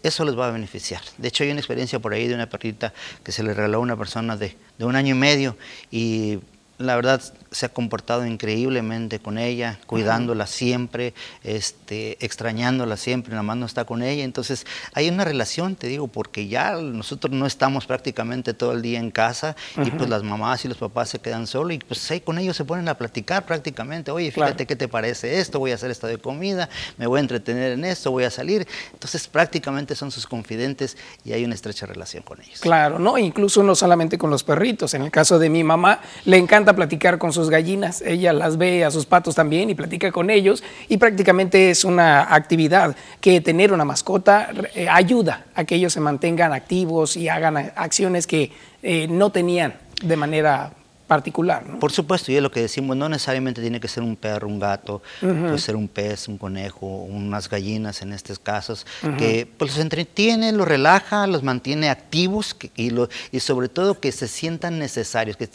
eso 0.03 0.25
les 0.25 0.37
va 0.37 0.47
a 0.47 0.51
beneficiar. 0.51 1.01
De 1.17 1.27
hecho, 1.27 1.43
hay 1.43 1.51
una 1.51 1.59
experiencia 1.59 1.99
por 1.99 2.13
ahí 2.13 2.27
de 2.27 2.35
una 2.35 2.49
perrita 2.49 2.93
que 3.23 3.31
se 3.31 3.43
le 3.43 3.53
regaló 3.53 3.77
a 3.77 3.81
una 3.81 3.97
persona 3.97 4.37
de, 4.37 4.57
de 4.77 4.85
un 4.85 4.95
año 4.95 5.15
y 5.15 5.17
medio 5.17 5.57
y 5.91 6.39
la 6.77 6.95
verdad 6.95 7.21
se 7.51 7.65
ha 7.65 7.69
comportado 7.69 8.25
increíblemente 8.25 9.19
con 9.19 9.37
ella, 9.37 9.77
cuidándola 9.85 10.47
siempre, 10.47 11.13
este, 11.43 12.17
extrañándola 12.23 12.95
siempre, 12.95 13.31
nada 13.31 13.43
más 13.43 13.57
no 13.57 13.65
está 13.65 13.83
con 13.83 14.01
ella. 14.01 14.23
Entonces 14.23 14.65
hay 14.93 15.09
una 15.09 15.25
relación, 15.25 15.75
te 15.75 15.87
digo, 15.87 16.07
porque 16.07 16.47
ya 16.47 16.75
nosotros 16.75 17.33
no 17.33 17.45
estamos 17.45 17.85
prácticamente 17.85 18.53
todo 18.53 18.71
el 18.71 18.81
día 18.81 18.99
en 18.99 19.11
casa 19.11 19.57
y 19.83 19.91
pues 19.91 20.09
las 20.09 20.23
mamás 20.23 20.63
y 20.63 20.69
los 20.69 20.77
papás 20.77 21.09
se 21.09 21.19
quedan 21.19 21.45
solos 21.45 21.73
y 21.73 21.79
pues 21.79 22.09
ahí 22.09 22.21
con 22.21 22.37
ellos 22.37 22.55
se 22.55 22.63
ponen 22.63 22.87
a 22.87 22.97
platicar 22.97 23.45
prácticamente. 23.45 24.11
Oye, 24.11 24.31
fíjate 24.31 24.65
qué 24.65 24.77
te 24.77 24.87
parece 24.87 25.39
esto, 25.39 25.59
voy 25.59 25.71
a 25.71 25.75
hacer 25.75 25.91
esto 25.91 26.07
de 26.07 26.17
comida, 26.17 26.69
me 26.97 27.05
voy 27.05 27.17
a 27.17 27.21
entretener 27.21 27.73
en 27.73 27.83
esto, 27.83 28.11
voy 28.11 28.23
a 28.23 28.31
salir. 28.31 28.65
Entonces 28.93 29.27
prácticamente 29.27 29.93
son 29.95 30.09
sus 30.09 30.25
confidentes 30.25 30.95
y 31.25 31.33
hay 31.33 31.43
una 31.43 31.55
estrecha 31.55 31.85
relación 31.85 32.23
con 32.23 32.41
ellos. 32.41 32.61
Claro, 32.61 32.97
¿no? 32.97 33.17
Incluso 33.17 33.61
no 33.61 33.75
solamente 33.75 34.17
con 34.17 34.29
los 34.29 34.45
perritos. 34.45 34.93
En 34.93 35.01
el 35.01 35.11
caso 35.11 35.37
de 35.37 35.49
mi 35.49 35.65
mamá, 35.65 35.99
le 36.23 36.37
encanta 36.37 36.73
platicar 36.73 37.17
con 37.17 37.33
sus 37.33 37.40
gallinas, 37.49 38.01
ella 38.01 38.33
las 38.33 38.57
ve 38.57 38.85
a 38.85 38.91
sus 38.91 39.05
patos 39.05 39.35
también 39.35 39.69
y 39.69 39.75
platica 39.75 40.11
con 40.11 40.29
ellos 40.29 40.63
y 40.87 40.97
prácticamente 40.97 41.69
es 41.69 41.83
una 41.83 42.33
actividad 42.33 42.95
que 43.19 43.41
tener 43.41 43.73
una 43.73 43.85
mascota 43.85 44.49
eh, 44.75 44.87
ayuda 44.89 45.45
a 45.55 45.63
que 45.63 45.75
ellos 45.75 45.93
se 45.93 45.99
mantengan 45.99 46.53
activos 46.53 47.17
y 47.17 47.29
hagan 47.29 47.57
acciones 47.75 48.27
que 48.27 48.51
eh, 48.83 49.07
no 49.09 49.31
tenían 49.31 49.73
de 50.01 50.15
manera 50.15 50.73
particular. 51.11 51.65
Por 51.77 51.91
supuesto, 51.91 52.31
y 52.31 52.37
es 52.37 52.41
lo 52.41 52.49
que 52.49 52.61
decimos, 52.61 52.95
no 52.95 53.09
necesariamente 53.09 53.59
tiene 53.59 53.81
que 53.81 53.89
ser 53.89 54.01
un 54.01 54.15
perro, 54.15 54.47
un 54.47 54.61
gato, 54.61 55.01
puede 55.19 55.57
ser 55.57 55.75
un 55.75 55.89
pez, 55.89 56.29
un 56.29 56.37
conejo, 56.37 56.87
unas 56.87 57.49
gallinas 57.49 58.01
en 58.01 58.13
estos 58.13 58.39
casos, 58.39 58.85
que 59.17 59.45
pues, 59.57 59.71
los 59.71 59.79
entretiene, 59.81 60.53
los 60.53 60.65
relaja, 60.65 61.27
los 61.27 61.43
mantiene 61.43 61.89
activos 61.89 62.55
y, 62.77 62.91
lo, 62.91 63.09
y 63.33 63.41
sobre 63.41 63.67
todo 63.67 63.99
que 63.99 64.13
se 64.13 64.29
sientan 64.29 64.79
necesarios, 64.79 65.35
que, 65.35 65.49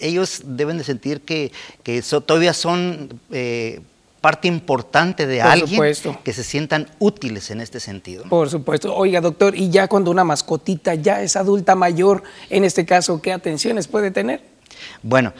ellos 0.00 0.42
deben 0.44 0.76
de 0.78 0.82
sentir 0.82 1.20
que, 1.20 1.52
que 1.84 2.02
todavía 2.02 2.52
son... 2.52 3.20
Eh, 3.30 3.80
parte 4.20 4.48
importante 4.48 5.26
de 5.26 5.42
alguien 5.42 5.82
que 6.24 6.32
se 6.32 6.42
sientan 6.42 6.88
útiles 6.98 7.50
en 7.50 7.60
este 7.60 7.78
sentido. 7.78 8.24
Por 8.30 8.48
supuesto. 8.48 8.96
Oiga, 8.96 9.20
doctor, 9.20 9.54
y 9.54 9.68
ya 9.68 9.86
cuando 9.86 10.10
una 10.10 10.24
mascotita 10.24 10.94
ya 10.94 11.20
es 11.20 11.36
adulta 11.36 11.74
mayor, 11.74 12.22
en 12.48 12.64
este 12.64 12.86
caso, 12.86 13.20
¿qué 13.20 13.34
atenciones 13.34 13.86
puede 13.86 14.10
tener? 14.10 14.53
Bueno, 15.02 15.32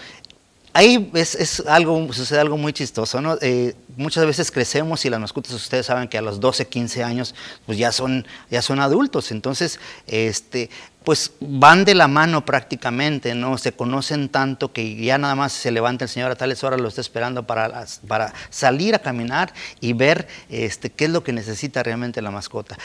ahí 0.74 1.10
es, 1.14 1.62
algo, 1.66 2.12
sucede 2.12 2.40
algo 2.40 2.58
muy 2.58 2.72
chistoso, 2.72 3.20
¿no? 3.20 3.38
Eh, 3.40 3.74
muchas 3.96 4.26
veces 4.26 4.50
crecemos 4.50 5.04
y 5.04 5.10
las 5.10 5.20
mascotas, 5.20 5.52
ustedes 5.52 5.86
saben 5.86 6.08
que 6.08 6.18
a 6.18 6.22
los 6.22 6.40
12, 6.40 6.66
15 6.66 7.04
años, 7.04 7.34
pues 7.64 7.78
ya 7.78 7.92
son, 7.92 8.26
ya 8.50 8.60
son 8.60 8.80
adultos. 8.80 9.30
Entonces, 9.30 9.78
este, 10.06 10.68
pues 11.04 11.32
van 11.40 11.84
de 11.84 11.94
la 11.94 12.08
mano 12.08 12.44
prácticamente, 12.44 13.34
¿no? 13.34 13.56
Se 13.56 13.72
conocen 13.72 14.30
tanto 14.30 14.72
que 14.72 14.96
ya 14.96 15.16
nada 15.16 15.34
más 15.34 15.52
se 15.52 15.70
levanta 15.70 16.04
el 16.04 16.10
señor 16.10 16.30
a 16.32 16.34
tales 16.34 16.64
horas, 16.64 16.80
lo 16.80 16.88
está 16.88 17.02
esperando 17.02 17.46
para, 17.46 17.86
para 18.08 18.34
salir 18.50 18.94
a 18.94 18.98
caminar 18.98 19.52
y 19.80 19.92
ver 19.92 20.26
este, 20.48 20.90
qué 20.90 21.04
es 21.04 21.10
lo 21.10 21.22
que 21.22 21.32
necesita 21.32 21.82
realmente 21.82 22.20
la 22.20 22.30
mascota. 22.30 22.76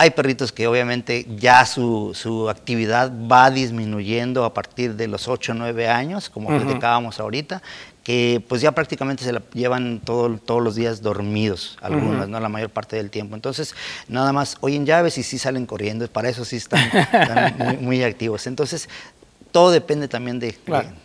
Hay 0.00 0.10
perritos 0.10 0.52
que 0.52 0.68
obviamente 0.68 1.26
ya 1.40 1.66
su, 1.66 2.12
su, 2.14 2.48
actividad 2.48 3.10
va 3.10 3.50
disminuyendo 3.50 4.44
a 4.44 4.54
partir 4.54 4.94
de 4.94 5.08
los 5.08 5.26
8 5.26 5.50
o 5.50 5.54
9 5.56 5.88
años, 5.88 6.30
como 6.30 6.50
uh 6.50 6.78
ahorita, 7.18 7.60
que 8.04 8.40
pues 8.48 8.62
ya 8.62 8.70
prácticamente 8.72 9.24
se 9.24 9.32
la 9.32 9.42
llevan 9.52 10.00
todo, 10.04 10.38
todos 10.38 10.62
los 10.62 10.76
días 10.76 11.02
dormidos, 11.02 11.76
algunos, 11.82 12.28
¿no? 12.28 12.38
La 12.38 12.48
mayor 12.48 12.70
parte 12.70 12.94
del 12.94 13.10
tiempo. 13.10 13.34
Entonces, 13.34 13.74
nada 14.06 14.32
más 14.32 14.56
oyen 14.60 14.86
llaves 14.86 15.18
y 15.18 15.24
sí 15.24 15.36
salen 15.36 15.66
corriendo, 15.66 16.06
para 16.06 16.28
eso 16.28 16.44
sí 16.44 16.56
están, 16.58 16.80
muy, 17.58 17.76
muy, 17.78 18.02
activos. 18.04 18.46
Entonces, 18.46 18.88
todo 19.58 19.72
depende 19.72 20.06
también 20.06 20.38
de, 20.38 20.54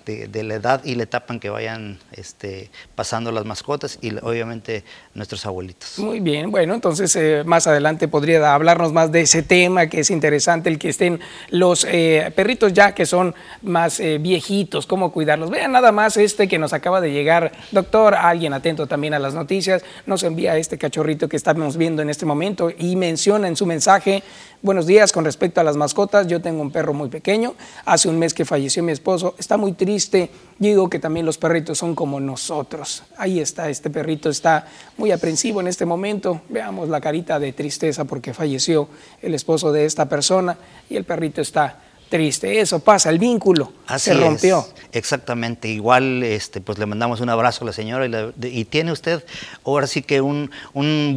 de, 0.05 0.43
la 0.43 0.53
edad 0.53 0.85
y 0.85 0.93
la 0.93 1.01
etapa 1.01 1.33
en 1.33 1.39
que 1.39 1.49
vayan 1.49 1.97
este, 2.11 2.69
pasando 2.93 3.31
las 3.31 3.45
mascotas 3.45 3.97
y 3.99 4.15
obviamente 4.21 4.83
nuestros 5.15 5.47
abuelitos. 5.47 5.97
Muy 5.97 6.19
bien, 6.19 6.51
bueno, 6.51 6.75
entonces 6.75 7.15
eh, 7.15 7.41
más 7.47 7.65
adelante 7.65 8.07
podría 8.07 8.53
hablarnos 8.53 8.93
más 8.93 9.11
de 9.11 9.21
ese 9.21 9.41
tema 9.41 9.87
que 9.87 10.01
es 10.01 10.11
interesante, 10.11 10.69
el 10.69 10.77
que 10.77 10.89
estén 10.89 11.19
los 11.49 11.83
eh, 11.89 12.31
perritos 12.35 12.73
ya 12.73 12.93
que 12.93 13.07
son 13.07 13.33
más 13.63 13.99
eh, 13.99 14.19
viejitos, 14.19 14.85
cómo 14.85 15.11
cuidarlos. 15.11 15.49
Vean 15.49 15.71
nada 15.71 15.91
más 15.91 16.15
este 16.17 16.47
que 16.47 16.59
nos 16.59 16.73
acaba 16.73 17.01
de 17.01 17.11
llegar, 17.11 17.53
doctor, 17.71 18.13
alguien 18.13 18.53
atento 18.53 18.85
también 18.85 19.15
a 19.15 19.19
las 19.19 19.33
noticias, 19.33 19.83
nos 20.05 20.21
envía 20.21 20.57
este 20.57 20.77
cachorrito 20.77 21.27
que 21.27 21.37
estamos 21.37 21.75
viendo 21.75 22.03
en 22.03 22.11
este 22.11 22.27
momento 22.27 22.69
y 22.69 22.97
menciona 22.97 23.47
en 23.47 23.55
su 23.55 23.65
mensaje, 23.65 24.21
buenos 24.61 24.85
días, 24.85 25.11
con 25.11 25.25
respecto 25.25 25.59
a 25.59 25.63
las 25.63 25.75
mascotas, 25.75 26.27
yo 26.27 26.39
tengo 26.39 26.61
un 26.61 26.69
perro 26.69 26.93
muy 26.93 27.09
pequeño, 27.09 27.55
hace 27.85 28.07
un 28.09 28.19
mes 28.19 28.35
que 28.35 28.42
falleció 28.45 28.83
mi 28.83 28.91
esposo, 28.91 29.35
está 29.37 29.57
muy 29.57 29.73
triste. 29.73 30.29
digo 30.59 30.89
que 30.89 30.99
también 30.99 31.25
los 31.25 31.37
perritos 31.37 31.77
son 31.77 31.95
como 31.95 32.19
nosotros. 32.19 33.03
Ahí 33.17 33.39
está, 33.39 33.69
este 33.69 33.89
perrito 33.89 34.29
está 34.29 34.67
muy 34.97 35.11
aprensivo 35.11 35.61
en 35.61 35.67
este 35.67 35.85
momento. 35.85 36.41
Veamos 36.49 36.89
la 36.89 37.01
carita 37.01 37.39
de 37.39 37.53
tristeza 37.53 38.05
porque 38.05 38.33
falleció 38.33 38.87
el 39.21 39.33
esposo 39.33 39.71
de 39.71 39.85
esta 39.85 40.09
persona 40.09 40.57
y 40.89 40.95
el 40.95 41.03
perrito 41.03 41.41
está 41.41 41.79
triste. 42.13 42.59
Eso 42.59 42.77
pasa, 42.77 43.09
el 43.09 43.17
vínculo 43.17 43.73
se 43.97 44.13
rompió. 44.13 44.67
Exactamente. 44.91 45.67
Igual, 45.67 46.21
este, 46.21 46.61
pues 46.61 46.77
le 46.77 46.85
mandamos 46.85 47.21
un 47.21 47.29
abrazo 47.29 47.63
a 47.63 47.65
la 47.65 47.73
señora 47.73 48.05
y, 48.39 48.65
tiene 48.65 48.91
usted 48.91 49.25
ahora 49.65 49.87
sí 49.87 50.03
que 50.03 50.21
un, 50.21 50.51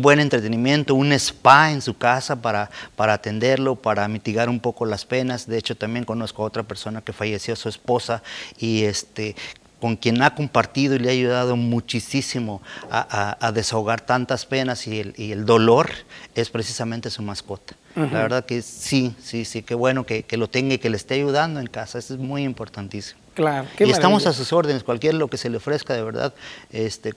buen 0.00 0.20
entretenimiento, 0.20 0.94
un 0.94 1.12
spa 1.12 1.70
en 1.70 1.82
su 1.82 1.98
casa 1.98 2.40
para, 2.40 2.70
para 2.96 3.12
atenderlo, 3.12 3.76
para 3.76 4.08
mitigar 4.08 4.48
un 4.48 4.58
poco 4.58 4.86
las 4.86 5.04
penas. 5.04 5.46
De 5.46 5.58
hecho, 5.58 5.76
también 5.76 6.06
conozco 6.06 6.42
a 6.42 6.46
otra 6.46 6.62
persona 6.62 7.02
que 7.02 7.12
falleció, 7.12 7.54
su 7.56 7.68
esposa, 7.68 8.22
y 8.58 8.84
este 8.84 9.36
con 9.80 9.96
quien 9.96 10.22
ha 10.22 10.34
compartido 10.34 10.94
y 10.94 10.98
le 10.98 11.08
ha 11.08 11.12
ayudado 11.12 11.56
muchísimo 11.56 12.62
a, 12.90 13.52
desahogar 13.52 14.00
tantas 14.00 14.46
penas 14.46 14.86
y 14.86 15.00
el, 15.00 15.14
y 15.16 15.32
el 15.32 15.44
dolor, 15.44 15.90
es 16.34 16.50
precisamente 16.50 17.10
su 17.10 17.22
mascota. 17.22 17.74
La 17.94 18.20
verdad 18.20 18.44
que 18.44 18.60
sí, 18.60 19.14
sí, 19.22 19.46
sí, 19.46 19.62
qué 19.62 19.74
bueno 19.74 20.04
que, 20.04 20.22
que, 20.22 20.36
lo 20.36 20.50
tenga 20.50 20.74
y 20.74 20.78
que 20.78 20.90
le 20.90 20.98
esté 20.98 21.14
ayudando 21.14 21.60
en 21.60 21.66
casa, 21.66 21.98
eso 21.98 22.12
es 22.12 22.20
muy 22.20 22.42
importantísimo. 22.42 23.18
Claro. 23.32 23.68
y 23.78 23.90
estamos 23.90 24.26
a 24.26 24.32
sus 24.32 24.52
órdenes, 24.52 24.82
cualquier 24.82 25.14
lo 25.14 25.28
que 25.28 25.36
se 25.36 25.50
le 25.50 25.58
ofrezca, 25.58 25.92
de 25.94 26.02
verdad, 26.02 26.34
este, 26.70 27.14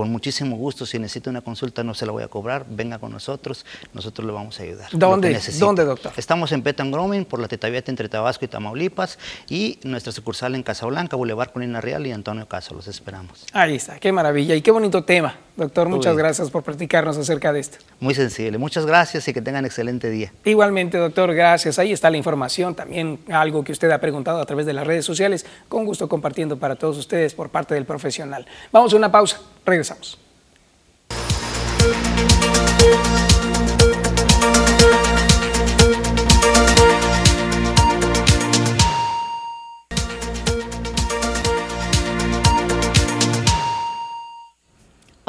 con 0.00 0.10
muchísimo 0.10 0.56
gusto. 0.56 0.86
Si 0.86 0.98
necesita 0.98 1.28
una 1.28 1.42
consulta, 1.42 1.84
no 1.84 1.92
se 1.92 2.06
la 2.06 2.12
voy 2.12 2.22
a 2.22 2.28
cobrar. 2.28 2.64
Venga 2.70 2.98
con 2.98 3.12
nosotros, 3.12 3.66
nosotros 3.92 4.26
le 4.26 4.32
vamos 4.32 4.58
a 4.58 4.62
ayudar. 4.62 4.88
¿Dónde, 4.92 5.38
¿Dónde 5.58 5.84
doctor? 5.84 6.12
Estamos 6.16 6.52
en 6.52 6.62
Petan 6.62 6.90
Grooming, 6.90 7.26
por 7.26 7.38
la 7.38 7.48
Tetaviata 7.48 7.90
entre 7.90 8.08
Tabasco 8.08 8.46
y 8.46 8.48
Tamaulipas, 8.48 9.18
y 9.50 9.78
nuestra 9.82 10.10
sucursal 10.10 10.54
en 10.54 10.62
Casablanca, 10.62 11.16
Boulevard 11.16 11.52
Colina 11.52 11.82
Real 11.82 12.06
y 12.06 12.12
Antonio 12.12 12.48
Caso. 12.48 12.74
Los 12.74 12.88
esperamos. 12.88 13.44
Ahí 13.52 13.74
está, 13.74 13.98
qué 13.98 14.10
maravilla 14.10 14.54
y 14.54 14.62
qué 14.62 14.70
bonito 14.70 15.04
tema. 15.04 15.36
Doctor, 15.54 15.90
muchas 15.90 16.16
gracias 16.16 16.48
por 16.48 16.62
platicarnos 16.62 17.18
acerca 17.18 17.52
de 17.52 17.60
esto. 17.60 17.76
Muy 17.98 18.14
sensible, 18.14 18.56
muchas 18.56 18.86
gracias 18.86 19.28
y 19.28 19.34
que 19.34 19.42
tengan 19.42 19.66
excelente 19.66 20.08
día. 20.08 20.32
Igualmente, 20.46 20.96
doctor, 20.96 21.34
gracias. 21.34 21.78
Ahí 21.78 21.92
está 21.92 22.08
la 22.08 22.16
información, 22.16 22.74
también 22.74 23.18
algo 23.30 23.62
que 23.62 23.72
usted 23.72 23.90
ha 23.90 24.00
preguntado 24.00 24.40
a 24.40 24.46
través 24.46 24.64
de 24.64 24.72
las 24.72 24.86
redes 24.86 25.04
sociales. 25.04 25.44
Con 25.68 25.84
gusto 25.84 26.08
compartiendo 26.08 26.58
para 26.58 26.76
todos 26.76 26.96
ustedes 26.96 27.34
por 27.34 27.50
parte 27.50 27.74
del 27.74 27.84
profesional. 27.84 28.46
Vamos 28.72 28.94
a 28.94 28.96
una 28.96 29.12
pausa, 29.12 29.42
regresamos. 29.66 29.89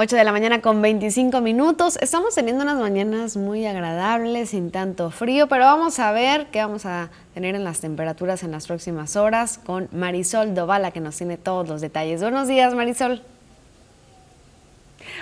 8 0.01 0.16
de 0.16 0.24
la 0.24 0.32
mañana 0.32 0.62
con 0.62 0.82
25 0.82 1.41
minutos. 1.41 1.95
Estamos 2.01 2.34
teniendo 2.34 2.64
unas 2.64 2.80
mañanas 2.80 3.38
muy 3.38 3.68
agradables, 3.68 4.49
sin 4.49 4.72
tanto 4.72 5.12
frío, 5.12 5.47
pero 5.47 5.66
vamos 5.66 5.99
a 5.99 6.12
ver 6.12 6.47
qué 6.47 6.59
vamos 6.59 6.88
a 6.88 7.12
tener 7.36 7.53
en 7.53 7.64
las 7.64 7.82
temperaturas 7.82 8.41
en 8.41 8.49
las 8.49 8.66
próximas 8.66 9.16
horas 9.16 9.59
con 9.64 9.89
Marisol 9.91 10.55
Dovala, 10.55 10.89
que 10.89 11.01
nos 11.01 11.18
tiene 11.18 11.38
todos 11.38 11.70
los 11.70 11.82
detalles. 11.82 12.22
Buenos 12.22 12.47
días, 12.47 12.74
Marisol. 12.74 13.22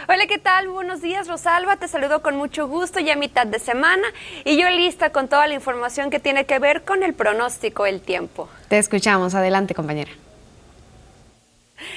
Hola, 0.08 0.26
¿qué 0.28 0.38
tal? 0.38 0.68
Buenos 0.70 1.02
días, 1.02 1.28
Rosalba. 1.28 1.78
Te 1.78 1.88
saludo 1.88 2.22
con 2.22 2.36
mucho 2.36 2.68
gusto 2.68 3.00
ya 3.00 3.16
mitad 3.16 3.48
de 3.48 3.60
semana 3.60 4.08
y 4.46 4.62
yo 4.62 4.70
lista 4.70 5.12
con 5.12 5.28
toda 5.28 5.48
la 5.48 5.54
información 5.54 6.10
que 6.10 6.20
tiene 6.20 6.46
que 6.46 6.60
ver 6.60 6.84
con 6.84 7.04
el 7.04 7.14
pronóstico 7.14 7.84
del 7.84 8.02
tiempo. 8.02 8.50
Te 8.68 8.78
escuchamos. 8.78 9.36
Adelante, 9.36 9.74
compañera. 9.74 10.12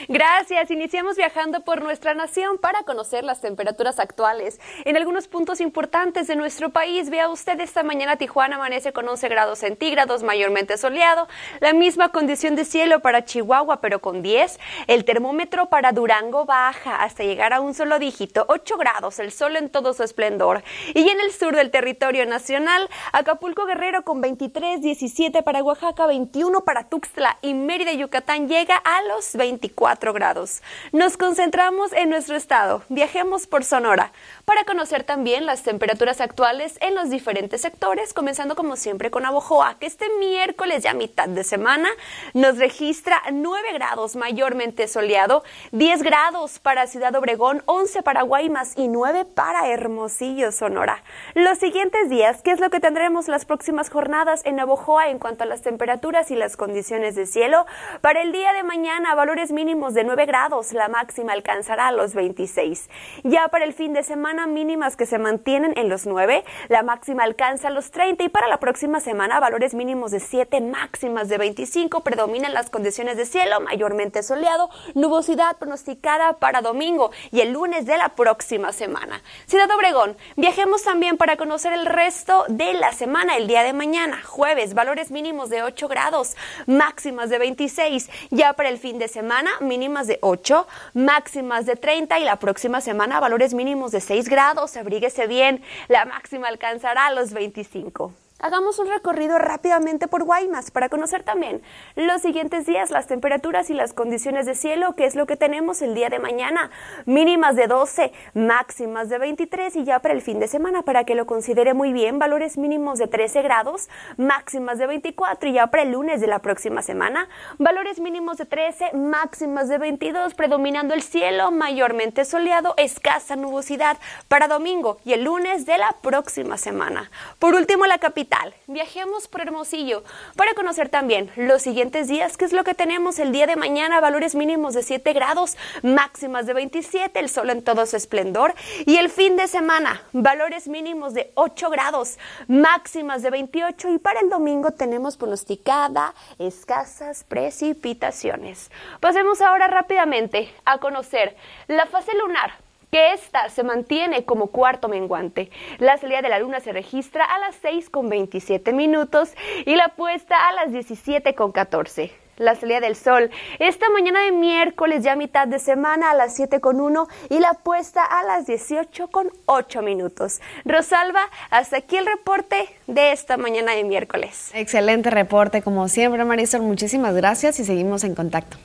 Gracias. 0.08 0.70
Iniciamos 0.70 1.16
viajando 1.16 1.60
por 1.60 1.82
nuestra 1.82 2.14
nación 2.14 2.58
para 2.58 2.82
conocer 2.82 3.24
las 3.24 3.40
temperaturas 3.40 3.98
actuales. 3.98 4.60
En 4.84 4.96
algunos 4.96 5.28
puntos 5.28 5.60
importantes 5.60 6.26
de 6.26 6.36
nuestro 6.36 6.70
país, 6.70 7.10
vea 7.10 7.28
usted 7.28 7.58
esta 7.60 7.82
mañana 7.82 8.16
Tijuana 8.16 8.56
amanece 8.56 8.92
con 8.92 9.08
11 9.08 9.28
grados 9.28 9.60
centígrados, 9.60 10.22
mayormente 10.22 10.76
soleado. 10.76 11.28
La 11.60 11.72
misma 11.72 12.10
condición 12.10 12.56
de 12.56 12.64
cielo 12.64 13.00
para 13.00 13.24
Chihuahua, 13.24 13.80
pero 13.80 14.00
con 14.00 14.22
10. 14.22 14.58
El 14.86 15.04
termómetro 15.04 15.66
para 15.66 15.92
Durango 15.92 16.44
baja 16.44 17.02
hasta 17.02 17.24
llegar 17.24 17.52
a 17.52 17.60
un 17.60 17.74
solo 17.74 17.98
dígito, 17.98 18.44
8 18.48 18.76
grados, 18.76 19.18
el 19.18 19.32
sol 19.32 19.56
en 19.56 19.70
todo 19.70 19.94
su 19.94 20.02
esplendor. 20.02 20.62
Y 20.94 21.08
en 21.08 21.20
el 21.20 21.32
sur 21.32 21.56
del 21.56 21.70
territorio 21.70 22.26
nacional, 22.26 22.88
Acapulco 23.12 23.66
Guerrero 23.66 24.02
con 24.02 24.20
23, 24.20 24.80
17 24.80 25.42
para 25.42 25.62
Oaxaca, 25.62 26.06
21 26.06 26.64
para 26.64 26.88
Tuxtla 26.88 27.38
y 27.42 27.54
Mérida, 27.54 27.92
Yucatán 27.92 28.48
llega 28.48 28.76
a 28.76 29.02
los 29.02 29.34
24 29.34 29.71
grados. 30.12 30.62
Nos 30.92 31.16
concentramos 31.16 31.92
en 31.92 32.10
nuestro 32.10 32.36
estado. 32.36 32.82
Viajemos 32.88 33.46
por 33.46 33.64
Sonora 33.64 34.12
para 34.44 34.64
conocer 34.64 35.04
también 35.04 35.46
las 35.46 35.62
temperaturas 35.62 36.20
actuales 36.20 36.78
en 36.80 36.94
los 36.94 37.10
diferentes 37.10 37.60
sectores, 37.60 38.12
comenzando 38.12 38.54
como 38.54 38.76
siempre 38.76 39.10
con 39.10 39.24
Abojoa, 39.24 39.78
que 39.78 39.86
este 39.86 40.06
miércoles 40.18 40.82
ya 40.82 40.94
mitad 40.94 41.28
de 41.28 41.44
semana 41.44 41.88
nos 42.34 42.58
registra 42.58 43.20
9 43.32 43.72
grados 43.74 44.16
mayormente 44.16 44.88
soleado, 44.88 45.42
10 45.72 46.02
grados 46.02 46.58
para 46.58 46.86
Ciudad 46.86 47.14
Obregón, 47.14 47.62
11 47.66 48.02
para 48.02 48.22
Guaymas 48.22 48.72
y 48.76 48.88
9 48.88 49.24
para 49.24 49.68
Hermosillo, 49.68 50.52
Sonora. 50.52 51.02
Los 51.34 51.58
siguientes 51.58 52.08
días, 52.08 52.42
¿qué 52.42 52.50
es 52.50 52.60
lo 52.60 52.70
que 52.70 52.80
tendremos 52.80 53.28
las 53.28 53.44
próximas 53.44 53.90
jornadas 53.90 54.42
en 54.44 54.60
Abojoa 54.60 55.08
en 55.08 55.18
cuanto 55.18 55.44
a 55.44 55.46
las 55.46 55.62
temperaturas 55.62 56.30
y 56.30 56.36
las 56.36 56.56
condiciones 56.56 57.14
de 57.14 57.26
cielo? 57.26 57.66
Para 58.00 58.22
el 58.22 58.32
día 58.32 58.52
de 58.52 58.62
mañana, 58.62 59.14
valores 59.14 59.50
mínimos 59.50 59.61
de 59.62 60.02
9 60.02 60.26
grados, 60.26 60.72
la 60.72 60.88
máxima 60.88 61.32
alcanzará 61.32 61.92
los 61.92 62.14
26. 62.14 62.90
Ya 63.22 63.46
para 63.46 63.64
el 63.64 63.72
fin 63.72 63.92
de 63.92 64.02
semana, 64.02 64.48
mínimas 64.48 64.96
que 64.96 65.06
se 65.06 65.18
mantienen 65.18 65.72
en 65.76 65.88
los 65.88 66.04
9, 66.04 66.42
la 66.68 66.82
máxima 66.82 67.22
alcanza 67.22 67.70
los 67.70 67.92
30 67.92 68.24
y 68.24 68.28
para 68.28 68.48
la 68.48 68.58
próxima 68.58 68.98
semana 68.98 69.38
valores 69.38 69.72
mínimos 69.74 70.10
de 70.10 70.18
7, 70.18 70.60
máximas 70.62 71.28
de 71.28 71.38
25, 71.38 72.00
predominan 72.00 72.54
las 72.54 72.70
condiciones 72.70 73.16
de 73.16 73.24
cielo 73.24 73.60
mayormente 73.60 74.24
soleado, 74.24 74.68
nubosidad 74.94 75.56
pronosticada 75.58 76.32
para 76.40 76.60
domingo 76.60 77.12
y 77.30 77.40
el 77.40 77.52
lunes 77.52 77.86
de 77.86 77.96
la 77.96 78.08
próxima 78.10 78.72
semana. 78.72 79.22
Ciudad 79.46 79.70
Obregón, 79.70 80.16
viajemos 80.36 80.82
también 80.82 81.16
para 81.16 81.36
conocer 81.36 81.72
el 81.72 81.86
resto 81.86 82.46
de 82.48 82.74
la 82.74 82.90
semana, 82.92 83.36
el 83.36 83.46
día 83.46 83.62
de 83.62 83.72
mañana, 83.72 84.22
jueves, 84.24 84.74
valores 84.74 85.12
mínimos 85.12 85.50
de 85.50 85.62
8 85.62 85.86
grados, 85.86 86.36
máximas 86.66 87.30
de 87.30 87.38
26, 87.38 88.10
ya 88.30 88.54
para 88.54 88.68
el 88.68 88.78
fin 88.78 88.98
de 88.98 89.06
semana, 89.06 89.51
mínimas 89.60 90.06
de 90.06 90.18
8, 90.22 90.66
máximas 90.94 91.66
de 91.66 91.76
30 91.76 92.18
y 92.18 92.24
la 92.24 92.36
próxima 92.36 92.80
semana 92.80 93.20
valores 93.20 93.54
mínimos 93.54 93.92
de 93.92 94.00
6 94.00 94.28
grados, 94.28 94.76
abríguese 94.76 95.26
bien, 95.26 95.62
la 95.88 96.04
máxima 96.04 96.48
alcanzará 96.48 97.10
los 97.10 97.32
25 97.32 98.12
hagamos 98.42 98.80
un 98.80 98.88
recorrido 98.88 99.38
rápidamente 99.38 100.08
por 100.08 100.24
Guaymas 100.24 100.70
para 100.70 100.88
conocer 100.88 101.22
también 101.22 101.62
los 101.94 102.20
siguientes 102.20 102.66
días, 102.66 102.90
las 102.90 103.06
temperaturas 103.06 103.70
y 103.70 103.74
las 103.74 103.92
condiciones 103.92 104.46
de 104.46 104.56
cielo, 104.56 104.94
que 104.96 105.06
es 105.06 105.14
lo 105.14 105.26
que 105.26 105.36
tenemos 105.36 105.80
el 105.80 105.94
día 105.94 106.10
de 106.10 106.18
mañana. 106.18 106.70
Mínimas 107.06 107.54
de 107.54 107.68
12, 107.68 108.12
máximas 108.34 109.08
de 109.08 109.18
23 109.18 109.76
y 109.76 109.84
ya 109.84 110.00
para 110.00 110.14
el 110.14 110.22
fin 110.22 110.40
de 110.40 110.48
semana, 110.48 110.82
para 110.82 111.04
que 111.04 111.14
lo 111.14 111.24
considere 111.24 111.72
muy 111.72 111.92
bien, 111.92 112.18
valores 112.18 112.58
mínimos 112.58 112.98
de 112.98 113.06
13 113.06 113.42
grados, 113.42 113.88
máximas 114.16 114.78
de 114.78 114.88
24 114.88 115.48
y 115.48 115.52
ya 115.52 115.68
para 115.68 115.84
el 115.84 115.92
lunes 115.92 116.20
de 116.20 116.26
la 116.26 116.40
próxima 116.40 116.82
semana, 116.82 117.28
valores 117.58 118.00
mínimos 118.00 118.38
de 118.38 118.46
13, 118.46 118.92
máximas 118.94 119.68
de 119.68 119.78
22, 119.78 120.34
predominando 120.34 120.94
el 120.94 121.02
cielo 121.02 121.52
mayormente 121.52 122.24
soleado, 122.24 122.74
escasa 122.76 123.36
nubosidad 123.36 123.98
para 124.26 124.48
domingo 124.48 124.98
y 125.04 125.12
el 125.12 125.22
lunes 125.22 125.64
de 125.64 125.78
la 125.78 125.92
próxima 126.02 126.56
semana. 126.56 127.08
Por 127.38 127.54
último, 127.54 127.86
la 127.86 127.98
capital 127.98 128.31
Viajemos 128.66 129.28
por 129.28 129.42
Hermosillo 129.42 130.02
para 130.36 130.54
conocer 130.54 130.88
también 130.88 131.30
los 131.36 131.60
siguientes 131.60 132.08
días, 132.08 132.36
qué 132.38 132.46
es 132.46 132.52
lo 132.52 132.64
que 132.64 132.72
tenemos 132.74 133.18
el 133.18 133.30
día 133.30 133.46
de 133.46 133.56
mañana, 133.56 134.00
valores 134.00 134.34
mínimos 134.34 134.72
de 134.72 134.82
7 134.82 135.12
grados, 135.12 135.56
máximas 135.82 136.46
de 136.46 136.54
27, 136.54 137.20
el 137.20 137.28
sol 137.28 137.50
en 137.50 137.62
todo 137.62 137.84
su 137.84 137.96
esplendor. 137.96 138.54
Y 138.86 138.96
el 138.96 139.10
fin 139.10 139.36
de 139.36 139.48
semana, 139.48 140.02
valores 140.12 140.66
mínimos 140.66 141.12
de 141.12 141.30
8 141.34 141.68
grados, 141.68 142.18
máximas 142.48 143.22
de 143.22 143.30
28. 143.30 143.90
Y 143.90 143.98
para 143.98 144.20
el 144.20 144.30
domingo 144.30 144.70
tenemos 144.70 145.18
pronosticada 145.18 146.14
escasas 146.38 147.24
precipitaciones. 147.24 148.70
Pasemos 149.00 149.42
ahora 149.42 149.66
rápidamente 149.66 150.50
a 150.64 150.78
conocer 150.78 151.36
la 151.68 151.84
fase 151.84 152.12
lunar 152.16 152.61
que 152.92 153.14
esta 153.14 153.48
se 153.48 153.62
mantiene 153.62 154.26
como 154.26 154.48
cuarto 154.48 154.86
menguante. 154.86 155.50
La 155.78 155.96
salida 155.96 156.20
de 156.20 156.28
la 156.28 156.38
luna 156.38 156.60
se 156.60 156.72
registra 156.72 157.24
a 157.24 157.38
las 157.38 157.56
6 157.62 157.88
con 157.88 158.10
27 158.10 158.74
minutos 158.74 159.32
y 159.64 159.76
la 159.76 159.88
puesta 159.96 160.36
a 160.46 160.52
las 160.52 160.72
17 160.72 161.34
con 161.34 161.52
14 161.52 162.12
la 162.36 162.54
salida 162.54 162.80
del 162.80 162.96
sol. 162.96 163.30
Esta 163.60 163.88
mañana 163.90 164.24
de 164.24 164.32
miércoles, 164.32 165.04
ya 165.04 165.16
mitad 165.16 165.46
de 165.46 165.58
semana, 165.58 166.10
a 166.10 166.14
las 166.14 166.34
7 166.34 166.60
con 166.60 166.80
1 166.80 167.06
y 167.30 167.38
la 167.38 167.52
puesta 167.52 168.04
a 168.04 168.24
las 168.24 168.46
18 168.46 169.08
con 169.08 169.30
8 169.46 169.80
minutos. 169.80 170.40
Rosalba, 170.64 171.22
hasta 171.50 171.76
aquí 171.76 171.96
el 171.96 172.06
reporte 172.06 172.68
de 172.88 173.12
esta 173.12 173.36
mañana 173.36 173.72
de 173.72 173.84
miércoles. 173.84 174.50
Excelente 174.54 175.08
reporte, 175.10 175.62
como 175.62 175.88
siempre, 175.88 176.24
Marisol. 176.24 176.62
Muchísimas 176.62 177.14
gracias 177.14 177.60
y 177.60 177.64
seguimos 177.64 178.02
en 178.02 178.14
contacto. 178.14 178.56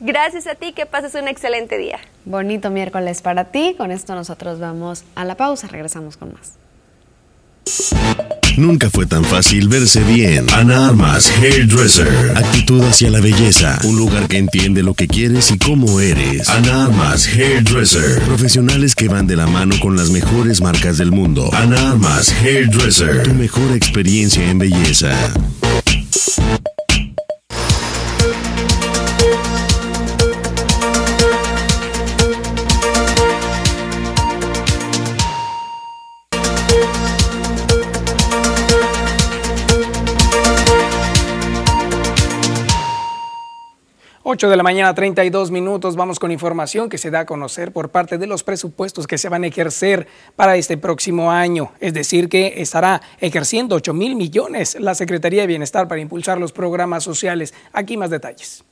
Gracias 0.00 0.46
a 0.46 0.54
ti, 0.54 0.72
que 0.72 0.86
pases 0.86 1.14
un 1.14 1.26
excelente 1.26 1.78
día. 1.78 1.98
Bonito 2.24 2.70
miércoles 2.70 3.22
para 3.22 3.44
ti. 3.44 3.74
Con 3.78 3.90
esto 3.90 4.14
nosotros 4.14 4.58
vamos 4.58 5.04
a 5.14 5.24
la 5.24 5.36
pausa. 5.36 5.68
Regresamos 5.68 6.16
con 6.16 6.34
más. 6.34 6.52
Nunca 8.56 8.88
fue 8.88 9.06
tan 9.06 9.22
fácil 9.24 9.68
verse 9.68 10.00
bien. 10.00 10.46
Ana 10.54 10.88
Armas 10.88 11.30
Hairdresser. 11.42 12.32
Actitud 12.36 12.82
hacia 12.82 13.10
la 13.10 13.20
belleza. 13.20 13.78
Un 13.84 13.96
lugar 13.96 14.28
que 14.28 14.38
entiende 14.38 14.82
lo 14.82 14.94
que 14.94 15.08
quieres 15.08 15.50
y 15.50 15.58
cómo 15.58 16.00
eres. 16.00 16.48
Ana 16.48 16.86
Armas 16.86 17.28
Hairdresser. 17.28 18.22
Profesionales 18.22 18.94
que 18.94 19.08
van 19.08 19.26
de 19.26 19.36
la 19.36 19.46
mano 19.46 19.76
con 19.80 19.96
las 19.96 20.10
mejores 20.10 20.62
marcas 20.62 20.96
del 20.96 21.10
mundo. 21.10 21.50
Ana 21.52 21.90
Armas 21.90 22.32
Hairdresser. 22.42 23.24
Tu 23.24 23.34
mejor 23.34 23.72
experiencia 23.72 24.48
en 24.48 24.58
belleza. 24.58 25.14
8 44.28 44.50
de 44.50 44.56
la 44.56 44.64
mañana, 44.64 44.92
32 44.92 45.52
minutos. 45.52 45.94
Vamos 45.94 46.18
con 46.18 46.32
información 46.32 46.88
que 46.88 46.98
se 46.98 47.12
da 47.12 47.20
a 47.20 47.26
conocer 47.26 47.70
por 47.70 47.90
parte 47.90 48.18
de 48.18 48.26
los 48.26 48.42
presupuestos 48.42 49.06
que 49.06 49.18
se 49.18 49.28
van 49.28 49.44
a 49.44 49.46
ejercer 49.46 50.08
para 50.34 50.56
este 50.56 50.76
próximo 50.76 51.30
año. 51.30 51.70
Es 51.78 51.94
decir, 51.94 52.28
que 52.28 52.54
estará 52.56 53.00
ejerciendo 53.20 53.76
8 53.76 53.94
mil 53.94 54.16
millones 54.16 54.76
la 54.80 54.96
Secretaría 54.96 55.42
de 55.42 55.46
Bienestar 55.46 55.86
para 55.86 56.00
impulsar 56.00 56.38
los 56.38 56.50
programas 56.50 57.04
sociales. 57.04 57.54
Aquí 57.72 57.96
más 57.96 58.10
detalles. 58.10 58.64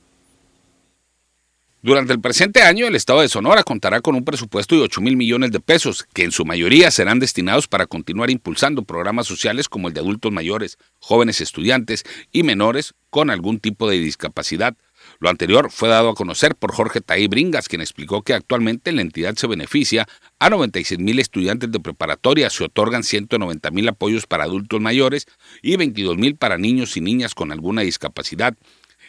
Durante 1.81 2.11
el 2.11 2.19
presente 2.19 2.63
año, 2.63 2.87
el 2.87 2.95
Estado 2.95 3.21
de 3.21 3.29
Sonora 3.29 3.63
contará 3.63 4.01
con 4.01 4.15
un 4.15 4.25
presupuesto 4.25 4.75
de 4.75 4.81
8 4.81 4.99
mil 4.99 5.15
millones 5.15 5.51
de 5.51 5.61
pesos, 5.61 6.05
que 6.13 6.23
en 6.23 6.31
su 6.33 6.43
mayoría 6.43 6.91
serán 6.91 7.19
destinados 7.19 7.67
para 7.67 7.85
continuar 7.85 8.29
impulsando 8.29 8.81
programas 8.81 9.27
sociales 9.27 9.69
como 9.69 9.87
el 9.87 9.93
de 9.93 10.01
adultos 10.01 10.33
mayores, 10.33 10.79
jóvenes 10.99 11.39
estudiantes 11.39 12.03
y 12.33 12.43
menores 12.43 12.93
con 13.09 13.29
algún 13.29 13.59
tipo 13.59 13.87
de 13.87 13.99
discapacidad, 13.99 14.75
lo 15.19 15.29
anterior 15.29 15.71
fue 15.71 15.89
dado 15.89 16.09
a 16.09 16.15
conocer 16.15 16.55
por 16.55 16.73
Jorge 16.73 17.01
Taí 17.01 17.27
Bringas, 17.27 17.67
quien 17.67 17.81
explicó 17.81 18.21
que 18.21 18.33
actualmente 18.33 18.91
la 18.91 19.01
entidad 19.01 19.35
se 19.35 19.47
beneficia 19.47 20.07
a 20.39 20.49
96 20.49 20.99
mil 20.99 21.19
estudiantes 21.19 21.71
de 21.71 21.79
preparatoria, 21.79 22.49
se 22.49 22.63
otorgan 22.65 23.03
190 23.03 23.71
mil 23.71 23.87
apoyos 23.87 24.27
para 24.27 24.43
adultos 24.43 24.81
mayores 24.81 25.27
y 25.61 25.75
22 25.77 26.17
mil 26.17 26.35
para 26.35 26.57
niños 26.57 26.97
y 26.97 27.01
niñas 27.01 27.35
con 27.35 27.51
alguna 27.51 27.81
discapacidad. 27.81 28.55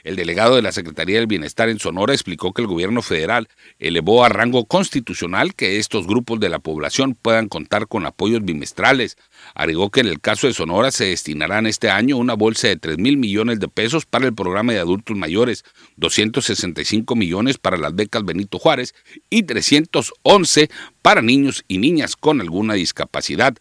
El 0.06 0.14
delegado 0.14 0.54
de 0.54 0.62
la 0.62 0.70
Secretaría 0.70 1.16
del 1.16 1.26
Bienestar 1.26 1.68
en 1.68 1.80
Sonora 1.80 2.12
explicó 2.12 2.52
que 2.52 2.62
el 2.62 2.68
gobierno 2.68 3.02
federal 3.02 3.48
elevó 3.80 4.24
a 4.24 4.28
rango 4.28 4.64
constitucional 4.64 5.56
que 5.56 5.80
estos 5.80 6.06
grupos 6.06 6.38
de 6.38 6.48
la 6.48 6.60
población 6.60 7.18
puedan 7.20 7.48
contar 7.48 7.88
con 7.88 8.06
apoyos 8.06 8.44
bimestrales. 8.44 9.18
Agregó 9.56 9.90
que 9.90 10.02
en 10.02 10.06
el 10.06 10.20
caso 10.20 10.46
de 10.46 10.54
Sonora 10.54 10.92
se 10.92 11.06
destinarán 11.06 11.66
este 11.66 11.90
año 11.90 12.18
una 12.18 12.34
bolsa 12.34 12.68
de 12.68 12.76
3 12.76 12.98
mil 12.98 13.16
millones 13.16 13.58
de 13.58 13.66
pesos 13.66 14.06
para 14.06 14.26
el 14.26 14.32
programa 14.32 14.72
de 14.72 14.78
adultos 14.78 15.16
mayores, 15.16 15.64
265 15.96 17.16
millones 17.16 17.58
para 17.58 17.76
las 17.76 17.92
becas 17.92 18.24
Benito 18.24 18.60
Juárez 18.60 18.94
y 19.28 19.42
311 19.42 20.70
para 21.02 21.20
niños 21.20 21.64
y 21.66 21.78
niñas 21.78 22.14
con 22.14 22.40
alguna 22.40 22.74
discapacidad. 22.74 23.56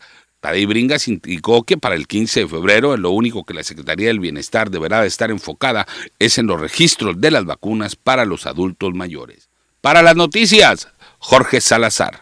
Tadei 0.46 0.68
Bringas 0.68 1.08
indicó 1.08 1.64
que 1.64 1.76
para 1.76 1.96
el 1.96 2.06
15 2.06 2.42
de 2.42 2.48
febrero 2.48 2.96
lo 2.98 3.10
único 3.10 3.46
que 3.46 3.56
la 3.56 3.64
Secretaría 3.64 4.10
del 4.10 4.20
Bienestar 4.20 4.70
deberá 4.70 5.02
de 5.02 5.08
estar 5.08 5.32
enfocada 5.32 5.88
es 6.20 6.38
en 6.38 6.46
los 6.46 6.62
registros 6.62 7.20
de 7.20 7.32
las 7.32 7.46
vacunas 7.46 7.96
para 7.96 8.26
los 8.26 8.46
adultos 8.46 8.94
mayores. 8.94 9.50
Para 9.82 10.04
las 10.04 10.16
noticias, 10.16 10.88
Jorge 11.18 11.62
Salazar. 11.62 12.20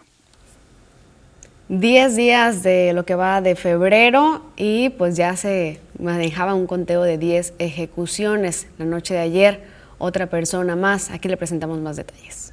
Diez 1.68 2.16
días 2.16 2.64
de 2.64 2.94
lo 2.94 3.04
que 3.04 3.16
va 3.16 3.42
de 3.42 3.58
febrero 3.58 4.42
y 4.56 4.88
pues 4.92 5.18
ya 5.18 5.36
se 5.36 5.82
manejaba 6.00 6.54
un 6.54 6.66
conteo 6.66 7.04
de 7.04 7.18
10 7.18 7.56
ejecuciones. 7.60 8.68
La 8.78 8.86
noche 8.86 9.16
de 9.16 9.20
ayer, 9.20 9.66
otra 9.98 10.28
persona 10.28 10.78
más. 10.78 11.10
Aquí 11.10 11.28
le 11.28 11.36
presentamos 11.36 11.78
más 11.82 11.98
detalles. 11.98 12.53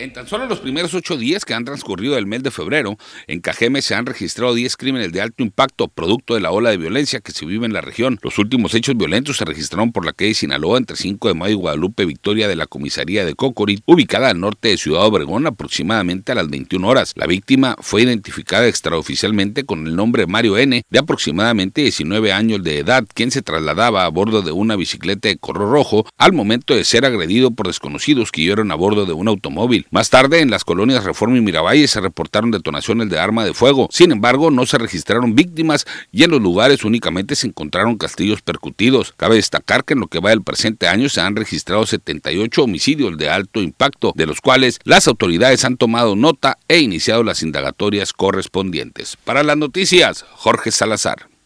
En 0.00 0.12
tan 0.12 0.28
solo 0.28 0.46
los 0.46 0.60
primeros 0.60 0.94
ocho 0.94 1.16
días 1.16 1.44
que 1.44 1.54
han 1.54 1.64
transcurrido 1.64 2.14
del 2.14 2.26
mes 2.26 2.44
de 2.44 2.52
febrero, 2.52 2.96
en 3.26 3.40
Cajeme 3.40 3.82
se 3.82 3.96
han 3.96 4.06
registrado 4.06 4.54
10 4.54 4.76
crímenes 4.76 5.10
de 5.10 5.20
alto 5.20 5.42
impacto 5.42 5.88
producto 5.88 6.34
de 6.34 6.40
la 6.40 6.52
ola 6.52 6.70
de 6.70 6.76
violencia 6.76 7.18
que 7.18 7.32
se 7.32 7.44
vive 7.44 7.66
en 7.66 7.72
la 7.72 7.80
región. 7.80 8.16
Los 8.22 8.38
últimos 8.38 8.74
hechos 8.74 8.96
violentos 8.96 9.38
se 9.38 9.44
registraron 9.44 9.90
por 9.90 10.06
la 10.06 10.12
calle 10.12 10.34
Sinaloa 10.34 10.78
entre 10.78 10.96
5 10.96 11.26
de 11.26 11.34
mayo 11.34 11.54
y 11.54 11.56
Guadalupe 11.56 12.04
Victoria 12.04 12.46
de 12.46 12.54
la 12.54 12.68
comisaría 12.68 13.24
de 13.24 13.34
Cocorit, 13.34 13.82
ubicada 13.86 14.30
al 14.30 14.38
norte 14.38 14.68
de 14.68 14.76
Ciudad 14.76 15.04
Obregón 15.04 15.48
aproximadamente 15.48 16.30
a 16.30 16.36
las 16.36 16.48
21 16.48 16.86
horas. 16.86 17.12
La 17.16 17.26
víctima 17.26 17.74
fue 17.80 18.02
identificada 18.02 18.68
extraoficialmente 18.68 19.64
con 19.64 19.84
el 19.88 19.96
nombre 19.96 20.28
Mario 20.28 20.58
N, 20.58 20.84
de 20.88 20.98
aproximadamente 20.98 21.82
19 21.82 22.32
años 22.32 22.62
de 22.62 22.78
edad, 22.78 23.04
quien 23.14 23.32
se 23.32 23.42
trasladaba 23.42 24.04
a 24.04 24.08
bordo 24.10 24.42
de 24.42 24.52
una 24.52 24.76
bicicleta 24.76 25.28
de 25.28 25.38
color 25.38 25.72
rojo 25.72 26.06
al 26.16 26.32
momento 26.32 26.76
de 26.76 26.84
ser 26.84 27.04
agredido 27.04 27.50
por 27.50 27.66
desconocidos 27.66 28.30
que 28.30 28.42
iban 28.42 28.70
a 28.70 28.76
bordo 28.76 29.04
de 29.04 29.12
un 29.12 29.26
automóvil. 29.26 29.87
Más 29.90 30.10
tarde, 30.10 30.40
en 30.40 30.50
las 30.50 30.64
colonias 30.64 31.04
Reforma 31.04 31.38
y 31.38 31.40
Miravalle 31.40 31.88
se 31.88 32.00
reportaron 32.00 32.50
detonaciones 32.50 33.08
de 33.08 33.18
arma 33.18 33.44
de 33.44 33.54
fuego. 33.54 33.88
Sin 33.90 34.12
embargo, 34.12 34.50
no 34.50 34.66
se 34.66 34.78
registraron 34.78 35.34
víctimas 35.34 35.86
y 36.12 36.24
en 36.24 36.30
los 36.30 36.40
lugares 36.40 36.84
únicamente 36.84 37.36
se 37.36 37.46
encontraron 37.46 37.96
castillos 37.96 38.42
percutidos. 38.42 39.14
Cabe 39.16 39.36
destacar 39.36 39.84
que 39.84 39.94
en 39.94 40.00
lo 40.00 40.08
que 40.08 40.20
va 40.20 40.30
del 40.30 40.42
presente 40.42 40.88
año 40.88 41.08
se 41.08 41.20
han 41.20 41.36
registrado 41.36 41.86
78 41.86 42.62
homicidios 42.62 43.16
de 43.16 43.30
alto 43.30 43.62
impacto, 43.62 44.12
de 44.14 44.26
los 44.26 44.40
cuales 44.40 44.78
las 44.84 45.08
autoridades 45.08 45.64
han 45.64 45.76
tomado 45.76 46.16
nota 46.16 46.58
e 46.68 46.78
iniciado 46.78 47.22
las 47.22 47.42
indagatorias 47.42 48.12
correspondientes. 48.12 49.16
Para 49.24 49.42
las 49.42 49.56
noticias, 49.56 50.24
Jorge 50.34 50.70
Salazar. 50.70 51.37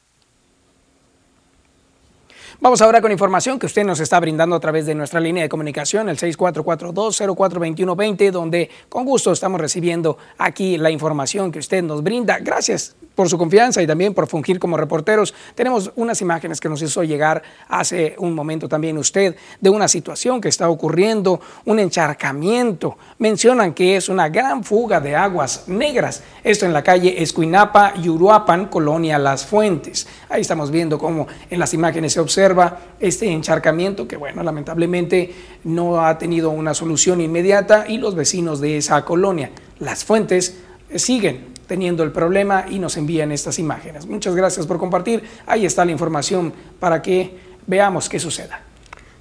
Vamos 2.63 2.81
ahora 2.81 3.01
con 3.01 3.11
información 3.11 3.59
que 3.59 3.67
usted 3.67 3.83
nos 3.83 3.99
está 3.99 4.21
brindando 4.21 4.55
a 4.55 4.61
través 4.61 4.87
de 4.87 4.95
nuestra 4.95 5.19
línea 5.19 5.43
de 5.43 5.49
comunicación, 5.49 6.09
el 6.09 6.17
6442-042120, 6.17 8.31
donde 8.31 8.71
con 8.89 9.05
gusto 9.05 9.33
estamos 9.33 9.61
recibiendo 9.61 10.17
aquí 10.39 10.79
la 10.79 10.93
información 10.93 11.51
que 11.51 11.59
usted 11.59 11.83
nos 11.83 12.05
brinda. 12.05 12.39
Gracias 12.39 12.95
por 13.17 13.29
su 13.29 13.37
confianza 13.37 13.83
y 13.83 13.87
también 13.89 14.15
por 14.15 14.29
fungir 14.29 14.61
como 14.61 14.77
reporteros. 14.77 15.35
Tenemos 15.57 15.91
unas 15.97 16.21
imágenes 16.21 16.61
que 16.61 16.69
nos 16.69 16.81
hizo 16.83 17.03
llegar 17.03 17.43
hace 17.67 18.15
un 18.19 18.33
momento 18.33 18.69
también 18.69 18.97
usted 18.97 19.35
de 19.61 19.69
una 19.69 19.89
situación 19.89 20.41
que 20.41 20.49
está 20.49 20.69
ocurriendo, 20.69 21.41
un 21.65 21.81
encharcamiento. 21.81 22.97
Mencionan 23.19 23.75
que 23.75 23.97
es 23.97 24.09
una 24.09 24.29
gran 24.29 24.63
fuga 24.63 25.01
de 25.01 25.17
aguas 25.17 25.65
negras. 25.67 26.23
Esto 26.45 26.65
en 26.65 26.73
la 26.73 26.85
calle 26.85 27.21
Escuinapa 27.21 27.95
y 28.01 28.09
Uruapan, 28.09 28.67
Colonia 28.67 29.19
Las 29.19 29.45
Fuentes. 29.45 30.07
Ahí 30.29 30.43
estamos 30.43 30.71
viendo 30.71 30.97
cómo 30.97 31.27
en 31.51 31.59
las 31.59 31.75
imágenes 31.75 32.13
se 32.13 32.21
observa 32.21 32.52
este 33.01 33.31
encharcamiento 33.31 34.07
que, 34.09 34.17
bueno, 34.17 34.43
lamentablemente 34.43 35.33
no 35.65 36.05
ha 36.05 36.19
tenido 36.19 36.51
una 36.51 36.75
solución 36.75 37.21
inmediata 37.21 37.87
y 37.89 37.99
los 37.99 38.15
vecinos 38.15 38.61
de 38.61 38.77
esa 38.77 39.05
colonia, 39.05 39.51
Las 39.79 40.05
Fuentes, 40.05 40.59
siguen 40.95 41.53
teniendo 41.67 42.03
el 42.03 42.13
problema 42.13 42.67
y 42.69 42.79
nos 42.79 42.97
envían 42.97 43.33
estas 43.33 43.59
imágenes. 43.59 44.07
Muchas 44.07 44.35
gracias 44.35 44.67
por 44.67 44.79
compartir. 44.79 45.23
Ahí 45.47 45.65
está 45.65 45.85
la 45.85 45.93
información 45.93 46.53
para 46.79 47.01
que 47.01 47.37
veamos 47.67 48.09
qué 48.09 48.19
suceda. 48.19 48.61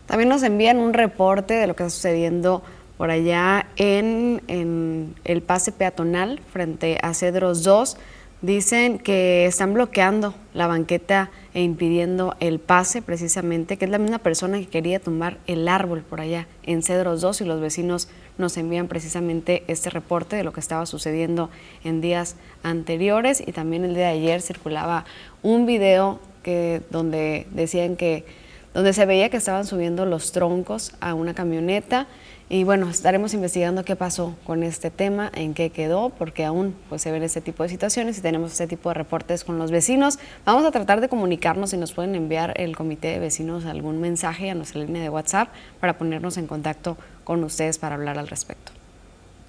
También 0.05 0.29
nos 0.29 0.43
envían 0.43 0.77
un 0.77 0.93
reporte 0.93 1.53
de 1.53 1.67
lo 1.67 1.75
que 1.75 1.83
está 1.83 1.95
sucediendo 1.95 2.61
por 2.97 3.09
allá 3.09 3.67
en, 3.77 4.41
en 4.47 5.15
el 5.23 5.41
pase 5.41 5.71
peatonal 5.71 6.41
frente 6.51 6.99
a 7.01 7.13
Cedros 7.13 7.63
2. 7.63 7.97
Dicen 8.41 8.97
que 8.97 9.45
están 9.45 9.75
bloqueando 9.75 10.33
la 10.55 10.65
banqueta 10.65 11.29
e 11.53 11.61
impidiendo 11.61 12.35
el 12.39 12.59
pase 12.59 13.03
precisamente, 13.03 13.77
que 13.77 13.85
es 13.85 13.91
la 13.91 13.99
misma 13.99 14.17
persona 14.17 14.57
que 14.57 14.65
quería 14.65 14.99
tumbar 14.99 15.37
el 15.45 15.67
árbol 15.67 16.01
por 16.01 16.21
allá 16.21 16.47
en 16.63 16.81
Cedros 16.81 17.21
2 17.21 17.41
y 17.41 17.45
los 17.45 17.61
vecinos 17.61 18.07
nos 18.39 18.57
envían 18.57 18.87
precisamente 18.87 19.63
este 19.67 19.91
reporte 19.91 20.35
de 20.37 20.43
lo 20.43 20.53
que 20.53 20.59
estaba 20.59 20.87
sucediendo 20.87 21.51
en 21.83 22.01
días 22.01 22.35
anteriores. 22.63 23.43
Y 23.45 23.51
también 23.51 23.85
el 23.85 23.93
día 23.93 24.07
de 24.07 24.13
ayer 24.13 24.41
circulaba 24.41 25.05
un 25.43 25.67
video 25.67 26.19
que, 26.41 26.81
donde 26.89 27.45
decían 27.51 27.95
que, 27.95 28.25
donde 28.73 28.93
se 28.93 29.05
veía 29.05 29.29
que 29.29 29.37
estaban 29.37 29.65
subiendo 29.65 30.05
los 30.05 30.31
troncos 30.31 30.93
a 30.99 31.13
una 31.13 31.33
camioneta 31.33 32.07
y 32.53 32.65
bueno, 32.65 32.89
estaremos 32.89 33.33
investigando 33.33 33.85
qué 33.85 33.95
pasó 33.95 34.35
con 34.45 34.63
este 34.63 34.91
tema, 34.91 35.31
en 35.33 35.53
qué 35.53 35.69
quedó, 35.69 36.09
porque 36.09 36.43
aún 36.43 36.75
pues, 36.89 37.01
se 37.01 37.09
ven 37.09 37.23
este 37.23 37.39
tipo 37.39 37.63
de 37.63 37.69
situaciones 37.69 38.17
y 38.17 38.21
tenemos 38.21 38.51
este 38.51 38.67
tipo 38.67 38.89
de 38.89 38.95
reportes 38.95 39.45
con 39.45 39.57
los 39.57 39.71
vecinos. 39.71 40.19
Vamos 40.43 40.65
a 40.65 40.71
tratar 40.71 40.99
de 40.99 41.07
comunicarnos 41.07 41.69
si 41.69 41.77
nos 41.77 41.93
pueden 41.93 42.13
enviar 42.13 42.53
el 42.59 42.75
comité 42.75 43.07
de 43.07 43.19
vecinos 43.19 43.63
algún 43.63 44.01
mensaje 44.01 44.49
a 44.49 44.55
nuestra 44.55 44.81
línea 44.81 45.01
de 45.01 45.09
WhatsApp 45.09 45.47
para 45.79 45.97
ponernos 45.97 46.35
en 46.35 46.47
contacto 46.47 46.97
con 47.23 47.41
ustedes 47.45 47.77
para 47.77 47.95
hablar 47.95 48.19
al 48.19 48.27
respecto. 48.27 48.80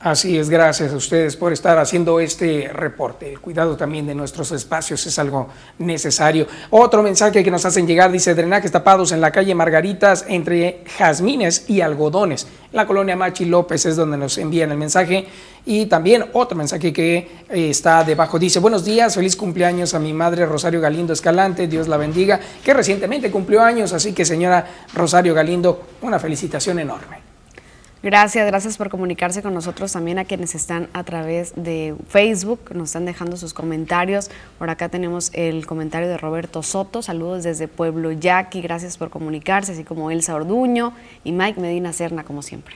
Así 0.05 0.37
es, 0.37 0.51
gracias 0.51 0.93
a 0.93 0.97
ustedes 0.97 1.37
por 1.37 1.53
estar 1.53 1.79
haciendo 1.79 2.19
este 2.19 2.69
reporte. 2.73 3.31
El 3.31 3.39
cuidado 3.39 3.77
también 3.77 4.05
de 4.05 4.17
nuestros 4.17 4.51
espacios 4.51 5.07
es 5.07 5.17
algo 5.21 5.47
necesario. 5.79 6.49
Otro 6.71 7.05
mensaje 7.05 7.45
que 7.45 7.53
nos 7.53 7.65
hacen 7.65 7.87
llegar 7.87 8.11
dice 8.11 8.35
drenajes 8.35 8.73
tapados 8.73 9.13
en 9.13 9.21
la 9.21 9.31
calle 9.31 9.55
Margaritas 9.55 10.25
entre 10.27 10.83
jazmines 10.99 11.71
y 11.71 11.83
algodones. 11.83 12.49
La 12.73 12.85
colonia 12.85 13.15
Machi 13.15 13.45
López 13.45 13.87
es 13.87 13.95
donde 13.95 14.17
nos 14.17 14.37
envían 14.39 14.73
el 14.73 14.79
mensaje. 14.79 15.25
Y 15.67 15.87
también 15.87 16.25
otro 16.33 16.59
mensaje 16.59 16.93
que 16.93 17.19
eh, 17.49 17.71
está 17.71 18.03
debajo 18.03 18.41
dice, 18.41 18.59
buenos 18.59 18.85
días, 18.85 19.15
feliz 19.15 19.37
cumpleaños 19.37 19.95
a 19.95 20.01
mi 20.01 20.13
madre 20.13 20.47
Rosario 20.47 20.81
Galindo 20.81 21.13
Escalante, 21.13 21.69
Dios 21.69 21.87
la 21.87 21.97
bendiga, 21.97 22.41
que 22.65 22.75
recientemente 22.75 23.31
cumplió 23.31 23.63
años, 23.63 23.93
así 23.93 24.13
que 24.13 24.25
señora 24.25 24.67
Rosario 24.95 25.33
Galindo, 25.33 25.81
una 26.01 26.19
felicitación 26.19 26.81
enorme. 26.81 27.32
Gracias, 28.03 28.45
gracias 28.49 28.77
por 28.79 28.91
comunicarse 28.91 29.43
con 29.43 29.55
nosotros 29.55 29.93
también 29.93 30.19
a 30.19 30.25
quienes 30.25 30.57
están 30.57 30.89
a 30.93 31.05
través 31.05 31.53
de 31.55 31.95
Facebook, 32.09 32.75
nos 32.75 32.89
están 32.89 33.05
dejando 33.05 33.37
sus 33.37 33.55
comentarios. 33.55 34.29
Por 34.59 34.71
acá 34.71 34.89
tenemos 34.89 35.31
el 35.35 35.67
comentario 35.67 36.09
de 36.09 36.17
Roberto 36.17 36.65
Soto, 36.65 37.01
saludos 37.01 37.45
desde 37.45 37.69
Pueblo 37.69 38.11
Yaqui, 38.11 38.61
gracias 38.61 38.97
por 38.97 39.11
comunicarse, 39.11 39.71
así 39.71 39.85
como 39.85 40.11
Elsa 40.11 40.35
Orduño 40.35 40.95
y 41.23 41.31
Mike 41.31 41.61
Medina 41.61 41.93
Serna, 41.93 42.25
como 42.25 42.43
siempre. 42.43 42.75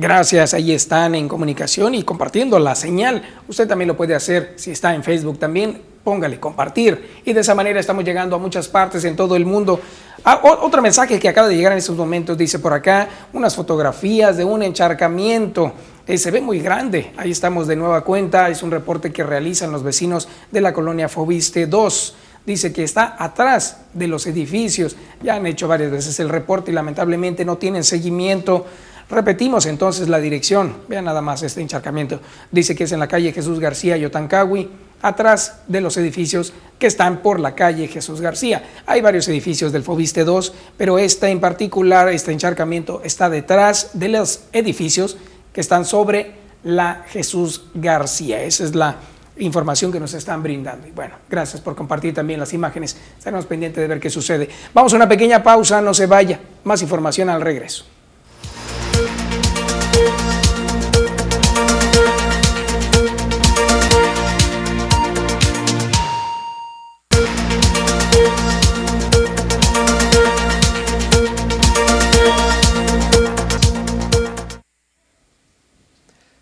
Gracias, 0.00 0.54
ahí 0.54 0.70
están 0.70 1.16
en 1.16 1.26
comunicación 1.26 1.92
y 1.96 2.04
compartiendo 2.04 2.56
la 2.60 2.76
señal. 2.76 3.20
Usted 3.48 3.66
también 3.66 3.88
lo 3.88 3.96
puede 3.96 4.14
hacer 4.14 4.52
si 4.54 4.70
está 4.70 4.94
en 4.94 5.02
Facebook 5.02 5.40
también, 5.40 5.82
póngale 6.04 6.38
compartir 6.38 7.20
y 7.24 7.32
de 7.32 7.40
esa 7.40 7.52
manera 7.56 7.80
estamos 7.80 8.04
llegando 8.04 8.36
a 8.36 8.38
muchas 8.38 8.68
partes 8.68 9.04
en 9.04 9.16
todo 9.16 9.34
el 9.34 9.44
mundo. 9.44 9.80
Ah, 10.24 10.40
otro 10.40 10.80
mensaje 10.82 11.18
que 11.18 11.28
acaba 11.28 11.48
de 11.48 11.56
llegar 11.56 11.72
en 11.72 11.78
estos 11.78 11.96
momentos 11.96 12.38
dice 12.38 12.60
por 12.60 12.72
acá 12.74 13.08
unas 13.32 13.56
fotografías 13.56 14.36
de 14.36 14.44
un 14.44 14.62
encharcamiento. 14.62 15.72
Eh, 16.06 16.16
se 16.16 16.30
ve 16.30 16.40
muy 16.40 16.60
grande. 16.60 17.10
Ahí 17.16 17.32
estamos 17.32 17.66
de 17.66 17.74
nueva 17.74 18.04
cuenta. 18.04 18.48
Es 18.50 18.62
un 18.62 18.70
reporte 18.70 19.10
que 19.10 19.24
realizan 19.24 19.72
los 19.72 19.82
vecinos 19.82 20.28
de 20.52 20.60
la 20.60 20.72
colonia 20.72 21.08
Fobiste 21.08 21.66
2 21.66 22.14
dice 22.46 22.72
que 22.72 22.82
está 22.82 23.16
atrás 23.18 23.78
de 23.92 24.06
los 24.06 24.26
edificios. 24.26 24.96
Ya 25.22 25.34
han 25.34 25.46
hecho 25.46 25.66
varias 25.66 25.90
veces 25.90 26.18
el 26.20 26.28
reporte 26.28 26.70
y 26.70 26.74
lamentablemente 26.74 27.44
no 27.44 27.58
tienen 27.58 27.84
seguimiento. 27.84 28.64
Repetimos 29.10 29.66
entonces 29.66 30.08
la 30.08 30.18
dirección. 30.18 30.76
Vean 30.88 31.06
nada 31.06 31.22
más 31.22 31.42
este 31.42 31.62
encharcamiento. 31.62 32.20
Dice 32.50 32.74
que 32.74 32.84
es 32.84 32.92
en 32.92 33.00
la 33.00 33.08
calle 33.08 33.32
Jesús 33.32 33.58
García, 33.58 33.96
Yotancawi 33.96 34.68
atrás 35.02 35.60
de 35.68 35.80
los 35.80 35.96
edificios 35.96 36.52
que 36.78 36.86
están 36.86 37.18
por 37.18 37.40
la 37.40 37.54
calle 37.54 37.88
Jesús 37.88 38.20
García. 38.20 38.62
Hay 38.86 39.00
varios 39.00 39.28
edificios 39.28 39.72
del 39.72 39.82
Fobiste 39.82 40.24
2, 40.24 40.52
pero 40.76 40.98
este 40.98 41.28
en 41.28 41.40
particular, 41.40 42.08
este 42.08 42.32
encharcamiento 42.32 43.02
está 43.04 43.30
detrás 43.30 43.90
de 43.94 44.08
los 44.08 44.40
edificios 44.52 45.16
que 45.52 45.60
están 45.60 45.84
sobre 45.84 46.34
la 46.64 47.04
Jesús 47.08 47.66
García. 47.74 48.42
Esa 48.42 48.64
es 48.64 48.74
la 48.74 48.96
información 49.38 49.92
que 49.92 50.00
nos 50.00 50.14
están 50.14 50.42
brindando. 50.42 50.86
Y 50.86 50.90
bueno, 50.90 51.14
gracias 51.30 51.62
por 51.62 51.76
compartir 51.76 52.12
también 52.12 52.40
las 52.40 52.52
imágenes. 52.52 52.96
Estaremos 53.16 53.46
pendientes 53.46 53.80
de 53.80 53.86
ver 53.86 54.00
qué 54.00 54.10
sucede. 54.10 54.48
Vamos 54.74 54.92
a 54.92 54.96
una 54.96 55.08
pequeña 55.08 55.42
pausa, 55.42 55.80
no 55.80 55.94
se 55.94 56.06
vaya. 56.06 56.40
Más 56.64 56.82
información 56.82 57.30
al 57.30 57.40
regreso. 57.40 57.84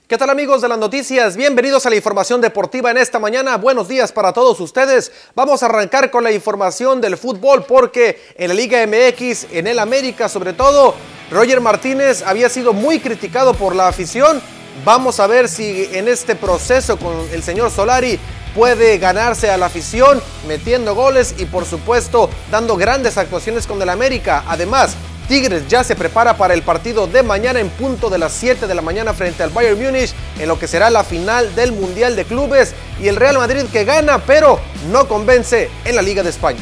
¿Qué 0.08 0.16
tal 0.16 0.30
amigos 0.30 0.62
de 0.62 0.68
las 0.68 0.78
noticias? 0.78 1.36
Bienvenidos 1.36 1.84
a 1.84 1.90
la 1.90 1.96
información 1.96 2.40
deportiva 2.40 2.92
en 2.92 2.96
esta 2.96 3.18
mañana. 3.18 3.56
Buenos 3.56 3.88
días 3.88 4.12
para 4.12 4.32
todos 4.32 4.60
ustedes. 4.60 5.10
Vamos 5.34 5.64
a 5.64 5.66
arrancar 5.66 6.12
con 6.12 6.22
la 6.22 6.30
información 6.30 7.00
del 7.00 7.16
fútbol 7.16 7.64
porque 7.64 8.22
en 8.36 8.46
la 8.46 8.54
Liga 8.54 8.86
MX, 8.86 9.48
en 9.50 9.66
el 9.66 9.80
América 9.80 10.28
sobre 10.28 10.52
todo, 10.52 10.94
Roger 11.32 11.60
Martínez 11.60 12.22
había 12.24 12.48
sido 12.48 12.72
muy 12.72 13.00
criticado 13.00 13.54
por 13.54 13.74
la 13.74 13.88
afición. 13.88 14.40
Vamos 14.84 15.18
a 15.18 15.26
ver 15.26 15.48
si 15.48 15.88
en 15.92 16.06
este 16.06 16.36
proceso 16.36 16.96
con 16.98 17.12
el 17.32 17.42
señor 17.42 17.72
Solari 17.72 18.20
puede 18.54 18.98
ganarse 18.98 19.50
a 19.50 19.56
la 19.56 19.66
afición 19.66 20.22
metiendo 20.46 20.94
goles 20.94 21.34
y 21.36 21.46
por 21.46 21.64
supuesto 21.64 22.30
dando 22.52 22.76
grandes 22.76 23.18
actuaciones 23.18 23.66
con 23.66 23.82
el 23.82 23.88
América. 23.88 24.44
Además, 24.46 24.94
Tigres 25.28 25.66
ya 25.68 25.82
se 25.82 25.96
prepara 25.96 26.36
para 26.36 26.54
el 26.54 26.62
partido 26.62 27.08
de 27.08 27.24
mañana 27.24 27.58
en 27.58 27.68
punto 27.68 28.10
de 28.10 28.18
las 28.18 28.32
7 28.32 28.68
de 28.68 28.74
la 28.74 28.82
mañana 28.82 29.12
frente 29.12 29.42
al 29.42 29.50
Bayern 29.50 29.82
Múnich 29.82 30.12
en 30.38 30.46
lo 30.46 30.58
que 30.58 30.68
será 30.68 30.88
la 30.88 31.02
final 31.02 31.52
del 31.56 31.72
Mundial 31.72 32.14
de 32.14 32.24
Clubes 32.24 32.74
y 33.00 33.08
el 33.08 33.16
Real 33.16 33.36
Madrid 33.36 33.64
que 33.72 33.84
gana 33.84 34.18
pero 34.24 34.60
no 34.92 35.08
convence 35.08 35.68
en 35.84 35.96
la 35.96 36.02
Liga 36.02 36.22
de 36.22 36.30
España. 36.30 36.60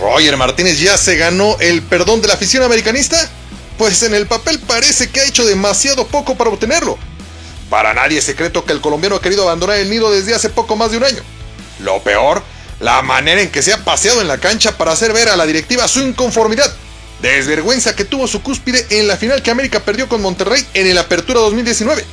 Roger 0.00 0.36
Martínez 0.38 0.78
ya 0.80 0.96
se 0.96 1.16
ganó 1.16 1.56
el 1.60 1.82
perdón 1.82 2.22
de 2.22 2.28
la 2.28 2.34
afición 2.34 2.62
americanista, 2.62 3.30
pues 3.76 4.02
en 4.02 4.14
el 4.14 4.26
papel 4.26 4.58
parece 4.60 5.10
que 5.10 5.20
ha 5.20 5.24
hecho 5.24 5.44
demasiado 5.44 6.06
poco 6.06 6.36
para 6.36 6.50
obtenerlo. 6.50 6.98
Para 7.68 7.92
nadie 7.92 8.18
es 8.18 8.24
secreto 8.24 8.64
que 8.64 8.72
el 8.72 8.80
colombiano 8.80 9.16
ha 9.16 9.20
querido 9.20 9.42
abandonar 9.42 9.76
el 9.76 9.90
nido 9.90 10.10
desde 10.10 10.34
hace 10.34 10.48
poco 10.48 10.76
más 10.76 10.90
de 10.92 10.96
un 10.96 11.04
año. 11.04 11.22
Lo 11.80 12.02
peor, 12.02 12.42
la 12.80 13.02
manera 13.02 13.42
en 13.42 13.50
que 13.50 13.62
se 13.62 13.72
ha 13.72 13.84
paseado 13.84 14.22
en 14.22 14.28
la 14.28 14.38
cancha 14.38 14.76
para 14.78 14.92
hacer 14.92 15.12
ver 15.12 15.28
a 15.28 15.36
la 15.36 15.44
directiva 15.44 15.86
su 15.88 16.00
inconformidad 16.00 16.74
Desvergüenza 17.24 17.96
que 17.96 18.04
tuvo 18.04 18.28
su 18.28 18.42
cúspide 18.42 18.84
en 18.90 19.08
la 19.08 19.16
final 19.16 19.40
que 19.40 19.50
América 19.50 19.80
perdió 19.80 20.10
con 20.10 20.20
Monterrey 20.20 20.62
en 20.74 20.86
el 20.86 20.98
Apertura 20.98 21.40
2019. 21.40 22.04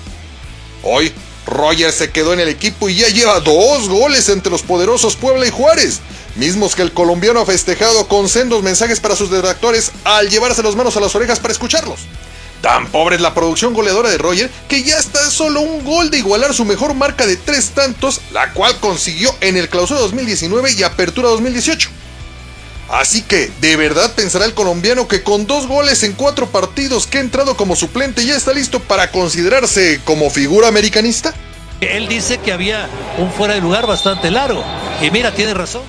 Hoy, 0.83 1.11
Roger 1.45 1.91
se 1.91 2.11
quedó 2.11 2.31
en 2.31 2.39
el 2.39 2.47
equipo 2.47 2.87
y 2.87 2.95
ya 2.95 3.09
lleva 3.09 3.41
dos 3.41 3.89
goles 3.89 4.29
entre 4.29 4.49
los 4.49 4.61
poderosos 4.61 5.17
Puebla 5.17 5.45
y 5.45 5.49
Juárez, 5.49 5.99
mismos 6.37 6.75
que 6.75 6.83
el 6.83 6.93
colombiano 6.93 7.41
ha 7.41 7.45
festejado 7.45 8.07
con 8.07 8.29
sendos 8.29 8.63
mensajes 8.63 9.01
para 9.01 9.17
sus 9.17 9.29
detractores 9.29 9.91
al 10.05 10.29
llevarse 10.29 10.63
las 10.63 10.77
manos 10.77 10.95
a 10.95 11.01
las 11.01 11.13
orejas 11.13 11.41
para 11.41 11.51
escucharlos. 11.51 11.99
Tan 12.61 12.87
pobre 12.87 13.17
es 13.17 13.21
la 13.21 13.33
producción 13.33 13.73
goleadora 13.73 14.09
de 14.09 14.17
Roger 14.17 14.49
que 14.69 14.81
ya 14.81 14.97
está 14.97 15.29
solo 15.29 15.59
un 15.59 15.83
gol 15.83 16.09
de 16.09 16.19
igualar 16.19 16.53
su 16.53 16.63
mejor 16.63 16.93
marca 16.93 17.27
de 17.27 17.35
tres 17.35 17.71
tantos, 17.71 18.21
la 18.31 18.53
cual 18.53 18.79
consiguió 18.79 19.35
en 19.41 19.57
el 19.57 19.67
Clausura 19.67 19.99
2019 19.99 20.71
y 20.71 20.83
Apertura 20.83 21.27
2018. 21.27 21.89
Así 22.91 23.21
que, 23.21 23.49
¿de 23.61 23.77
verdad 23.77 24.11
pensará 24.15 24.43
el 24.43 24.53
colombiano 24.53 25.07
que 25.07 25.23
con 25.23 25.47
dos 25.47 25.65
goles 25.65 26.03
en 26.03 26.11
cuatro 26.11 26.47
partidos 26.47 27.07
que 27.07 27.19
ha 27.19 27.21
entrado 27.21 27.55
como 27.55 27.77
suplente 27.77 28.25
ya 28.25 28.35
está 28.35 28.51
listo 28.51 28.81
para 28.81 29.11
considerarse 29.11 30.01
como 30.03 30.29
figura 30.29 30.67
americanista? 30.67 31.33
Él 31.79 32.09
dice 32.09 32.39
que 32.39 32.51
había 32.51 32.89
un 33.17 33.31
fuera 33.31 33.53
de 33.53 33.61
lugar 33.61 33.87
bastante 33.87 34.29
largo. 34.29 34.61
Y 35.01 35.09
mira, 35.09 35.33
tiene 35.33 35.53
razón. 35.53 35.83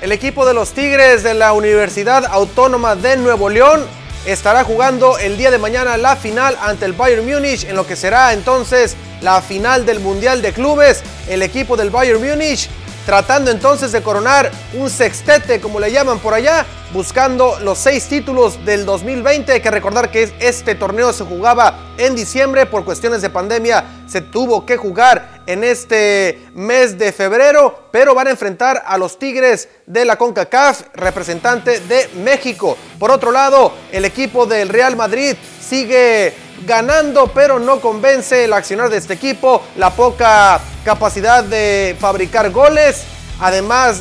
El 0.00 0.12
equipo 0.12 0.46
de 0.46 0.54
los 0.54 0.72
Tigres 0.72 1.22
de 1.22 1.34
la 1.34 1.52
Universidad 1.52 2.24
Autónoma 2.24 2.96
de 2.96 3.18
Nuevo 3.18 3.50
León 3.50 3.84
estará 4.24 4.64
jugando 4.64 5.18
el 5.18 5.36
día 5.36 5.50
de 5.50 5.58
mañana 5.58 5.98
la 5.98 6.16
final 6.16 6.56
ante 6.62 6.86
el 6.86 6.94
Bayern 6.94 7.26
Múnich 7.26 7.64
en 7.64 7.76
lo 7.76 7.86
que 7.86 7.96
será 7.96 8.32
entonces 8.32 8.96
la 9.20 9.42
final 9.42 9.84
del 9.84 10.00
Mundial 10.00 10.40
de 10.40 10.54
Clubes. 10.54 11.02
El 11.28 11.42
equipo 11.42 11.76
del 11.76 11.90
Bayern 11.90 12.26
Múnich 12.26 12.70
tratando 13.06 13.50
entonces 13.50 13.92
de 13.92 14.02
coronar 14.02 14.50
un 14.74 14.90
sextete, 14.90 15.60
como 15.60 15.80
le 15.80 15.90
llaman 15.90 16.18
por 16.18 16.34
allá, 16.34 16.66
buscando 16.92 17.58
los 17.60 17.78
seis 17.78 18.06
títulos 18.08 18.64
del 18.64 18.84
2020. 18.84 19.52
Hay 19.52 19.60
que 19.60 19.70
recordar 19.70 20.10
que 20.10 20.32
este 20.40 20.74
torneo 20.74 21.12
se 21.12 21.24
jugaba 21.24 21.78
en 21.98 22.14
diciembre 22.14 22.66
por 22.66 22.84
cuestiones 22.84 23.22
de 23.22 23.30
pandemia, 23.30 23.84
se 24.06 24.20
tuvo 24.20 24.66
que 24.66 24.76
jugar 24.76 25.42
en 25.46 25.64
este 25.64 26.48
mes 26.54 26.98
de 26.98 27.12
febrero, 27.12 27.88
pero 27.90 28.14
van 28.14 28.28
a 28.28 28.30
enfrentar 28.30 28.82
a 28.86 28.98
los 28.98 29.18
Tigres 29.18 29.68
de 29.86 30.04
la 30.04 30.16
CONCACAF, 30.16 30.82
representante 30.94 31.80
de 31.80 32.08
México. 32.22 32.76
Por 32.98 33.10
otro 33.10 33.32
lado, 33.32 33.72
el 33.92 34.04
equipo 34.04 34.46
del 34.46 34.68
Real 34.68 34.96
Madrid 34.96 35.36
sigue 35.60 36.34
ganando, 36.66 37.28
pero 37.28 37.58
no 37.58 37.80
convence 37.80 38.44
el 38.44 38.52
accionar 38.52 38.90
de 38.90 38.98
este 38.98 39.14
equipo, 39.14 39.62
la 39.76 39.90
poca 39.90 40.60
capacidad 40.84 41.42
de 41.42 41.96
fabricar 41.98 42.50
goles, 42.50 43.04
además 43.40 43.98